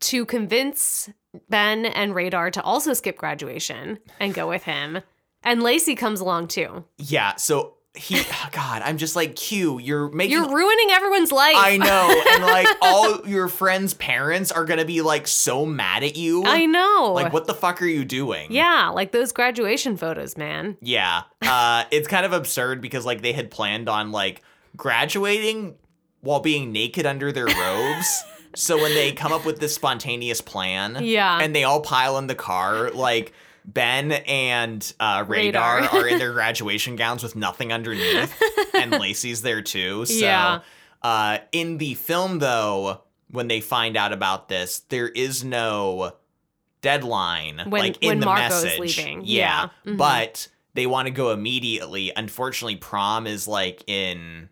to 0.00 0.24
convince 0.24 1.10
Ben 1.48 1.84
and 1.86 2.14
Radar 2.14 2.50
to 2.50 2.62
also 2.62 2.92
skip 2.94 3.16
graduation 3.18 3.98
and 4.18 4.34
go 4.34 4.48
with 4.48 4.64
him. 4.64 5.00
And 5.42 5.62
Lacey 5.62 5.94
comes 5.94 6.20
along 6.20 6.48
too. 6.48 6.84
Yeah. 6.98 7.36
So 7.36 7.74
he, 7.94 8.22
God, 8.52 8.82
I'm 8.84 8.96
just 8.98 9.16
like, 9.16 9.36
Q, 9.36 9.78
you're 9.80 10.08
making. 10.10 10.32
You're 10.32 10.48
ruining 10.48 10.90
everyone's 10.90 11.32
life. 11.32 11.56
I 11.56 11.76
know. 11.76 12.22
And 12.30 12.44
like 12.44 12.66
all 12.80 13.26
your 13.26 13.48
friends' 13.48 13.94
parents 13.94 14.52
are 14.52 14.64
to 14.78 14.84
be 14.84 15.02
like 15.02 15.26
so 15.26 15.66
mad 15.66 16.02
at 16.04 16.16
you. 16.16 16.44
I 16.46 16.66
know. 16.66 17.12
Like, 17.14 17.32
what 17.32 17.46
the 17.46 17.54
fuck 17.54 17.82
are 17.82 17.86
you 17.86 18.04
doing? 18.04 18.52
Yeah, 18.52 18.90
like 18.94 19.10
those 19.12 19.32
graduation 19.32 19.96
photos, 19.96 20.36
man. 20.36 20.76
Yeah. 20.80 21.22
Uh, 21.42 21.84
it's 21.90 22.06
kind 22.08 22.24
of 22.24 22.32
absurd 22.32 22.80
because 22.80 23.04
like 23.04 23.22
they 23.22 23.32
had 23.32 23.50
planned 23.50 23.88
on 23.88 24.12
like 24.12 24.42
graduating 24.76 25.74
while 26.20 26.40
being 26.40 26.72
naked 26.72 27.06
under 27.06 27.32
their 27.32 27.46
robes. 27.60 28.22
so 28.54 28.76
when 28.76 28.92
they 28.94 29.12
come 29.12 29.32
up 29.32 29.44
with 29.46 29.58
this 29.60 29.74
spontaneous 29.74 30.40
plan 30.40 30.98
Yeah. 31.02 31.38
and 31.40 31.54
they 31.54 31.64
all 31.64 31.80
pile 31.80 32.18
in 32.18 32.26
the 32.26 32.34
car, 32.34 32.90
like 32.90 33.32
Ben 33.72 34.12
and 34.12 34.92
uh, 35.00 35.24
Radar, 35.26 35.80
Radar. 35.82 36.00
are 36.00 36.08
in 36.08 36.18
their 36.18 36.32
graduation 36.34 36.96
gowns 36.96 37.22
with 37.22 37.36
nothing 37.36 37.72
underneath, 37.72 38.34
and 38.74 38.90
Lacey's 39.00 39.42
there 39.42 39.62
too. 39.62 40.04
So 40.06 40.14
Yeah. 40.14 40.60
uh, 41.02 41.38
in 41.52 41.78
the 41.78 41.94
film, 41.94 42.38
though, 42.40 43.02
when 43.30 43.48
they 43.48 43.60
find 43.60 43.96
out 43.96 44.12
about 44.12 44.48
this, 44.48 44.80
there 44.88 45.08
is 45.08 45.42
no 45.44 46.12
deadline 46.82 47.62
When- 47.66 47.82
like 47.82 47.98
in 48.02 48.08
when 48.08 48.20
the 48.20 48.26
Margot's 48.26 48.64
message. 48.64 48.98
leaving. 48.98 49.22
Yeah, 49.24 49.68
Yeah. 49.84 49.92
Mhm. 49.92 49.96
but 49.96 50.48
they 50.74 50.86
want 50.86 51.06
to 51.06 51.10
go 51.10 51.30
immediately. 51.32 52.12
Unfortunately, 52.14 52.76
prom 52.76 53.26
is 53.26 53.48
like 53.48 53.82
in 53.88 54.49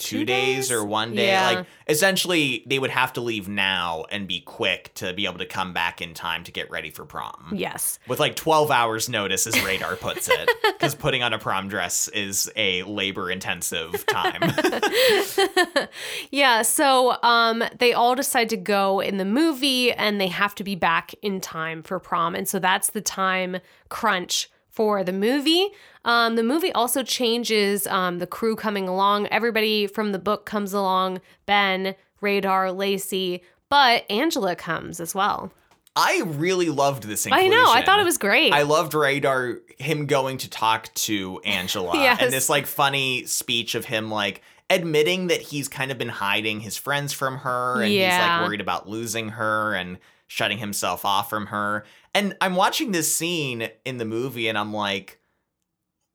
two, 0.00 0.20
Two 0.20 0.24
days? 0.24 0.68
days? 0.68 0.72
or 0.72 0.84
one 0.84 1.14
day. 1.14 1.28
Yeah. 1.28 1.50
Like 1.50 1.66
essentially, 1.88 2.64
they 2.66 2.78
would 2.78 2.90
have 2.90 3.12
to 3.12 3.20
leave 3.20 3.48
now 3.48 4.04
and 4.10 4.26
be 4.26 4.40
quick 4.40 4.92
to 4.94 5.12
be 5.12 5.26
able 5.26 5.38
to 5.38 5.46
come 5.46 5.72
back 5.72 6.00
in 6.00 6.14
time 6.14 6.42
to 6.44 6.52
get 6.52 6.70
ready 6.70 6.90
for 6.90 7.04
prom. 7.04 7.52
Yes. 7.54 7.98
With 8.08 8.18
like 8.18 8.34
12 8.36 8.70
hours 8.70 9.08
notice, 9.08 9.46
as 9.46 9.62
Radar 9.64 9.96
puts 9.96 10.28
it, 10.28 10.48
because 10.64 10.94
putting 10.94 11.22
on 11.22 11.32
a 11.32 11.38
prom 11.38 11.68
dress 11.68 12.08
is 12.08 12.50
a 12.56 12.82
labor 12.84 13.30
intensive 13.30 14.04
time. 14.06 14.40
yeah, 16.30 16.62
so 16.62 17.16
um 17.22 17.62
they 17.78 17.92
all 17.92 18.14
decide 18.14 18.48
to 18.50 18.56
go 18.56 19.00
in 19.00 19.16
the 19.16 19.24
movie 19.24 19.92
and 19.92 20.20
they 20.20 20.28
have 20.28 20.54
to 20.56 20.64
be 20.64 20.74
back 20.74 21.14
in 21.22 21.40
time 21.40 21.82
for 21.82 21.98
prom. 21.98 22.34
And 22.34 22.48
so 22.48 22.58
that's 22.58 22.90
the 22.90 23.00
time 23.00 23.58
crunch 23.88 24.50
for 24.68 25.02
the 25.04 25.12
movie. 25.12 25.68
Um, 26.04 26.36
the 26.36 26.42
movie 26.42 26.72
also 26.72 27.02
changes 27.02 27.86
um, 27.86 28.18
the 28.18 28.26
crew 28.26 28.56
coming 28.56 28.88
along. 28.88 29.26
Everybody 29.28 29.86
from 29.86 30.12
the 30.12 30.18
book 30.18 30.46
comes 30.46 30.72
along 30.72 31.20
Ben, 31.46 31.94
Radar, 32.20 32.72
Lacey, 32.72 33.42
but 33.68 34.10
Angela 34.10 34.56
comes 34.56 35.00
as 35.00 35.14
well. 35.14 35.52
I 35.96 36.22
really 36.24 36.70
loved 36.70 37.02
this 37.02 37.26
I 37.30 37.48
know. 37.48 37.64
I 37.68 37.84
thought 37.84 38.00
it 38.00 38.04
was 38.04 38.16
great. 38.16 38.52
I 38.52 38.62
loved 38.62 38.94
Radar, 38.94 39.58
him 39.78 40.06
going 40.06 40.38
to 40.38 40.48
talk 40.48 40.92
to 40.94 41.40
Angela 41.44 41.94
Yes. 41.94 42.18
and 42.22 42.32
this 42.32 42.48
like 42.48 42.66
funny 42.66 43.24
speech 43.24 43.74
of 43.74 43.84
him 43.84 44.10
like 44.10 44.42
admitting 44.70 45.26
that 45.26 45.42
he's 45.42 45.68
kind 45.68 45.90
of 45.90 45.98
been 45.98 46.08
hiding 46.08 46.60
his 46.60 46.76
friends 46.76 47.12
from 47.12 47.38
her 47.38 47.82
and 47.82 47.90
he's 47.90 48.06
like 48.06 48.46
worried 48.46 48.60
about 48.60 48.88
losing 48.88 49.30
her 49.30 49.74
and 49.74 49.98
shutting 50.28 50.58
himself 50.58 51.04
off 51.04 51.28
from 51.28 51.46
her. 51.46 51.84
And 52.14 52.36
I'm 52.40 52.54
watching 52.54 52.92
this 52.92 53.12
scene 53.12 53.68
in 53.84 53.98
the 53.98 54.04
movie 54.04 54.48
and 54.48 54.56
I'm 54.56 54.72
like, 54.72 55.19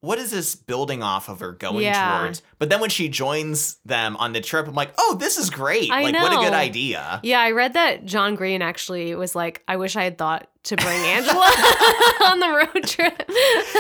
what 0.02 0.20
is 0.20 0.30
this 0.30 0.56
building 0.56 1.02
off 1.02 1.30
of 1.30 1.39
her 1.39 1.52
going 1.54 1.84
Yeah. 1.84 2.20
towards? 2.20 2.43
But 2.60 2.70
then 2.70 2.80
when 2.80 2.89
she 2.91 3.10
joins 3.10 3.78
them 3.86 4.16
on 4.18 4.34
the 4.34 4.41
trip, 4.41 4.68
I'm 4.68 4.76
like, 4.76 4.93
oh, 5.00 5.16
this 5.20 5.38
is 5.38 5.50
great. 5.50 5.89
I 5.91 6.04
like, 6.04 6.14
what 6.16 6.32
a 6.32 6.36
good 6.46 6.54
idea. 6.54 7.20
Yeah, 7.24 7.39
I 7.39 7.52
read 7.52 7.74
that 7.74 8.06
John 8.06 8.36
Green 8.36 8.62
actually 8.62 9.16
was 9.16 9.34
like, 9.36 9.64
I 9.68 9.78
wish 9.78 9.96
I 9.96 10.04
had 10.04 10.18
thought 10.20 10.48
to 10.66 10.76
bring 10.76 10.88
Angela 11.06 11.34
on 12.26 12.39
the 12.39 12.50
road 12.50 12.84
trip. 12.88 13.18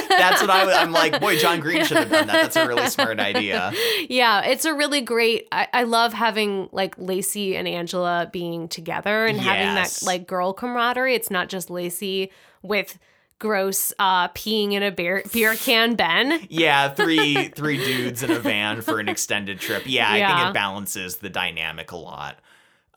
That's 0.09 0.41
what 0.41 0.49
I, 0.49 0.81
I'm 0.81 0.91
like, 0.91 1.19
boy, 1.19 1.37
John 1.37 1.59
Green 1.59 1.83
should 1.85 1.97
have 1.97 2.09
done 2.09 2.27
that. 2.27 2.33
That's 2.41 2.55
a 2.55 2.67
really 2.67 2.87
smart 2.89 3.19
idea. 3.19 3.71
Yeah, 4.09 4.41
it's 4.45 4.65
a 4.65 4.73
really 4.73 5.01
great. 5.01 5.47
I, 5.51 5.67
I 5.73 5.83
love 5.83 6.13
having 6.13 6.69
like 6.71 6.95
Lacey 6.97 7.55
and 7.55 7.67
Angela 7.67 8.29
being 8.31 8.67
together 8.67 9.25
and 9.25 9.39
having 9.39 9.75
that 9.75 9.99
like 10.03 10.25
girl 10.27 10.53
camaraderie. 10.53 11.13
It's 11.15 11.29
not 11.31 11.49
just 11.49 11.69
Lacey 11.69 12.31
with 12.61 12.97
gross 13.45 13.93
uh 13.99 14.27
peeing 14.29 14.73
in 14.73 14.81
a 14.81 14.91
beer 14.91 15.23
beer 15.31 15.53
can 15.55 15.95
Ben. 15.95 16.39
Yeah, 16.49 16.89
three 16.99 17.49
three 17.49 17.77
dudes 17.77 18.23
in 18.23 18.31
a 18.31 18.39
van 18.39 18.81
for 18.81 18.99
an 18.99 19.07
extended 19.07 19.59
trip. 19.59 19.83
Yeah, 19.85 20.09
I 20.11 20.17
think 20.37 20.49
it 20.49 20.53
balances 20.53 21.17
the 21.17 21.29
dynamic 21.29 21.91
a 21.91 21.97
lot. 21.97 22.39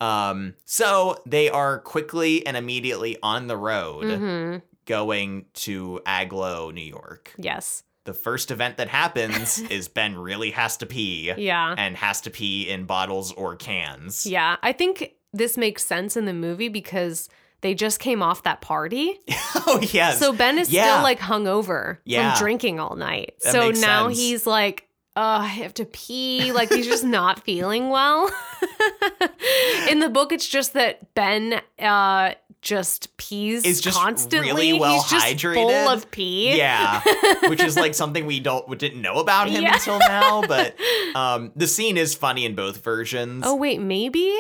Um, 0.00 0.54
so 0.64 1.20
they 1.26 1.50
are 1.50 1.80
quickly 1.80 2.46
and 2.46 2.56
immediately 2.56 3.16
on 3.22 3.46
the 3.46 3.56
road 3.56 4.18
hmm 4.18 4.56
going 4.86 5.44
to 5.52 6.00
Agloe, 6.06 6.72
New 6.72 6.80
York. 6.80 7.34
Yes. 7.36 7.82
The 8.04 8.14
first 8.14 8.50
event 8.50 8.78
that 8.78 8.88
happens 8.88 9.58
is 9.70 9.86
Ben 9.86 10.16
really 10.16 10.52
has 10.52 10.78
to 10.78 10.86
pee 10.86 11.30
Yeah. 11.36 11.74
and 11.76 11.94
has 11.94 12.22
to 12.22 12.30
pee 12.30 12.70
in 12.70 12.86
bottles 12.86 13.30
or 13.32 13.54
cans. 13.54 14.24
Yeah. 14.24 14.56
I 14.62 14.72
think 14.72 15.12
this 15.34 15.58
makes 15.58 15.84
sense 15.84 16.16
in 16.16 16.24
the 16.24 16.32
movie 16.32 16.70
because 16.70 17.28
they 17.60 17.74
just 17.74 17.98
came 18.00 18.22
off 18.22 18.42
that 18.44 18.60
party. 18.60 19.18
oh 19.54 19.80
yes. 19.92 20.18
So 20.18 20.32
Ben 20.32 20.58
is 20.58 20.70
Yeah. 20.70 20.92
still 20.94 21.02
like 21.02 21.18
hungover 21.20 21.98
Yeah. 22.04 22.34
from 22.34 22.38
drinking 22.44 22.80
all 22.80 22.96
night. 22.96 23.34
That 23.42 23.52
so 23.52 23.70
now 23.70 24.08
sense. 24.08 24.18
he's 24.18 24.46
like, 24.46 24.88
oh, 25.16 25.22
I 25.22 25.46
have 25.46 25.74
to 25.74 25.84
pee. 25.84 26.52
Like 26.52 26.70
he's 26.72 26.86
just 26.86 27.04
not 27.18 27.44
feeling 27.44 27.88
well. 27.90 28.30
In 29.90 30.00
the 30.00 30.08
book, 30.08 30.32
it's 30.32 30.46
just 30.48 30.74
that 30.74 31.14
Ben 31.14 31.60
uh 31.78 32.34
just 32.60 33.16
pees 33.18 33.64
Is 33.64 33.80
just 33.80 33.96
constantly. 33.96 34.50
really 34.50 34.72
well 34.80 34.94
he's 34.94 35.08
just 35.10 35.26
hydrated. 35.26 35.54
full 35.54 35.70
of 35.70 36.10
pee. 36.10 36.56
Yeah, 36.56 37.00
which 37.48 37.62
is 37.62 37.76
like 37.76 37.94
something 37.94 38.26
we 38.26 38.40
don't 38.40 38.68
we 38.68 38.76
didn't 38.76 39.00
know 39.00 39.14
about 39.20 39.48
him 39.48 39.62
Yeah. 39.62 39.74
until 39.74 39.98
now. 40.00 40.42
But 40.42 40.74
um, 41.14 41.52
the 41.56 41.66
scene 41.68 41.96
is 41.96 42.14
funny 42.14 42.44
in 42.44 42.54
both 42.56 42.82
versions. 42.82 43.44
Oh 43.46 43.54
wait, 43.54 43.80
maybe. 43.80 44.36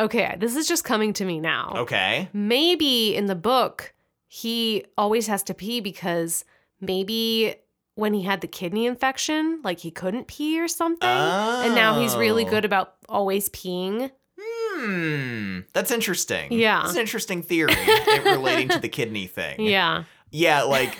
Okay, 0.00 0.34
this 0.40 0.56
is 0.56 0.66
just 0.66 0.82
coming 0.84 1.12
to 1.14 1.24
me 1.24 1.38
now. 1.40 1.72
okay. 1.76 2.28
maybe 2.32 3.14
in 3.14 3.26
the 3.26 3.34
book 3.36 3.92
he 4.26 4.84
always 4.96 5.26
has 5.26 5.42
to 5.44 5.54
pee 5.54 5.80
because 5.80 6.44
maybe 6.80 7.54
when 7.96 8.14
he 8.14 8.22
had 8.22 8.40
the 8.40 8.46
kidney 8.48 8.86
infection 8.86 9.60
like 9.62 9.80
he 9.80 9.90
couldn't 9.90 10.26
pee 10.28 10.58
or 10.60 10.68
something 10.68 11.06
and 11.08 11.74
now 11.74 12.00
he's 12.00 12.16
really 12.16 12.46
Oh. 12.46 12.50
good 12.50 12.64
about 12.64 12.94
always 13.08 13.48
peeing 13.50 14.10
Hmm, 14.82 15.60
that's 15.74 15.90
interesting. 15.90 16.52
Yeah. 16.52 16.84
it's 16.84 16.94
an 16.94 17.00
interesting 17.00 17.42
theory 17.42 17.74
it- 17.76 18.24
relating 18.24 18.68
to 18.70 18.78
the 18.78 18.88
kidney 18.88 19.26
thing. 19.26 19.60
yeah 19.66 20.04
yeah, 20.32 20.62
like. 20.62 20.96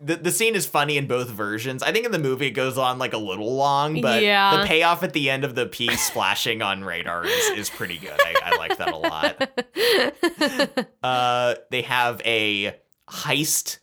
The, 0.00 0.16
the 0.16 0.30
scene 0.30 0.54
is 0.54 0.66
funny 0.66 0.96
in 0.98 1.06
both 1.06 1.28
versions. 1.30 1.82
I 1.82 1.92
think 1.92 2.04
in 2.04 2.12
the 2.12 2.18
movie 2.18 2.48
it 2.48 2.50
goes 2.50 2.76
on 2.76 2.98
like 2.98 3.12
a 3.12 3.18
little 3.18 3.54
long, 3.54 4.00
but 4.00 4.22
Yeah. 4.22 4.58
the 4.60 4.66
payoff 4.66 5.02
at 5.02 5.12
the 5.14 5.30
end 5.30 5.44
of 5.44 5.54
the 5.54 5.66
pee 5.66 5.94
splashing 5.96 6.60
on 6.62 6.84
radar 6.84 7.24
is, 7.24 7.44
is 7.50 7.70
pretty 7.70 7.98
good. 7.98 8.18
I, 8.20 8.34
I 8.44 8.56
like 8.56 8.76
that 8.78 8.92
a 8.92 8.96
lot. 8.96 9.50
Uh, 11.02 11.54
they 11.70 11.82
have 11.82 12.20
a 12.24 12.74
heist 13.08 13.78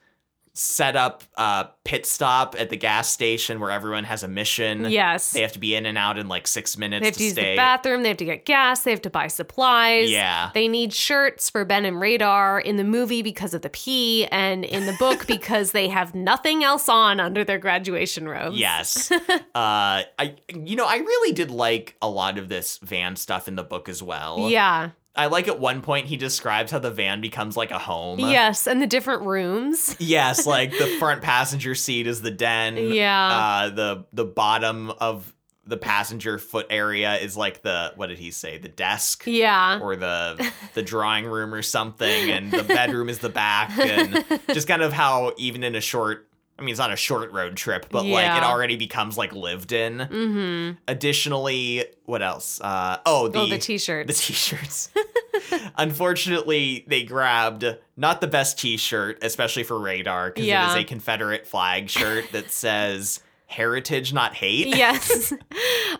set 0.54 0.96
up 0.98 1.24
uh, 1.38 1.64
pit 1.86 2.06
stop 2.06 2.56
at 2.60 2.70
the 2.70 2.76
gas 2.78 3.10
station 3.10 3.60
where 3.60 3.72
everyone 3.72 4.04
has 4.04 4.24
a 4.24 4.28
mission. 4.28 4.86
yes 4.90 5.32
They 5.32 5.42
have 5.42 5.54
to 5.54 5.60
be 5.60 5.76
in 5.76 5.86
and 5.86 5.98
out 5.98 6.18
in 6.18 6.28
like 6.28 6.46
six 6.48 6.78
minutes 6.78 7.02
they 7.02 7.06
have 7.08 7.14
to, 7.14 7.18
to 7.20 7.24
use 7.24 7.34
stay. 7.34 7.52
the 7.52 7.56
bathroom 7.58 8.04
they 8.04 8.10
have 8.10 8.18
to 8.18 8.26
get 8.26 8.46
gas 8.46 8.84
they 8.84 8.92
have 8.92 9.02
to 9.04 9.10
buy 9.10 9.28
supplies 9.28 10.12
Yeah. 10.12 10.50
they 10.54 10.68
need 10.68 10.94
shirts 10.94 11.50
for 11.50 11.64
ben 11.64 11.86
and 11.86 12.00
radar 12.02 12.60
in 12.60 12.76
the 12.76 12.84
movie 12.84 13.22
because 13.22 13.54
of 13.54 13.62
the 13.62 13.70
pee 13.70 14.26
and 14.28 14.66
in 14.66 14.86
the 14.86 14.94
book 15.00 15.26
because 15.36 15.72
they 15.72 15.88
have 15.88 16.14
nothing 16.14 16.64
else 16.64 16.90
on 16.90 17.20
under 17.20 17.44
their 17.44 17.60
graduation 17.60 18.28
robes 18.28 18.58
Yes. 18.58 19.10
uh, 19.12 19.22
I 19.56 20.36
you 20.54 20.76
know 20.76 20.86
I 20.86 20.98
really 20.98 21.34
did 21.34 21.50
like 21.52 21.96
a 22.02 22.10
lot 22.10 22.38
of 22.38 22.50
this 22.50 22.78
van 22.80 23.16
stuff 23.16 23.48
in 23.48 23.56
the 23.56 23.64
book 23.64 23.88
as 23.88 24.04
well. 24.04 24.50
yeah 24.50 24.90
I 25.16 25.26
like 25.28 25.48
at 25.48 25.60
one 25.60 25.82
point 25.82 26.08
he 26.08 26.16
describes 26.18 26.72
how 26.72 26.80
the 26.80 26.92
van 26.92 27.20
becomes 27.22 27.58
like 27.58 27.72
a 27.72 27.80
home. 27.80 28.20
yes 28.20 28.66
and 28.68 28.82
the 28.82 28.88
different 28.88 29.24
rooms 29.24 29.96
Yes, 30.00 30.46
like 30.56 30.72
the 30.72 30.88
front 31.00 31.22
passenger 31.22 31.76
seat 31.76 32.08
is 32.08 32.22
the 32.22 32.32
den. 32.32 32.78
Yeah. 32.78 33.28
Uh, 33.28 33.70
the 33.70 34.06
the 34.14 34.26
bottom 34.26 34.90
of 34.92 35.34
the 35.68 35.78
passenger 35.78 36.38
foot 36.40 36.66
area 36.70 37.16
is 37.18 37.38
like 37.38 37.62
the 37.62 37.92
what 37.96 38.08
did 38.08 38.18
he 38.20 38.32
say? 38.32 38.58
The 38.58 38.68
desk. 38.70 39.24
yeah 39.28 39.80
Or 39.80 39.96
the 39.96 40.52
the 40.74 40.82
drawing 40.82 41.26
room 41.26 41.54
or 41.54 41.62
something, 41.62 42.32
and 42.32 42.52
the 42.52 42.64
bedroom 42.64 43.10
is 43.10 43.20
the 43.20 43.30
back, 43.30 43.78
and 43.78 44.26
just 44.54 44.68
kind 44.68 44.82
of 44.82 44.92
how 44.94 45.34
even 45.38 45.64
in 45.64 45.76
a 45.76 45.82
short 45.82 46.28
I 46.62 46.64
mean, 46.64 46.74
it's 46.74 46.80
not 46.80 46.94
a 46.94 46.96
short 46.96 47.32
road 47.32 47.58
trip, 47.58 47.88
but 47.90 48.06
like 48.06 48.38
it 48.38 48.44
already 48.44 48.76
becomes 48.76 49.18
like 49.18 49.34
lived 49.34 49.72
in. 49.72 49.98
Mm-hmm. 49.98 50.78
Additionally, 50.88 51.86
what 52.06 52.22
else? 52.22 52.62
Uh, 52.62 53.00
oh, 53.04 53.28
the 53.30 53.40
oh, 53.40 53.48
the 53.48 53.58
t-shirt. 53.58 54.06
the 54.06 54.14
t-shirts. 54.14 54.92
Unfortunately, 55.78 56.86
they 56.88 57.04
grabbed 57.04 57.66
not 57.98 58.22
the 58.22 58.28
best 58.28 58.60
t-shirt, 58.60 59.20
especially 59.24 59.64
for 59.64 59.80
Radar, 59.80 60.30
because 60.30 60.46
Yeah. 60.46 60.68
it 60.68 60.78
is 60.78 60.84
a 60.84 60.88
Confederate 60.88 61.48
flag 61.48 61.90
shirt 61.90 62.32
that 62.32 62.52
says 62.52 63.22
"Heritage, 63.52 64.14
not 64.14 64.34
hate." 64.34 64.68
yes. 64.76 65.32
uh, 65.32 65.38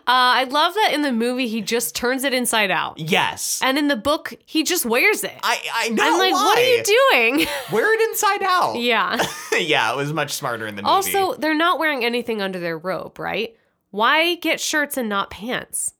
I 0.06 0.44
love 0.44 0.74
that 0.74 0.92
in 0.94 1.02
the 1.02 1.12
movie 1.12 1.46
he 1.48 1.60
just 1.60 1.94
turns 1.94 2.24
it 2.24 2.32
inside 2.34 2.70
out. 2.70 2.98
Yes. 2.98 3.60
And 3.62 3.78
in 3.78 3.88
the 3.88 3.96
book, 3.96 4.34
he 4.46 4.62
just 4.64 4.86
wears 4.86 5.22
it. 5.22 5.38
I 5.42 5.60
I 5.74 5.88
know. 5.90 6.02
I'm 6.04 6.18
like, 6.18 6.32
what 6.32 6.58
are 6.58 6.62
you 6.62 6.82
doing? 6.82 7.46
Wear 7.72 7.92
it 7.94 8.08
inside 8.10 8.42
out. 8.42 8.76
yeah. 8.80 9.24
yeah, 9.58 9.92
it 9.92 9.96
was 9.96 10.12
much 10.12 10.32
smarter 10.32 10.66
in 10.66 10.76
the 10.76 10.82
movie. 10.82 10.90
Also, 10.90 11.34
they're 11.34 11.54
not 11.54 11.78
wearing 11.78 12.04
anything 12.04 12.40
under 12.42 12.58
their 12.58 12.78
robe, 12.78 13.18
right? 13.18 13.56
Why 13.90 14.36
get 14.36 14.60
shirts 14.60 14.96
and 14.96 15.08
not 15.08 15.30
pants? 15.30 15.92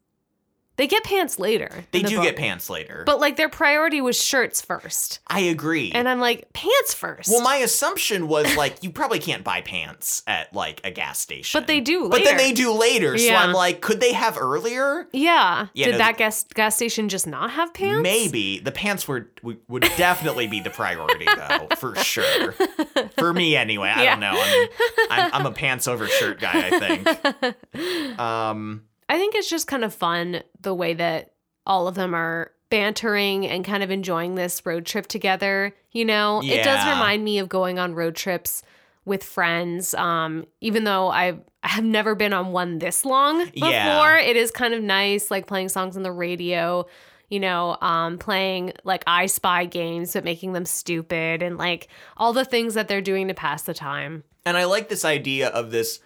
They 0.82 0.88
get 0.88 1.04
pants 1.04 1.38
later. 1.38 1.70
they 1.92 2.02
the 2.02 2.08
do 2.08 2.16
book. 2.16 2.24
get 2.24 2.36
pants 2.36 2.68
later. 2.68 3.04
But 3.06 3.20
like 3.20 3.36
their 3.36 3.48
priority 3.48 4.00
was 4.00 4.20
shirts 4.20 4.60
first. 4.60 5.20
I 5.28 5.38
agree. 5.38 5.92
And 5.94 6.08
I'm 6.08 6.18
like, 6.18 6.52
pants 6.54 6.92
first. 6.92 7.28
well, 7.30 7.40
my 7.40 7.54
assumption 7.58 8.26
was 8.26 8.56
like 8.56 8.82
you 8.82 8.90
probably 8.90 9.20
can't 9.20 9.44
buy 9.44 9.60
pants 9.60 10.24
at 10.26 10.52
like 10.52 10.80
a 10.82 10.90
gas 10.90 11.20
station. 11.20 11.60
But 11.60 11.68
they 11.68 11.78
do 11.78 12.08
But 12.08 12.24
then 12.24 12.36
later. 12.36 12.38
they 12.38 12.52
do 12.52 12.72
later. 12.72 13.16
So 13.16 13.32
I'm 13.32 13.52
like, 13.52 13.80
could 13.80 14.00
they 14.00 14.12
have 14.12 14.36
earlier? 14.36 15.06
yeah. 15.12 15.68
Yeah, 15.72 15.86
Did 15.86 15.92
no, 15.92 15.98
that 15.98 16.16
gas 16.18 16.44
gas 16.52 16.74
station 16.74 17.08
just 17.08 17.28
not 17.28 17.52
have 17.52 17.72
pants? 17.72 18.02
Maybe 18.02 18.58
the 18.58 18.72
pants 18.72 19.06
were 19.06 19.30
would, 19.44 19.82
definitely 19.96 20.48
be 20.48 20.58
the 20.58 20.70
priority 20.70 21.26
though, 21.26 21.68
for 21.76 21.94
sure. 21.96 22.54
For 23.18 23.32
me 23.32 23.54
anyway. 23.54 23.92
I 23.94 24.02
Yeah. 24.02 24.10
don't 24.16 24.20
know. 24.20 24.32
I 24.34 24.52
mean, 24.52 24.68
I'm, 25.12 25.34
I'm 25.34 25.46
a 25.46 25.52
pants 25.52 25.86
over 25.86 26.08
shirt 26.08 26.40
guy. 26.40 26.70
I 26.72 26.78
think. 26.80 28.18
Um. 28.18 28.82
I 29.12 29.18
think 29.18 29.34
it's 29.34 29.50
just 29.50 29.66
kind 29.66 29.84
of 29.84 29.92
fun 29.92 30.42
the 30.60 30.74
way 30.74 30.94
that 30.94 31.34
all 31.66 31.86
of 31.86 31.94
them 31.96 32.14
are 32.14 32.50
bantering 32.70 33.46
and 33.46 33.62
kind 33.62 33.82
of 33.82 33.90
enjoying 33.90 34.36
this 34.36 34.64
road 34.64 34.86
trip 34.86 35.06
together. 35.06 35.74
You 35.90 36.06
know, 36.06 36.40
it 36.42 36.64
does 36.64 36.86
remind 36.86 37.22
me 37.22 37.38
of 37.38 37.50
going 37.50 37.78
on 37.78 37.94
road 37.94 38.16
trips 38.16 38.62
with 39.04 39.22
friends. 39.22 39.92
Um, 39.92 40.46
even 40.62 40.84
though 40.84 41.08
I 41.10 41.36
have 41.62 41.84
never 41.84 42.14
been 42.14 42.32
on 42.32 42.52
one 42.52 42.78
this 42.78 43.04
long 43.04 43.44
before, 43.50 43.68
Yeah. 43.70 44.18
it 44.20 44.36
is 44.36 44.50
kind 44.50 44.72
of 44.72 44.82
nice, 44.82 45.30
like 45.30 45.46
playing 45.46 45.68
songs 45.68 45.94
on 45.98 46.02
the 46.02 46.10
radio. 46.12 46.86
You 47.28 47.40
know, 47.40 47.76
um, 47.82 48.16
playing 48.16 48.72
like 48.84 49.04
I 49.06 49.26
Spy 49.26 49.66
games, 49.66 50.14
but 50.14 50.24
making 50.24 50.54
them 50.54 50.64
stupid 50.64 51.42
and 51.42 51.58
like 51.58 51.88
all 52.16 52.32
the 52.32 52.44
things 52.46 52.72
that 52.74 52.88
they're 52.88 53.00
doing 53.02 53.28
to 53.28 53.34
pass 53.34 53.62
the 53.62 53.74
time. 53.74 54.24
And 54.46 54.56
I 54.56 54.64
like 54.64 54.88
this 54.88 55.04
idea 55.04 55.48
of 55.48 55.70
this 55.70 56.00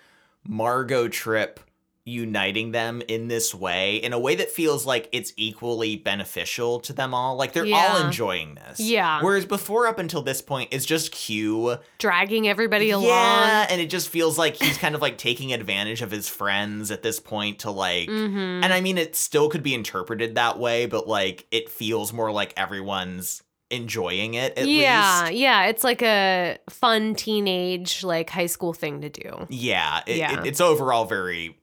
Margot 0.45 1.09
trip 1.09 1.61
uniting 2.09 2.71
them 2.71 3.03
in 3.09 3.27
this 3.27 3.53
way 3.53 3.97
in 3.97 4.13
a 4.13 4.19
way 4.19 4.37
that 4.37 4.49
feels 4.49 4.87
like 4.87 5.09
it's 5.11 5.33
equally 5.37 5.97
beneficial 5.97 6.79
to 6.79 6.93
them 6.93 7.13
all. 7.13 7.35
Like 7.35 7.53
they're 7.53 7.67
all 7.75 8.07
enjoying 8.07 8.55
this. 8.55 8.79
Yeah. 8.79 9.21
Whereas 9.23 9.45
before 9.45 9.89
up 9.89 9.99
until 9.99 10.23
this 10.23 10.41
point 10.41 10.69
it's 10.73 10.87
just 10.87 11.11
Q. 11.11 11.79
Dragging 11.99 12.47
everybody 12.47 12.91
along. 12.91 13.09
Yeah, 13.09 13.67
and 13.69 13.81
it 13.81 13.91
just 13.91 14.09
feels 14.09 14.39
like 14.39 14.55
he's 14.55 14.79
kind 14.79 14.95
of 14.95 15.03
like 15.03 15.19
taking 15.19 15.53
advantage 15.53 16.01
of 16.01 16.13
his 16.13 16.29
friends 16.29 16.93
at 16.93 17.03
this 17.03 17.19
point 17.19 17.59
to 17.61 17.73
like 17.73 18.09
Mhm. 18.09 18.63
and 18.63 18.73
I 18.73 18.81
mean 18.81 18.99
it 18.99 19.17
still 19.17 19.49
could 19.49 19.65
be 19.65 19.75
interpreted 19.75 20.37
that 20.37 20.61
way, 20.61 20.87
but 20.87 21.09
like 21.09 21.47
it 21.51 21.69
feels 21.69 22.13
more 22.13 22.31
like 22.31 22.55
everyone's 22.57 23.43
enjoying 23.69 24.35
it 24.35 24.57
at 24.57 24.69
yeah, 24.69 25.23
least. 25.25 25.33
yeah. 25.41 25.65
It's 25.67 25.83
like 25.83 26.03
a 26.03 26.57
fun 26.71 27.17
teenage, 27.17 28.05
like 28.05 28.31
high 28.31 28.47
school 28.47 28.73
thing 28.73 29.01
to 29.01 29.09
do. 29.09 29.47
Yeah, 29.49 30.03
it, 30.07 30.19
Yeah. 30.19 30.41
It, 30.43 30.47
it's 30.47 30.61
overall 30.61 31.05
very. 31.05 31.59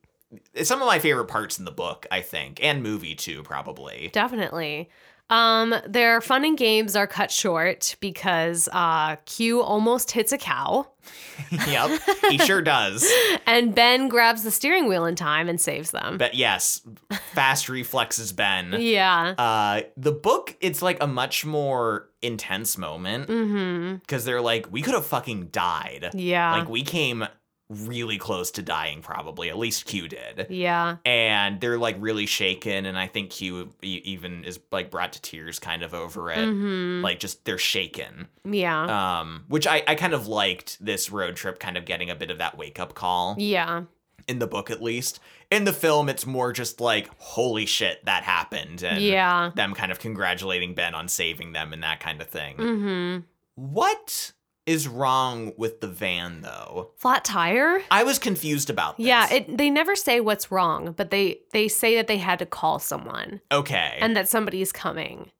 It's 0.54 0.68
some 0.68 0.80
of 0.82 0.86
my 0.86 0.98
favorite 0.98 1.26
parts 1.26 1.58
in 1.58 1.64
the 1.64 1.70
book, 1.72 2.06
I 2.10 2.20
think, 2.20 2.62
and 2.62 2.82
movie 2.82 3.14
too, 3.14 3.42
probably. 3.42 4.10
Definitely. 4.12 4.88
Um, 5.30 5.74
their 5.86 6.20
fun 6.20 6.44
and 6.44 6.56
games 6.56 6.94
are 6.94 7.06
cut 7.06 7.30
short 7.30 7.96
because 7.98 8.68
uh, 8.72 9.16
Q 9.24 9.62
almost 9.62 10.10
hits 10.10 10.32
a 10.32 10.38
cow, 10.38 10.86
yep, 11.66 11.98
he 12.28 12.36
sure 12.36 12.60
does. 12.60 13.10
and 13.46 13.74
Ben 13.74 14.08
grabs 14.08 14.42
the 14.42 14.50
steering 14.50 14.86
wheel 14.86 15.06
in 15.06 15.16
time 15.16 15.48
and 15.48 15.58
saves 15.58 15.92
them. 15.92 16.18
But 16.18 16.34
yes, 16.34 16.86
fast 17.32 17.70
reflexes 17.70 18.32
Ben. 18.34 18.76
yeah. 18.78 19.34
Uh, 19.38 19.80
the 19.96 20.12
book, 20.12 20.56
it's 20.60 20.82
like 20.82 21.02
a 21.02 21.06
much 21.06 21.46
more 21.46 22.10
intense 22.20 22.76
moment 22.76 23.28
Mm-hmm. 23.28 23.96
because 23.96 24.26
they're 24.26 24.42
like, 24.42 24.70
we 24.70 24.82
could 24.82 24.92
have 24.94 25.06
fucking 25.06 25.46
died. 25.46 26.10
Yeah. 26.12 26.52
Like 26.58 26.68
we 26.68 26.82
came 26.82 27.26
really 27.70 28.18
close 28.18 28.50
to 28.52 28.62
dying, 28.62 29.00
probably. 29.00 29.48
At 29.48 29.56
least 29.58 29.86
Q 29.86 30.06
did. 30.08 30.46
yeah. 30.50 30.96
and 31.04 31.60
they're 31.60 31.78
like 31.78 31.96
really 31.98 32.26
shaken 32.26 32.84
and 32.86 32.98
i 32.98 33.06
think 33.06 33.30
q 33.30 33.70
e- 33.82 34.00
even 34.04 34.44
is 34.44 34.60
like 34.70 34.90
brought 34.90 35.12
to 35.14 35.22
tears 35.22 35.58
kind 35.58 35.82
of 35.82 35.94
over 35.94 36.30
it 36.30 36.38
Mm-hmm. 36.38 37.02
like 37.02 37.18
just 37.20 37.44
they're 37.44 37.56
shaken 37.58 38.28
Yeah. 38.44 39.20
um 39.20 39.44
which 39.48 39.66
I, 39.66 39.82
I 39.88 39.94
kind 39.94 40.12
of 40.14 40.26
liked 40.26 40.84
this 40.84 41.10
road 41.10 41.36
trip 41.36 41.58
kind 41.58 41.76
of 41.76 41.84
getting 41.84 42.10
a 42.10 42.14
bit 42.14 42.30
of 42.30 42.38
that 42.38 42.56
wake 42.58 42.78
up 42.78 42.94
call 42.94 43.36
yeah. 43.38 43.82
in 44.28 44.38
the 44.38 44.46
book 44.46 44.70
at 44.70 44.82
least 44.82 45.20
in 45.50 45.64
the 45.64 45.72
film 45.72 46.08
it's 46.08 46.26
more 46.26 46.52
just 46.52 46.80
like 46.80 47.10
holy 47.18 47.66
shit 47.66 48.04
that 48.04 48.22
happened 48.24 48.82
and 48.82 49.02
Yeah. 49.02 49.50
them 49.54 49.74
kind 49.74 49.90
of 49.90 49.98
congratulating 49.98 50.74
ben 50.74 50.94
on 50.94 51.08
saving 51.08 51.52
them 51.52 51.72
and 51.72 51.82
that 51.82 52.00
kind 52.00 52.20
of 52.20 52.28
thing 52.28 52.56
Mm-hmm. 52.56 53.20
what 53.56 54.32
is 54.66 54.88
wrong 54.88 55.52
with 55.56 55.80
the 55.80 55.86
van 55.88 56.40
though 56.40 56.90
Flat 56.96 57.24
tire. 57.24 57.80
i 57.90 58.02
was 58.02 58.18
confused 58.18 58.70
about 58.70 58.96
this 58.96 59.06
Yeah, 59.06 59.32
it, 59.32 59.56
they 59.58 59.70
never 59.70 59.94
say 59.94 60.20
what's 60.20 60.50
wrong, 60.50 60.92
but 60.96 61.10
they 61.10 61.40
they 61.52 61.68
say 61.68 61.96
that 61.96 62.06
they 62.06 62.18
had 62.18 62.38
to 62.38 62.46
call 62.46 62.78
someone 62.78 63.40
okay 63.52 63.98
and 64.00 64.16
that 64.16 64.28
somebody's 64.28 64.72
coming. 64.72 65.30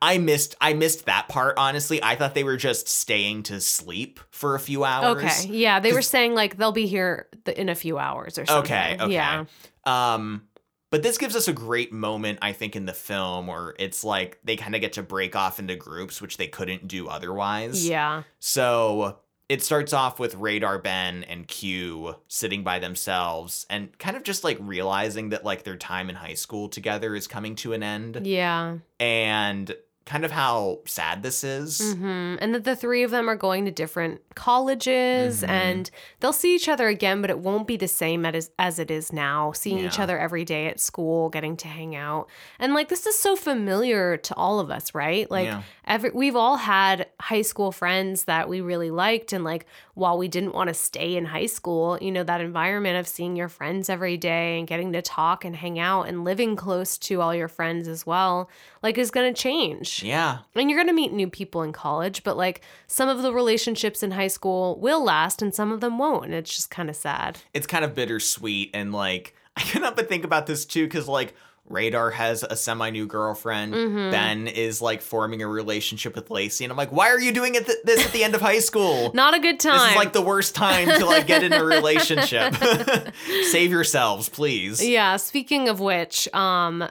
I 0.00 0.18
missed 0.18 0.54
I 0.60 0.72
missed 0.74 1.06
that 1.06 1.28
part 1.28 1.58
honestly. 1.58 2.02
I 2.02 2.14
thought 2.14 2.34
they 2.34 2.44
were 2.44 2.56
just 2.56 2.88
staying 2.88 3.44
to 3.44 3.60
sleep 3.60 4.20
for 4.30 4.54
a 4.54 4.60
few 4.60 4.84
hours. 4.84 5.24
Okay. 5.24 5.48
Yeah, 5.48 5.80
they 5.80 5.92
were 5.92 6.02
saying 6.02 6.34
like 6.34 6.56
they'll 6.56 6.72
be 6.72 6.86
here 6.86 7.28
in 7.56 7.68
a 7.68 7.74
few 7.74 7.98
hours 7.98 8.38
or 8.38 8.46
something. 8.46 8.72
Okay, 8.72 8.96
okay. 9.00 9.12
Yeah. 9.12 9.44
Um 9.84 10.42
but 10.94 11.02
this 11.02 11.18
gives 11.18 11.34
us 11.34 11.48
a 11.48 11.52
great 11.52 11.92
moment 11.92 12.38
I 12.40 12.52
think 12.52 12.76
in 12.76 12.86
the 12.86 12.92
film 12.92 13.48
where 13.48 13.74
it's 13.80 14.04
like 14.04 14.38
they 14.44 14.54
kind 14.54 14.76
of 14.76 14.80
get 14.80 14.92
to 14.92 15.02
break 15.02 15.34
off 15.34 15.58
into 15.58 15.74
groups 15.74 16.22
which 16.22 16.36
they 16.36 16.46
couldn't 16.46 16.86
do 16.86 17.08
otherwise. 17.08 17.84
Yeah. 17.84 18.22
So 18.38 19.18
it 19.48 19.60
starts 19.64 19.92
off 19.92 20.20
with 20.20 20.36
Radar 20.36 20.78
Ben 20.78 21.24
and 21.24 21.48
Q 21.48 22.14
sitting 22.28 22.62
by 22.62 22.78
themselves 22.78 23.66
and 23.68 23.98
kind 23.98 24.16
of 24.16 24.22
just 24.22 24.44
like 24.44 24.56
realizing 24.60 25.30
that 25.30 25.44
like 25.44 25.64
their 25.64 25.76
time 25.76 26.08
in 26.10 26.14
high 26.14 26.34
school 26.34 26.68
together 26.68 27.16
is 27.16 27.26
coming 27.26 27.56
to 27.56 27.72
an 27.72 27.82
end 27.82 28.24
Yeah. 28.24 28.76
and 29.00 29.74
kind 30.06 30.24
of 30.24 30.30
how 30.30 30.80
sad 30.84 31.22
this 31.22 31.42
is. 31.42 31.94
hmm 31.94 32.36
And 32.40 32.54
that 32.54 32.64
the 32.64 32.76
three 32.76 33.02
of 33.04 33.10
them 33.10 33.28
are 33.28 33.36
going 33.36 33.64
to 33.64 33.70
different 33.70 34.20
colleges 34.34 35.42
Mhm. 35.42 35.48
and 35.48 35.90
they'll 36.20 36.32
see 36.32 36.54
each 36.54 36.68
other 36.68 36.88
again, 36.88 37.20
but 37.20 37.30
it 37.30 37.38
won't 37.38 37.66
be 37.66 37.76
the 37.76 37.88
same 37.88 38.26
as, 38.26 38.50
as 38.58 38.78
it 38.78 38.90
is 38.90 39.12
now, 39.12 39.52
seeing 39.52 39.78
each 39.78 39.98
other 39.98 40.18
every 40.18 40.44
day 40.44 40.66
at 40.66 40.80
school, 40.80 41.28
getting 41.30 41.56
to 41.58 41.68
hang 41.68 41.94
out. 41.96 42.28
And 42.58 42.74
like, 42.74 42.88
this 42.88 43.06
is 43.06 43.18
so 43.18 43.34
familiar 43.36 44.16
to 44.18 44.34
all 44.34 44.60
of 44.60 44.70
us, 44.70 44.94
right? 44.94 45.30
Like, 45.30 45.46
Yeah. 45.46 45.62
every, 45.86 46.10
we've 46.10 46.36
all 46.36 46.56
had 46.56 47.06
high 47.20 47.42
school 47.42 47.72
friends 47.72 48.24
that 48.24 48.48
we 48.48 48.60
really 48.60 48.90
liked. 48.90 49.32
And 49.32 49.44
like, 49.44 49.66
while 49.94 50.18
we 50.18 50.28
didn't 50.28 50.52
want 50.54 50.68
to 50.68 50.74
stay 50.74 51.16
in 51.16 51.26
high 51.26 51.46
school, 51.46 51.98
you 52.00 52.10
know, 52.12 52.24
that 52.24 52.40
environment 52.40 52.98
of 52.98 53.06
seeing 53.06 53.36
your 53.36 53.48
friends 53.48 53.88
every 53.88 54.16
day 54.16 54.58
and 54.58 54.66
getting 54.66 54.92
to 54.92 55.02
talk 55.02 55.44
and 55.44 55.56
hang 55.56 55.78
out 55.78 56.02
and 56.08 56.24
living 56.24 56.56
close 56.56 56.98
to 56.98 57.20
all 57.20 57.34
your 57.34 57.48
friends 57.48 57.86
as 57.88 58.04
well, 58.04 58.50
like, 58.82 58.98
is 58.98 59.10
going 59.10 59.32
to 59.32 59.40
change. 59.40 59.93
Yeah. 60.02 60.38
And 60.54 60.70
you're 60.70 60.78
going 60.78 60.88
to 60.88 60.94
meet 60.94 61.12
new 61.12 61.28
people 61.30 61.62
in 61.62 61.72
college, 61.72 62.22
but 62.24 62.36
like 62.36 62.60
some 62.86 63.08
of 63.08 63.22
the 63.22 63.32
relationships 63.32 64.02
in 64.02 64.10
high 64.12 64.28
school 64.28 64.78
will 64.80 65.04
last 65.04 65.42
and 65.42 65.54
some 65.54 65.70
of 65.72 65.80
them 65.80 65.98
won't. 65.98 66.26
And 66.26 66.34
it's 66.34 66.54
just 66.54 66.70
kind 66.70 66.88
of 66.90 66.96
sad. 66.96 67.38
it's 67.52 67.66
kind 67.66 67.84
of 67.84 67.94
bittersweet 67.94 68.70
and 68.74 68.92
like 68.92 69.34
I 69.56 69.62
couldn't 69.62 69.82
help 69.82 69.96
but 69.96 70.08
think 70.08 70.24
about 70.24 70.46
this 70.46 70.64
too 70.64 70.84
because 70.84 71.06
like 71.06 71.34
Radar 71.66 72.10
has 72.10 72.42
a 72.42 72.56
semi 72.56 72.90
new 72.90 73.06
girlfriend. 73.06 73.72
Mhm. 73.72 74.10
Ben 74.10 74.46
is 74.48 74.82
like 74.82 75.00
forming 75.00 75.40
a 75.40 75.48
relationship 75.48 76.14
with 76.14 76.30
Lacey, 76.30 76.62
and 76.66 76.70
I'm 76.70 76.76
like, 76.76 76.92
why 76.92 77.08
are 77.08 77.18
you 77.18 77.32
doing 77.32 77.54
it 77.54 77.64
th- 77.64 77.78
this 77.84 78.04
at 78.04 78.12
the 78.12 78.22
end 78.22 78.34
of 78.34 78.42
high 78.42 78.58
school? 78.58 79.10
Not 79.14 79.32
a 79.32 79.38
good 79.40 79.58
time. 79.60 79.78
This 79.78 79.90
is 79.92 79.96
like 79.96 80.12
the 80.12 80.20
worst 80.20 80.54
time 80.54 80.88
to 80.88 81.06
like 81.06 81.26
get 81.26 81.42
in 81.42 81.54
a 81.54 81.64
relationship. 81.64 82.54
Save 83.50 83.70
yourselves, 83.70 84.28
please. 84.28 84.86
yeah. 84.86 85.16
Speaking 85.16 85.70
of 85.70 85.80
which, 85.80 86.28
um, 86.34 86.86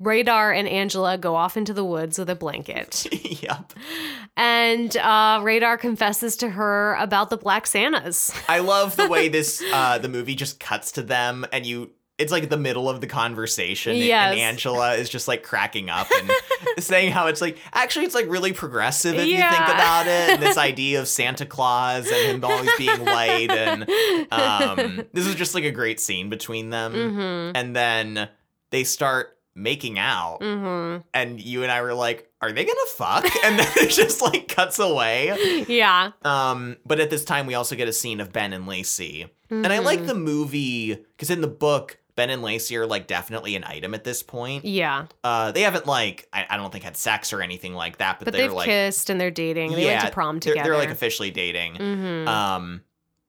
Radar 0.00 0.52
and 0.52 0.66
Angela 0.66 1.16
go 1.18 1.36
off 1.36 1.56
into 1.56 1.72
the 1.74 1.84
woods 1.84 2.18
with 2.18 2.28
a 2.30 2.34
blanket. 2.34 3.06
yep. 3.42 3.72
And 4.36 4.96
uh, 4.96 5.40
Radar 5.42 5.76
confesses 5.76 6.36
to 6.38 6.48
her 6.50 6.94
about 6.94 7.30
the 7.30 7.36
Black 7.36 7.66
Santas. 7.66 8.32
I 8.48 8.60
love 8.60 8.96
the 8.96 9.08
way 9.08 9.28
this 9.28 9.62
uh 9.72 9.98
the 9.98 10.08
movie 10.08 10.34
just 10.34 10.58
cuts 10.58 10.92
to 10.92 11.02
them 11.02 11.46
and 11.52 11.66
you 11.66 11.90
it's 12.18 12.30
like 12.32 12.50
the 12.50 12.56
middle 12.58 12.88
of 12.90 13.00
the 13.00 13.06
conversation 13.06 13.92
and- 13.92 14.00
Yes. 14.00 14.32
and 14.32 14.40
Angela 14.40 14.94
is 14.94 15.08
just 15.08 15.26
like 15.28 15.42
cracking 15.42 15.88
up 15.90 16.06
and 16.16 16.30
saying 16.84 17.12
how 17.12 17.26
it's 17.26 17.40
like 17.40 17.58
actually 17.72 18.04
it's 18.06 18.14
like 18.14 18.26
really 18.28 18.52
progressive 18.52 19.14
if 19.16 19.26
you 19.26 19.36
think 19.38 19.68
about 19.68 20.06
it 20.06 20.30
and 20.30 20.42
this 20.42 20.56
idea 20.58 21.00
of 21.00 21.08
Santa 21.08 21.46
Claus 21.46 22.06
and 22.10 22.42
him 22.42 22.44
always 22.44 22.70
being 22.78 23.04
white 23.04 23.50
and 23.50 23.82
um 24.32 25.04
this 25.12 25.26
is 25.26 25.34
just 25.34 25.54
like 25.54 25.64
a 25.64 25.70
great 25.70 26.00
scene 26.00 26.28
between 26.30 26.70
them 26.70 26.92
Mm-hmm. 26.92 27.56
and 27.56 27.74
then 27.76 28.28
they 28.70 28.84
start 28.84 29.36
making 29.54 29.98
out 29.98 30.38
Mm-hmm. 30.40 31.02
and 31.12 31.40
you 31.40 31.62
and 31.62 31.72
I 31.72 31.82
were 31.82 31.94
like 31.94 32.28
are 32.40 32.52
they 32.52 32.64
gonna 32.64 32.78
fuck 32.94 33.24
and 33.44 33.58
then 33.58 33.66
it 33.76 33.90
just 33.90 34.22
like 34.22 34.48
cuts 34.48 34.78
away 34.78 35.64
Yeah. 35.68 36.12
um 36.22 36.76
but 36.86 37.00
at 37.00 37.10
this 37.10 37.24
time 37.24 37.46
we 37.46 37.54
also 37.54 37.74
get 37.76 37.88
a 37.88 37.92
scene 37.92 38.20
of 38.20 38.32
Ben 38.32 38.52
and 38.52 38.66
Lacey 38.66 39.26
and 39.50 39.66
I 39.66 39.76
Mm-hmm. 39.76 39.84
like 39.84 40.06
the 40.06 40.14
movie 40.14 40.94
because 40.94 41.28
in 41.30 41.40
the 41.40 41.48
book, 41.48 41.98
Ben 42.14 42.30
and 42.30 42.40
Lacey 42.42 42.76
are 42.76 42.86
like 42.86 43.06
definitely 43.08 43.56
an 43.56 43.64
item 43.64 43.94
at 43.94 44.04
this 44.04 44.22
point. 44.22 44.64
Yeah. 44.64 45.06
Uh, 45.24 45.50
they 45.52 45.62
haven't 45.62 45.86
like 45.86 46.28
I, 46.32 46.46
I 46.50 46.56
don't 46.56 46.70
think 46.70 46.84
had 46.84 46.96
sex 46.96 47.32
or 47.32 47.42
anything 47.42 47.74
like 47.74 47.98
that, 47.98 48.18
but, 48.20 48.26
But 48.26 48.32
they're 48.32 48.42
they've 48.42 48.52
like 48.52 48.66
kissed 48.66 49.10
and 49.10 49.20
they're 49.20 49.30
dating. 49.32 49.72
They 49.72 49.86
went 49.86 50.02
to 50.02 50.10
prom 50.12 50.38
they're, 50.38 50.52
together. 50.54 50.70
they're 50.70 50.78
like 50.78 50.90
officially 50.90 51.30
dating. 51.32 51.74
mm-hmm. 51.74 52.28
Um, 52.28 52.82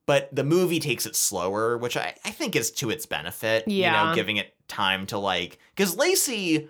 but 0.05 0.33
the 0.35 0.43
movie 0.43 0.79
takes 0.79 1.05
it 1.05 1.15
slower, 1.15 1.77
which 1.77 1.95
I, 1.95 2.15
I 2.25 2.31
think 2.31 2.55
is 2.55 2.71
to 2.71 2.89
its 2.89 3.05
benefit. 3.05 3.67
Yeah. 3.67 4.03
You 4.03 4.09
know, 4.09 4.15
giving 4.15 4.37
it 4.37 4.53
time 4.67 5.05
to 5.07 5.17
like 5.17 5.59
because 5.75 5.95
Lacey 5.97 6.69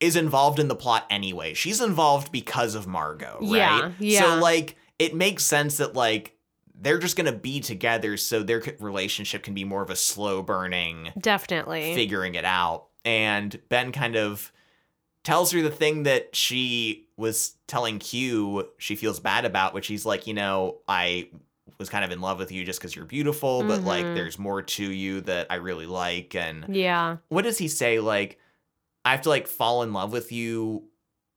is 0.00 0.16
involved 0.16 0.58
in 0.58 0.68
the 0.68 0.74
plot 0.74 1.06
anyway. 1.10 1.54
She's 1.54 1.80
involved 1.80 2.30
because 2.30 2.74
of 2.74 2.86
Margot, 2.86 3.38
right? 3.40 3.50
Yeah, 3.50 3.92
yeah. 3.98 4.20
So 4.20 4.38
like 4.40 4.76
it 4.98 5.14
makes 5.14 5.44
sense 5.44 5.78
that 5.78 5.94
like 5.94 6.36
they're 6.74 6.98
just 6.98 7.16
gonna 7.16 7.32
be 7.32 7.60
together, 7.60 8.16
so 8.16 8.42
their 8.42 8.62
relationship 8.80 9.42
can 9.42 9.54
be 9.54 9.64
more 9.64 9.82
of 9.82 9.90
a 9.90 9.96
slow 9.96 10.42
burning 10.42 11.10
Definitely. 11.18 11.94
figuring 11.94 12.34
it 12.34 12.44
out. 12.44 12.86
And 13.04 13.60
Ben 13.68 13.92
kind 13.92 14.16
of 14.16 14.52
tells 15.22 15.52
her 15.52 15.62
the 15.62 15.70
thing 15.70 16.02
that 16.02 16.34
she 16.36 17.08
was 17.16 17.54
telling 17.66 17.98
Q 17.98 18.68
she 18.78 18.96
feels 18.96 19.20
bad 19.20 19.44
about, 19.44 19.74
which 19.74 19.86
he's 19.86 20.04
like, 20.04 20.26
you 20.26 20.34
know, 20.34 20.78
I 20.86 21.28
was 21.78 21.88
kind 21.88 22.04
of 22.04 22.10
in 22.10 22.20
love 22.20 22.38
with 22.38 22.52
you 22.52 22.64
just 22.64 22.78
because 22.80 22.94
you're 22.94 23.04
beautiful, 23.04 23.62
but 23.64 23.82
like 23.82 24.04
Mhm. 24.04 24.14
there's 24.14 24.38
more 24.38 24.62
to 24.62 24.84
you 24.90 25.20
that 25.22 25.46
I 25.50 25.56
really 25.56 25.86
like. 25.86 26.34
And 26.34 26.74
yeah. 26.74 27.16
what 27.28 27.42
does 27.42 27.58
he 27.58 27.68
say? 27.68 28.00
Like, 28.00 28.38
I 29.04 29.10
have 29.12 29.22
to 29.22 29.28
like 29.28 29.46
fall 29.46 29.82
in 29.82 29.92
love 29.92 30.12
with 30.12 30.32
you 30.32 30.84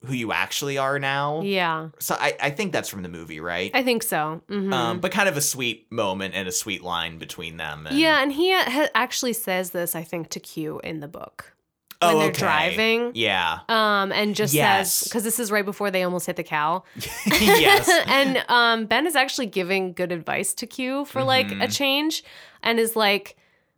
who 0.05 0.13
you 0.13 0.31
actually 0.31 0.77
are 0.77 0.99
now. 0.99 1.41
Yeah. 1.41 1.89
So 1.99 2.15
I, 2.19 2.35
I 2.39 2.49
think 2.51 2.71
that's 2.71 2.87
from 2.87 3.01
the 3.01 3.09
movie, 3.09 3.39
right? 3.39 3.71
I 3.73 3.81
think 3.81 4.03
so. 4.03 4.41
Mhm. 4.47 4.71
um, 4.71 4.99
but 4.99 5.11
kind 5.11 5.27
of 5.27 5.35
a 5.37 5.41
sweet 5.41 5.91
moment 5.91 6.35
and 6.35 6.47
a 6.47 6.51
sweet 6.51 6.83
line 6.83 7.17
between 7.17 7.57
them. 7.57 7.87
And, 7.87 7.97
yeah, 7.97 8.21
and 8.21 8.31
he 8.31 8.53
ha- 8.53 8.89
actually 8.93 9.33
says 9.33 9.71
this, 9.71 9.95
I 9.95 10.03
think, 10.03 10.29
to 10.29 10.39
Q 10.39 10.79
in 10.83 10.99
the 10.99 11.07
book 11.07 11.55
when 12.01 12.15
oh, 12.15 12.19
they're 12.19 12.27
okay. 12.29 12.39
driving. 12.39 13.11
Yeah. 13.15 13.59
Um, 13.69 14.11
and 14.11 14.35
just 14.35 14.53
Yes. 14.53 14.93
says 14.93 15.07
because 15.07 15.23
this 15.23 15.39
is 15.39 15.51
right 15.51 15.65
before 15.65 15.89
they 15.91 16.03
almost 16.03 16.25
hit 16.27 16.35
the 16.35 16.43
cow. 16.43 16.83
yes. 17.25 17.89
and 18.07 18.43
um, 18.49 18.85
Ben 18.85 19.07
is 19.07 19.15
actually 19.15 19.47
giving 19.47 19.93
good 19.93 20.11
advice 20.11 20.53
to 20.55 20.67
Q 20.67 21.05
for 21.05 21.23
like 21.23 21.51
a 21.51 21.67
Mhm. 21.67 21.75
change, 21.75 22.23
and 22.63 22.79
is 22.79 22.95
like, 22.95 23.35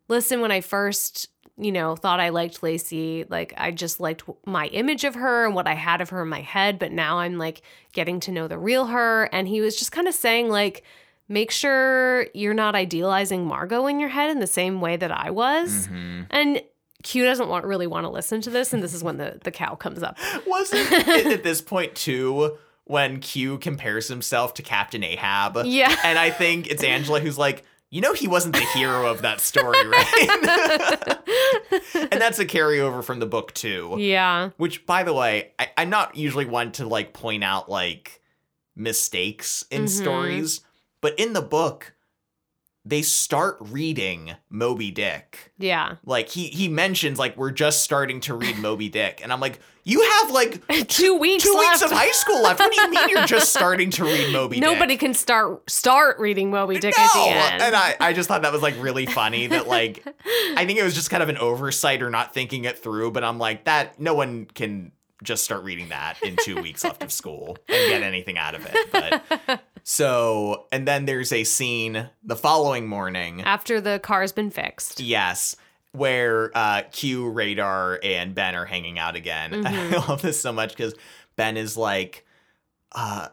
"Listen, 0.08 0.42
when 0.42 0.52
I 0.52 0.62
first, 0.62 1.30
you 1.58 1.72
know, 1.72 1.96
thought 1.96 2.20
I 2.20 2.30
liked 2.30 2.62
Lacey, 2.64 3.26
like 3.30 3.54
I 3.58 3.72
just 3.72 4.00
liked 4.00 4.24
my 4.46 4.68
image 4.68 5.04
of 5.06 5.16
her 5.16 5.46
and 5.46 5.56
what 5.56 5.68
I 5.68 5.74
had 5.76 6.02
of 6.02 6.10
her 6.10 6.22
in 6.24 6.30
my 6.30 6.42
head, 6.42 6.78
but 6.80 6.92
now 6.92 7.20
I'm 7.20 7.38
like 7.38 7.62
getting 7.94 8.20
to 8.22 8.32
know 8.32 8.48
the 8.48 8.58
real 8.58 8.88
her." 8.88 9.30
And 9.32 9.48
he 9.48 9.62
was 9.62 9.78
just 9.78 9.92
kind 9.92 10.08
of 10.08 10.14
saying 10.14 10.50
like. 10.50 10.84
Make 11.32 11.52
sure 11.52 12.26
you're 12.34 12.56
not 12.56 12.74
idealizing 12.74 13.46
Margot 13.46 13.86
in 13.86 14.00
your 14.00 14.10
head 14.10 14.32
in 14.32 14.40
the 14.40 14.48
same 14.48 14.82
way 14.82 14.98
that 14.98 15.12
I 15.12 15.30
was. 15.30 15.88
Mhm. 15.88 16.26
And 16.32 16.62
Q 17.04 17.24
doesn't 17.26 17.48
want 17.48 17.66
really 17.66 17.88
want 17.88 18.06
to 18.06 18.10
listen 18.10 18.42
to 18.42 18.50
this, 18.50 18.74
and 18.74 18.84
this 18.84 18.94
is 18.94 19.04
when 19.04 19.18
the, 19.18 19.40
the 19.44 19.52
cow 19.52 19.76
comes 19.76 20.04
up. 20.04 20.18
Wasn't 20.46 20.92
it 20.92 21.26
at 21.28 21.44
this 21.44 21.62
point 21.62 21.96
too 21.96 22.58
when 22.86 23.20
Q 23.20 23.58
compares 23.60 24.08
himself 24.08 24.54
to 24.56 24.62
Captain 24.64 25.04
Ahab? 25.04 25.60
Yeah. 25.66 25.96
And 26.04 26.18
I 26.20 26.30
think 26.30 26.68
it's 26.68 26.84
Angela 26.84 27.20
who's 27.20 27.38
like, 27.38 27.64
you 27.92 28.02
know, 28.02 28.14
he 28.14 28.28
wasn't 28.28 28.54
the 28.56 28.66
hero 28.76 29.08
of 29.10 29.22
that 29.24 29.40
story, 29.42 29.88
right? 29.88 30.28
and 32.12 32.22
that's 32.22 32.38
a 32.40 32.46
carryover 32.46 33.04
from 33.04 33.20
the 33.20 33.26
book 33.26 33.54
too. 33.54 33.96
Yeah. 33.98 34.50
Which, 34.58 34.86
by 34.86 35.04
the 35.04 35.14
way, 35.14 35.52
I, 35.58 35.70
I'm 35.78 35.90
not 35.90 36.16
usually 36.16 36.46
one 36.46 36.72
to 36.74 36.86
like 36.88 37.14
point 37.14 37.44
out 37.44 37.70
like 37.70 38.22
mistakes 38.76 39.66
in 39.72 39.84
Mhm. 39.86 39.90
stories, 39.90 40.62
but 41.02 41.18
in 41.20 41.34
the 41.34 41.42
book, 41.42 41.94
they 42.90 43.04
start 43.04 43.58
reading 43.60 44.34
Moby 44.50 44.90
Dick. 44.90 45.52
Yeah. 45.60 45.96
Like 46.06 46.30
he 46.30 46.48
he 46.48 46.68
mentions 46.68 47.20
like 47.20 47.38
we're 47.38 47.52
just 47.52 47.84
starting 47.84 48.20
to 48.22 48.34
read 48.34 48.58
Moby 48.58 48.90
Dick, 48.90 49.20
and 49.24 49.32
I'm 49.32 49.40
like, 49.40 49.60
you 49.84 50.02
have 50.02 50.32
like 50.32 50.66
Two 50.88 51.18
weeks 51.20 51.44
two 51.44 51.54
left. 51.54 51.82
weeks 51.82 51.82
of 51.84 51.92
high 51.92 52.12
school 52.12 52.42
left. 52.42 52.60
What 52.60 52.74
do 52.74 52.82
you 52.82 52.90
mean 52.90 53.10
you're 53.10 53.28
just 53.28 53.54
starting 53.56 53.92
to 53.92 54.04
read 54.04 54.34
Moby 54.34 54.60
Nobody 54.60 54.60
Dick? 54.60 54.62
Nobody 54.62 54.98
can 54.98 55.14
start 55.14 55.70
start 55.70 56.18
reading 56.20 56.50
Moby 56.50 56.80
Dick 56.80 56.96
no, 56.98 57.04
at 57.04 57.14
the 57.14 57.20
end. 57.30 57.62
and 57.62 57.76
I 57.76 57.96
I 58.00 58.14
just 58.14 58.28
thought 58.28 58.42
that 58.42 58.52
was 58.52 58.64
like 58.64 58.76
really 58.82 59.06
funny 59.06 59.46
that 59.48 59.68
like 59.68 60.04
I 60.56 60.66
think 60.66 60.80
it 60.80 60.84
was 60.84 60.96
just 60.96 61.12
kind 61.12 61.22
of 61.22 61.30
an 61.30 61.38
oversight 61.38 62.02
or 62.02 62.10
not 62.10 62.34
thinking 62.34 62.66
it 62.66 62.80
through, 62.80 63.12
but 63.12 63.24
I'm 63.24 63.38
like 63.38 63.66
that 63.66 64.00
no 64.00 64.16
one 64.16 64.46
can 64.46 64.94
just 65.22 65.44
start 65.44 65.64
reading 65.64 65.90
that 65.90 66.16
in 66.24 66.38
two 66.42 66.62
weeks 66.62 66.84
left 66.84 67.04
of 67.04 67.12
school 67.12 67.58
and 67.68 67.90
get 67.90 68.02
anything 68.04 68.38
out 68.38 68.56
of 68.56 68.66
it. 68.66 68.92
But 68.92 69.62
so 70.00 70.66
and 70.72 70.88
then 70.88 71.04
there's 71.06 71.34
a 71.34 71.44
scene 71.44 72.10
the 72.24 72.36
following 72.38 72.88
morning. 72.88 73.42
After 73.42 73.82
the 73.82 74.00
car's 74.00 74.32
been 74.32 74.50
fixed. 74.50 75.02
Yes. 75.02 75.58
Where 75.92 76.52
uh, 76.56 76.84
Q, 76.92 77.30
Radar, 77.30 78.00
and 78.02 78.34
Ben 78.34 78.56
are 78.56 78.66
hanging 78.66 78.98
out 78.98 79.16
again. 79.18 79.52
Mhm. 79.52 79.66
I 79.94 80.08
love 80.08 80.22
this 80.22 80.40
so 80.42 80.54
much 80.54 80.70
because 80.70 80.94
Ben 81.36 81.58
is 81.58 81.76
like, 81.76 82.26
uh, 82.94 83.28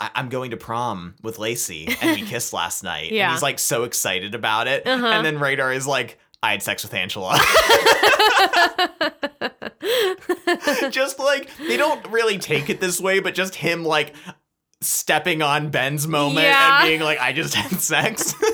I- 0.00 0.10
I'm 0.16 0.28
going 0.30 0.50
to 0.50 0.56
prom 0.56 1.14
with 1.22 1.38
Lacey 1.38 1.88
and 2.02 2.18
we 2.20 2.26
kissed 2.26 2.52
last 2.52 2.82
night. 2.82 3.12
Yeah. 3.12 3.26
And 3.26 3.32
he's 3.34 3.42
like 3.42 3.60
so 3.60 3.84
excited 3.84 4.34
about 4.34 4.66
it. 4.66 4.84
Uh-huh. 4.86 5.06
And 5.06 5.24
then 5.24 5.38
Radar 5.38 5.72
is 5.72 5.86
like, 5.86 6.18
I 6.42 6.50
had 6.50 6.62
sex 6.62 6.82
with 6.82 6.92
Angela. 6.92 7.38
just 10.90 11.18
like, 11.20 11.48
they 11.58 11.76
don't 11.76 12.04
really 12.10 12.38
take 12.38 12.68
it 12.68 12.80
this 12.80 13.00
way, 13.00 13.20
but 13.20 13.34
just 13.34 13.54
him 13.54 13.84
like 13.84 14.14
stepping 14.84 15.42
on 15.42 15.70
Ben's 15.70 16.06
moment 16.06 16.46
Yeah. 16.46 16.80
and 16.80 16.88
being 16.88 17.00
like, 17.00 17.18
I 17.20 17.32
just 17.32 17.54
had 17.54 17.80
sex. 17.80 18.34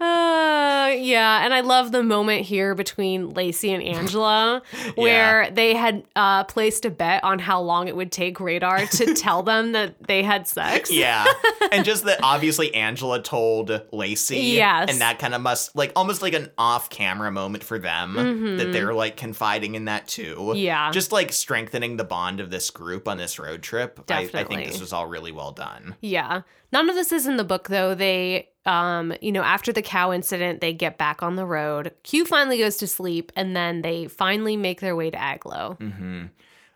Uh, 0.00 0.92
yeah, 0.98 1.44
and 1.44 1.52
I 1.52 1.60
love 1.60 1.92
the 1.92 2.02
moment 2.02 2.42
here 2.46 2.74
between 2.74 3.30
Lacey 3.30 3.72
and 3.72 3.82
Angela 3.82 4.62
where 4.94 5.50
they 5.50 5.74
had 5.74 6.04
uh, 6.16 6.44
placed 6.44 6.84
a 6.84 6.90
bet 6.90 7.22
on 7.22 7.38
how 7.38 7.60
long 7.60 7.86
it 7.88 7.94
would 7.96 8.10
take 8.10 8.40
Radar 8.40 8.86
to 8.86 9.14
tell 9.14 9.42
them 9.42 9.72
that 9.72 10.02
they 10.06 10.22
had 10.22 10.48
sex. 10.48 10.90
Yeah. 10.90 11.26
and 11.72 11.84
just 11.84 12.04
that 12.04 12.20
obviously 12.22 12.74
Angela 12.74 13.22
told 13.22 13.82
Lacey. 13.92 14.38
Yes. 14.38 14.90
And 14.90 15.00
that 15.00 15.18
kind 15.18 15.34
of 15.34 15.40
must 15.42 15.76
like 15.76 15.92
almost 15.96 16.22
like 16.22 16.34
an 16.34 16.50
off 16.58 16.90
camera 16.90 17.30
moment 17.30 17.62
for 17.64 17.78
them 17.78 18.14
Mhm. 18.16 18.58
that 18.58 18.72
they're 18.72 18.94
like 18.94 19.16
confiding 19.16 19.74
in 19.74 19.84
that 19.86 20.08
too. 20.08 20.52
Yeah. 20.56 20.90
Just 20.92 21.12
like 21.12 21.32
strengthening 21.32 21.96
the 21.96 22.04
bond 22.04 22.40
of 22.40 22.50
this 22.50 22.70
group 22.70 23.06
on 23.08 23.18
this 23.18 23.38
road 23.38 23.62
trip. 23.62 24.00
I, 24.10 24.28
I 24.34 24.44
think 24.44 24.66
this 24.66 24.80
was 24.80 24.92
all 24.92 25.06
really 25.06 25.32
well 25.32 25.52
done. 25.52 25.96
Yeah. 26.00 26.42
None 26.72 26.88
of 26.88 26.94
this 26.94 27.10
is 27.12 27.26
in 27.26 27.36
the 27.36 27.44
book 27.44 27.68
though. 27.68 27.94
They 27.94 28.49
um, 28.66 29.12
you 29.20 29.32
know, 29.32 29.42
after 29.42 29.72
the 29.72 29.82
cow 29.82 30.12
incident, 30.12 30.60
they 30.60 30.72
get 30.72 30.98
back 30.98 31.22
on 31.22 31.36
the 31.36 31.46
road. 31.46 31.94
Q 32.02 32.24
finally 32.26 32.58
goes 32.58 32.76
to 32.78 32.86
sleep 32.86 33.32
and 33.36 33.56
then 33.56 33.82
they 33.82 34.06
finally 34.06 34.56
make 34.56 34.80
their 34.80 34.94
way 34.94 35.10
to 35.10 35.16
Agloe. 35.18 35.78
hmm 35.78 36.26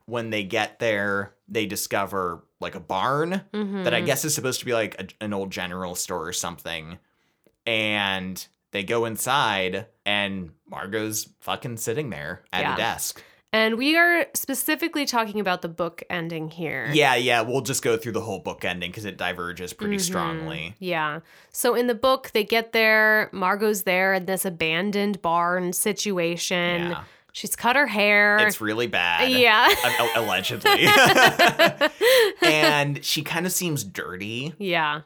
When 0.06 0.30
they 0.30 0.44
get 0.44 0.78
there, 0.78 1.34
they 1.48 1.66
discover 1.66 2.42
like 2.60 2.74
a 2.74 2.80
barn 2.80 3.42
Mhm. 3.52 3.84
that 3.84 3.92
I 3.94 4.00
guess 4.00 4.24
is 4.24 4.34
supposed 4.34 4.60
to 4.60 4.66
be 4.66 4.72
like 4.72 4.98
a, 5.00 5.24
an 5.24 5.32
old 5.34 5.50
general 5.50 5.94
store 5.94 6.26
or 6.26 6.32
something. 6.32 6.98
And 7.66 8.46
they 8.70 8.82
go 8.84 9.04
inside 9.04 9.86
and 10.04 10.50
Margot's 10.70 11.28
fucking 11.40 11.76
sitting 11.78 12.10
there 12.10 12.44
at 12.52 12.62
Yeah. 12.62 12.74
a 12.74 12.76
desk. 12.76 13.22
And 13.54 13.78
we 13.78 13.96
are 13.96 14.26
specifically 14.34 15.06
talking 15.06 15.38
about 15.38 15.62
the 15.62 15.68
book 15.68 16.02
ending 16.10 16.50
here. 16.50 16.90
Yeah, 16.92 17.14
yeah, 17.14 17.40
we'll 17.42 17.60
just 17.60 17.82
go 17.84 17.96
through 17.96 18.10
the 18.10 18.20
whole 18.20 18.40
book 18.40 18.64
ending 18.64 18.90
because 18.90 19.04
it 19.04 19.16
diverges 19.16 19.72
pretty 19.72 19.98
Mhm. 19.98 20.00
strongly. 20.00 20.74
Yeah. 20.80 21.20
So 21.52 21.76
in 21.76 21.86
the 21.86 21.94
book, 21.94 22.32
they 22.34 22.42
get 22.42 22.72
there. 22.72 23.30
Margot's 23.32 23.82
there 23.84 24.12
in 24.12 24.26
this 24.26 24.44
abandoned 24.44 25.22
barn 25.22 25.72
situation. 25.72 26.90
Yeah, 26.90 27.04
She's 27.32 27.54
cut 27.54 27.76
her 27.76 27.86
hair. 27.86 28.38
it's 28.44 28.60
really 28.60 28.88
bad. 28.88 29.30
yeah. 29.30 29.68
allegedly. 30.16 30.88
and 32.42 33.04
she 33.04 33.22
kind 33.22 33.46
of 33.46 33.52
seems 33.52 33.84
dirty, 33.84 34.52
yeah. 34.58 35.02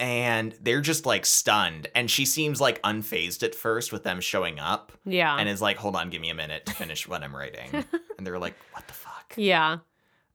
And 0.00 0.54
they're 0.60 0.80
just 0.80 1.06
like 1.06 1.26
stunned. 1.26 1.88
And 1.94 2.10
she 2.10 2.24
seems 2.24 2.60
like 2.60 2.80
unfazed 2.82 3.42
at 3.42 3.54
first 3.54 3.92
with 3.92 4.04
them 4.04 4.20
showing 4.20 4.58
up, 4.58 4.92
Yeah. 5.04 5.36
and 5.36 5.48
is 5.48 5.60
like, 5.62 5.76
"Hold 5.78 5.96
on, 5.96 6.10
give 6.10 6.20
me 6.20 6.30
a 6.30 6.34
minute 6.34 6.66
to 6.66 6.72
finish 6.74 7.06
what 7.08 7.22
I'm 7.22 7.34
writing." 7.34 7.84
and 8.18 8.26
they're 8.26 8.38
like, 8.38 8.54
"What 8.72 8.86
the 8.86 8.94
fuck?" 8.94 9.34
yeah. 9.36 9.78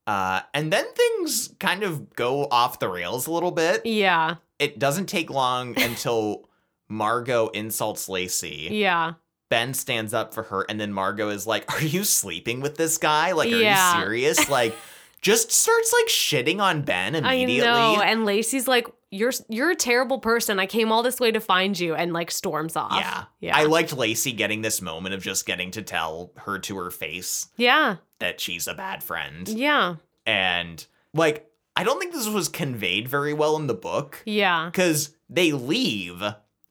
Uh, 0.05 0.41
and 0.53 0.71
then 0.73 0.85
things 0.93 1.53
kind 1.59 1.81
of 1.81 2.13
go 2.13 2.45
off 2.51 2.79
the 2.79 2.89
rails 2.89 3.25
a 3.25 3.31
little 3.31 3.51
bit. 3.51 3.85
Yeah. 3.85 4.35
It 4.59 4.77
doesn't 4.77 5.05
take 5.05 5.29
long 5.29 5.79
until 5.79 6.49
Margot 6.89 7.47
insults 7.49 8.09
Lacey. 8.09 8.67
Yeah. 8.71 9.13
Ben 9.49 9.73
stands 9.73 10.13
up 10.13 10.33
for 10.33 10.43
her, 10.43 10.65
and 10.67 10.77
then 10.79 10.91
Margot 10.91 11.29
is 11.29 11.47
like, 11.47 11.71
Are 11.73 11.81
you 11.81 12.03
sleeping 12.03 12.59
with 12.59 12.75
this 12.75 12.97
guy? 12.97 13.31
Like, 13.31 13.47
are 13.51 13.55
Yeah. 13.55 13.95
you 13.97 14.01
serious? 14.03 14.49
Like, 14.49 14.75
just 15.23 15.51
starts 15.51 15.91
like 15.99 16.07
shitting 16.11 16.59
on 16.61 16.83
Ben 16.83 17.15
immediately. 17.15 17.67
I 17.67 17.95
know. 17.95 18.01
And 18.01 18.25
Lacey's 18.25 18.67
like, 18.67 18.87
"You're 19.09 19.31
you're 19.49 19.71
a 19.71 19.75
terrible 19.75 20.19
person. 20.19 20.59
I 20.59 20.67
came 20.67 20.91
all 20.91 21.01
this 21.01 21.19
way 21.19 21.31
to 21.31 21.39
find 21.39 21.79
you," 21.79 21.95
and 21.95 22.13
like 22.13 22.29
storms 22.29 22.75
off. 22.75 22.91
yeah. 22.93 23.23
yeah, 23.39 23.57
I 23.57 23.63
liked 23.63 23.97
Lacey 23.97 24.33
getting 24.33 24.61
this 24.61 24.81
moment 24.81 25.15
of 25.15 25.23
just 25.23 25.45
getting 25.47 25.71
to 25.71 25.81
tell 25.81 26.31
her 26.37 26.59
to 26.59 26.77
her 26.77 26.91
face 26.91 27.47
yeah, 27.57 27.95
that 28.19 28.39
she's 28.39 28.67
a 28.67 28.73
bad 28.75 29.01
friend. 29.01 29.49
yeah, 29.49 29.95
And 30.27 30.85
like, 31.13 31.49
I 31.75 31.83
don't 31.83 31.99
think 31.99 32.13
this 32.13 32.27
was 32.29 32.49
conveyed 32.49 33.07
very 33.07 33.33
well 33.33 33.55
in 33.55 33.65
the 33.67 33.73
book. 33.73 34.21
yeah. 34.25 34.65
because 34.71 35.15
they 35.29 35.51
leave 35.51 36.21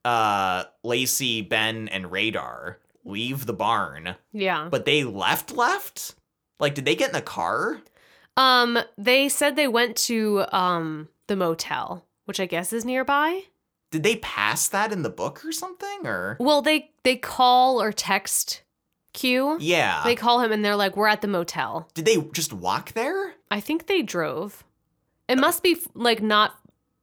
uh 0.05 0.64
lacey 0.82 1.42
ben 1.42 1.86
and 1.88 2.11
radar 2.11 2.78
leave 3.05 3.46
the 3.46 3.53
barn 3.53 4.16
Yeah. 4.32 4.66
but 4.68 4.84
they 4.84 5.05
left 5.05 5.53
left 5.57 6.16
like 6.59 6.74
did 6.74 6.84
they 6.84 6.96
get 6.96 7.11
in 7.11 7.14
the 7.14 7.22
car 7.22 7.80
Um, 8.37 8.78
they 8.97 9.28
said 9.28 9.57
they 9.57 9.68
went 9.68 9.97
to 10.09 10.45
um 10.53 11.09
the 11.28 11.37
motel, 11.37 12.07
which 12.24 12.41
I 12.41 12.47
guess 12.47 12.72
is 12.72 12.85
nearby. 12.85 13.43
did 13.91 14.03
they 14.03 14.16
pass 14.16 14.68
that 14.68 14.91
in 14.93 15.03
the 15.03 15.11
book 15.11 15.45
or 15.45 15.53
something 15.53 16.07
or 16.07 16.37
Well, 16.41 16.62
they 16.62 16.91
they 17.05 17.16
call 17.16 17.80
or 17.83 17.93
text 17.93 18.62
Q. 19.12 19.59
yeah 19.61 20.03
They 20.05 20.14
call 20.16 20.41
him 20.41 20.51
and 20.53 20.64
they're 20.64 20.76
like, 20.76 20.97
"We're 20.97 21.09
at 21.09 21.20
the 21.20 21.28
motel." 21.28 21.89
did 21.95 22.05
they 22.07 22.16
just 22.33 22.53
walk 22.53 22.93
there 22.93 23.35
I 23.51 23.61
think 23.61 23.87
they 23.87 24.01
drove. 24.03 24.64
It 25.28 25.37
must 25.39 25.62
be 25.62 25.76
like 25.95 26.22
not 26.22 26.53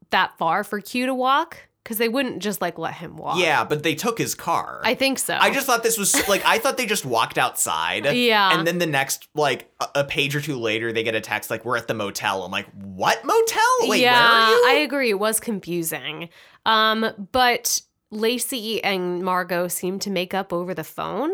that 0.09 0.36
far 0.39 0.63
for 0.63 0.82
Q 0.82 1.05
to 1.05 1.13
walk 1.13 1.68
because 1.89 1.97
they 1.97 2.07
wouldn't 2.07 2.37
just 2.37 2.61
like 2.61 2.77
let 2.77 2.93
him 2.93 3.17
walk. 3.17 3.39
yeah 3.39 3.63
but 3.63 3.81
they 3.81 3.95
took 3.95 4.19
his 4.19 4.35
car 4.35 4.79
I 4.83 4.93
think 4.93 5.17
so. 5.17 5.35
I 5.35 5.49
just 5.49 5.65
thought 5.65 5.81
this 5.81 5.97
was 5.97 6.13
like 6.29 6.43
I 6.45 6.59
thought 6.59 6.77
they 6.77 6.85
just 6.85 7.03
walked 7.03 7.39
outside. 7.39 8.05
Yeah. 8.15 8.55
And 8.55 8.67
then 8.67 8.77
the 8.77 8.85
next 8.85 9.27
like 9.33 9.71
a, 9.79 9.87
a 9.95 10.03
page 10.03 10.35
or 10.35 10.41
two 10.41 10.57
later 10.59 10.93
they 10.93 11.01
get 11.01 11.15
a 11.15 11.21
text 11.21 11.49
like 11.49 11.65
we're 11.65 11.77
at 11.77 11.87
the 11.87 11.95
motel. 11.95 12.43
I'm 12.43 12.51
like, 12.51 12.67
"What 12.75 13.25
motel? 13.25 13.89
Wait, 13.89 14.01
yeah, 14.01 14.13
where 14.13 14.39
are 14.41 14.49
you?" 14.51 14.65
I 14.67 14.73
agree. 14.83 15.09
It 15.09 15.19
was 15.19 15.39
confusing. 15.39 16.29
Um, 16.67 17.27
but 17.31 17.81
Lacey 18.11 18.83
and 18.83 19.23
Margot 19.23 19.67
seem 19.67 19.97
to 19.99 20.11
make 20.11 20.35
up 20.35 20.53
over 20.53 20.73
the 20.75 20.83
phone, 20.83 21.31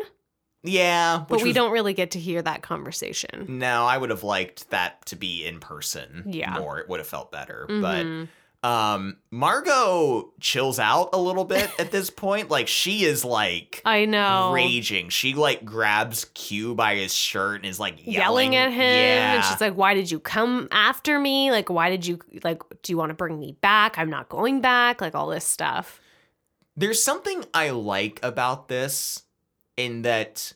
yeah, 0.63 1.25
but 1.27 1.37
we 1.41 1.49
was- 1.49 1.55
don't 1.55 1.71
really 1.71 1.93
get 1.93 2.11
to 2.11 2.19
hear 2.19 2.41
that 2.41 2.61
conversation. 2.61 3.45
No, 3.59 3.85
I 3.85 3.97
would 3.97 4.09
have 4.09 4.23
liked 4.23 4.69
that 4.69 5.05
to 5.07 5.15
be 5.15 5.45
in 5.45 5.59
person 5.59 6.23
Yeah. 6.27 6.57
more. 6.59 6.79
It 6.79 6.87
would 6.89 6.99
have 6.99 7.07
felt 7.07 7.31
better. 7.31 7.67
Mhm. 7.69 7.81
But 7.81 8.29
um 8.65 9.17
Margot 9.31 10.31
chills 10.39 10.79
out 10.79 11.09
a 11.13 11.17
little 11.19 11.43
bit 11.45 11.69
at 11.79 11.91
this 11.91 12.09
point. 12.25 12.49
Like 12.49 12.67
she 12.67 13.03
is 13.05 13.23
like 13.23 13.81
I 13.85 14.05
know. 14.05 14.51
raging. 14.53 15.09
She 15.09 15.33
like 15.35 15.63
grabs 15.63 16.25
Q 16.33 16.73
by 16.73 16.95
his 16.95 17.13
shirt 17.13 17.57
and 17.57 17.65
is 17.65 17.79
like 17.79 17.97
yelling, 18.05 18.53
Yelling 18.53 18.55
at 18.55 18.71
him, 18.71 18.79
Yeah. 18.81 19.33
and 19.35 19.43
she's 19.45 19.61
like, 19.61 19.75
"Why 19.75 19.93
did 19.93 20.09
you 20.09 20.19
come 20.19 20.67
after 20.71 21.19
me? 21.19 21.51
Like, 21.51 21.69
why 21.69 21.89
did 21.89 22.07
you 22.07 22.19
like? 22.43 22.61
Do 22.81 22.91
you 22.91 22.97
want 22.97 23.11
to 23.11 23.13
bring 23.15 23.39
me 23.39 23.55
back? 23.61 23.99
I'm 23.99 24.09
not 24.09 24.29
going 24.29 24.61
back. 24.61 24.99
Like 25.01 25.13
all 25.15 25.27
this 25.27 25.45
stuff." 25.45 25.99
There's 26.77 27.01
something 27.03 27.45
I 27.53 27.69
like 27.69 28.19
about 28.23 28.67
this 28.67 29.23
in 29.77 30.01
that 30.01 30.53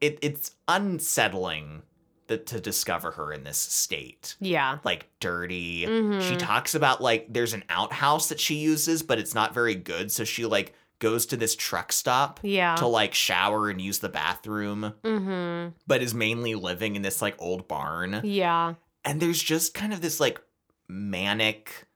it 0.00 0.18
it's 0.22 0.52
unsettling 0.68 1.82
that 2.30 2.46
to 2.46 2.60
discover 2.60 3.10
her 3.12 3.32
in 3.32 3.44
this 3.44 3.58
state. 3.58 4.36
Yeah. 4.40 4.78
Like 4.82 5.08
dirty. 5.20 5.82
She 5.82 5.86
Mhm. 5.86 6.38
talks 6.38 6.74
about 6.74 7.02
like 7.02 7.26
there's 7.32 7.52
an 7.52 7.64
outhouse 7.68 8.28
that 8.30 8.40
she 8.40 8.54
uses, 8.56 9.02
but 9.02 9.18
it's 9.18 9.34
not 9.34 9.52
very 9.54 9.74
good. 9.74 10.10
So 10.10 10.24
she 10.24 10.46
like 10.46 10.74
goes 10.98 11.26
to 11.26 11.36
this 11.36 11.54
truck 11.54 11.92
stop 11.92 12.40
Yeah. 12.42 12.74
to 12.76 12.86
like 12.86 13.14
shower 13.14 13.68
and 13.70 13.80
use 13.80 13.98
the 14.00 14.08
bathroom, 14.08 14.94
mm-hmm. 15.04 15.74
but 15.86 16.02
is 16.02 16.12
mainly 16.14 16.54
living 16.54 16.96
in 16.96 17.02
this 17.02 17.20
like 17.22 17.34
old 17.38 17.68
barn. 17.68 18.20
Yeah. 18.24 18.74
And 19.04 19.20
there's 19.20 19.42
just 19.42 19.72
kind 19.74 19.92
of 19.92 20.00
this 20.00 20.20
like 20.20 20.40
manic 20.88 21.86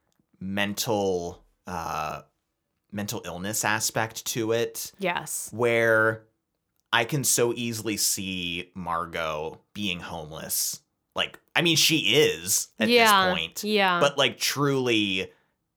mental 0.40 1.42
uh 1.66 2.22
mental 2.92 3.22
illness 3.24 3.64
aspect 3.64 4.24
to 4.26 4.52
it 4.52 4.92
Yes. 4.98 5.48
where 5.52 6.24
I 6.94 7.04
can 7.04 7.24
so 7.24 7.52
easily 7.54 7.96
see 7.96 8.70
Margot 8.74 9.60
being 9.74 10.00
homeless. 10.00 10.80
Like 11.14 11.38
I 11.54 11.62
mean 11.62 11.76
she 11.76 11.98
is 12.16 12.68
at 12.80 12.88
yeah. 12.88 13.26
this 13.26 13.34
point 13.34 13.64
Yeah. 13.64 14.00
but 14.00 14.16
like 14.18 14.38
truly 14.38 15.30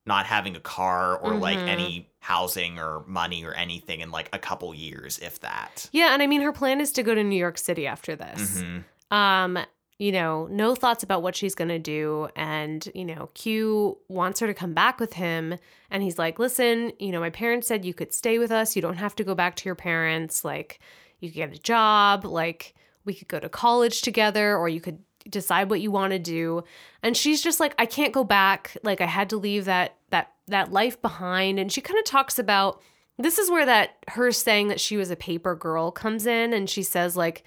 not 0.06 0.26
having 0.26 0.56
a 0.56 0.60
car 0.60 1.18
or 1.18 1.36
like 1.36 1.58
Mhm. 1.60 1.68
any 1.68 2.10
housing 2.20 2.80
or 2.80 3.04
money 3.08 3.44
or 3.44 3.54
anything 3.54 4.00
in 4.02 4.10
like 4.12 4.30
a 4.34 4.40
couple 4.40 4.74
years 4.74 5.20
if 5.20 5.40
that 5.42 5.90
yeah, 5.92 6.14
and 6.14 6.22
I 6.24 6.28
mean, 6.28 6.42
her 6.42 6.52
plan 6.54 6.82
is 6.82 6.92
to 6.94 7.04
go 7.04 7.14
to 7.16 7.24
New 7.24 7.38
York 7.38 7.58
City 7.58 7.86
after 7.88 8.16
this. 8.16 8.62
Mhm. 8.62 8.84
um 9.12 9.60
you 10.00 10.12
know 10.12 10.48
no 10.52 10.76
thoughts 10.76 11.04
about 11.04 11.22
what 11.24 11.36
she's 11.36 11.56
going 11.56 11.70
to 11.70 11.80
do 11.80 12.28
and 12.36 12.88
you 12.94 13.04
know 13.06 13.30
q 13.34 13.98
wants 14.10 14.40
her 14.40 14.46
to 14.48 14.54
come 14.54 14.74
back 14.74 15.00
with 15.00 15.14
him 15.14 15.56
and 15.90 16.04
he's 16.04 16.20
like 16.20 16.38
listen 16.40 16.92
you 17.00 17.12
know 17.12 17.20
my 17.20 17.30
parents 17.32 17.68
said 17.68 17.84
you 17.86 17.94
could 17.96 18.14
stay 18.14 18.38
with 18.38 18.52
us 18.52 18.76
you 18.76 18.82
don't 18.82 18.98
have 18.98 19.16
to 19.16 19.24
go 19.24 19.34
back 19.34 19.56
to 19.56 19.66
your 19.66 19.74
parents 19.76 20.46
like 20.46 20.80
you 21.20 21.30
could 21.30 21.36
get 21.36 21.54
a 21.54 21.60
job 21.60 22.26
like 22.26 22.74
we 23.06 23.14
could 23.14 23.28
go 23.28 23.40
to 23.40 23.50
college 23.50 24.02
together 24.02 24.56
or 24.56 24.70
you 24.70 24.82
could 24.82 25.00
decide 25.30 25.70
what 25.70 25.82
you 25.82 25.92
want 25.92 26.12
to 26.12 26.20
do. 26.20 26.64
And 27.04 27.16
she's 27.16 27.42
just 27.42 27.60
like 27.60 27.74
i 27.78 27.86
can't 27.86 28.14
go 28.14 28.24
back. 28.24 28.78
Like 28.84 29.02
i 29.02 29.06
had 29.06 29.30
to 29.32 29.38
leave 29.38 29.66
that 29.66 29.96
that 30.10 30.34
that 30.48 30.72
life 30.72 31.02
behind. 31.02 31.60
And 31.60 31.72
she 31.72 31.82
kind 31.82 32.00
of 32.00 32.06
talks 32.06 32.38
about 32.40 32.82
this 33.18 33.40
is 33.40 33.50
where 33.50 33.66
that 33.66 33.98
her 34.10 34.32
saying 34.32 34.68
that 34.68 34.80
she 34.80 34.98
was 34.98 35.10
a 35.10 35.16
paper 35.16 35.56
girl 35.56 35.92
comes 35.92 36.26
in. 36.26 36.54
And 36.54 36.70
she 36.70 36.84
says 36.84 37.18
like 37.18 37.44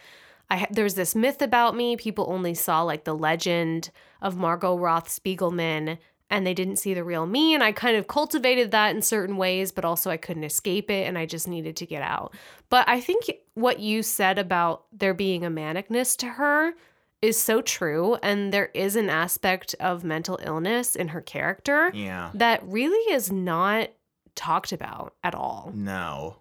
I 0.51 0.67
there's 0.71 0.95
this 0.95 1.15
myth 1.15 1.41
about 1.43 1.77
me. 1.77 1.97
People 1.97 2.27
only 2.29 2.55
saw 2.55 2.83
like 2.83 3.05
the 3.05 3.15
legend 3.15 3.91
of 4.21 4.37
Margot 4.37 4.77
Roth 4.77 5.09
Spiegelman 5.09 5.99
and 6.31 6.47
they 6.47 6.55
didn't 6.55 6.77
see 6.77 6.95
the 6.95 7.05
real 7.05 7.27
me. 7.27 7.55
And 7.55 7.63
I 7.63 7.73
kind 7.73 7.97
of 7.97 8.07
cultivated 8.07 8.71
that 8.71 8.95
in 8.95 9.03
certain 9.03 9.37
ways, 9.37 9.73
but 9.73 9.85
also 9.85 10.11
I 10.11 10.17
couldn't 10.17 10.45
escape 10.45 10.91
it 10.91 11.07
and 11.07 11.19
I 11.19 11.27
just 11.27 11.49
needed 11.49 11.77
to 11.77 11.87
get 11.87 12.03
out. 12.03 12.35
But 12.69 12.89
I 12.89 13.01
think 13.01 13.31
what 13.55 13.81
you 13.81 14.03
said 14.03 14.39
about 14.39 14.85
there 14.93 15.15
being 15.15 15.45
a 15.45 15.51
manicness 15.51 16.17
to 16.19 16.29
her 16.29 16.75
is 17.21 17.39
so 17.39 17.61
true. 17.61 18.17
And 18.23 18.53
there 18.53 18.71
is 18.73 18.97
an 18.97 19.11
aspect 19.11 19.75
of 19.81 20.05
mental 20.05 20.39
illness 20.43 20.97
in 20.97 21.09
her 21.09 21.21
character 21.21 21.91
yeah 21.95 22.31
that 22.35 22.63
really 22.65 23.13
is 23.13 23.31
not 23.31 23.89
talked 24.35 24.73
about 24.73 25.15
at 25.23 25.35
all 25.35 25.73
no 25.75 26.37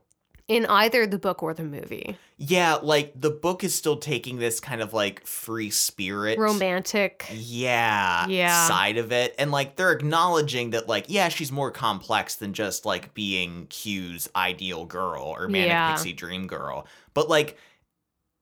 in 0.49 0.65
either 0.65 1.07
the 1.07 1.17
book 1.19 1.41
or 1.41 1.53
the 1.53 1.63
movie. 1.63 2.17
yeah 2.37 2.75
like 2.81 3.13
the 3.15 3.29
book 3.29 3.63
is 3.63 3.73
still 3.73 3.95
taking 3.97 4.39
this 4.39 4.59
kind 4.59 4.81
of 4.81 4.91
like 4.93 5.25
free 5.25 5.69
spirit 5.69 6.37
Romantic. 6.37 7.25
yeah 7.31 8.25
Yeah. 8.27 8.67
side 8.67 8.97
of 8.97 9.11
it 9.13 9.33
and 9.39 9.51
like 9.51 9.75
they're 9.77 9.91
acknowledging 9.93 10.71
that 10.71 10.89
like 10.89 11.05
yeah 11.07 11.29
she's 11.29 11.51
more 11.51 11.71
complex 11.71 12.35
than 12.35 12.53
just 12.53 12.85
like 12.85 13.13
being 13.13 13.67
q's 13.69 14.27
ideal 14.35 14.85
girl 14.85 15.23
or 15.37 15.47
manic 15.47 15.69
Yeah. 15.69 15.91
pixie 15.93 16.13
dream 16.13 16.47
girl 16.47 16.85
but 17.13 17.29
like 17.29 17.57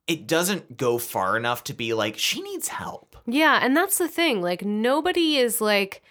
it 0.08 0.26
doesn't 0.26 0.78
go 0.78 0.98
far 0.98 1.36
enough 1.36 1.66
to 1.66 1.74
be 1.74 1.94
like 1.94 2.18
she 2.18 2.42
needs 2.42 2.70
help 2.70 3.18
Yeah, 3.26 3.60
and 3.62 3.76
that's 3.76 3.98
the 3.98 4.08
thing. 4.08 4.42
Like 4.42 4.64
nobody 4.64 5.36
is 5.36 5.60
like 5.60 6.02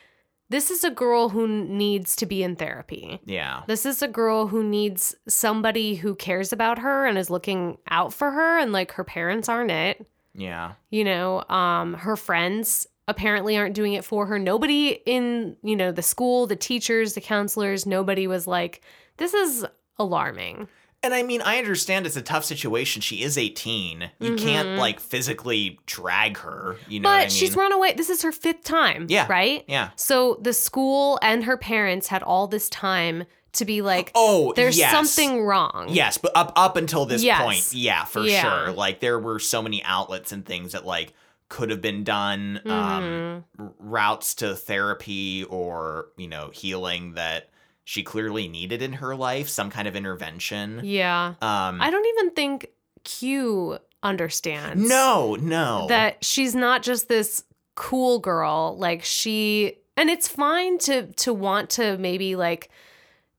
this 0.48 0.70
is 0.70 0.84
a 0.84 0.90
girl 0.90 1.28
who 1.30 1.48
needs 1.48 2.14
to 2.16 2.26
be 2.26 2.42
in 2.42 2.56
therapy. 2.56 3.20
yeah 3.24 3.62
This 3.66 3.84
is 3.86 4.02
a 4.02 4.08
girl 4.08 4.46
who 4.48 4.62
needs 4.62 5.14
somebody 5.28 5.96
who 5.96 6.14
cares 6.14 6.52
about 6.52 6.78
her 6.78 7.06
and 7.06 7.18
is 7.18 7.30
looking 7.30 7.78
out 7.90 8.12
for 8.12 8.30
her 8.30 8.58
and 8.58 8.72
like 8.72 8.92
her 8.92 9.04
parents 9.04 9.48
aren't 9.48 9.70
it. 9.70 10.06
yeah 10.34 10.72
You 10.90 11.04
know, 11.04 11.42
um 11.48 11.94
her 11.94 12.16
friends 12.16 12.86
apparently 13.08 13.56
aren't 13.56 13.74
doing 13.76 13.92
it 13.92 14.04
for 14.04 14.26
her. 14.26 14.36
Nobody 14.38 14.88
in, 15.06 15.56
you 15.62 15.76
know, 15.76 15.92
the 15.92 16.02
school, 16.02 16.46
the 16.48 16.56
teachers, 16.56 17.14
the 17.14 17.20
counselors, 17.20 17.86
nobody 17.86 18.26
was 18.26 18.46
like 18.46 18.82
this 19.16 19.32
is 19.32 19.64
alarming. 19.98 20.68
And 21.02 21.14
I 21.14 21.22
mean, 21.22 21.40
I 21.42 21.58
understand 21.58 22.04
it's 22.06 22.16
a 22.16 22.22
tough 22.22 22.44
situation. 22.44 23.00
She 23.00 23.22
is 23.22 23.38
18. 23.38 24.10
You 24.18 24.34
can't 24.34 24.68
Mhm. 24.70 24.78
like 24.78 24.98
physically 24.98 25.78
drag 25.86 26.38
her. 26.38 26.76
You 26.88 27.00
know 27.00 27.08
but 27.08 27.14
I 27.14 27.20
mean? 27.20 27.30
she's 27.30 27.54
run 27.54 27.70
away. 27.72 27.92
This 27.92 28.10
is 28.10 28.22
her 28.22 28.32
fifth 28.32 28.64
time, 28.64 29.06
Yeah. 29.08 29.26
right? 29.28 29.64
yeah. 29.68 29.90
So 29.96 30.38
the 30.42 30.52
school 30.52 31.18
and 31.22 31.44
her 31.44 31.56
parents 31.56 32.08
had 32.08 32.22
all 32.24 32.48
this 32.48 32.68
time 32.68 33.24
to 33.52 33.64
be 33.64 33.82
like, 33.82 34.10
Oh, 34.14 34.52
there's 34.54 34.76
yes. 34.76 34.90
something 34.90 35.42
wrong. 35.42 35.86
Yes, 35.90 36.18
but 36.18 36.32
up 36.34 36.52
up 36.56 36.76
until 36.76 37.06
this 37.06 37.22
Yes. 37.22 37.40
point, 37.40 37.68
yeah, 37.72 38.04
for 38.04 38.22
Yeah. 38.22 38.42
sure. 38.42 38.72
Like 38.72 39.00
there 39.00 39.18
were 39.18 39.38
so 39.38 39.62
many 39.62 39.82
outlets 39.84 40.32
and 40.32 40.44
things 40.44 40.72
that 40.72 40.84
like 40.84 41.12
could 41.48 41.70
have 41.70 41.80
been 41.80 42.02
done, 42.02 42.60
um, 42.66 43.02
Mhm. 43.02 43.44
r- 43.60 43.72
routes 43.78 44.34
to 44.36 44.56
therapy 44.56 45.44
or 45.44 46.08
you 46.16 46.26
know 46.26 46.50
healing 46.52 47.12
that 47.14 47.48
she 47.88 48.02
clearly 48.02 48.48
needed 48.48 48.82
in 48.82 48.94
her 48.94 49.14
life, 49.14 49.48
some 49.48 49.70
kind 49.70 49.86
of 49.86 49.94
intervention. 49.94 50.80
Yeah. 50.82 51.34
Um, 51.40 51.80
I 51.80 51.88
don't 51.88 52.04
even 52.06 52.32
think 52.32 52.66
Q 53.04 53.78
understands. 54.02 54.86
no, 54.88 55.36
no, 55.40 55.86
That 55.88 56.24
she's 56.24 56.52
not 56.54 56.82
just 56.82 57.08
this 57.08 57.44
cool 57.76 58.18
girl. 58.18 58.76
Like 58.76 59.04
she 59.04 59.76
and 59.96 60.10
it's 60.10 60.26
fine 60.26 60.78
to 60.78 61.06
to 61.12 61.32
want 61.32 61.70
to 61.70 61.96
maybe 61.98 62.34
like 62.34 62.70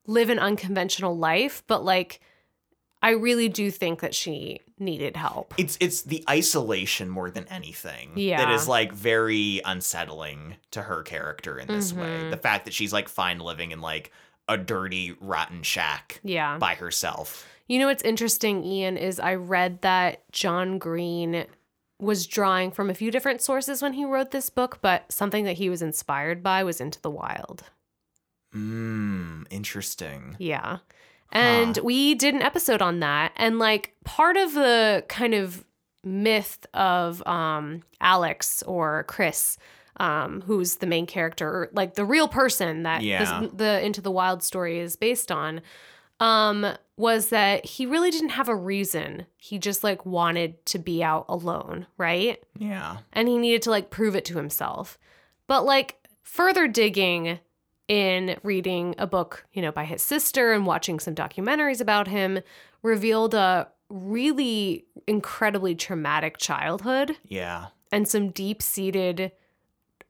live 0.05 0.29
an 0.29 0.39
unconventional 0.39 1.17
life, 1.17 1.61
but 1.67 1.83
like 1.83 2.21
I 3.03 3.11
really 3.11 3.49
do 3.49 3.69
think 3.69 3.99
that 3.99 4.15
she 4.15 4.61
needed 4.79 5.17
help. 5.17 5.53
It's 5.57 5.77
it's 5.81 6.03
the 6.03 6.23
isolation 6.29 7.09
more 7.09 7.29
than 7.29 7.47
anything 7.49 8.11
that 8.15 8.21
Yeah. 8.21 8.55
is 8.55 8.65
like 8.67 8.93
very 8.93 9.59
unsettling 9.65 10.55
to 10.71 10.83
her 10.83 11.03
character 11.03 11.59
in 11.59 11.67
this 11.67 11.91
way. 11.91 12.07
Mhm. 12.07 12.31
The 12.31 12.37
fact 12.37 12.63
that 12.63 12.73
she's 12.73 12.93
like 12.93 13.09
fine 13.09 13.39
living 13.39 13.71
in 13.71 13.81
like 13.81 14.11
a 14.47 14.57
dirty, 14.57 15.15
rotten 15.19 15.63
shack 15.63 16.19
Yeah. 16.23 16.57
by 16.57 16.75
herself. 16.75 17.47
You 17.67 17.79
know 17.79 17.87
what's 17.87 18.03
interesting, 18.03 18.63
Ian, 18.63 18.95
is 18.97 19.19
I 19.19 19.35
read 19.35 19.81
that 19.81 20.23
John 20.31 20.77
Green 20.79 21.45
was 21.99 22.27
drawing 22.27 22.71
from 22.71 22.89
a 22.89 22.93
few 22.93 23.11
different 23.11 23.41
sources 23.41 23.81
when 23.81 23.93
he 23.93 24.05
wrote 24.05 24.31
this 24.31 24.49
book, 24.49 24.79
but 24.81 25.11
something 25.11 25.43
that 25.45 25.57
he 25.57 25.69
was 25.69 25.81
inspired 25.81 26.41
by 26.43 26.63
was 26.63 26.79
Into 26.79 27.01
the 27.01 27.09
Wild. 27.11 27.63
Mmm, 28.55 29.45
interesting. 29.49 30.35
Yeah. 30.39 30.77
And 31.31 31.77
we 31.79 32.15
did 32.15 32.33
an 32.33 32.41
episode 32.41 32.81
on 32.81 33.01
that. 33.01 33.33
And 33.35 33.59
like 33.59 33.93
part 34.05 34.37
of 34.37 34.53
the 34.53 35.03
kind 35.09 35.33
of 35.33 35.65
myth 36.03 36.65
of 36.73 37.25
um 37.27 37.83
Alex 37.99 38.63
or 38.63 39.03
Chris, 39.09 39.57
um, 39.99 40.41
who's 40.41 40.75
the 40.77 40.87
main 40.87 41.05
character, 41.05 41.47
or 41.47 41.69
like 41.73 41.95
the 41.95 42.05
real 42.05 42.27
person 42.27 42.83
that 42.83 43.01
Yeah. 43.01 43.41
this, 43.41 43.51
the 43.53 43.85
Into 43.85 44.01
the 44.01 44.11
Wild 44.11 44.43
story 44.43 44.79
is 44.79 44.95
based 44.95 45.31
on, 45.31 45.61
um, 46.19 46.65
was 46.97 47.29
that 47.29 47.65
he 47.65 47.85
really 47.85 48.09
didn't 48.09 48.29
have 48.29 48.49
a 48.49 48.55
reason. 48.55 49.25
He 49.37 49.59
just 49.59 49.83
like 49.83 50.05
wanted 50.05 50.65
to 50.67 50.79
be 50.79 51.03
out 51.03 51.25
alone, 51.29 51.85
right? 51.97 52.41
Yeah. 52.57 52.97
and 53.13 53.27
he 53.27 53.37
needed 53.37 53.61
to 53.63 53.69
like 53.71 53.89
prove 53.89 54.15
it 54.15 54.25
to 54.25 54.37
himself. 54.37 54.97
But 55.47 55.63
like 55.65 55.95
further 56.23 56.67
digging 56.67 57.39
in 57.87 58.37
reading 58.43 58.95
a 58.97 59.07
book, 59.07 59.45
you 59.53 59.61
know, 59.61 59.71
by 59.71 59.85
his 59.85 60.01
sister 60.01 60.51
and 60.53 60.65
watching 60.65 60.99
some 60.99 61.15
documentaries 61.15 61.79
about 61.81 62.07
him 62.07 62.39
revealed 62.83 63.33
a 63.33 63.67
really 63.89 64.85
incredibly 65.07 65.73
traumatic 65.73 66.37
childhood 66.37 67.15
Yeah. 67.23 67.67
and 67.91 68.05
some 68.07 68.31
deep-seated 68.31 69.31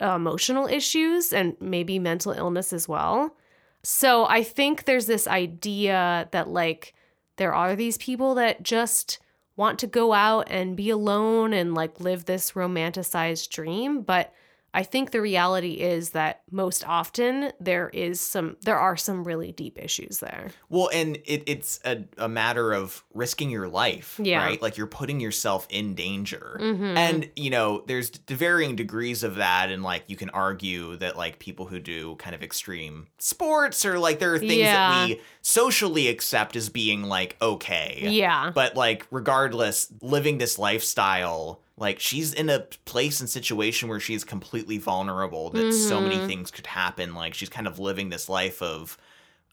emotional 0.00 0.66
issues 0.66 1.32
and 1.32 1.56
maybe 1.60 1.98
mental 1.98 2.32
illness 2.32 2.72
as 2.72 2.88
well. 2.88 3.36
So 3.82 4.26
I 4.26 4.42
think 4.42 4.84
there's 4.84 5.06
this 5.06 5.26
idea 5.26 6.28
that 6.32 6.48
like 6.48 6.94
there 7.36 7.54
are 7.54 7.76
these 7.76 7.98
people 7.98 8.34
that 8.34 8.62
just 8.62 9.18
want 9.56 9.78
to 9.80 9.86
go 9.86 10.12
out 10.12 10.46
and 10.50 10.76
be 10.76 10.90
alone 10.90 11.52
and 11.52 11.74
like 11.74 12.00
live 12.00 12.24
this 12.24 12.52
romanticized 12.52 13.50
dream, 13.50 14.02
but 14.02 14.32
I 14.74 14.82
think 14.82 15.10
the 15.12 15.20
reality 15.22 15.72
is 15.80 16.10
that 16.10 16.42
most 16.50 16.86
often 16.86 17.52
there 17.58 17.88
is 17.88 18.20
some 18.20 18.56
there 18.62 18.78
are 18.78 18.96
some 18.98 19.24
really 19.24 19.50
deep 19.50 19.78
issues 19.78 20.20
there. 20.20 20.50
Well, 20.68 20.90
and 20.92 21.16
it, 21.24 21.42
it's 21.46 21.80
a, 21.86 22.04
a 22.18 22.28
matter 22.28 22.72
of 22.72 23.02
risking 23.14 23.50
your 23.50 23.66
life, 23.68 24.20
Yeah. 24.22 24.44
right? 24.44 24.60
Like 24.60 24.76
you're 24.76 24.86
putting 24.86 25.20
yourself 25.20 25.66
in 25.70 25.94
danger. 25.94 26.58
Mhm. 26.60 26.96
And, 26.96 27.30
you 27.34 27.48
know, 27.50 27.82
there's 27.86 28.10
d- 28.10 28.34
varying 28.34 28.76
degrees 28.76 29.22
of 29.22 29.36
that. 29.36 29.70
And, 29.70 29.82
like, 29.82 30.04
you 30.06 30.16
can 30.16 30.28
argue 30.30 30.96
that, 30.96 31.16
like, 31.16 31.38
people 31.38 31.66
who 31.66 31.78
do 31.80 32.16
kind 32.16 32.34
of 32.34 32.42
extreme 32.42 33.06
sports 33.18 33.86
or, 33.86 33.98
like, 33.98 34.18
there 34.18 34.34
are 34.34 34.38
things 34.38 34.52
Yeah. 34.56 34.90
that 34.90 35.08
we 35.08 35.20
socially 35.40 36.08
accept 36.08 36.56
as 36.56 36.68
being, 36.68 37.04
like, 37.04 37.36
okay. 37.40 38.00
yeah. 38.10 38.50
But, 38.54 38.76
like, 38.76 39.06
regardless, 39.10 39.88
living 40.02 40.38
this 40.38 40.58
lifestyle, 40.58 41.60
like, 41.78 42.00
she's 42.00 42.32
in 42.34 42.48
a 42.50 42.60
place 42.84 43.20
and 43.20 43.28
situation 43.28 43.88
where 43.88 44.00
she's 44.00 44.24
completely 44.24 44.78
vulnerable, 44.78 45.50
that 45.50 45.72
so 45.72 46.00
many 46.00 46.16
Mhm. 46.16 46.26
things 46.26 46.50
could 46.50 46.66
happen. 46.66 47.14
Like, 47.14 47.34
she's 47.34 47.48
kind 47.48 47.66
of 47.66 47.78
living 47.78 48.08
this 48.10 48.28
life 48.28 48.60
of 48.62 48.98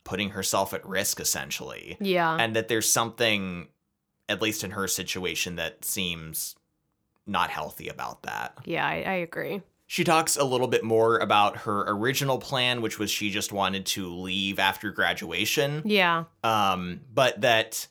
putting 0.04 0.32
herself 0.32 0.74
at 0.74 0.86
risk, 0.86 1.20
essentially 1.20 1.98
Yeah. 2.00 2.36
and 2.40 2.56
that 2.56 2.68
there's 2.68 2.92
something 2.92 3.68
at 4.28 4.42
least 4.42 4.64
in 4.64 4.72
her 4.72 4.88
situation 4.88 5.56
that 5.58 5.86
seems 5.86 6.56
not 7.28 7.50
healthy 7.52 7.88
about 7.90 8.24
that 8.24 8.56
yeah, 8.66 8.86
I, 8.86 8.94
I 8.96 9.14
agree. 9.14 9.62
she 9.88 10.04
talks 10.04 10.36
a 10.38 10.44
little 10.44 10.68
bit 10.68 10.84
more 10.84 11.18
about 11.20 11.58
her 11.58 11.84
original 11.88 12.38
plan 12.40 12.82
which 12.82 12.98
was 13.00 13.10
she 13.12 13.30
just 13.32 13.52
wanted 13.52 13.86
to 13.88 14.08
leave 14.08 14.58
after 14.60 14.92
graduation 14.92 15.82
Yeah. 15.86 16.26
um 16.44 17.02
but 17.14 17.42
that 17.42 17.88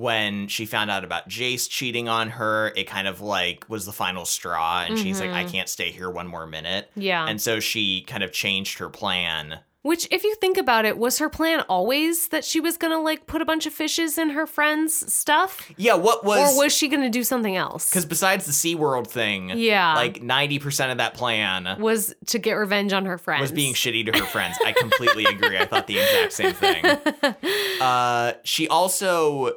when 0.00 0.48
she 0.48 0.64
found 0.66 0.90
out 0.90 1.04
about 1.04 1.28
Jace 1.28 1.68
cheating 1.68 2.08
on 2.08 2.30
her 2.30 2.72
it 2.76 2.84
kind 2.86 3.06
of 3.06 3.20
like 3.20 3.64
was 3.68 3.84
the 3.86 3.92
final 3.92 4.24
straw 4.24 4.84
and 4.86 4.98
she's 4.98 5.20
like 5.20 5.30
I 5.30 5.44
Mhm. 5.44 5.52
can't 5.52 5.68
stay 5.68 5.90
here 5.90 6.08
one 6.10 6.26
more 6.26 6.46
minute 6.46 6.90
Yeah. 6.96 7.26
and 7.28 7.40
so 7.40 7.60
she 7.60 8.02
kind 8.02 8.22
of 8.22 8.32
changed 8.32 8.78
her 8.78 8.88
plan 8.88 9.60
Which, 9.82 10.06
if 10.10 10.24
you 10.24 10.34
think 10.34 10.58
about 10.58 10.84
it, 10.84 10.98
was 10.98 11.20
her 11.20 11.30
plan 11.30 11.60
always 11.66 12.28
that 12.28 12.44
she 12.44 12.60
was 12.60 12.76
gonna 12.76 13.00
like 13.00 13.26
put 13.26 13.40
a 13.40 13.46
bunch 13.46 13.64
of 13.64 13.72
fishes 13.72 14.18
in 14.18 14.28
her 14.30 14.46
friend's 14.46 15.10
stuff? 15.12 15.72
yeah 15.78 15.94
what 15.94 16.22
was 16.22 16.54
or 16.54 16.64
was 16.64 16.76
she 16.76 16.86
gonna 16.88 17.08
do 17.08 17.24
something 17.24 17.56
else? 17.56 17.88
because 17.88 18.04
besides 18.04 18.44
the 18.44 18.52
SeaWorld 18.52 19.06
thing 19.06 19.52
yeah. 19.56 19.94
like 19.94 20.20
90% 20.22 20.92
of 20.92 20.98
that 20.98 21.14
plan 21.14 21.76
was 21.80 22.14
to 22.26 22.38
get 22.38 22.52
revenge 22.52 22.92
on 22.92 23.06
her 23.06 23.16
friends. 23.16 23.40
was 23.40 23.52
being 23.52 23.72
shitty 23.74 24.04
to 24.12 24.18
her 24.18 24.26
friends. 24.26 24.56
I 24.66 24.72
completely 24.72 25.24
agree. 25.24 25.56
I 25.58 25.64
thought 25.64 25.86
the 25.86 25.98
exact 25.98 26.32
same 26.34 26.52
thing. 26.52 26.84
Uh, 27.80 28.34
she 28.44 28.68
also 28.68 29.54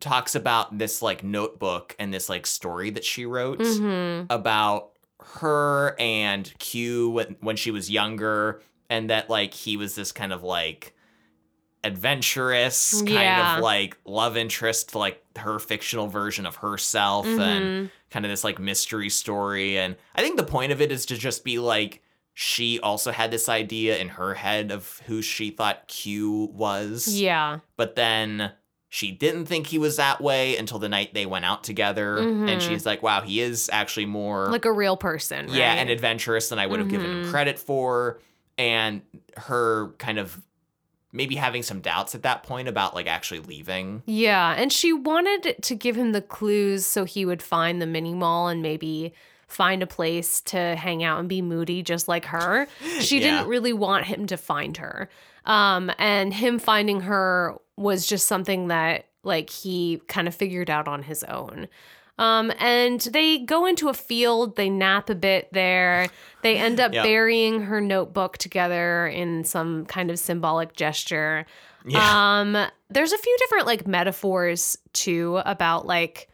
talks 0.00 0.34
about 0.34 0.78
this 0.78 1.02
like 1.02 1.22
notebook 1.24 1.96
and 1.98 2.12
this 2.14 2.28
like 2.28 2.46
story 2.46 2.90
that 2.90 3.04
she 3.04 3.26
wrote 3.26 3.60
hmm 3.60 4.22
about 4.30 4.90
her 5.20 5.96
and 5.98 6.52
Q 6.58 7.10
when, 7.10 7.36
when 7.40 7.56
she 7.56 7.70
was 7.70 7.90
younger, 7.90 8.62
and 8.88 9.10
that 9.10 9.28
like 9.28 9.52
he 9.54 9.76
was 9.76 9.94
this 9.94 10.12
kind 10.12 10.32
of 10.32 10.42
like 10.42 10.94
adventurous 11.84 13.02
kind 13.02 13.10
Yeah. 13.10 13.56
of 13.56 13.62
like 13.62 13.96
love 14.04 14.36
interest, 14.36 14.94
like 14.94 15.22
her 15.36 15.58
fictional 15.58 16.06
version 16.08 16.46
of 16.46 16.56
herself, 16.56 17.26
and 17.26 17.88
Mhm. 17.88 17.90
kind 18.10 18.24
of 18.24 18.30
this 18.30 18.44
like 18.44 18.58
mystery 18.58 19.08
story. 19.08 19.78
And 19.78 19.96
I 20.14 20.22
think 20.22 20.36
the 20.36 20.44
point 20.44 20.72
of 20.72 20.80
it 20.80 20.90
is 20.92 21.06
to 21.06 21.16
just 21.16 21.44
be 21.44 21.58
like, 21.58 22.02
she 22.34 22.78
also 22.80 23.10
had 23.10 23.30
this 23.30 23.48
idea 23.48 23.98
in 23.98 24.10
her 24.10 24.34
head 24.34 24.70
of 24.70 25.02
who 25.06 25.22
she 25.22 25.50
thought 25.50 25.88
Q 25.88 26.50
was. 26.52 27.08
Yeah. 27.08 27.58
But 27.76 27.94
then 27.96 28.52
she 28.90 29.10
didn't 29.12 29.46
think 29.46 29.66
he 29.66 29.78
was 29.78 29.96
that 29.96 30.20
way 30.20 30.56
until 30.56 30.78
the 30.78 30.88
night 30.88 31.12
they 31.12 31.26
went 31.26 31.44
out 31.44 31.62
together. 31.62 32.18
And 32.18 32.48
Mhm. 32.48 32.60
she's 32.60 32.86
like, 32.86 33.02
wow, 33.02 33.20
he 33.20 33.40
is 33.40 33.68
actually 33.72 34.06
more. 34.06 34.46
Like 34.50 34.64
a 34.64 34.72
real 34.72 34.96
person. 34.96 35.46
Right? 35.46 35.56
Yeah, 35.56 35.74
and 35.74 35.90
adventurous 35.90 36.48
than 36.48 36.58
I 36.58 36.66
would 36.66 36.78
have 36.80 36.88
given 36.88 37.10
him 37.10 37.24
Mhm. 37.24 37.30
credit 37.30 37.58
for. 37.58 38.18
And 38.56 39.02
her 39.36 39.88
kind 39.98 40.18
of 40.18 40.40
maybe 41.12 41.36
having 41.36 41.62
some 41.62 41.80
doubts 41.80 42.14
at 42.14 42.22
that 42.22 42.42
point 42.42 42.68
about 42.68 42.94
like 42.94 43.06
actually 43.06 43.40
leaving. 43.40 44.02
Yeah, 44.06 44.54
and 44.56 44.72
she 44.72 44.92
wanted 44.92 45.56
to 45.62 45.74
give 45.74 45.96
him 45.96 46.12
the 46.12 46.20
clues 46.20 46.84
so 46.86 47.04
he 47.04 47.24
would 47.24 47.42
find 47.42 47.80
the 47.80 47.86
mini 47.86 48.14
mall 48.14 48.48
and 48.48 48.62
maybe 48.62 49.12
find 49.46 49.82
a 49.82 49.86
place 49.86 50.42
to 50.42 50.76
hang 50.76 51.02
out 51.02 51.18
and 51.18 51.28
be 51.28 51.40
moody 51.40 51.82
just 51.82 52.08
like 52.08 52.26
her. 52.26 52.66
She 53.00 53.20
Yeah. 53.20 53.30
didn't 53.38 53.48
really 53.48 53.72
want 53.72 54.04
him 54.06 54.26
to 54.26 54.36
find 54.36 54.76
her. 54.78 55.08
Um 55.46 55.90
and 55.98 56.34
him 56.34 56.58
finding 56.58 57.00
her 57.02 57.56
was 57.78 58.06
just 58.06 58.26
something 58.26 58.68
that 58.68 59.06
like 59.24 59.50
he 59.50 60.00
kind 60.08 60.28
of 60.28 60.34
figured 60.34 60.70
out 60.70 60.88
on 60.88 61.02
his 61.02 61.24
own. 61.24 61.68
Um, 62.18 62.52
and 62.58 63.00
they 63.00 63.38
go 63.38 63.64
into 63.66 63.88
a 63.88 63.94
field, 63.94 64.56
they 64.56 64.68
nap 64.68 65.08
a 65.08 65.14
bit 65.14 65.48
there. 65.52 66.08
They 66.42 66.56
end 66.56 66.80
up 66.80 66.92
Yep. 66.92 67.04
burying 67.04 67.60
her 67.62 67.80
notebook 67.80 68.38
together 68.38 69.06
in 69.06 69.44
some 69.44 69.86
kind 69.86 70.10
of 70.10 70.18
symbolic 70.18 70.74
gesture. 70.74 71.46
Yeah. 71.86 72.00
Um, 72.40 72.56
there's 72.90 73.12
a 73.12 73.18
few 73.18 73.36
different 73.38 73.66
like 73.66 73.86
metaphors 73.86 74.76
too 74.92 75.40
about 75.44 75.86
like 75.86 76.28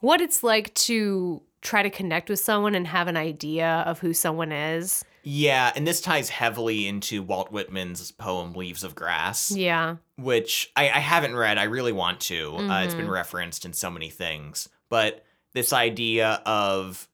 what 0.00 0.20
it's 0.20 0.42
like 0.42 0.74
to 0.74 1.42
try 1.60 1.82
to 1.82 1.90
connect 1.90 2.28
with 2.30 2.40
someone 2.40 2.74
and 2.74 2.86
have 2.86 3.06
an 3.08 3.16
idea 3.16 3.84
of 3.86 3.98
who 4.00 4.12
someone 4.12 4.52
is. 4.52 5.04
Yeah, 5.30 5.72
and 5.76 5.86
this 5.86 6.00
ties 6.00 6.30
heavily 6.30 6.88
into 6.88 7.22
Walt 7.22 7.52
Whitman's 7.52 8.12
poem 8.12 8.54
Leaves 8.54 8.82
of 8.82 8.94
Grass. 8.94 9.50
Yeah. 9.54 9.96
which 10.16 10.72
I, 10.74 10.84
I 10.88 10.98
haven't 11.00 11.36
read. 11.36 11.58
I 11.58 11.64
really 11.64 11.92
want 11.92 12.18
to. 12.22 12.56
Uh, 12.56 12.82
it's 12.84 12.94
been 12.94 13.06
Mhm. 13.06 13.10
referenced 13.12 13.64
in 13.64 13.72
so 13.72 13.88
many 13.90 14.08
things. 14.10 14.68
But 14.88 15.24
this 15.54 15.72
idea 15.72 16.42
of 16.46 17.08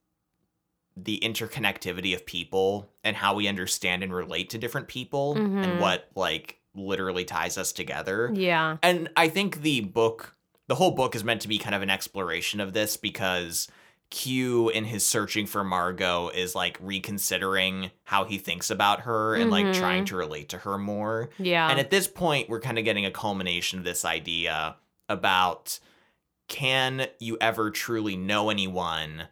the 0.97 1.19
interconnectivity 1.21 2.15
of 2.15 2.25
people 2.25 2.89
and 3.03 3.15
how 3.17 3.35
we 3.35 3.47
understand 3.49 4.01
and 4.01 4.13
relate 4.13 4.49
to 4.51 4.57
different 4.57 4.87
people 4.87 5.35
Mhm. 5.35 5.63
and 5.63 5.79
what 5.81 6.09
like 6.15 6.59
literally 6.73 7.25
ties 7.25 7.57
us 7.57 7.71
together. 7.73 8.31
Yeah. 8.33 8.77
And 8.81 9.09
I 9.17 9.27
think 9.27 9.61
the 9.61 9.81
book, 9.81 10.35
the 10.67 10.75
whole 10.75 10.91
book 10.91 11.15
is 11.15 11.23
meant 11.23 11.41
to 11.41 11.47
be 11.47 11.57
kind 11.57 11.75
of 11.75 11.81
an 11.81 11.89
exploration 11.89 12.59
of 12.61 12.73
this 12.73 12.95
because 12.97 13.67
Q 14.11 14.69
in 14.69 14.85
his 14.85 15.05
searching 15.05 15.45
for 15.45 15.63
Margot 15.63 16.29
is 16.29 16.55
like 16.55 16.77
reconsidering 16.81 17.91
how 18.03 18.23
he 18.25 18.37
thinks 18.37 18.69
about 18.69 19.01
her 19.01 19.35
and 19.35 19.51
like 19.51 19.65
Mhm. 19.65 19.75
trying 19.75 20.05
to 20.05 20.15
relate 20.15 20.49
to 20.49 20.59
her 20.59 20.77
more. 20.77 21.29
Yeah. 21.37 21.69
And 21.69 21.79
at 21.79 21.89
this 21.89 22.07
point, 22.07 22.47
we're 22.49 22.61
kind 22.61 22.77
of 22.79 22.85
getting 22.85 23.05
a 23.05 23.11
culmination 23.11 23.79
of 23.79 23.85
this 23.85 24.05
idea 24.05 24.75
about 25.09 25.79
can 26.47 27.07
you 27.19 27.37
ever 27.41 27.71
truly 27.71 28.15
know 28.15 28.49
anyone? 28.49 29.27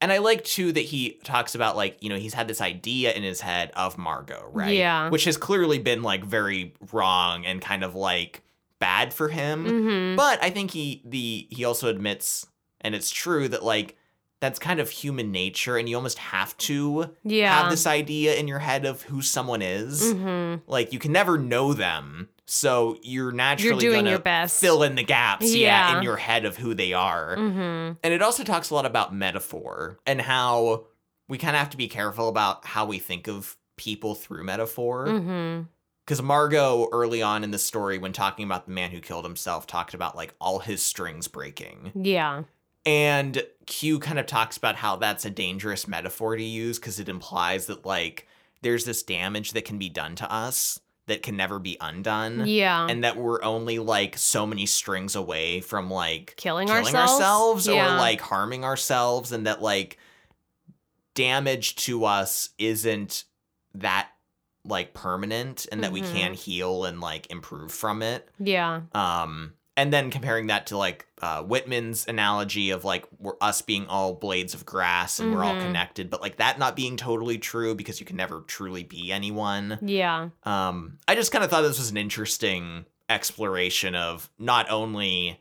And 0.00 0.12
I 0.12 0.18
like 0.18 0.44
too 0.44 0.72
that 0.72 0.80
he 0.80 1.18
talks 1.22 1.54
about 1.54 1.76
like, 1.76 1.98
you 2.02 2.08
know, 2.08 2.16
he's 2.16 2.34
had 2.34 2.48
this 2.48 2.60
idea 2.60 3.12
in 3.12 3.22
his 3.22 3.40
head 3.40 3.70
of 3.76 3.96
Margot, 3.98 4.48
right? 4.52 4.74
Yeah. 4.76 5.08
Which 5.10 5.24
has 5.24 5.36
clearly 5.36 5.78
been 5.78 6.02
like 6.02 6.24
very 6.24 6.74
wrong 6.92 7.44
and 7.46 7.60
kind 7.60 7.84
of 7.84 7.94
like 7.94 8.42
bad 8.80 9.14
for 9.14 9.28
him. 9.28 9.64
Mhm. 9.66 10.16
But 10.16 10.42
I 10.42 10.50
think 10.50 10.72
he 10.72 11.02
the 11.04 11.46
he 11.50 11.64
also 11.64 11.88
admits, 11.88 12.46
and 12.80 12.94
it's 12.94 13.10
true 13.10 13.46
that 13.48 13.62
like 13.62 13.96
that's 14.44 14.58
kind 14.58 14.78
of 14.80 14.90
human 14.90 15.32
nature, 15.32 15.76
and 15.76 15.88
you 15.88 15.96
almost 15.96 16.18
have 16.18 16.56
to 16.58 17.10
Yeah. 17.24 17.60
have 17.62 17.70
this 17.70 17.86
idea 17.86 18.34
in 18.36 18.46
your 18.46 18.58
head 18.60 18.84
of 18.84 19.02
who 19.02 19.22
someone 19.22 19.62
is. 19.62 20.02
Mhm. 20.14 20.62
Like 20.66 20.92
you 20.92 20.98
can 20.98 21.12
never 21.12 21.38
know 21.38 21.72
them, 21.72 22.28
so 22.46 22.98
you're 23.02 23.32
naturally 23.32 23.80
doing 23.80 24.00
gonna 24.00 24.10
your 24.10 24.18
best. 24.18 24.60
fill 24.60 24.82
in 24.82 24.94
the 24.94 25.02
gaps, 25.02 25.54
yeah. 25.54 25.90
Yeah. 25.92 25.96
in 25.98 26.02
your 26.02 26.16
head 26.16 26.44
of 26.44 26.58
who 26.58 26.74
they 26.74 26.92
are. 26.92 27.36
Mhm. 27.36 27.96
And 28.02 28.12
it 28.14 28.22
also 28.22 28.44
talks 28.44 28.70
a 28.70 28.74
lot 28.74 28.86
about 28.86 29.14
metaphor 29.14 29.98
and 30.06 30.20
how 30.20 30.84
we 31.28 31.38
kind 31.38 31.56
of 31.56 31.60
have 31.60 31.70
to 31.70 31.76
be 31.78 31.88
careful 31.88 32.28
about 32.28 32.66
how 32.66 32.84
we 32.84 32.98
think 32.98 33.26
of 33.28 33.56
people 33.76 34.14
through 34.14 34.44
metaphor. 34.44 35.06
Mhm. 35.06 35.68
Because 36.06 36.20
Margot, 36.20 36.86
early 36.92 37.22
on 37.22 37.42
in 37.42 37.50
the 37.50 37.58
story, 37.58 37.96
when 37.96 38.12
talking 38.12 38.44
about 38.44 38.66
the 38.66 38.72
man 38.72 38.90
who 38.90 39.00
killed 39.00 39.24
himself, 39.24 39.66
talked 39.66 39.94
about 39.94 40.14
like 40.14 40.34
all 40.38 40.58
his 40.58 40.82
strings 40.84 41.28
breaking. 41.28 41.92
Yeah. 41.94 42.42
And 42.86 43.42
Q 43.66 43.98
kind 43.98 44.18
of 44.18 44.26
talks 44.26 44.56
about 44.56 44.76
how 44.76 44.96
that's 44.96 45.24
a 45.24 45.30
dangerous 45.30 45.88
metaphor 45.88 46.36
to 46.36 46.42
use 46.42 46.78
because 46.78 47.00
it 47.00 47.08
implies 47.08 47.66
that 47.66 47.86
like 47.86 48.28
there's 48.62 48.84
this 48.84 49.02
damage 49.02 49.52
that 49.52 49.64
can 49.64 49.78
be 49.78 49.88
done 49.88 50.14
to 50.16 50.30
us 50.30 50.78
that 51.06 51.22
can 51.22 51.36
never 51.36 51.58
be 51.58 51.76
undone. 51.80 52.46
Yeah. 52.46 52.86
And 52.88 53.04
that 53.04 53.16
we're 53.16 53.42
only 53.42 53.78
like 53.78 54.16
so 54.18 54.46
many 54.46 54.64
strings 54.66 55.14
away 55.14 55.60
from 55.60 55.90
like 55.90 56.34
killing, 56.36 56.66
killing 56.68 56.84
ourselves. 56.86 57.12
ourselves, 57.12 57.66
yeah. 57.68 57.94
or 57.94 57.98
like 57.98 58.20
harming 58.20 58.64
ourselves, 58.64 59.32
and 59.32 59.46
that 59.46 59.60
like 59.62 59.98
damage 61.14 61.76
to 61.76 62.04
us 62.04 62.50
isn't 62.58 63.24
that 63.74 64.08
like 64.64 64.94
permanent 64.94 65.66
and 65.70 65.84
that 65.84 65.92
we 65.92 66.00
Mhm. 66.02 66.12
can 66.12 66.34
heal 66.34 66.84
and 66.86 67.00
like 67.00 67.30
improve 67.30 67.70
from 67.70 68.02
it. 68.02 68.28
Yeah. 68.38 68.80
Um, 68.94 69.52
and 69.76 69.92
then 69.92 70.10
comparing 70.10 70.46
that 70.48 70.66
to 70.68 70.76
like 70.76 71.06
uh, 71.20 71.42
Whitman's 71.42 72.06
analogy 72.06 72.70
of 72.70 72.84
like 72.84 73.06
we're 73.18 73.32
us 73.40 73.62
being 73.62 73.86
all 73.86 74.14
blades 74.14 74.54
of 74.54 74.64
grass 74.66 75.18
and 75.18 75.32
we're 75.32 75.42
all 75.42 75.54
Mhm. 75.54 75.60
connected, 75.62 76.10
but 76.10 76.20
like 76.20 76.36
that 76.36 76.58
not 76.58 76.76
being 76.76 76.96
totally 76.96 77.38
true 77.38 77.74
because 77.74 77.98
you 77.98 78.06
can 78.06 78.16
never 78.16 78.40
truly 78.42 78.84
be 78.84 79.10
anyone. 79.10 79.78
Yeah. 79.82 80.28
Um, 80.44 80.98
I 81.08 81.14
just 81.14 81.32
kind 81.32 81.42
of 81.44 81.50
thought 81.50 81.62
this 81.62 81.78
was 81.78 81.90
an 81.90 81.96
interesting 81.96 82.84
exploration 83.08 83.94
of 83.94 84.30
not 84.38 84.70
only 84.70 85.40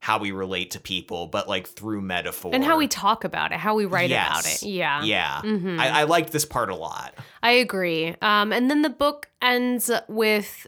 how 0.00 0.18
we 0.18 0.30
relate 0.30 0.70
to 0.70 0.80
people, 0.80 1.26
but 1.26 1.48
like 1.48 1.66
through 1.66 2.00
metaphor 2.00 2.52
And 2.54 2.62
how 2.64 2.78
we 2.78 2.86
talk 2.86 3.24
about 3.24 3.50
it, 3.52 3.58
how 3.58 3.74
we 3.74 3.84
write 3.84 4.10
about 4.12 4.46
it. 4.46 4.62
Yeah. 4.62 5.02
Yeah, 5.02 5.40
Mhm. 5.42 5.78
I, 5.78 6.00
I 6.00 6.04
liked 6.04 6.30
this 6.32 6.44
part 6.44 6.70
a 6.70 6.74
lot. 6.76 7.14
I 7.42 7.50
agree. 7.52 8.14
Um, 8.22 8.52
and 8.52 8.70
then 8.70 8.82
the 8.82 8.90
book 8.90 9.28
ends 9.42 9.90
with 10.08 10.66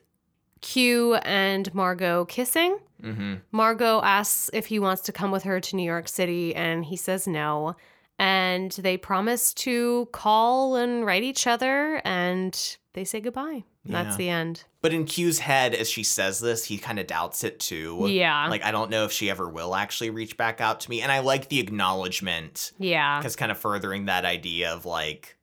Q 0.61 1.15
and 1.15 1.73
Margot 1.75 2.25
kissing. 2.27 2.79
Hmm 3.01 3.35
Margot 3.53 4.01
asks 4.03 4.51
if 4.53 4.67
he 4.67 4.79
wants 4.79 5.03
to 5.03 5.13
come 5.13 5.31
with 5.31 5.45
her 5.45 5.61
to 5.61 5.77
New 5.77 5.85
York 5.85 6.09
City, 6.09 6.55
and 6.55 6.85
he 6.85 6.97
says 6.97 7.27
no. 7.27 7.77
And 8.19 8.71
they 8.73 8.99
promise 8.99 9.55
to 9.55 10.07
call 10.13 10.77
and 10.77 11.07
write 11.07 11.23
each 11.23 11.47
other, 11.47 12.03
and 12.05 12.77
they 12.93 13.05
say 13.05 13.21
goodbye. 13.21 13.65
Yeah. 13.85 14.03
That's 14.03 14.17
the 14.17 14.29
end. 14.29 14.65
But 14.83 14.93
in 14.93 15.07
Q's 15.07 15.39
head, 15.39 15.75
as 15.75 15.89
she 15.89 16.03
says 16.05 16.39
this, 16.39 16.67
he 16.67 16.77
kind 16.77 16.99
of 16.99 17.07
doubts 17.07 17.45
it 17.45 17.59
too. 17.59 18.05
Yeah. 18.09 18.47
Like 18.49 18.63
I 18.63 18.73
don't 18.73 18.91
know 18.91 19.05
if 19.05 19.13
she 19.13 19.31
ever 19.31 19.49
will 19.49 19.75
actually 19.75 20.11
reach 20.11 20.37
back 20.37 20.61
out 20.61 20.81
to 20.81 20.91
me, 20.91 21.01
and 21.01 21.11
I 21.11 21.21
like 21.21 21.49
the 21.49 21.61
acknowledgement 21.61 22.73
yeah. 22.79 23.19
because 23.19 23.37
kind 23.37 23.51
of 23.51 23.59
furthering 23.59 24.05
that 24.07 24.25
idea 24.27 24.71
of 24.73 24.85
like 24.85 25.39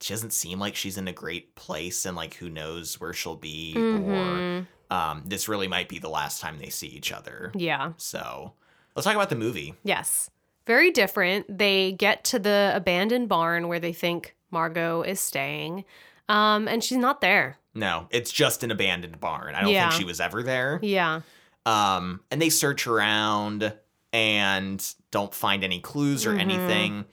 she 0.00 0.12
doesn't 0.12 0.32
seem 0.32 0.58
like 0.60 0.76
she's 0.76 0.98
in 0.98 1.08
a 1.08 1.12
great 1.12 1.54
place, 1.54 2.04
and 2.04 2.14
like 2.16 2.34
who 2.34 2.50
knows 2.50 3.00
where 3.00 3.12
she'll 3.14 3.36
be, 3.36 3.72
or 3.74 3.80
Mhm. 3.80 4.66
Um, 4.90 5.22
this 5.26 5.48
really 5.48 5.68
might 5.68 5.88
be 5.88 5.98
the 5.98 6.08
last 6.08 6.40
time 6.40 6.58
they 6.58 6.70
see 6.70 6.86
each 6.88 7.12
other. 7.12 7.52
Yeah. 7.54 7.92
So 7.96 8.52
let's 8.96 9.04
talk 9.04 9.14
about 9.14 9.28
the 9.30 9.36
movie. 9.36 9.74
Yes. 9.84 10.30
Very 10.66 10.90
different. 10.90 11.58
They 11.58 11.92
get 11.92 12.24
to 12.24 12.38
the 12.38 12.72
abandoned 12.74 13.28
barn 13.28 13.68
where 13.68 13.80
they 13.80 13.92
think 13.92 14.34
Margot 14.50 15.02
is 15.02 15.20
staying, 15.20 15.84
um, 16.28 16.68
and 16.68 16.82
she's 16.84 16.98
not 16.98 17.20
there. 17.20 17.58
No, 17.74 18.06
it's 18.10 18.30
just 18.32 18.62
an 18.64 18.70
abandoned 18.70 19.20
barn. 19.20 19.54
I 19.54 19.60
don't 19.62 19.70
Yeah. 19.70 19.88
think 19.90 20.00
she 20.00 20.04
was 20.04 20.20
ever 20.20 20.42
there. 20.42 20.78
Yeah. 20.82 21.20
Um, 21.64 22.20
and 22.30 22.40
they 22.42 22.48
search 22.50 22.86
around 22.86 23.72
and 24.12 24.94
don't 25.10 25.34
find 25.34 25.62
any 25.64 25.80
clues 25.80 26.26
or 26.26 26.34
Mhm. 26.34 26.40
anything. 26.40 27.04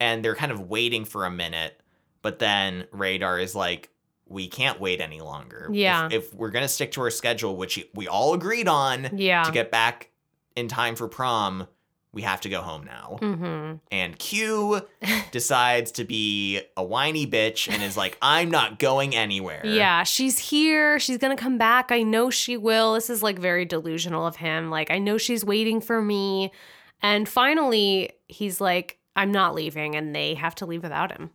And 0.00 0.24
they're 0.24 0.34
kind 0.36 0.52
of 0.52 0.68
waiting 0.68 1.04
for 1.04 1.24
a 1.24 1.30
minute, 1.30 1.80
but 2.22 2.38
then 2.38 2.86
Radar 2.92 3.38
is 3.38 3.54
like, 3.54 3.90
we 4.34 4.48
can't 4.48 4.78
wait 4.80 5.00
any 5.00 5.20
longer. 5.20 5.68
If- 5.70 5.76
Yeah. 5.76 6.08
If, 6.10 6.34
we're 6.34 6.50
going 6.50 6.64
to 6.64 6.68
stick 6.68 6.92
to 6.92 7.00
our 7.02 7.10
schedule, 7.10 7.56
which 7.56 7.82
we 7.94 8.08
all 8.08 8.34
agreed 8.34 8.68
on 8.68 9.08
Yeah. 9.16 9.44
to 9.44 9.52
get 9.52 9.70
back 9.70 10.10
in 10.56 10.68
time 10.68 10.96
for 10.96 11.08
prom, 11.08 11.66
we 12.12 12.22
have 12.22 12.40
to 12.42 12.48
go 12.48 12.60
home 12.62 12.84
now. 12.84 13.18
mm-hmm. 13.20 13.76
And 13.90 14.18
Q 14.18 14.82
decides 15.32 15.90
to 15.92 16.04
be 16.04 16.60
a 16.76 16.82
whiny 16.84 17.26
bitch 17.26 17.68
and 17.72 17.82
is 17.82 17.96
like, 17.96 18.16
I'm 18.22 18.50
not 18.50 18.78
going 18.78 19.16
anywhere. 19.16 19.62
Yeah, 19.64 20.04
she's 20.04 20.38
here. 20.38 20.98
She's 21.00 21.18
going 21.18 21.36
to 21.36 21.42
come 21.42 21.58
back. 21.58 21.90
I 21.90 22.02
know 22.02 22.30
she 22.30 22.56
will. 22.56 22.94
This 22.94 23.10
is 23.10 23.22
like 23.22 23.38
very 23.38 23.64
delusional 23.64 24.26
of 24.26 24.36
him. 24.36 24.70
Like, 24.70 24.90
I 24.92 24.98
know 24.98 25.18
she's 25.18 25.44
waiting 25.44 25.80
for 25.80 26.00
me. 26.00 26.52
And 27.02 27.28
finally, 27.28 28.10
he's 28.28 28.60
like, 28.60 28.98
I'm 29.16 29.32
not 29.32 29.54
leaving. 29.54 29.96
And 29.96 30.14
they 30.14 30.34
have 30.34 30.54
to 30.56 30.66
leave 30.66 30.82
without 30.84 31.10
him. 31.10 31.30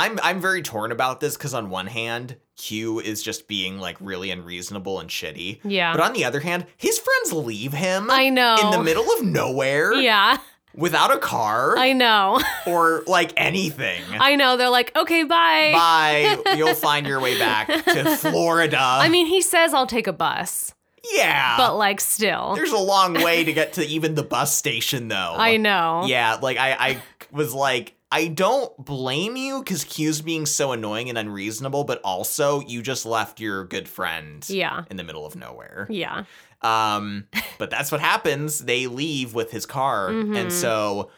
I'm 0.00 0.18
I'm 0.22 0.40
very 0.40 0.62
torn 0.62 0.92
about 0.92 1.20
this 1.20 1.36
because 1.36 1.52
on 1.52 1.68
one 1.68 1.86
hand, 1.86 2.36
Q 2.56 3.00
is 3.00 3.22
just 3.22 3.46
being 3.48 3.78
like 3.78 3.96
really 4.00 4.30
unreasonable 4.30 4.98
and 4.98 5.10
shitty. 5.10 5.60
Yeah. 5.62 5.92
But 5.92 6.00
on 6.00 6.14
the 6.14 6.24
other 6.24 6.40
hand, 6.40 6.64
his 6.78 6.98
friends 6.98 7.32
leave 7.44 7.74
him 7.74 8.10
I 8.10 8.30
know. 8.30 8.56
in 8.62 8.70
the 8.70 8.82
middle 8.82 9.10
of 9.12 9.22
nowhere 9.22 9.92
Yeah, 9.92 10.38
without 10.74 11.12
a 11.14 11.18
car 11.18 11.76
I 11.76 11.92
know. 11.92 12.40
or 12.66 13.02
like 13.06 13.32
anything. 13.36 14.02
I 14.18 14.36
know. 14.36 14.56
They're 14.56 14.70
like, 14.70 14.96
okay, 14.96 15.22
bye. 15.24 15.72
Bye. 15.74 16.54
You'll 16.56 16.74
find 16.74 17.06
your 17.06 17.20
way 17.20 17.38
back 17.38 17.68
to 17.84 18.16
Florida. 18.16 18.78
I 18.80 19.10
mean, 19.10 19.26
he 19.26 19.42
says, 19.42 19.74
I'll 19.74 19.86
take 19.86 20.06
a 20.06 20.12
bus, 20.14 20.74
yeah. 21.14 21.58
but 21.58 21.76
like, 21.76 22.00
still. 22.00 22.54
There's 22.54 22.72
a 22.72 22.78
long 22.78 23.14
way 23.22 23.44
to 23.44 23.52
get 23.60 23.74
to 23.74 23.86
even 23.86 24.14
the 24.14 24.22
bus 24.24 24.54
station 24.54 25.08
though. 25.08 25.34
I 25.36 25.58
know. 25.58 26.04
Yeah, 26.06 26.38
like 26.40 26.56
I, 26.56 26.72
I 26.72 27.02
was 27.30 27.52
like, 27.52 27.94
I 28.12 28.26
don't 28.26 28.76
blame 28.84 29.36
you 29.36 29.60
because 29.60 29.84
Q's 29.84 30.20
being 30.20 30.44
so 30.46 30.72
annoying 30.72 31.08
and 31.08 31.16
unreasonable, 31.16 31.84
but 31.84 32.00
also 32.02 32.60
you 32.60 32.82
just 32.82 33.06
left 33.06 33.38
your 33.40 33.64
good 33.66 33.88
friend 33.88 34.44
Yeah. 34.48 34.84
in 34.90 34.96
the 34.96 35.04
middle 35.04 35.24
of 35.24 35.36
nowhere. 35.36 35.86
Yeah. 35.88 36.24
Um, 36.62 37.26
but 37.58 37.70
that's 37.70 37.92
what 37.92 38.00
happens. 38.00 38.58
They 38.58 38.86
leave 38.88 39.32
with 39.32 39.50
his 39.52 39.64
car, 39.64 40.10
Mhm. 40.10 40.36
and 40.36 40.52
so 40.52 41.10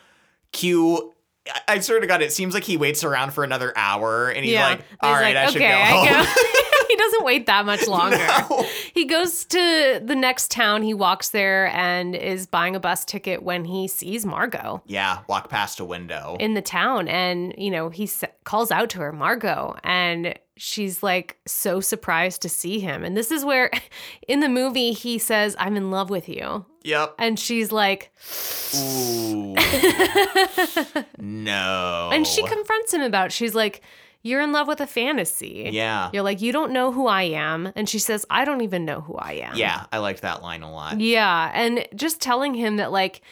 Q. 0.53 1.15
I, 1.49 1.61
I 1.75 1.79
swear 1.81 1.99
to 1.99 2.07
God, 2.07 2.23
it 2.23 2.33
seems 2.33 2.55
like 2.55 2.63
he 2.65 2.77
waits 2.77 3.03
around 3.03 3.33
for 3.33 3.43
another 3.43 3.73
hour, 3.75 4.29
and 4.29 4.45
he's 4.45 4.55
yeah. 4.55 4.69
like, 4.69 4.81
"All 5.01 5.13
he's 5.15 5.21
right, 5.23 5.35
like, 5.35 5.49
I 5.49 5.51
should 5.51 5.59
go 5.61 5.69
home." 5.69 6.27
he 6.93 6.97
doesn't 6.97 7.25
wait 7.25 7.47
that 7.47 7.65
much 7.65 7.87
longer. 7.89 8.17
No. 8.19 8.67
He 8.93 9.07
goes 9.07 9.45
to 9.47 10.01
the 10.05 10.15
next 10.15 10.51
town. 10.51 10.83
He 10.83 10.93
walks 10.95 11.31
there 11.31 11.69
and 11.69 12.15
is 12.15 12.47
buying 12.47 12.77
a 12.77 12.81
bus 12.81 13.05
ticket 13.05 13.43
when 13.43 13.65
he 13.65 13.89
sees 13.89 14.27
Margot 14.27 14.83
Yeah, 14.87 15.21
walk 15.29 15.49
past 15.49 15.81
a 15.81 15.85
window. 15.85 16.37
in 16.39 16.55
the 16.55 16.63
town. 16.63 17.09
And, 17.09 17.55
you 17.57 17.71
know, 17.71 17.89
he 17.89 18.05
s- 18.05 18.25
calls 18.45 18.71
out 18.71 18.91
to 18.91 18.99
her, 19.01 19.13
Margot. 19.13 19.77
And 19.83 20.39
she's 20.57 21.03
like 21.03 21.39
so 21.47 21.81
surprised 21.81 22.43
to 22.43 22.49
see 22.49 22.79
him. 22.79 23.03
And 23.05 23.17
this 23.17 23.31
is 23.31 23.45
where 23.45 23.71
in 24.29 24.41
the 24.41 24.49
movie 24.51 24.93
he 24.93 25.17
says, 25.19 25.57
I'm 25.59 25.77
in 25.77 25.91
love 25.91 26.11
with 26.11 26.29
you. 26.29 26.67
yep. 26.83 27.15
And 27.19 27.39
she's 27.39 27.73
like, 27.73 28.13
Ooh. 28.77 29.55
no. 31.19 32.11
and 32.13 32.27
she 32.27 32.43
confronts 32.47 32.93
him 32.95 33.01
about, 33.03 33.27
it. 33.27 33.33
she's 33.33 33.55
like, 33.55 33.83
You're 34.23 34.41
in 34.41 34.53
love 34.53 34.69
with 34.69 34.81
a 34.81 34.87
fantasy. 34.87 35.69
Yeah. 35.73 36.11
You're 36.13 36.23
like, 36.23 36.41
You 36.41 36.53
don't 36.53 36.73
know 36.73 36.93
who 36.93 37.07
I 37.07 37.23
am. 37.23 37.73
And 37.75 37.89
she 37.89 37.99
says, 37.99 38.25
I 38.31 38.45
don't 38.45 38.61
even 38.61 38.85
know 38.85 39.01
who 39.01 39.15
I 39.15 39.33
am. 39.33 39.57
Yeah, 39.57 39.87
I 39.93 39.99
liked 39.99 40.23
that 40.23 40.43
line 40.43 40.63
a 40.63 40.73
lot. 40.73 41.01
Yeah, 41.01 41.51
and 41.55 41.87
just 41.95 42.21
telling 42.21 42.55
him 42.55 42.77
that 42.77 42.93
like 42.93 43.23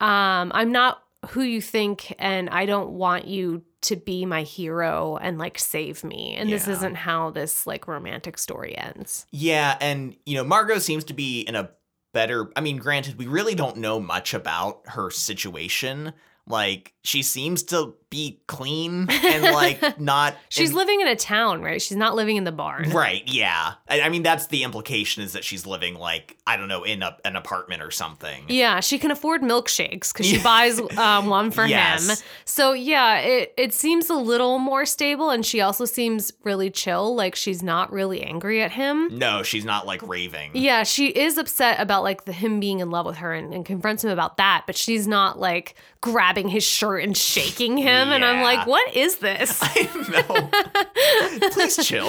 um 0.00 0.52
I'm 0.54 0.72
not 0.72 1.02
who 1.30 1.42
you 1.42 1.60
think 1.60 2.14
and 2.18 2.48
I 2.50 2.66
don't 2.66 2.90
want 2.90 3.26
you 3.26 3.62
to 3.82 3.96
be 3.96 4.26
my 4.26 4.42
hero 4.42 5.18
and 5.20 5.38
like 5.38 5.58
save 5.58 6.04
me. 6.04 6.34
And 6.34 6.50
this 6.50 6.68
isn't 6.68 6.96
how 6.96 7.30
this 7.30 7.66
like 7.66 7.88
romantic 7.88 8.36
story 8.38 8.76
ends. 8.76 9.26
Yeah, 9.30 9.76
and 9.80 10.16
you 10.26 10.36
know, 10.36 10.44
Margot 10.44 10.78
seems 10.78 11.04
to 11.04 11.14
be 11.14 11.40
in 11.42 11.56
a 11.56 11.70
better 12.12 12.50
I 12.56 12.60
mean, 12.60 12.76
granted, 12.76 13.18
we 13.18 13.26
really 13.26 13.54
don't 13.54 13.78
know 13.78 14.00
much 14.00 14.34
about 14.34 14.82
her 14.86 15.10
situation. 15.10 16.12
Like, 16.46 16.94
she 17.04 17.22
seems 17.22 17.62
to 17.64 17.94
be 18.10 18.40
clean 18.48 19.06
and 19.08 19.42
like 19.54 20.00
not 20.00 20.36
She's 20.48 20.70
and- 20.70 20.76
living 20.78 21.00
in 21.00 21.06
a 21.06 21.16
town, 21.16 21.62
right? 21.62 21.80
She's 21.80 21.96
not 21.96 22.16
living 22.16 22.36
in 22.36 22.44
the 22.44 22.52
barn. 22.52 22.90
Right, 22.90 23.22
yeah. 23.26 23.74
I, 23.88 24.02
I 24.02 24.08
mean 24.08 24.22
that's 24.24 24.48
the 24.48 24.64
implication 24.64 25.22
is 25.22 25.32
that 25.34 25.44
she's 25.44 25.64
living 25.64 25.94
like, 25.94 26.36
I 26.46 26.56
don't 26.56 26.66
know, 26.68 26.82
in 26.82 27.02
a, 27.02 27.16
an 27.24 27.36
apartment 27.36 27.82
or 27.82 27.90
something. 27.92 28.44
Yeah, 28.48 28.80
she 28.80 28.98
can 28.98 29.10
afford 29.12 29.42
milkshakes 29.42 30.12
because 30.12 30.26
she 30.26 30.38
buys 30.42 30.80
um, 30.98 31.26
one 31.28 31.52
for 31.52 31.66
him. 31.66 32.00
So 32.44 32.72
yeah, 32.72 33.18
it 33.18 33.54
it 33.56 33.72
seems 33.72 34.10
a 34.10 34.14
little 34.16 34.58
more 34.58 34.84
stable, 34.84 35.30
and 35.30 35.46
she 35.46 35.60
also 35.60 35.84
seems 35.84 36.32
really 36.42 36.70
chill. 36.70 37.14
Like 37.14 37.36
she's 37.36 37.62
not 37.62 37.92
really 37.92 38.22
angry 38.22 38.60
at 38.62 38.72
him. 38.72 39.16
No, 39.16 39.42
she's 39.44 39.64
not 39.64 39.86
like 39.86 40.02
raving. 40.06 40.50
Yeah, 40.54 40.82
she 40.82 41.08
is 41.08 41.38
upset 41.38 41.78
about 41.78 42.02
like 42.02 42.24
the 42.24 42.32
him 42.32 42.58
being 42.58 42.80
in 42.80 42.90
love 42.90 43.06
with 43.06 43.18
her 43.18 43.32
and, 43.32 43.54
and 43.54 43.64
confronts 43.64 44.02
him 44.02 44.10
about 44.10 44.36
that, 44.38 44.64
but 44.66 44.76
she's 44.76 45.06
not 45.06 45.38
like 45.38 45.76
grabbing 46.00 46.48
his 46.48 46.64
shirt 46.64 47.04
and 47.04 47.16
shaking 47.16 47.76
him. 47.76 47.99
And 48.08 48.24
I'm 48.24 48.42
like, 48.42 48.66
what 48.66 48.94
is 48.96 49.18
this? 49.18 49.58
I 49.62 51.38
know. 51.40 51.48
Please 51.50 51.76
chill. 51.86 52.08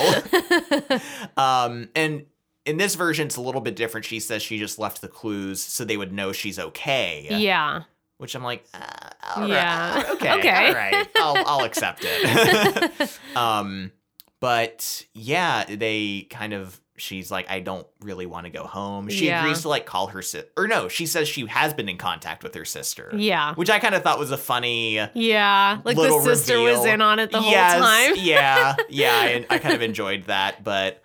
um, 1.37 1.89
and 1.95 2.25
in 2.65 2.77
this 2.77 2.95
version, 2.95 3.27
it's 3.27 3.35
a 3.37 3.41
little 3.41 3.61
bit 3.61 3.75
different. 3.75 4.05
She 4.05 4.19
says 4.19 4.41
she 4.41 4.57
just 4.59 4.79
left 4.79 5.01
the 5.01 5.07
clues 5.07 5.61
so 5.61 5.83
they 5.83 5.97
would 5.97 6.13
know 6.13 6.31
she's 6.31 6.59
okay. 6.59 7.27
yeah. 7.29 7.83
Which 8.17 8.35
I'm 8.35 8.43
like, 8.43 8.63
uh, 8.73 9.09
all 9.35 9.41
right, 9.41 9.49
Yeah. 9.49 10.03
okay, 10.11 10.31
Okay. 10.39 10.67
all 10.67 10.73
right, 10.75 11.07
I'll, 11.15 11.43
I'll 11.47 11.63
accept 11.65 12.01
it. 12.05 13.19
um, 13.35 13.91
but 14.39 15.05
yeah, 15.13 15.65
they 15.65 16.27
kind 16.29 16.53
of. 16.53 16.79
She's 17.01 17.31
like, 17.31 17.49
I 17.49 17.59
don't 17.59 17.87
really 18.01 18.25
want 18.25 18.45
to 18.45 18.51
go 18.51 18.63
home. 18.63 19.09
She 19.09 19.25
Yeah. 19.27 19.41
agrees 19.41 19.61
to 19.63 19.69
like 19.69 19.85
call 19.85 20.07
her 20.07 20.21
sister, 20.21 20.49
or 20.55 20.67
no, 20.67 20.87
she 20.87 21.05
says 21.05 21.27
she 21.27 21.45
has 21.47 21.73
been 21.73 21.89
in 21.89 21.97
contact 21.97 22.43
with 22.43 22.53
her 22.55 22.63
sister, 22.65 23.11
Yeah. 23.15 23.55
which 23.55 23.69
I 23.69 23.79
kind 23.79 23.95
of 23.95 24.03
thought 24.03 24.19
was 24.19 24.31
a 24.31 24.37
funny. 24.37 24.99
Yeah. 25.13 25.79
Like 25.83 25.97
the 25.97 26.21
sister 26.21 26.59
was 26.61 26.85
in 26.85 27.01
on 27.01 27.19
it 27.19 27.31
the 27.31 27.39
Yes, 27.41 27.73
whole 27.73 27.81
time. 27.81 28.13
yeah, 28.17 28.75
yeah. 28.89 29.11
I, 29.15 29.45
I 29.49 29.57
kind 29.57 29.73
of 29.75 29.81
enjoyed 29.81 30.25
that, 30.25 30.63
but 30.63 31.01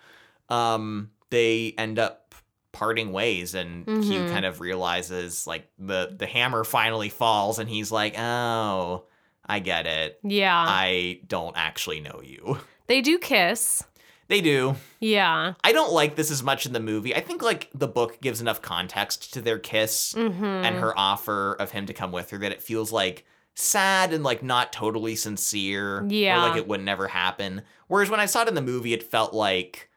um, 0.49 1.09
they 1.29 1.73
end 1.77 1.99
up 1.99 2.35
parting 2.71 3.11
ways, 3.11 3.55
and 3.55 3.85
Q 3.85 3.95
Mhm. 3.95 4.29
kind 4.29 4.45
of 4.45 4.61
realizes 4.61 5.47
like 5.47 5.67
the 5.79 6.15
the 6.17 6.27
hammer 6.27 6.63
finally 6.63 7.09
falls, 7.09 7.57
and 7.59 7.67
he's 7.67 7.91
like, 7.91 8.17
"Oh, 8.19 9.05
I 9.45 9.59
get 9.59 9.87
it. 9.87 10.19
Yeah. 10.23 10.55
I 10.67 11.21
don't 11.27 11.57
actually 11.57 12.01
know 12.01 12.21
you." 12.23 12.59
They 12.85 13.01
do 13.01 13.17
kiss. 13.17 13.83
They 14.27 14.41
do. 14.41 14.75
Yeah. 14.99 15.53
I 15.63 15.71
don't 15.71 15.93
like 15.93 16.15
this 16.15 16.31
as 16.31 16.43
much 16.43 16.65
in 16.65 16.73
the 16.73 16.79
movie. 16.79 17.15
I 17.15 17.21
think 17.21 17.41
like 17.41 17.69
the 17.73 17.87
book 17.87 18.19
gives 18.21 18.41
enough 18.41 18.61
context 18.61 19.33
to 19.33 19.41
their 19.41 19.59
kiss 19.59 20.13
Mm-hmm. 20.13 20.43
and 20.43 20.75
her 20.77 20.97
offer 20.97 21.55
of 21.59 21.71
him 21.71 21.85
to 21.85 21.93
come 21.93 22.11
with 22.11 22.29
her 22.31 22.37
that 22.39 22.51
it 22.51 22.61
feels 22.61 22.91
like 22.91 23.25
sad 23.55 24.13
and 24.13 24.23
like 24.23 24.43
not 24.43 24.73
totally 24.73 25.15
sincere. 25.15 26.05
Yeah. 26.07 26.37
Or 26.43 26.49
like 26.49 26.57
it 26.57 26.67
would 26.67 26.81
never 26.83 27.07
happen. 27.07 27.61
Whereas 27.87 28.09
when 28.09 28.19
I 28.19 28.25
saw 28.25 28.41
it 28.41 28.47
in 28.49 28.55
the 28.55 28.61
movie, 28.61 28.93
it 28.93 29.03
felt 29.03 29.33
like 29.33 29.89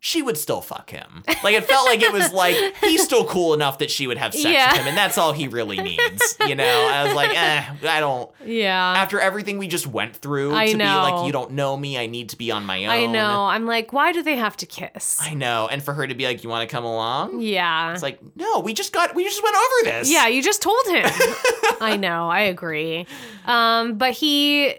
she 0.00 0.22
would 0.22 0.38
still 0.38 0.60
fuck 0.60 0.90
him. 0.90 1.24
Like 1.42 1.54
it 1.56 1.64
felt 1.64 1.86
like 1.86 2.00
it 2.02 2.12
was 2.12 2.32
like 2.32 2.54
he's 2.80 3.02
still 3.02 3.24
cool 3.24 3.52
enough 3.52 3.78
that 3.78 3.90
she 3.90 4.06
would 4.06 4.16
have 4.18 4.32
sex 4.32 4.44
Yeah. 4.44 4.70
with 4.72 4.80
him, 4.82 4.88
and 4.88 4.96
that's 4.96 5.18
all 5.18 5.32
he 5.32 5.48
really 5.48 5.76
needs. 5.78 6.36
You 6.46 6.54
know? 6.54 6.64
I 6.92 7.04
was 7.04 7.14
like, 7.14 7.30
eh, 7.36 7.64
I 7.88 7.98
don't 8.00 8.30
Yeah. 8.44 8.94
after 8.96 9.18
everything 9.18 9.58
we 9.58 9.66
just 9.66 9.86
went 9.88 10.14
through 10.16 10.54
I 10.54 10.66
to 10.66 10.72
be 10.72 10.78
know. 10.78 11.02
like, 11.02 11.26
you 11.26 11.32
don't 11.32 11.50
know 11.52 11.76
me, 11.76 11.98
I 11.98 12.06
need 12.06 12.28
to 12.28 12.36
be 12.38 12.50
on 12.52 12.64
my 12.64 12.84
own. 12.84 12.90
I 12.90 13.06
know. 13.06 13.46
I'm 13.46 13.66
like, 13.66 13.92
why 13.92 14.12
do 14.12 14.22
they 14.22 14.36
have 14.36 14.56
to 14.58 14.66
kiss? 14.66 15.18
I 15.20 15.34
know. 15.34 15.68
And 15.68 15.82
for 15.82 15.94
her 15.94 16.06
to 16.06 16.14
be 16.14 16.24
like, 16.26 16.44
you 16.44 16.48
want 16.50 16.68
to 16.68 16.72
come 16.72 16.84
along? 16.84 17.40
yeah. 17.40 17.92
It's 17.92 18.02
like, 18.02 18.20
no, 18.36 18.60
we 18.60 18.74
just 18.74 18.92
got 18.92 19.14
we 19.16 19.24
just 19.24 19.42
went 19.42 19.56
over 19.56 19.96
this. 19.96 20.10
Yeah, 20.10 20.28
you 20.28 20.42
just 20.42 20.62
told 20.62 20.86
him. 20.86 21.10
I 21.80 21.96
know, 21.96 22.28
I 22.28 22.40
agree. 22.42 23.06
Um, 23.46 23.94
but 23.98 24.12
he 24.12 24.74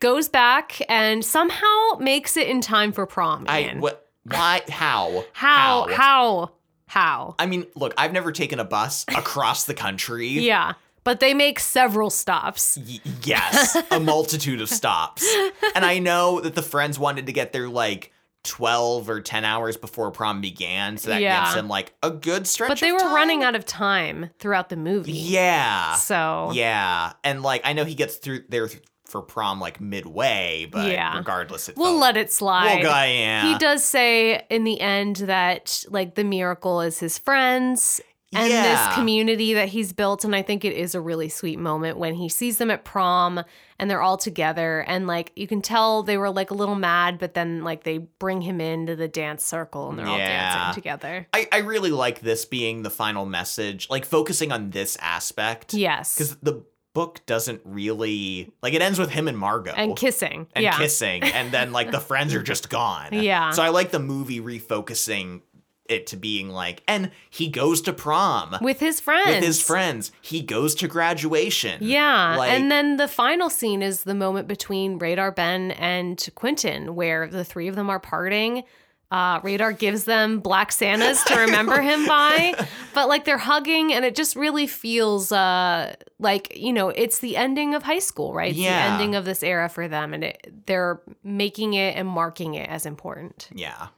goes 0.00 0.28
back 0.28 0.80
and 0.88 1.24
somehow 1.24 1.98
makes 1.98 2.36
it 2.36 2.48
in 2.48 2.60
time 2.60 2.92
for 2.92 3.06
prom. 3.06 3.46
I 3.48 3.74
what 3.78 4.07
why 4.30 4.62
how? 4.68 5.24
how, 5.32 5.86
how, 5.92 6.50
how? 6.86 7.34
I 7.38 7.46
mean, 7.46 7.66
look, 7.74 7.94
I've 7.96 8.12
never 8.12 8.32
taken 8.32 8.58
a 8.60 8.64
bus 8.64 9.04
across 9.08 9.64
the 9.64 9.74
country. 9.74 10.28
Yeah. 10.28 10.74
But 11.04 11.20
they 11.20 11.32
make 11.32 11.58
several 11.58 12.10
stops. 12.10 12.76
Y- 12.86 13.00
yes, 13.22 13.76
a 13.90 13.98
multitude 14.00 14.60
of 14.60 14.68
stops. 14.68 15.26
And 15.74 15.84
I 15.84 15.98
know 16.00 16.40
that 16.40 16.54
the 16.54 16.62
friends 16.62 16.98
wanted 16.98 17.26
to 17.26 17.32
get 17.32 17.52
there 17.52 17.68
like 17.68 18.12
12 18.44 19.08
or 19.08 19.20
10 19.20 19.44
hours 19.44 19.76
before 19.76 20.10
prom 20.10 20.40
began, 20.40 20.96
so 20.98 21.10
that 21.10 21.20
Yeah. 21.22 21.44
gives 21.44 21.54
them 21.54 21.68
like 21.68 21.94
a 22.02 22.10
good 22.10 22.46
stretch 22.46 22.68
But 22.68 22.80
they 22.80 22.92
were 22.92 22.98
time. 22.98 23.14
running 23.14 23.42
out 23.42 23.54
of 23.56 23.64
time 23.64 24.30
throughout 24.38 24.68
the 24.68 24.76
movie. 24.76 25.12
Yeah. 25.12 25.94
So 25.96 26.50
Yeah. 26.52 27.12
And 27.24 27.42
like 27.42 27.62
I 27.64 27.72
know 27.72 27.84
he 27.84 27.94
gets 27.94 28.16
through 28.16 28.44
there 28.48 28.68
th- 28.68 28.82
for 29.08 29.22
prom 29.22 29.58
like 29.60 29.80
midway, 29.80 30.68
but 30.70 30.90
Yeah. 30.92 31.16
regardless 31.16 31.68
it 31.68 31.76
we'll 31.76 31.86
felt- 31.92 32.00
let 32.00 32.16
it 32.16 32.32
slide. 32.32 32.82
Well, 32.82 33.08
yeah. 33.08 33.50
He 33.52 33.58
does 33.58 33.82
say 33.84 34.44
in 34.50 34.64
the 34.64 34.80
end 34.80 35.16
that 35.16 35.84
like 35.88 36.14
the 36.14 36.24
miracle 36.24 36.80
is 36.82 36.98
his 37.00 37.18
friends 37.18 38.00
and 38.34 38.50
Yeah. 38.52 38.62
this 38.86 38.94
community 38.94 39.54
that 39.54 39.68
he's 39.70 39.94
built 39.94 40.22
and 40.24 40.36
I 40.36 40.42
think 40.42 40.62
it 40.62 40.74
is 40.74 40.94
a 40.94 41.00
really 41.00 41.30
sweet 41.30 41.58
moment 41.58 41.96
when 41.96 42.12
he 42.14 42.28
sees 42.28 42.58
them 42.58 42.70
at 42.70 42.84
prom 42.84 43.42
and 43.78 43.90
they're 43.90 44.02
all 44.02 44.18
together 44.18 44.84
and 44.86 45.06
like 45.06 45.32
you 45.34 45.46
can 45.46 45.62
tell 45.62 46.02
they 46.02 46.18
were 46.18 46.28
like 46.28 46.50
a 46.50 46.54
little 46.54 46.74
mad 46.74 47.18
but 47.18 47.32
then 47.32 47.64
like 47.64 47.84
they 47.84 47.96
bring 47.96 48.42
him 48.42 48.60
into 48.60 48.94
the 48.96 49.08
dance 49.08 49.42
circle 49.44 49.88
and 49.88 49.98
they're 49.98 50.06
all 50.06 50.18
dancing 50.18 50.74
together. 50.74 51.26
I, 51.32 51.48
I 51.50 51.58
really 51.58 51.90
like 51.90 52.20
this 52.20 52.44
being 52.44 52.82
the 52.82 52.90
final 52.90 53.24
message, 53.24 53.88
like 53.88 54.04
focusing 54.04 54.52
on 54.52 54.70
this 54.70 54.98
aspect. 55.00 55.72
Yes. 55.72 56.14
Because 56.14 56.36
the 56.42 56.62
book 56.94 57.20
doesn't 57.26 57.60
really 57.64 58.52
like 58.62 58.74
it 58.74 58.82
ends 58.82 58.98
with 58.98 59.10
him 59.10 59.28
and 59.28 59.38
Margot 59.38 59.72
And 59.76 59.96
kissing. 59.96 60.46
and 60.54 60.62
yeah. 60.64 60.76
kissing, 60.78 61.22
and 61.22 61.52
then 61.52 61.72
like 61.72 61.90
the 61.90 62.00
friends 62.00 62.34
are 62.34 62.42
just 62.42 62.68
gone. 62.70 63.08
Yeah. 63.12 63.50
So 63.50 63.62
I 63.62 63.68
like 63.68 63.90
the 63.90 63.98
movie 63.98 64.40
refocusing 64.40 65.42
it 65.88 66.06
to 66.08 66.16
being 66.16 66.50
like, 66.50 66.82
and 66.86 67.10
he 67.30 67.48
goes 67.48 67.80
to 67.82 67.92
prom 67.94 68.56
With 68.60 68.78
his 68.78 69.00
friends. 69.00 69.28
with 69.36 69.42
his 69.44 69.62
friends. 69.62 70.12
He 70.20 70.42
goes 70.42 70.74
to 70.76 70.88
graduation. 70.88 71.78
Yeah. 71.82 72.36
Like- 72.36 72.50
and 72.52 72.70
then 72.70 72.96
the 72.98 73.08
final 73.08 73.48
scene 73.48 73.80
is 73.80 74.02
the 74.04 74.14
moment 74.14 74.48
between 74.48 74.98
Radar 74.98 75.32
Ben 75.32 75.70
and 75.72 76.28
Quentin, 76.34 76.94
where 76.94 77.26
the 77.26 77.42
three 77.44 77.68
of 77.68 77.74
them 77.74 77.88
are 77.88 77.98
parting. 78.00 78.64
Uh, 79.10 79.40
Radar 79.42 79.72
gives 79.72 80.04
them 80.04 80.40
black 80.40 80.70
Santas 80.70 81.24
to 81.24 81.36
remember 81.36 81.80
him 81.80 82.06
by, 82.06 82.54
but 82.94 83.08
like 83.08 83.24
they're 83.24 83.38
hugging, 83.38 83.92
and 83.92 84.04
it 84.04 84.14
just 84.14 84.36
really 84.36 84.66
feels 84.66 85.32
uh, 85.32 85.94
like 86.18 86.54
you 86.56 86.72
know 86.74 86.90
it's 86.90 87.20
the 87.20 87.36
ending 87.36 87.74
of 87.74 87.82
high 87.84 88.00
school, 88.00 88.34
right? 88.34 88.50
It's 88.50 88.58
Yeah. 88.58 88.86
the 88.86 88.92
ending 88.92 89.14
of 89.14 89.24
this 89.24 89.42
era 89.42 89.68
for 89.70 89.88
them, 89.88 90.12
and 90.12 90.24
it, 90.24 90.66
they're 90.66 91.00
making 91.24 91.72
it 91.74 91.96
and 91.96 92.06
marking 92.06 92.54
it 92.54 92.68
as 92.68 92.84
important. 92.84 93.48
Yeah. 93.54 93.88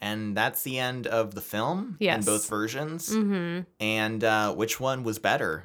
And 0.00 0.36
that's 0.36 0.62
the 0.62 0.78
end 0.78 1.06
of 1.08 1.34
the 1.34 1.40
film 1.40 1.96
Yes. 1.98 2.18
in 2.18 2.24
both 2.24 2.48
versions. 2.48 3.12
hmm 3.12 3.60
And 3.80 4.22
uh, 4.22 4.54
which 4.54 4.78
one 4.78 5.02
was 5.02 5.18
better? 5.18 5.64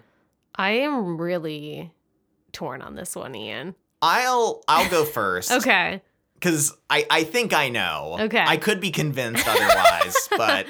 I 0.55 0.71
am 0.71 1.19
really 1.21 1.91
torn 2.51 2.81
on 2.81 2.95
this 2.95 3.15
one, 3.15 3.35
Ian. 3.35 3.75
I'll 4.01 4.63
I'll 4.67 4.89
go 4.89 5.03
first. 5.19 5.51
Okay. 5.51 6.01
Because 6.43 6.73
I, 6.89 7.05
I 7.09 7.23
think 7.23 7.53
I 7.53 7.69
know. 7.69 8.17
Okay. 8.19 8.43
I 8.45 8.57
could 8.57 8.81
be 8.81 8.91
convinced 8.91 9.47
otherwise, 9.47 10.15
but 10.37 10.65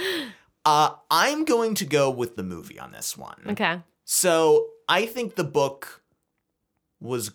uh, 0.66 0.92
I'm 1.10 1.46
going 1.46 1.74
to 1.76 1.86
go 1.86 2.12
with 2.12 2.36
the 2.36 2.44
movie 2.44 2.78
on 2.80 2.92
this 2.92 3.18
one. 3.18 3.42
Okay. 3.48 3.80
So 4.06 4.68
I 4.88 5.08
think 5.08 5.34
the 5.34 5.44
book 5.44 6.04
was 7.02 7.32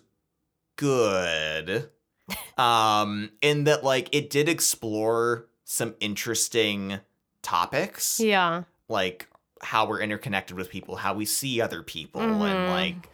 good, 0.77 1.89
um, 2.57 3.31
in 3.41 3.65
that 3.65 3.83
like 3.83 4.07
it 4.15 4.29
did 4.29 4.47
explore 4.47 5.47
some 5.65 5.95
interesting 5.99 6.99
topics, 7.41 8.19
Yeah. 8.21 8.63
like 8.87 9.27
how 9.61 9.85
we're 9.85 9.99
interconnected 10.01 10.55
with 10.55 10.69
people, 10.69 10.95
how 10.95 11.13
we 11.13 11.25
see 11.25 11.59
other 11.59 11.83
people, 11.83 12.21
Mhm. 12.21 12.41
and 12.49 12.69
like 12.69 13.09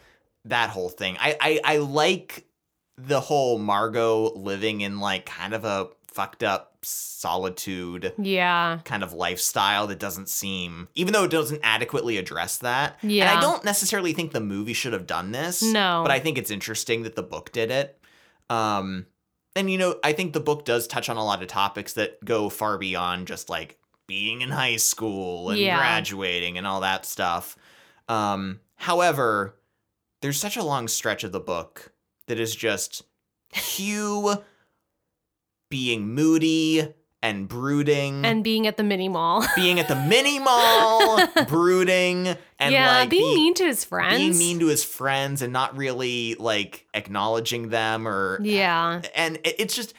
that 0.45 0.69
whole 0.69 0.89
thing. 0.89 1.18
I, 1.19 1.35
I 1.41 1.60
I 1.64 1.77
like 1.77 2.45
the 2.98 3.20
whole 3.20 3.58
Margot 3.60 4.32
living 4.36 4.82
in 4.82 5.00
like 5.00 5.26
kind 5.26 5.54
of 5.54 5.66
a 5.66 5.90
fucked 6.08 6.44
up 6.44 6.78
solitude 6.82 8.14
Yeah. 8.18 8.80
kind 8.86 9.04
of 9.04 9.12
lifestyle 9.12 9.88
that 9.88 10.00
doesn't 10.00 10.30
seem 10.30 10.88
even 10.96 11.12
though 11.14 11.24
it 11.26 11.32
doesn't 11.32 11.60
adequately 11.64 12.18
address 12.18 12.58
that. 12.60 12.98
And 13.02 13.12
Yeah. 13.12 13.38
I 13.38 13.42
don't 13.42 13.66
necessarily 13.66 14.14
think 14.14 14.32
the 14.32 14.40
movie 14.40 14.74
should 14.74 14.94
have 14.94 15.08
done 15.08 15.32
this. 15.32 15.62
No. 15.62 16.02
But 16.06 16.12
I 16.12 16.20
think 16.20 16.38
it's 16.38 16.52
interesting 16.52 17.04
that 17.04 17.16
the 17.16 17.24
book 17.24 17.52
did 17.52 17.72
it. 17.72 18.00
Um 18.50 19.08
and 19.58 19.70
you 19.70 19.78
know, 19.78 20.00
I 20.04 20.14
think 20.14 20.34
the 20.34 20.40
book 20.40 20.64
does 20.66 20.88
touch 20.88 21.10
on 21.10 21.18
a 21.18 21.26
lot 21.26 21.42
of 21.42 21.48
topics 21.48 21.94
that 21.94 22.24
go 22.24 22.50
far 22.50 22.78
beyond 22.78 23.28
just 23.28 23.50
like 23.50 23.78
being 24.08 24.42
in 24.42 24.50
high 24.50 24.76
school 24.78 25.50
and 25.50 25.60
Yeah. 25.60 25.78
graduating 25.78 26.58
and 26.58 26.66
all 26.68 26.80
that 26.82 27.06
stuff. 27.06 27.58
Um 28.08 28.62
however, 28.76 29.56
there's 30.22 30.40
such 30.40 30.56
a 30.56 30.64
long 30.64 30.88
stretch 30.88 31.24
of 31.24 31.32
the 31.34 31.40
book 31.40 31.92
that 32.27 32.39
is 32.39 32.56
just 32.56 33.03
Q 33.52 34.43
being 35.69 36.07
moody 36.14 36.93
and 37.22 37.47
brooding 37.47 38.23
and 38.23 38.43
being 38.43 38.68
at 38.68 38.77
the 38.77 38.84
mini 38.84 39.10
mall. 39.10 39.43
being 39.56 39.80
at 39.80 39.88
the 39.88 39.95
mini 39.95 40.38
mall, 40.39 41.19
brooding 41.47 42.27
and 42.60 42.72
yeah, 42.72 42.99
like 42.99 43.10
being 43.10 43.23
be- 43.34 43.35
mean 43.35 43.53
to 43.56 43.65
his 43.65 43.84
friends. 43.84 44.18
being 44.18 44.38
mean 44.38 44.60
to 44.60 44.68
his 44.68 44.84
friends 44.84 45.41
and 45.41 45.52
not 45.52 45.76
really 45.76 46.35
like 46.35 46.85
acknowledging 46.93 47.69
them 47.69 48.07
or 48.07 48.39
Yeah. 48.43 49.02
and 49.15 49.39
it's 49.43 49.76
just 49.76 49.93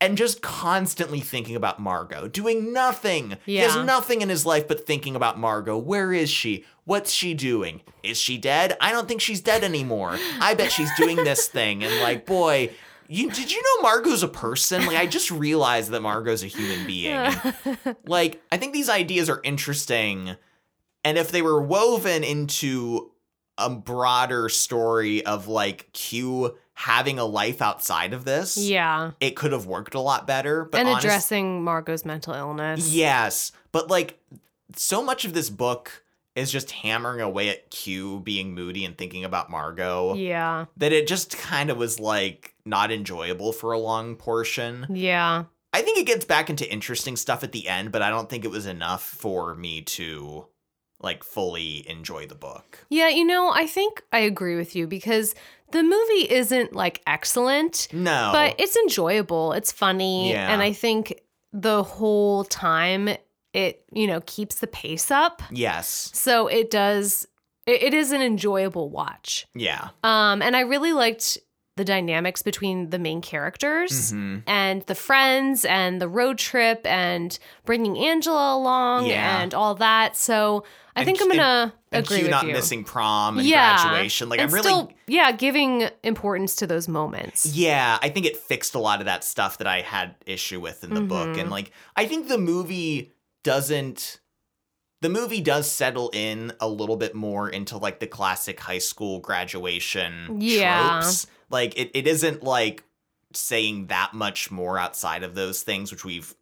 and 0.00 0.18
just 0.18 0.42
constantly 0.42 1.20
thinking 1.20 1.56
about 1.56 1.80
Margot, 1.80 2.28
doing 2.28 2.72
nothing. 2.72 3.36
He 3.46 3.56
has 3.56 3.76
nothing 3.76 4.20
in 4.20 4.28
his 4.28 4.44
life 4.44 4.68
but 4.68 4.86
thinking 4.86 5.16
about 5.16 5.38
Margot. 5.38 5.78
Where 5.78 6.12
is 6.12 6.28
she? 6.28 6.64
What's 6.84 7.12
she 7.12 7.34
doing? 7.34 7.80
Is 8.02 8.18
she 8.18 8.38
dead? 8.38 8.76
I 8.80 8.92
don't 8.92 9.08
think 9.08 9.20
she's 9.20 9.40
dead 9.40 9.64
anymore. 9.64 10.18
I 10.40 10.54
bet 10.54 10.70
she's 10.70 10.94
doing 10.96 11.16
this 11.16 11.48
thing. 11.48 11.82
And 11.82 12.00
like, 12.02 12.26
boy, 12.26 12.70
you 13.08 13.30
did 13.30 13.50
you 13.50 13.62
know 13.62 13.82
Margot's 13.82 14.22
a 14.22 14.28
person? 14.28 14.84
Like, 14.86 14.96
I 14.96 15.06
just 15.06 15.30
realized 15.30 15.90
that 15.90 16.02
Margot's 16.02 16.42
a 16.42 16.46
human 16.46 16.86
being. 16.86 17.32
like, 18.06 18.42
I 18.52 18.58
think 18.58 18.72
these 18.72 18.88
ideas 18.88 19.30
are 19.30 19.40
interesting. 19.44 20.36
And 21.04 21.16
if 21.16 21.30
they 21.30 21.42
were 21.42 21.62
woven 21.62 22.22
into 22.22 23.12
a 23.58 23.70
broader 23.70 24.48
story 24.48 25.24
of 25.24 25.48
like 25.48 25.92
Q 25.92 26.56
having 26.78 27.18
a 27.18 27.24
life 27.24 27.62
outside 27.62 28.12
of 28.12 28.24
this, 28.26 28.56
Yeah. 28.58 29.12
it 29.18 29.34
could 29.34 29.52
have 29.52 29.66
worked 29.66 29.94
a 29.94 30.00
lot 30.00 30.26
better. 30.26 30.64
But 30.64 30.78
and 30.80 30.88
honest- 30.90 31.04
addressing 31.04 31.64
Margot's 31.64 32.04
mental 32.04 32.34
illness. 32.34 32.88
yes, 32.92 33.50
but 33.72 33.88
like 33.90 34.18
so 34.74 35.02
much 35.02 35.24
of 35.24 35.32
this 35.32 35.48
book 35.50 36.04
is 36.34 36.52
just 36.52 36.70
hammering 36.70 37.22
away 37.22 37.48
at 37.48 37.70
Q 37.70 38.20
being 38.20 38.54
moody 38.54 38.84
and 38.84 38.96
thinking 38.98 39.24
about 39.24 39.48
Margot 39.48 40.14
Yeah. 40.16 40.66
that 40.76 40.92
it 40.92 41.08
just 41.08 41.38
kind 41.38 41.70
of 41.70 41.78
was 41.78 41.98
like 41.98 42.54
not 42.66 42.92
enjoyable 42.92 43.52
for 43.52 43.72
a 43.72 43.78
long 43.78 44.14
portion. 44.16 44.86
Yeah. 44.90 45.44
I 45.72 45.80
think 45.82 45.96
it 45.98 46.06
gets 46.06 46.26
back 46.26 46.50
into 46.50 46.70
interesting 46.70 47.16
stuff 47.16 47.42
at 47.42 47.52
the 47.52 47.66
end, 47.68 47.90
but 47.90 48.02
I 48.02 48.10
don't 48.10 48.28
think 48.28 48.44
it 48.44 48.50
was 48.50 48.66
enough 48.66 49.02
for 49.02 49.54
me 49.54 49.80
to 49.82 50.46
like 51.00 51.22
fully 51.24 51.88
enjoy 51.88 52.26
the 52.26 52.34
book. 52.34 52.84
Yeah, 52.90 53.08
you 53.08 53.24
know, 53.24 53.50
I 53.50 53.66
think 53.66 54.02
I 54.12 54.18
agree 54.20 54.56
with 54.56 54.74
you 54.76 54.86
because 54.86 55.34
the 55.72 55.82
movie 55.82 56.30
isn't 56.30 56.72
like 56.74 57.02
excellent, 57.06 57.88
No. 57.92 58.30
but 58.32 58.54
it's 58.58 58.76
enjoyable. 58.76 59.52
It's 59.52 59.72
funny. 59.72 60.30
Yeah. 60.30 60.52
And 60.52 60.62
I 60.62 60.72
think 60.72 61.20
the 61.52 61.82
whole 61.82 62.44
time 62.44 63.08
it, 63.52 63.84
you 63.92 64.06
know, 64.06 64.20
keeps 64.26 64.56
the 64.56 64.66
pace 64.66 65.10
up. 65.10 65.42
yes. 65.50 66.10
So 66.14 66.46
it 66.46 66.70
does 66.70 67.26
it, 67.66 67.82
it 67.82 67.94
is 67.94 68.12
an 68.12 68.20
enjoyable 68.22 68.90
watch. 68.90 69.46
Yeah. 69.54 69.88
Um 70.04 70.42
and 70.42 70.54
I 70.56 70.60
really 70.60 70.92
liked 70.92 71.38
the 71.76 71.84
dynamics 71.84 72.42
between 72.42 72.90
the 72.90 72.98
main 72.98 73.20
characters 73.20 74.10
hmm 74.10 74.38
and 74.46 74.82
the 74.86 74.94
friends 74.94 75.64
and 75.64 76.00
the 76.00 76.08
road 76.08 76.38
trip 76.38 76.80
and 76.86 77.38
bringing 77.64 77.98
Angela 77.98 78.54
along 78.56 79.06
Yeah. 79.06 79.40
and 79.42 79.52
all 79.54 79.74
that. 79.76 80.16
So 80.16 80.64
I 80.94 81.00
And 81.00 81.06
think 81.06 81.20
I'm 81.20 81.28
gonna 81.28 81.74
And 81.92 82.04
agree 82.04 82.16
Q 82.18 82.24
with 82.24 82.30
not 82.30 82.46
you. 82.46 82.52
missing 82.52 82.82
prom 82.84 83.38
and 83.38 83.46
yeah, 83.46 83.82
graduation. 83.82 84.28
Like 84.30 84.40
and 84.40 84.48
I'm 84.48 84.54
really 84.54 84.62
still, 84.64 84.92
yeah, 85.06 85.32
giving 85.32 85.88
importance 86.02 86.56
to 86.56 86.66
those 86.66 86.88
moments. 86.88 87.44
Yeah, 87.46 87.98
I 88.00 88.08
think 88.08 88.24
it 88.24 88.36
fixed 88.38 88.74
a 88.74 88.78
lot 88.78 89.00
of 89.00 89.06
that 89.06 89.22
stuff 89.24 89.58
that 89.58 89.66
I 89.66 89.82
had 89.82 90.14
issue 90.24 90.60
with 90.60 90.82
in 90.84 90.94
the 90.94 91.00
book. 91.02 91.28
Mhm. 91.36 91.40
And 91.42 91.50
like 91.50 91.72
I 91.96 92.06
think 92.06 92.28
the 92.28 92.38
movie 92.38 93.12
doesn't 93.44 94.20
the 95.06 95.20
movie 95.20 95.40
does 95.40 95.70
settle 95.70 96.10
in 96.12 96.52
a 96.58 96.66
little 96.68 96.96
bit 96.96 97.14
more 97.14 97.48
into 97.48 97.76
like 97.76 98.00
the 98.00 98.08
classic 98.08 98.58
high 98.58 98.78
school 98.78 99.20
graduation 99.20 100.40
Yeah. 100.40 100.98
tropes. 101.00 101.28
Like 101.48 101.78
it, 101.78 101.92
it 101.94 102.08
isn't 102.08 102.42
like 102.42 102.82
saying 103.32 103.86
that 103.86 104.14
much 104.14 104.50
more 104.50 104.78
outside 104.80 105.22
of 105.22 105.36
those 105.36 105.62
things 105.62 105.92
which 105.92 106.04
we've 106.04 106.34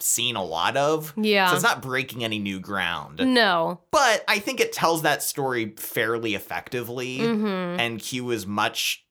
seen 0.00 0.36
a 0.36 0.44
lot 0.44 0.76
of. 0.76 1.14
Yeah. 1.16 1.48
So 1.48 1.54
it's 1.54 1.62
not 1.62 1.80
breaking 1.80 2.22
any 2.22 2.38
new 2.38 2.60
ground. 2.60 3.18
no. 3.24 3.80
But 3.90 4.24
I 4.28 4.40
think 4.40 4.60
it 4.60 4.72
tells 4.74 5.00
that 5.02 5.22
story 5.22 5.72
fairly 5.78 6.34
effectively 6.34 7.18
hmm 7.18 7.46
and 7.46 7.98
Q 7.98 8.30
is 8.30 8.46
much 8.46 9.06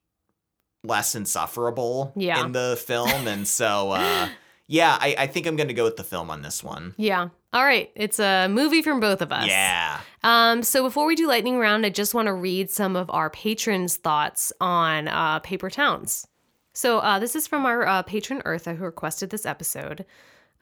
less 0.84 1.15
insufferable 1.15 2.14
Yeah. 2.15 2.45
in 2.45 2.52
the 2.52 2.80
film. 2.86 3.28
And 3.28 3.48
so, 3.48 3.91
uh, 3.91 4.30
yeah, 4.68 4.95
I, 5.02 5.15
I 5.18 5.28
think 5.28 5.48
I'm 5.48 5.56
going 5.56 5.69
to 5.69 5.73
go 5.73 5.86
with 5.86 5.95
the 5.98 6.03
film 6.03 6.30
on 6.30 6.41
this 6.44 6.64
one. 6.64 6.94
Yeah. 6.98 7.30
All 7.53 7.64
right. 7.65 7.91
It's 7.95 8.19
a 8.19 8.48
movie 8.48 8.82
from 8.82 8.99
both 8.99 9.22
of 9.22 9.32
us. 9.32 9.48
Yeah. 9.48 9.99
Um, 10.23 10.64
so 10.64 10.84
before 10.84 11.06
we 11.06 11.15
do 11.15 11.28
lightning 11.28 11.57
round, 11.57 11.86
I 11.86 11.90
just 11.90 12.14
want 12.14 12.28
to 12.28 12.34
read 12.34 12.69
some 12.69 12.95
of 12.95 13.10
our 13.10 13.30
patrons' 13.30 13.98
thoughts 13.98 14.53
on 14.61 15.10
uh, 15.10 15.40
Paper 15.40 15.69
Towns. 15.69 16.26
So 16.73 16.99
uh, 16.99 17.19
this 17.19 17.36
is 17.36 17.48
from 17.48 17.65
our 17.65 17.86
uh, 17.86 18.03
patron 18.03 18.41
Eartha, 18.45 18.78
who 18.78 18.86
requested 18.86 19.30
this 19.30 19.45
episode. 19.45 20.06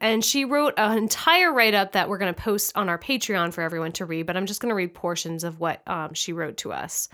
And 0.02 0.24
she 0.24 0.46
wrote 0.46 0.74
an 0.78 0.98
entire 0.98 1.54
write 1.54 1.74
up 1.74 1.92
that 1.92 2.10
we're 2.10 2.18
going 2.18 2.34
to 2.34 2.42
post 2.42 2.72
on 2.76 2.90
our 2.90 2.98
Patreon 2.98 3.54
for 3.54 3.62
everyone 3.62 3.92
to 3.94 4.06
read, 4.06 4.26
but 4.26 4.38
I'm 4.38 4.46
just 4.46 4.62
going 4.62 4.70
to 4.70 4.76
read 4.76 4.94
portions 4.94 5.44
of 5.44 5.60
what 5.60 5.82
um, 5.88 6.14
she 6.14 6.34
wrote 6.34 6.58
to 6.58 6.72
us. 6.72 7.10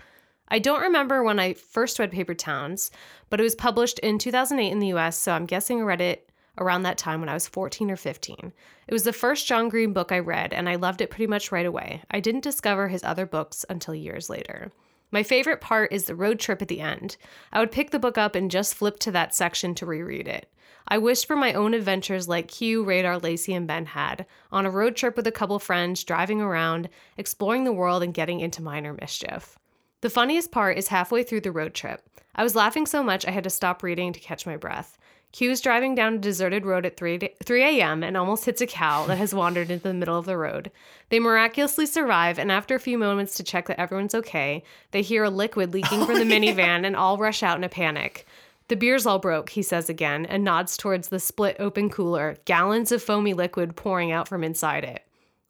I 0.48 0.60
don't 0.60 0.82
remember 0.82 1.24
when 1.24 1.40
I 1.40 1.54
first 1.54 1.98
read 1.98 2.12
Paper 2.12 2.34
Towns, 2.34 2.92
but 3.28 3.40
it 3.40 3.42
was 3.42 3.56
published 3.56 3.98
in 3.98 4.18
2008 4.18 4.70
in 4.70 4.78
the 4.78 4.92
US, 4.94 5.18
so 5.18 5.32
I'm 5.32 5.46
guessing 5.46 5.80
I 5.80 5.84
read 5.84 6.00
it 6.00 6.30
around 6.58 6.82
that 6.82 6.98
time 6.98 7.20
when 7.20 7.28
I 7.28 7.34
was 7.34 7.48
14 7.48 7.90
or 7.90 7.96
15. 7.96 8.52
It 8.86 8.92
was 8.92 9.04
the 9.04 9.12
first 9.12 9.46
John 9.46 9.68
Green 9.68 9.92
book 9.92 10.12
I 10.12 10.18
read, 10.18 10.52
and 10.52 10.68
I 10.68 10.76
loved 10.76 11.00
it 11.00 11.10
pretty 11.10 11.26
much 11.26 11.52
right 11.52 11.66
away. 11.66 12.02
I 12.10 12.20
didn't 12.20 12.44
discover 12.44 12.88
his 12.88 13.04
other 13.04 13.26
books 13.26 13.64
until 13.68 13.94
years 13.94 14.30
later. 14.30 14.72
My 15.10 15.22
favorite 15.22 15.60
part 15.60 15.92
is 15.92 16.04
the 16.04 16.14
road 16.14 16.40
trip 16.40 16.60
at 16.62 16.68
the 16.68 16.80
end. 16.80 17.16
I 17.52 17.60
would 17.60 17.70
pick 17.70 17.90
the 17.90 17.98
book 17.98 18.18
up 18.18 18.34
and 18.34 18.50
just 18.50 18.74
flip 18.74 18.98
to 19.00 19.12
that 19.12 19.34
section 19.34 19.74
to 19.76 19.86
reread 19.86 20.26
it. 20.28 20.50
I 20.88 20.98
wished 20.98 21.26
for 21.26 21.36
my 21.36 21.52
own 21.52 21.74
adventures 21.74 22.28
like 22.28 22.48
Q, 22.48 22.84
Radar, 22.84 23.18
Lacey, 23.18 23.54
and 23.54 23.66
Ben 23.66 23.86
had, 23.86 24.26
on 24.52 24.66
a 24.66 24.70
road 24.70 24.94
trip 24.94 25.16
with 25.16 25.26
a 25.26 25.32
couple 25.32 25.58
friends, 25.58 26.04
driving 26.04 26.40
around, 26.40 26.88
exploring 27.16 27.64
the 27.64 27.72
world, 27.72 28.02
and 28.02 28.14
getting 28.14 28.40
into 28.40 28.62
minor 28.62 28.92
mischief. 28.92 29.58
The 30.00 30.10
funniest 30.10 30.52
part 30.52 30.78
is 30.78 30.88
halfway 30.88 31.22
through 31.22 31.40
the 31.40 31.50
road 31.50 31.74
trip. 31.74 32.02
I 32.34 32.42
was 32.42 32.54
laughing 32.54 32.86
so 32.86 33.02
much 33.02 33.26
I 33.26 33.30
had 33.30 33.44
to 33.44 33.50
stop 33.50 33.82
reading 33.82 34.12
to 34.12 34.20
catch 34.20 34.46
my 34.46 34.56
breath. 34.56 34.98
Q 35.32 35.50
is 35.50 35.60
driving 35.60 35.94
down 35.94 36.14
a 36.14 36.18
deserted 36.18 36.64
road 36.64 36.86
at 36.86 36.96
3, 36.96 37.18
3 37.44 37.62
a.m. 37.62 38.02
and 38.02 38.16
almost 38.16 38.46
hits 38.46 38.60
a 38.62 38.66
cow 38.66 39.06
that 39.06 39.18
has 39.18 39.34
wandered 39.34 39.70
into 39.70 39.82
the 39.82 39.94
middle 39.94 40.18
of 40.18 40.24
the 40.24 40.36
road. 40.36 40.70
They 41.10 41.18
miraculously 41.18 41.86
survive, 41.86 42.38
and 42.38 42.50
after 42.50 42.74
a 42.74 42.80
few 42.80 42.96
moments 42.96 43.34
to 43.34 43.42
check 43.42 43.66
that 43.66 43.78
everyone's 43.78 44.14
okay, 44.14 44.62
they 44.92 45.02
hear 45.02 45.24
a 45.24 45.30
liquid 45.30 45.74
leaking 45.74 46.06
from 46.06 46.14
the 46.14 46.22
oh, 46.22 46.24
minivan 46.24 46.86
and 46.86 46.96
all 46.96 47.18
rush 47.18 47.42
out 47.42 47.58
in 47.58 47.64
a 47.64 47.68
panic. 47.68 48.26
The 48.68 48.76
beer's 48.76 49.06
all 49.06 49.20
broke, 49.20 49.50
he 49.50 49.62
says 49.62 49.88
again, 49.88 50.26
and 50.26 50.42
nods 50.42 50.76
towards 50.76 51.08
the 51.08 51.20
split 51.20 51.56
open 51.60 51.88
cooler, 51.88 52.36
gallons 52.46 52.90
of 52.90 53.02
foamy 53.02 53.32
liquid 53.32 53.76
pouring 53.76 54.10
out 54.10 54.26
from 54.26 54.42
inside 54.42 54.82
it. 54.82 55.05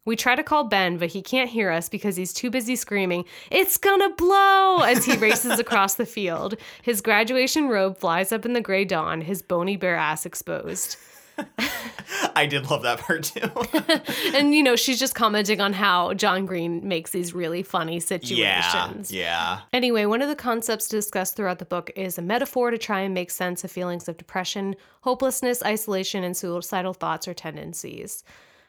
We 0.07 0.15
try 0.15 0.35
to 0.35 0.43
call 0.43 0.63
Ben, 0.63 0.97
but 0.97 1.09
he 1.09 1.21
can't 1.21 1.49
hear 1.49 1.69
us 1.69 1.89
because 1.89 2.15
he's 2.15 2.31
too 2.31 2.49
busy 2.49 2.77
screaming, 2.77 3.25
It's 3.51 3.77
gonna 3.77 4.09
blow! 4.15 4.79
as 4.79 5.03
he 5.03 5.17
races 5.17 5.59
across 5.65 5.95
the 5.95 6.05
field. 6.05 6.55
His 6.81 7.01
graduation 7.01 7.67
robe 7.67 7.97
flies 7.97 8.31
up 8.31 8.45
in 8.45 8.53
the 8.53 8.61
gray 8.61 8.85
dawn, 8.85 9.19
his 9.19 9.41
bony 9.41 9.75
bare 9.75 9.97
ass 9.97 10.25
exposed. 10.25 10.95
I 12.37 12.45
did 12.45 12.69
love 12.69 12.83
that 12.83 12.99
part 12.99 13.23
too. 13.23 13.51
And, 14.33 14.55
you 14.55 14.63
know, 14.63 14.77
she's 14.77 14.97
just 14.97 15.13
commenting 15.13 15.59
on 15.59 15.73
how 15.73 16.13
John 16.13 16.45
Green 16.45 16.87
makes 16.87 17.11
these 17.11 17.33
really 17.33 17.61
funny 17.61 17.99
situations. 17.99 19.11
yeah. 19.11 19.19
Yeah. 19.19 19.59
Anyway, 19.73 20.05
one 20.05 20.21
of 20.21 20.29
the 20.29 20.35
concepts 20.35 20.87
discussed 20.87 21.35
throughout 21.35 21.59
the 21.59 21.65
book 21.65 21.91
is 21.97 22.17
a 22.17 22.21
metaphor 22.21 22.71
to 22.71 22.77
try 22.77 23.01
and 23.01 23.13
make 23.13 23.29
sense 23.29 23.65
of 23.65 23.71
feelings 23.71 24.07
of 24.07 24.15
depression, 24.15 24.77
hopelessness, 25.01 25.61
isolation, 25.63 26.23
and 26.23 26.37
suicidal 26.37 26.93
thoughts 26.93 27.27
or 27.27 27.33
tendencies. 27.33 28.23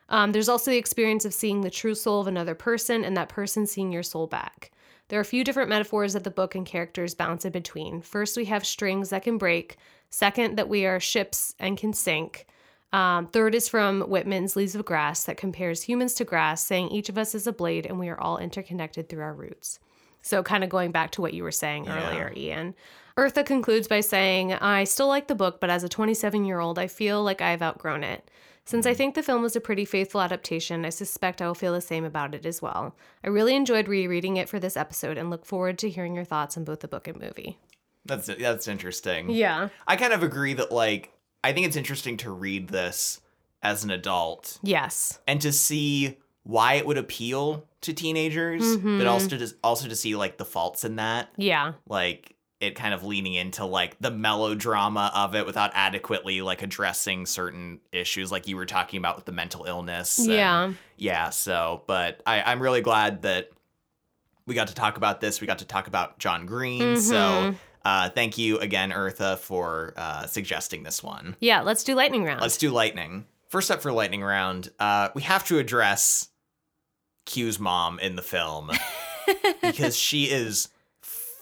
Um, 0.09 0.33
there's 0.33 0.49
also 0.49 0.71
the 0.71 0.79
experience 0.79 1.25
of 1.25 1.35
seeing 1.35 1.61
the 1.61 1.71
true 1.71 1.95
soul 1.95 2.21
of 2.21 2.27
another 2.27 2.55
person 2.55 3.05
and 3.05 3.17
that 3.17 3.29
person 3.29 3.67
seeing 3.67 3.93
your 3.93 4.03
soul 4.03 4.27
back. 4.27 4.71
There 5.09 5.19
are 5.19 5.23
a 5.23 5.25
few 5.25 5.45
different 5.45 5.71
metaphors 5.71 6.13
that 6.13 6.25
the 6.25 6.31
book 6.31 6.55
and 6.55 6.67
characters 6.67 7.15
bounce 7.15 7.45
in 7.45 7.53
between. 7.53 8.03
First, 8.03 8.37
we 8.37 8.45
have 8.47 8.67
strings 8.67 9.11
that 9.11 9.23
can 9.23 9.39
break. 9.39 9.77
Second, 10.11 10.57
that 10.57 10.69
we 10.69 10.87
are 10.87 11.01
ships 11.01 11.55
and 11.59 11.77
can 11.77 11.93
sink. 11.93 12.47
Um, 12.93 13.27
third 13.27 13.55
is 13.55 13.69
from 13.69 14.03
Whitman's 14.03 14.57
Leaves 14.57 14.75
of 14.75 14.85
Grass 14.85 15.25
that 15.25 15.37
compares 15.37 15.83
humans 15.83 16.15
to 16.15 16.25
grass, 16.25 16.63
saying 16.63 16.89
each 16.89 17.11
of 17.11 17.19
us 17.19 17.35
is 17.35 17.47
a 17.47 17.53
blade 17.53 17.85
and 17.85 17.99
we 17.99 18.09
are 18.09 18.19
all 18.19 18.39
interconnected 18.39 19.09
through 19.09 19.23
our 19.23 19.35
roots. 19.35 19.79
So, 20.23 20.43
kind 20.43 20.65
of 20.65 20.71
going 20.71 20.91
back 20.91 21.11
to 21.13 21.21
what 21.21 21.35
you 21.35 21.43
were 21.43 21.53
saying 21.53 21.85
Yeah. 21.85 22.09
earlier, 22.11 22.33
Ian. 22.35 22.75
Eartha 23.17 23.45
concludes 23.45 23.89
by 23.89 24.01
saying, 24.01 24.55
I 24.55 24.85
still 24.85 25.09
like 25.09 25.27
the 25.29 25.35
book, 25.35 25.61
but 25.61 25.71
as 25.71 25.85
a 25.85 25.89
27 25.89 26.45
year 26.45 26.61
old, 26.61 26.79
I 26.79 26.87
feel 26.87 27.23
like 27.23 27.43
I've 27.43 27.63
outgrown 27.63 28.05
it. 28.05 28.31
Since 28.69 28.85
I 28.85 28.93
think 28.93 29.15
the 29.15 29.23
film 29.23 29.41
was 29.41 29.57
a 29.57 29.63
pretty 29.63 29.87
faithful 29.87 30.21
adaptation, 30.21 30.85
I 30.85 30.91
suspect 30.91 31.41
I 31.41 31.47
will 31.47 31.55
feel 31.55 31.73
the 31.73 31.81
same 31.81 32.05
about 32.05 32.35
it 32.35 32.45
as 32.45 32.61
well. 32.61 32.95
I 33.25 33.29
really 33.29 33.57
enjoyed 33.57 33.89
rereading 33.89 34.37
it 34.37 34.47
for 34.47 34.61
this 34.61 34.77
episode 34.77 35.17
and 35.17 35.31
look 35.31 35.47
forward 35.47 35.79
to 35.79 35.89
hearing 35.89 36.15
your 36.15 36.27
thoughts 36.27 36.55
on 36.59 36.65
both 36.65 36.81
the 36.81 36.89
book 36.89 37.09
and 37.09 37.19
movie. 37.19 37.59
That's 38.05 38.27
that's 38.27 38.69
interesting. 38.69 39.31
Yeah. 39.31 39.71
I 39.87 39.97
kind 39.97 40.13
of 40.13 40.23
agree 40.23 40.53
that 40.53 40.71
like 40.71 41.15
I 41.43 41.55
think 41.55 41.67
it's 41.67 41.77
interesting 41.77 42.19
to 42.19 42.31
read 42.31 42.69
this 42.69 43.23
as 43.63 43.85
an 43.85 43.91
adult 43.91 44.59
Yes. 44.63 45.19
and 45.27 45.41
to 45.41 45.51
see 45.51 46.19
why 46.43 46.75
it 46.75 46.85
would 46.87 46.99
appeal 46.99 47.65
to 47.81 47.95
teenagers, 47.95 48.63
Mhm. 48.77 48.99
but 48.99 49.07
also 49.07 49.29
to 49.39 49.49
also 49.65 49.89
to 49.89 49.97
see 49.97 50.15
like 50.15 50.37
the 50.37 50.45
faults 50.45 50.85
in 50.85 50.97
that. 50.97 51.31
Yeah. 51.39 51.73
Like 51.89 52.35
it 52.61 52.75
kind 52.75 52.93
of 52.93 53.05
leaning 53.05 53.35
into 53.35 53.65
like 53.65 53.97
the 54.01 54.11
melodrama 54.11 55.13
of 55.15 55.35
it 55.37 55.47
without 55.47 55.71
adequately 55.75 56.41
like 56.43 56.63
addressing 56.63 57.25
certain 57.25 57.79
issues 57.93 58.33
like 58.33 58.49
you 58.49 58.57
were 58.57 58.67
talking 58.67 58.99
about 58.99 59.15
with 59.17 59.25
the 59.25 59.33
mental 59.33 59.65
illness. 59.65 60.19
Yeah. 60.19 60.73
yeah. 60.97 61.31
So, 61.31 61.83
but 61.87 62.21
I, 62.27 62.43
I'm 62.43 62.61
really 62.61 62.81
glad 62.81 63.23
that 63.23 63.51
we 64.47 64.55
got 64.55 64.69
to 64.69 64.75
talk 64.75 64.97
about 64.97 65.21
this. 65.21 65.41
We 65.41 65.47
got 65.47 65.59
to 65.61 65.65
talk 65.67 65.87
about 65.87 66.19
John 66.19 66.47
Green. 66.47 66.97
So, 67.01 67.15
Mhm. 67.15 67.57
uh, 67.85 68.09
thank 68.11 68.39
you 68.39 68.59
again, 68.59 68.91
Eartha, 68.91 69.39
for 69.39 69.93
uh, 69.97 70.27
suggesting 70.27 70.83
this 70.83 71.03
one. 71.03 71.37
Yeah, 71.39 71.61
let's 71.61 71.85
do 71.85 71.95
lightning 71.95 72.25
round. 72.25 72.41
Let's 72.41 72.57
do 72.57 72.71
lightning. 72.71 73.27
First 73.49 73.71
up 73.71 73.81
for 73.83 73.93
lightning 73.93 74.23
round, 74.23 74.71
uh, 74.81 75.11
we 75.15 75.23
have 75.23 75.45
to 75.47 75.59
address 75.59 76.29
Q's 77.27 77.59
mom 77.61 77.99
in 78.01 78.17
the 78.17 78.23
film 78.23 78.71
because 79.63 79.97
she 79.97 80.25
is 80.25 80.69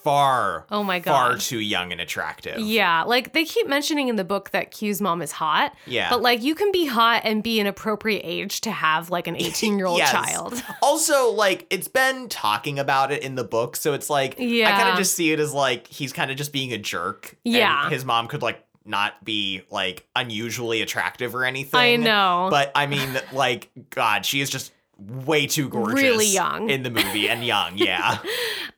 far, 0.07 0.67
Oh 0.71 0.83
my 0.85 1.01
god, 1.01 1.13
far 1.13 1.37
too 1.39 1.59
young 1.59 1.91
and 1.93 2.01
attractive. 2.01 2.59
Yeah, 2.61 3.03
like 3.03 3.33
they 3.33 3.45
keep 3.45 3.67
mentioning 3.67 4.09
in 4.09 4.17
the 4.17 4.25
book 4.25 4.51
that 4.51 4.71
Q's 4.71 5.01
mom 5.01 5.21
is 5.21 5.33
hot, 5.33 5.75
Yeah. 5.87 6.09
but 6.11 6.23
like 6.23 6.43
you 6.43 6.55
can 6.55 6.71
be 6.71 6.87
hot 6.87 7.23
and 7.25 7.43
be 7.43 7.59
an 7.61 7.67
appropriate 7.67 8.23
age 8.25 8.61
to 8.63 8.71
have 8.71 9.11
like 9.11 9.27
an 9.27 9.37
18 9.41 9.77
year 9.79 9.87
old 9.87 9.99
Yes. 9.99 10.11
child. 10.13 10.63
Also, 10.83 11.31
like 11.33 11.67
it's 11.71 11.89
been 11.89 12.29
talking 12.29 12.79
about 12.79 13.11
it 13.11 13.23
in 13.23 13.35
the 13.35 13.43
book, 13.45 13.75
so 13.77 13.93
it's 13.95 14.09
like 14.09 14.41
I 14.41 14.63
kind 14.71 14.89
of 14.91 14.97
just 14.97 15.15
see 15.15 15.33
it 15.33 15.41
as 15.41 15.53
like 15.53 15.89
he's 15.89 16.13
kind 16.13 16.31
of 16.31 16.37
just 16.37 16.53
being 16.53 16.73
a 16.73 16.79
jerk. 16.79 17.37
and 17.45 17.55
Yeah. 17.55 17.91
his 17.91 18.05
mom 18.05 18.29
could 18.29 18.43
like 18.43 18.63
not 18.85 19.25
be 19.25 19.63
like 19.71 20.07
unusually 20.15 20.81
attractive 20.83 21.35
or 21.35 21.45
anything. 21.45 21.81
I 21.81 21.97
know. 21.97 22.47
but 22.51 22.71
I 22.77 22.87
mean, 22.87 23.09
like 23.33 23.71
God, 23.91 24.25
she 24.25 24.41
is 24.41 24.49
just 24.49 24.71
way 24.99 25.47
too 25.47 25.69
gorgeous, 25.69 26.01
Really 26.03 26.27
young. 26.27 26.71
in 26.71 26.83
the 26.83 26.91
movie 26.91 27.29
and 27.29 27.45
young. 27.45 27.73
Yeah, 27.79 28.19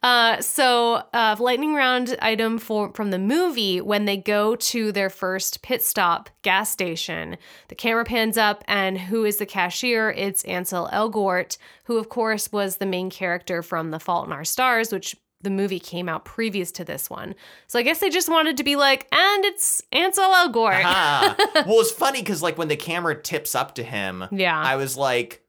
Uh, 0.02 0.40
so, 0.40 1.02
uh, 1.12 1.36
lightning 1.38 1.74
round 1.74 2.16
item 2.22 2.58
for 2.58 2.92
from 2.94 3.10
the 3.10 3.18
movie 3.18 3.80
when 3.80 4.04
they 4.04 4.16
go 4.16 4.54
to 4.56 4.92
their 4.92 5.10
first 5.10 5.62
pit 5.62 5.82
stop 5.82 6.30
gas 6.42 6.70
station, 6.70 7.36
the 7.68 7.74
camera 7.74 8.04
pans 8.04 8.36
up, 8.38 8.62
and 8.68 8.98
who 8.98 9.24
is 9.24 9.36
the 9.38 9.46
cashier? 9.46 10.10
It's 10.10 10.44
Ansel 10.44 10.88
Elgort, 10.92 11.56
who 11.84 11.98
of 11.98 12.08
course 12.08 12.50
was 12.52 12.76
the 12.76 12.86
main 12.86 13.10
character 13.10 13.62
from 13.62 13.90
The 13.90 13.98
Fault 14.00 14.26
in 14.26 14.32
Our 14.32 14.44
Stars, 14.44 14.92
which 14.92 15.16
the 15.40 15.50
movie 15.50 15.78
came 15.80 16.08
out 16.08 16.24
previous 16.24 16.72
to 16.72 16.84
this 16.84 17.08
one. 17.08 17.34
So 17.68 17.78
I 17.78 17.82
guess 17.82 18.00
they 18.00 18.10
just 18.10 18.28
wanted 18.28 18.56
to 18.56 18.64
be 18.64 18.74
like, 18.76 19.06
and 19.12 19.44
it's 19.44 19.82
Ansel 19.92 20.24
Elgort. 20.32 20.82
Well, 21.66 21.80
it's 21.80 21.92
funny 21.92 22.20
because 22.22 22.42
like 22.42 22.58
when 22.58 22.68
the 22.68 22.76
camera 22.76 23.20
tips 23.20 23.54
up 23.54 23.74
to 23.76 23.82
him, 23.84 24.24
Yeah. 24.32 24.60
I 24.60 24.74
was 24.76 24.96
like, 24.96 25.42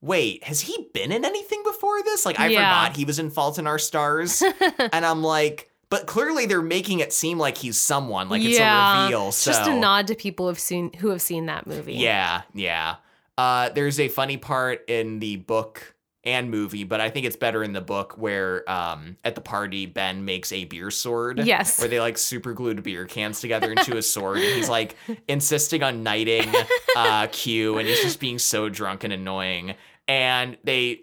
wait, 0.00 0.44
has 0.44 0.62
he 0.62 0.88
been 0.94 1.12
in 1.12 1.24
anything 1.24 1.62
before 1.64 2.02
this? 2.02 2.24
Like, 2.24 2.40
I 2.40 2.48
Yeah. 2.48 2.58
forgot 2.84 2.96
he 2.96 3.04
was 3.04 3.18
in 3.18 3.30
Fault 3.30 3.58
in 3.58 3.66
Our 3.66 3.78
Stars. 3.78 4.42
and 4.92 5.04
I'm 5.04 5.22
like, 5.22 5.70
but 5.90 6.06
clearly 6.06 6.46
they're 6.46 6.62
making 6.62 7.00
it 7.00 7.12
seem 7.12 7.38
like 7.38 7.58
he's 7.58 7.76
someone, 7.76 8.28
like 8.28 8.42
it's 8.42 8.58
a 8.58 9.02
reveal. 9.04 9.32
So 9.32 9.50
just 9.50 9.68
a 9.68 9.74
nod 9.74 10.06
to 10.06 10.14
people 10.14 10.46
who've 10.48 10.58
seen 10.58 10.92
who 10.94 11.08
have 11.10 11.20
seen 11.20 11.46
that 11.46 11.66
movie. 11.66 11.94
Yeah, 11.94 12.42
yeah. 12.54 12.96
Uh, 13.36 13.70
there's 13.70 13.98
a 13.98 14.08
funny 14.08 14.36
part 14.36 14.84
in 14.88 15.18
the 15.18 15.36
book 15.36 15.94
and 16.22 16.50
movie, 16.50 16.84
but 16.84 17.00
I 17.00 17.08
think 17.08 17.24
it's 17.24 17.36
better 17.36 17.64
in 17.64 17.72
the 17.72 17.80
book 17.80 18.12
where 18.18 18.70
um, 18.70 19.16
at 19.24 19.34
the 19.34 19.40
party 19.40 19.86
Ben 19.86 20.26
makes 20.26 20.52
a 20.52 20.64
beer 20.66 20.90
sword. 20.90 21.38
Yes. 21.44 21.78
Where 21.80 21.88
they 21.88 21.98
like 21.98 22.18
super 22.18 22.52
glued 22.52 22.82
beer 22.82 23.06
cans 23.06 23.40
together 23.40 23.70
into 23.72 23.96
a 23.96 24.02
sword, 24.02 24.36
and 24.38 24.54
he's 24.54 24.68
like 24.68 24.94
insisting 25.28 25.82
on 25.82 26.02
knighting 26.04 26.52
uh, 26.94 27.26
Q, 27.32 27.78
and 27.78 27.88
he's 27.88 28.02
just 28.02 28.20
being 28.20 28.38
so 28.38 28.68
drunk 28.68 29.02
and 29.02 29.12
annoying. 29.12 29.74
And 30.10 30.58
they 30.64 31.02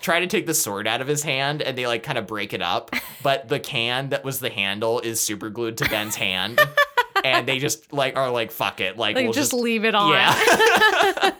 try 0.00 0.20
to 0.20 0.26
take 0.26 0.46
the 0.46 0.54
sword 0.54 0.88
out 0.88 1.02
of 1.02 1.06
his 1.06 1.22
hand, 1.22 1.60
and 1.60 1.76
they 1.76 1.86
like 1.86 2.02
kind 2.02 2.16
of 2.16 2.26
break 2.26 2.54
it 2.54 2.62
up, 2.62 2.90
but 3.22 3.48
the 3.48 3.60
can 3.60 4.08
that 4.08 4.24
was 4.24 4.40
the 4.40 4.48
handle 4.48 4.98
is 5.00 5.20
super 5.20 5.50
glued 5.50 5.76
to 5.76 5.88
Ben's 5.90 6.16
hand. 6.16 6.58
And 7.22 7.46
they 7.46 7.58
just 7.58 7.92
like 7.92 8.16
are 8.16 8.30
like 8.30 8.50
fuck 8.50 8.80
it, 8.80 8.96
like, 8.96 9.14
Like 9.14 9.24
we'll 9.24 9.34
just, 9.34 9.50
just 9.50 9.62
leave 9.62 9.84
it 9.84 9.94
on. 9.94 10.12
yeah. 10.12 11.30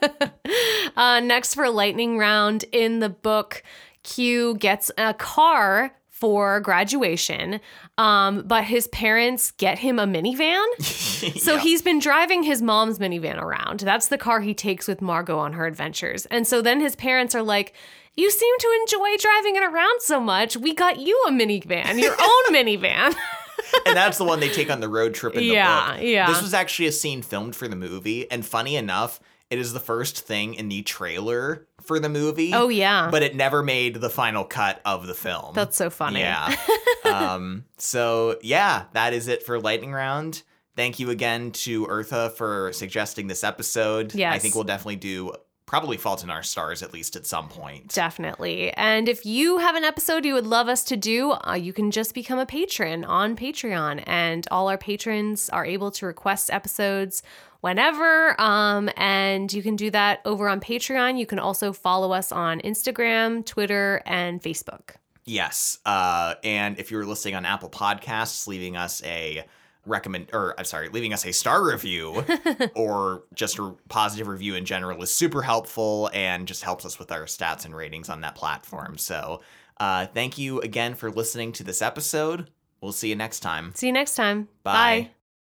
uh, 0.97 1.21
next 1.21 1.55
for 1.55 1.71
lightning 1.71 2.19
round 2.19 2.67
in 2.71 2.99
the 2.99 3.09
book, 3.09 3.63
Q 4.03 4.57
gets 4.57 4.91
a 4.99 5.15
car 5.15 5.93
for 6.11 6.61
graduation, 6.61 7.61
um, 8.01 8.43
but 8.47 8.65
his 8.65 8.87
parents 8.89 9.51
get 9.53 9.79
him 9.79 9.99
a 9.99 10.07
minivan. 10.07 10.67
So 11.39 11.55
Yeah. 11.57 11.61
he's 11.61 11.83
been 11.83 11.99
driving 11.99 12.43
his 12.43 12.63
mom's 12.63 12.99
minivan 12.99 13.39
around. 13.39 13.81
That's 13.81 14.09
the 14.09 14.17
car 14.17 14.41
he 14.41 14.55
takes 14.55 14.89
with 14.89 15.03
Margot 15.03 15.39
on 15.39 15.53
her 15.53 15.67
adventures. 15.67 16.25
And 16.27 16.47
so 16.47 16.63
then 16.63 16.81
his 16.81 16.97
parents 16.97 17.35
are 17.35 17.43
like, 17.43 17.75
You 18.17 18.31
seem 18.31 18.55
to 18.59 18.79
enjoy 18.81 19.17
driving 19.19 19.57
it 19.57 19.63
around 19.63 20.01
so 20.01 20.19
much. 20.19 20.57
We 20.57 20.75
got 20.75 20.99
you 20.99 21.23
a 21.29 21.31
minivan, 21.31 22.01
your 22.01 22.17
own 22.21 22.55
minivan. 22.55 23.15
and 23.87 23.95
that's 23.97 24.17
the 24.17 24.25
one 24.25 24.41
they 24.41 24.49
take 24.49 24.71
on 24.71 24.81
the 24.81 24.89
road 24.89 25.13
trip 25.13 25.35
in 25.35 25.41
the 25.41 25.55
Yeah, 25.55 25.93
book. 25.97 26.03
yeah. 26.03 26.27
This 26.27 26.41
was 26.41 26.55
actually 26.55 26.87
a 26.87 26.93
scene 26.93 27.21
filmed 27.21 27.55
for 27.55 27.69
the 27.69 27.77
movie, 27.77 28.31
and 28.31 28.45
funny 28.45 28.77
enough, 28.77 29.21
it 29.51 29.59
is 29.59 29.75
the 29.75 29.81
first 29.81 30.21
thing 30.27 30.55
in 30.55 30.69
the 30.71 30.81
trailer 30.83 31.67
for 31.83 31.99
the 31.99 32.09
movie. 32.09 32.53
oh, 32.55 32.69
yeah. 32.69 33.09
But 33.11 33.23
it 33.23 33.35
never 33.35 33.63
made 33.63 33.97
the 33.97 34.11
final 34.11 34.45
cut 34.45 34.81
of 34.85 35.07
the 35.07 35.15
film. 35.15 35.55
That's 35.55 35.77
so 35.77 35.91
funny. 35.91 36.21
Yeah. 36.21 36.55
um, 37.05 37.65
so 37.77 38.39
yeah, 38.43 38.85
that 38.93 39.13
is 39.13 39.29
it 39.29 39.43
for 39.43 39.61
lightning 39.61 39.93
round. 39.93 40.43
Thank 40.77 40.99
you 40.99 41.11
again 41.11 41.51
to 41.53 41.87
Eartha 41.87 42.33
for 42.33 42.73
suggesting 42.73 43.27
this 43.27 43.45
episode. 43.45 44.19
I 44.19 44.39
think 44.39 44.55
we'll 44.55 44.65
definitely 44.65 44.97
do 44.97 45.35
probably 45.71 45.97
Fault 45.97 46.25
in 46.25 46.31
Our 46.31 46.43
Stars 46.43 46.83
at 46.83 46.93
least 46.93 47.15
at 47.15 47.27
some 47.27 47.49
point. 47.49 47.95
Definitely. 47.95 48.73
And 48.73 49.09
if 49.09 49.25
you 49.25 49.59
have 49.59 49.77
an 49.77 49.85
episode 49.85 50.25
you 50.25 50.35
would 50.35 50.47
love 50.47 50.69
us 50.69 50.83
to 50.85 50.97
do, 50.97 51.31
uh, 51.31 51.55
you 51.55 51.73
can 51.73 51.93
just 51.93 52.13
become 52.13 52.41
a 52.41 52.47
patron 52.47 53.05
on 53.05 53.37
Patreon. 53.37 54.03
And 54.05 54.49
all 54.51 54.69
our 54.69 54.77
patrons 54.79 55.49
are 55.51 55.65
able 55.65 55.93
to 55.93 56.07
request 56.07 56.51
episodes 56.51 57.23
whenever. 57.61 58.41
Um, 58.41 58.91
and 58.97 59.53
you 59.53 59.63
can 59.63 59.77
do 59.77 59.91
that 59.91 60.21
over 60.25 60.49
on 60.49 60.61
Patreon. 60.61 61.19
You 61.19 61.27
can 61.27 61.39
also 61.39 61.73
follow 61.73 62.13
us 62.13 62.33
on 62.33 62.61
Instagram, 62.61 63.45
Twitter, 63.45 64.03
and 64.07 64.43
Facebook. 64.43 64.97
Yes. 65.25 65.79
Uh, 65.85 66.35
and 66.43 66.79
if 66.79 66.91
you're 66.91 67.05
listening 67.05 67.35
on 67.35 67.45
Apple 67.45 67.71
Podcasts, 67.71 68.47
leaving 68.47 68.77
us 68.77 69.03
a 69.05 69.45
recommend 69.87 70.29
or 70.33 70.55
I'm 70.59 70.65
sorry, 70.65 70.89
leaving 70.89 71.13
us 71.13 71.25
a 71.25 71.33
star 71.33 71.65
review 71.65 72.25
or 72.75 73.25
just 73.35 73.59
a 73.59 73.75
positive 73.89 74.29
review 74.29 74.55
in 74.55 74.65
general 74.65 75.03
is 75.03 75.13
super 75.13 75.43
helpful 75.43 76.11
and 76.13 76.47
just 76.47 76.63
helps 76.63 76.85
us 76.85 76.99
with 76.99 77.13
our 77.13 77.25
stats 77.25 77.65
and 77.65 77.75
ratings 77.75 78.09
on 78.09 78.21
that 78.23 78.35
platform. 78.35 78.99
So 78.99 79.41
uh, 79.79 80.07
thank 80.07 80.39
you 80.39 80.61
again 80.61 80.95
for 80.95 81.11
listening 81.11 81.53
to 81.53 81.65
this 81.65 81.81
episode. 81.83 82.51
We'll 82.81 82.93
see 82.93 83.09
you 83.09 83.17
next 83.17 83.41
time. 83.41 83.73
See 83.75 83.87
you 83.87 83.93
next 83.93 84.15
time. 84.15 84.49
Bye. 84.63 84.73
Bye. 84.73 85.11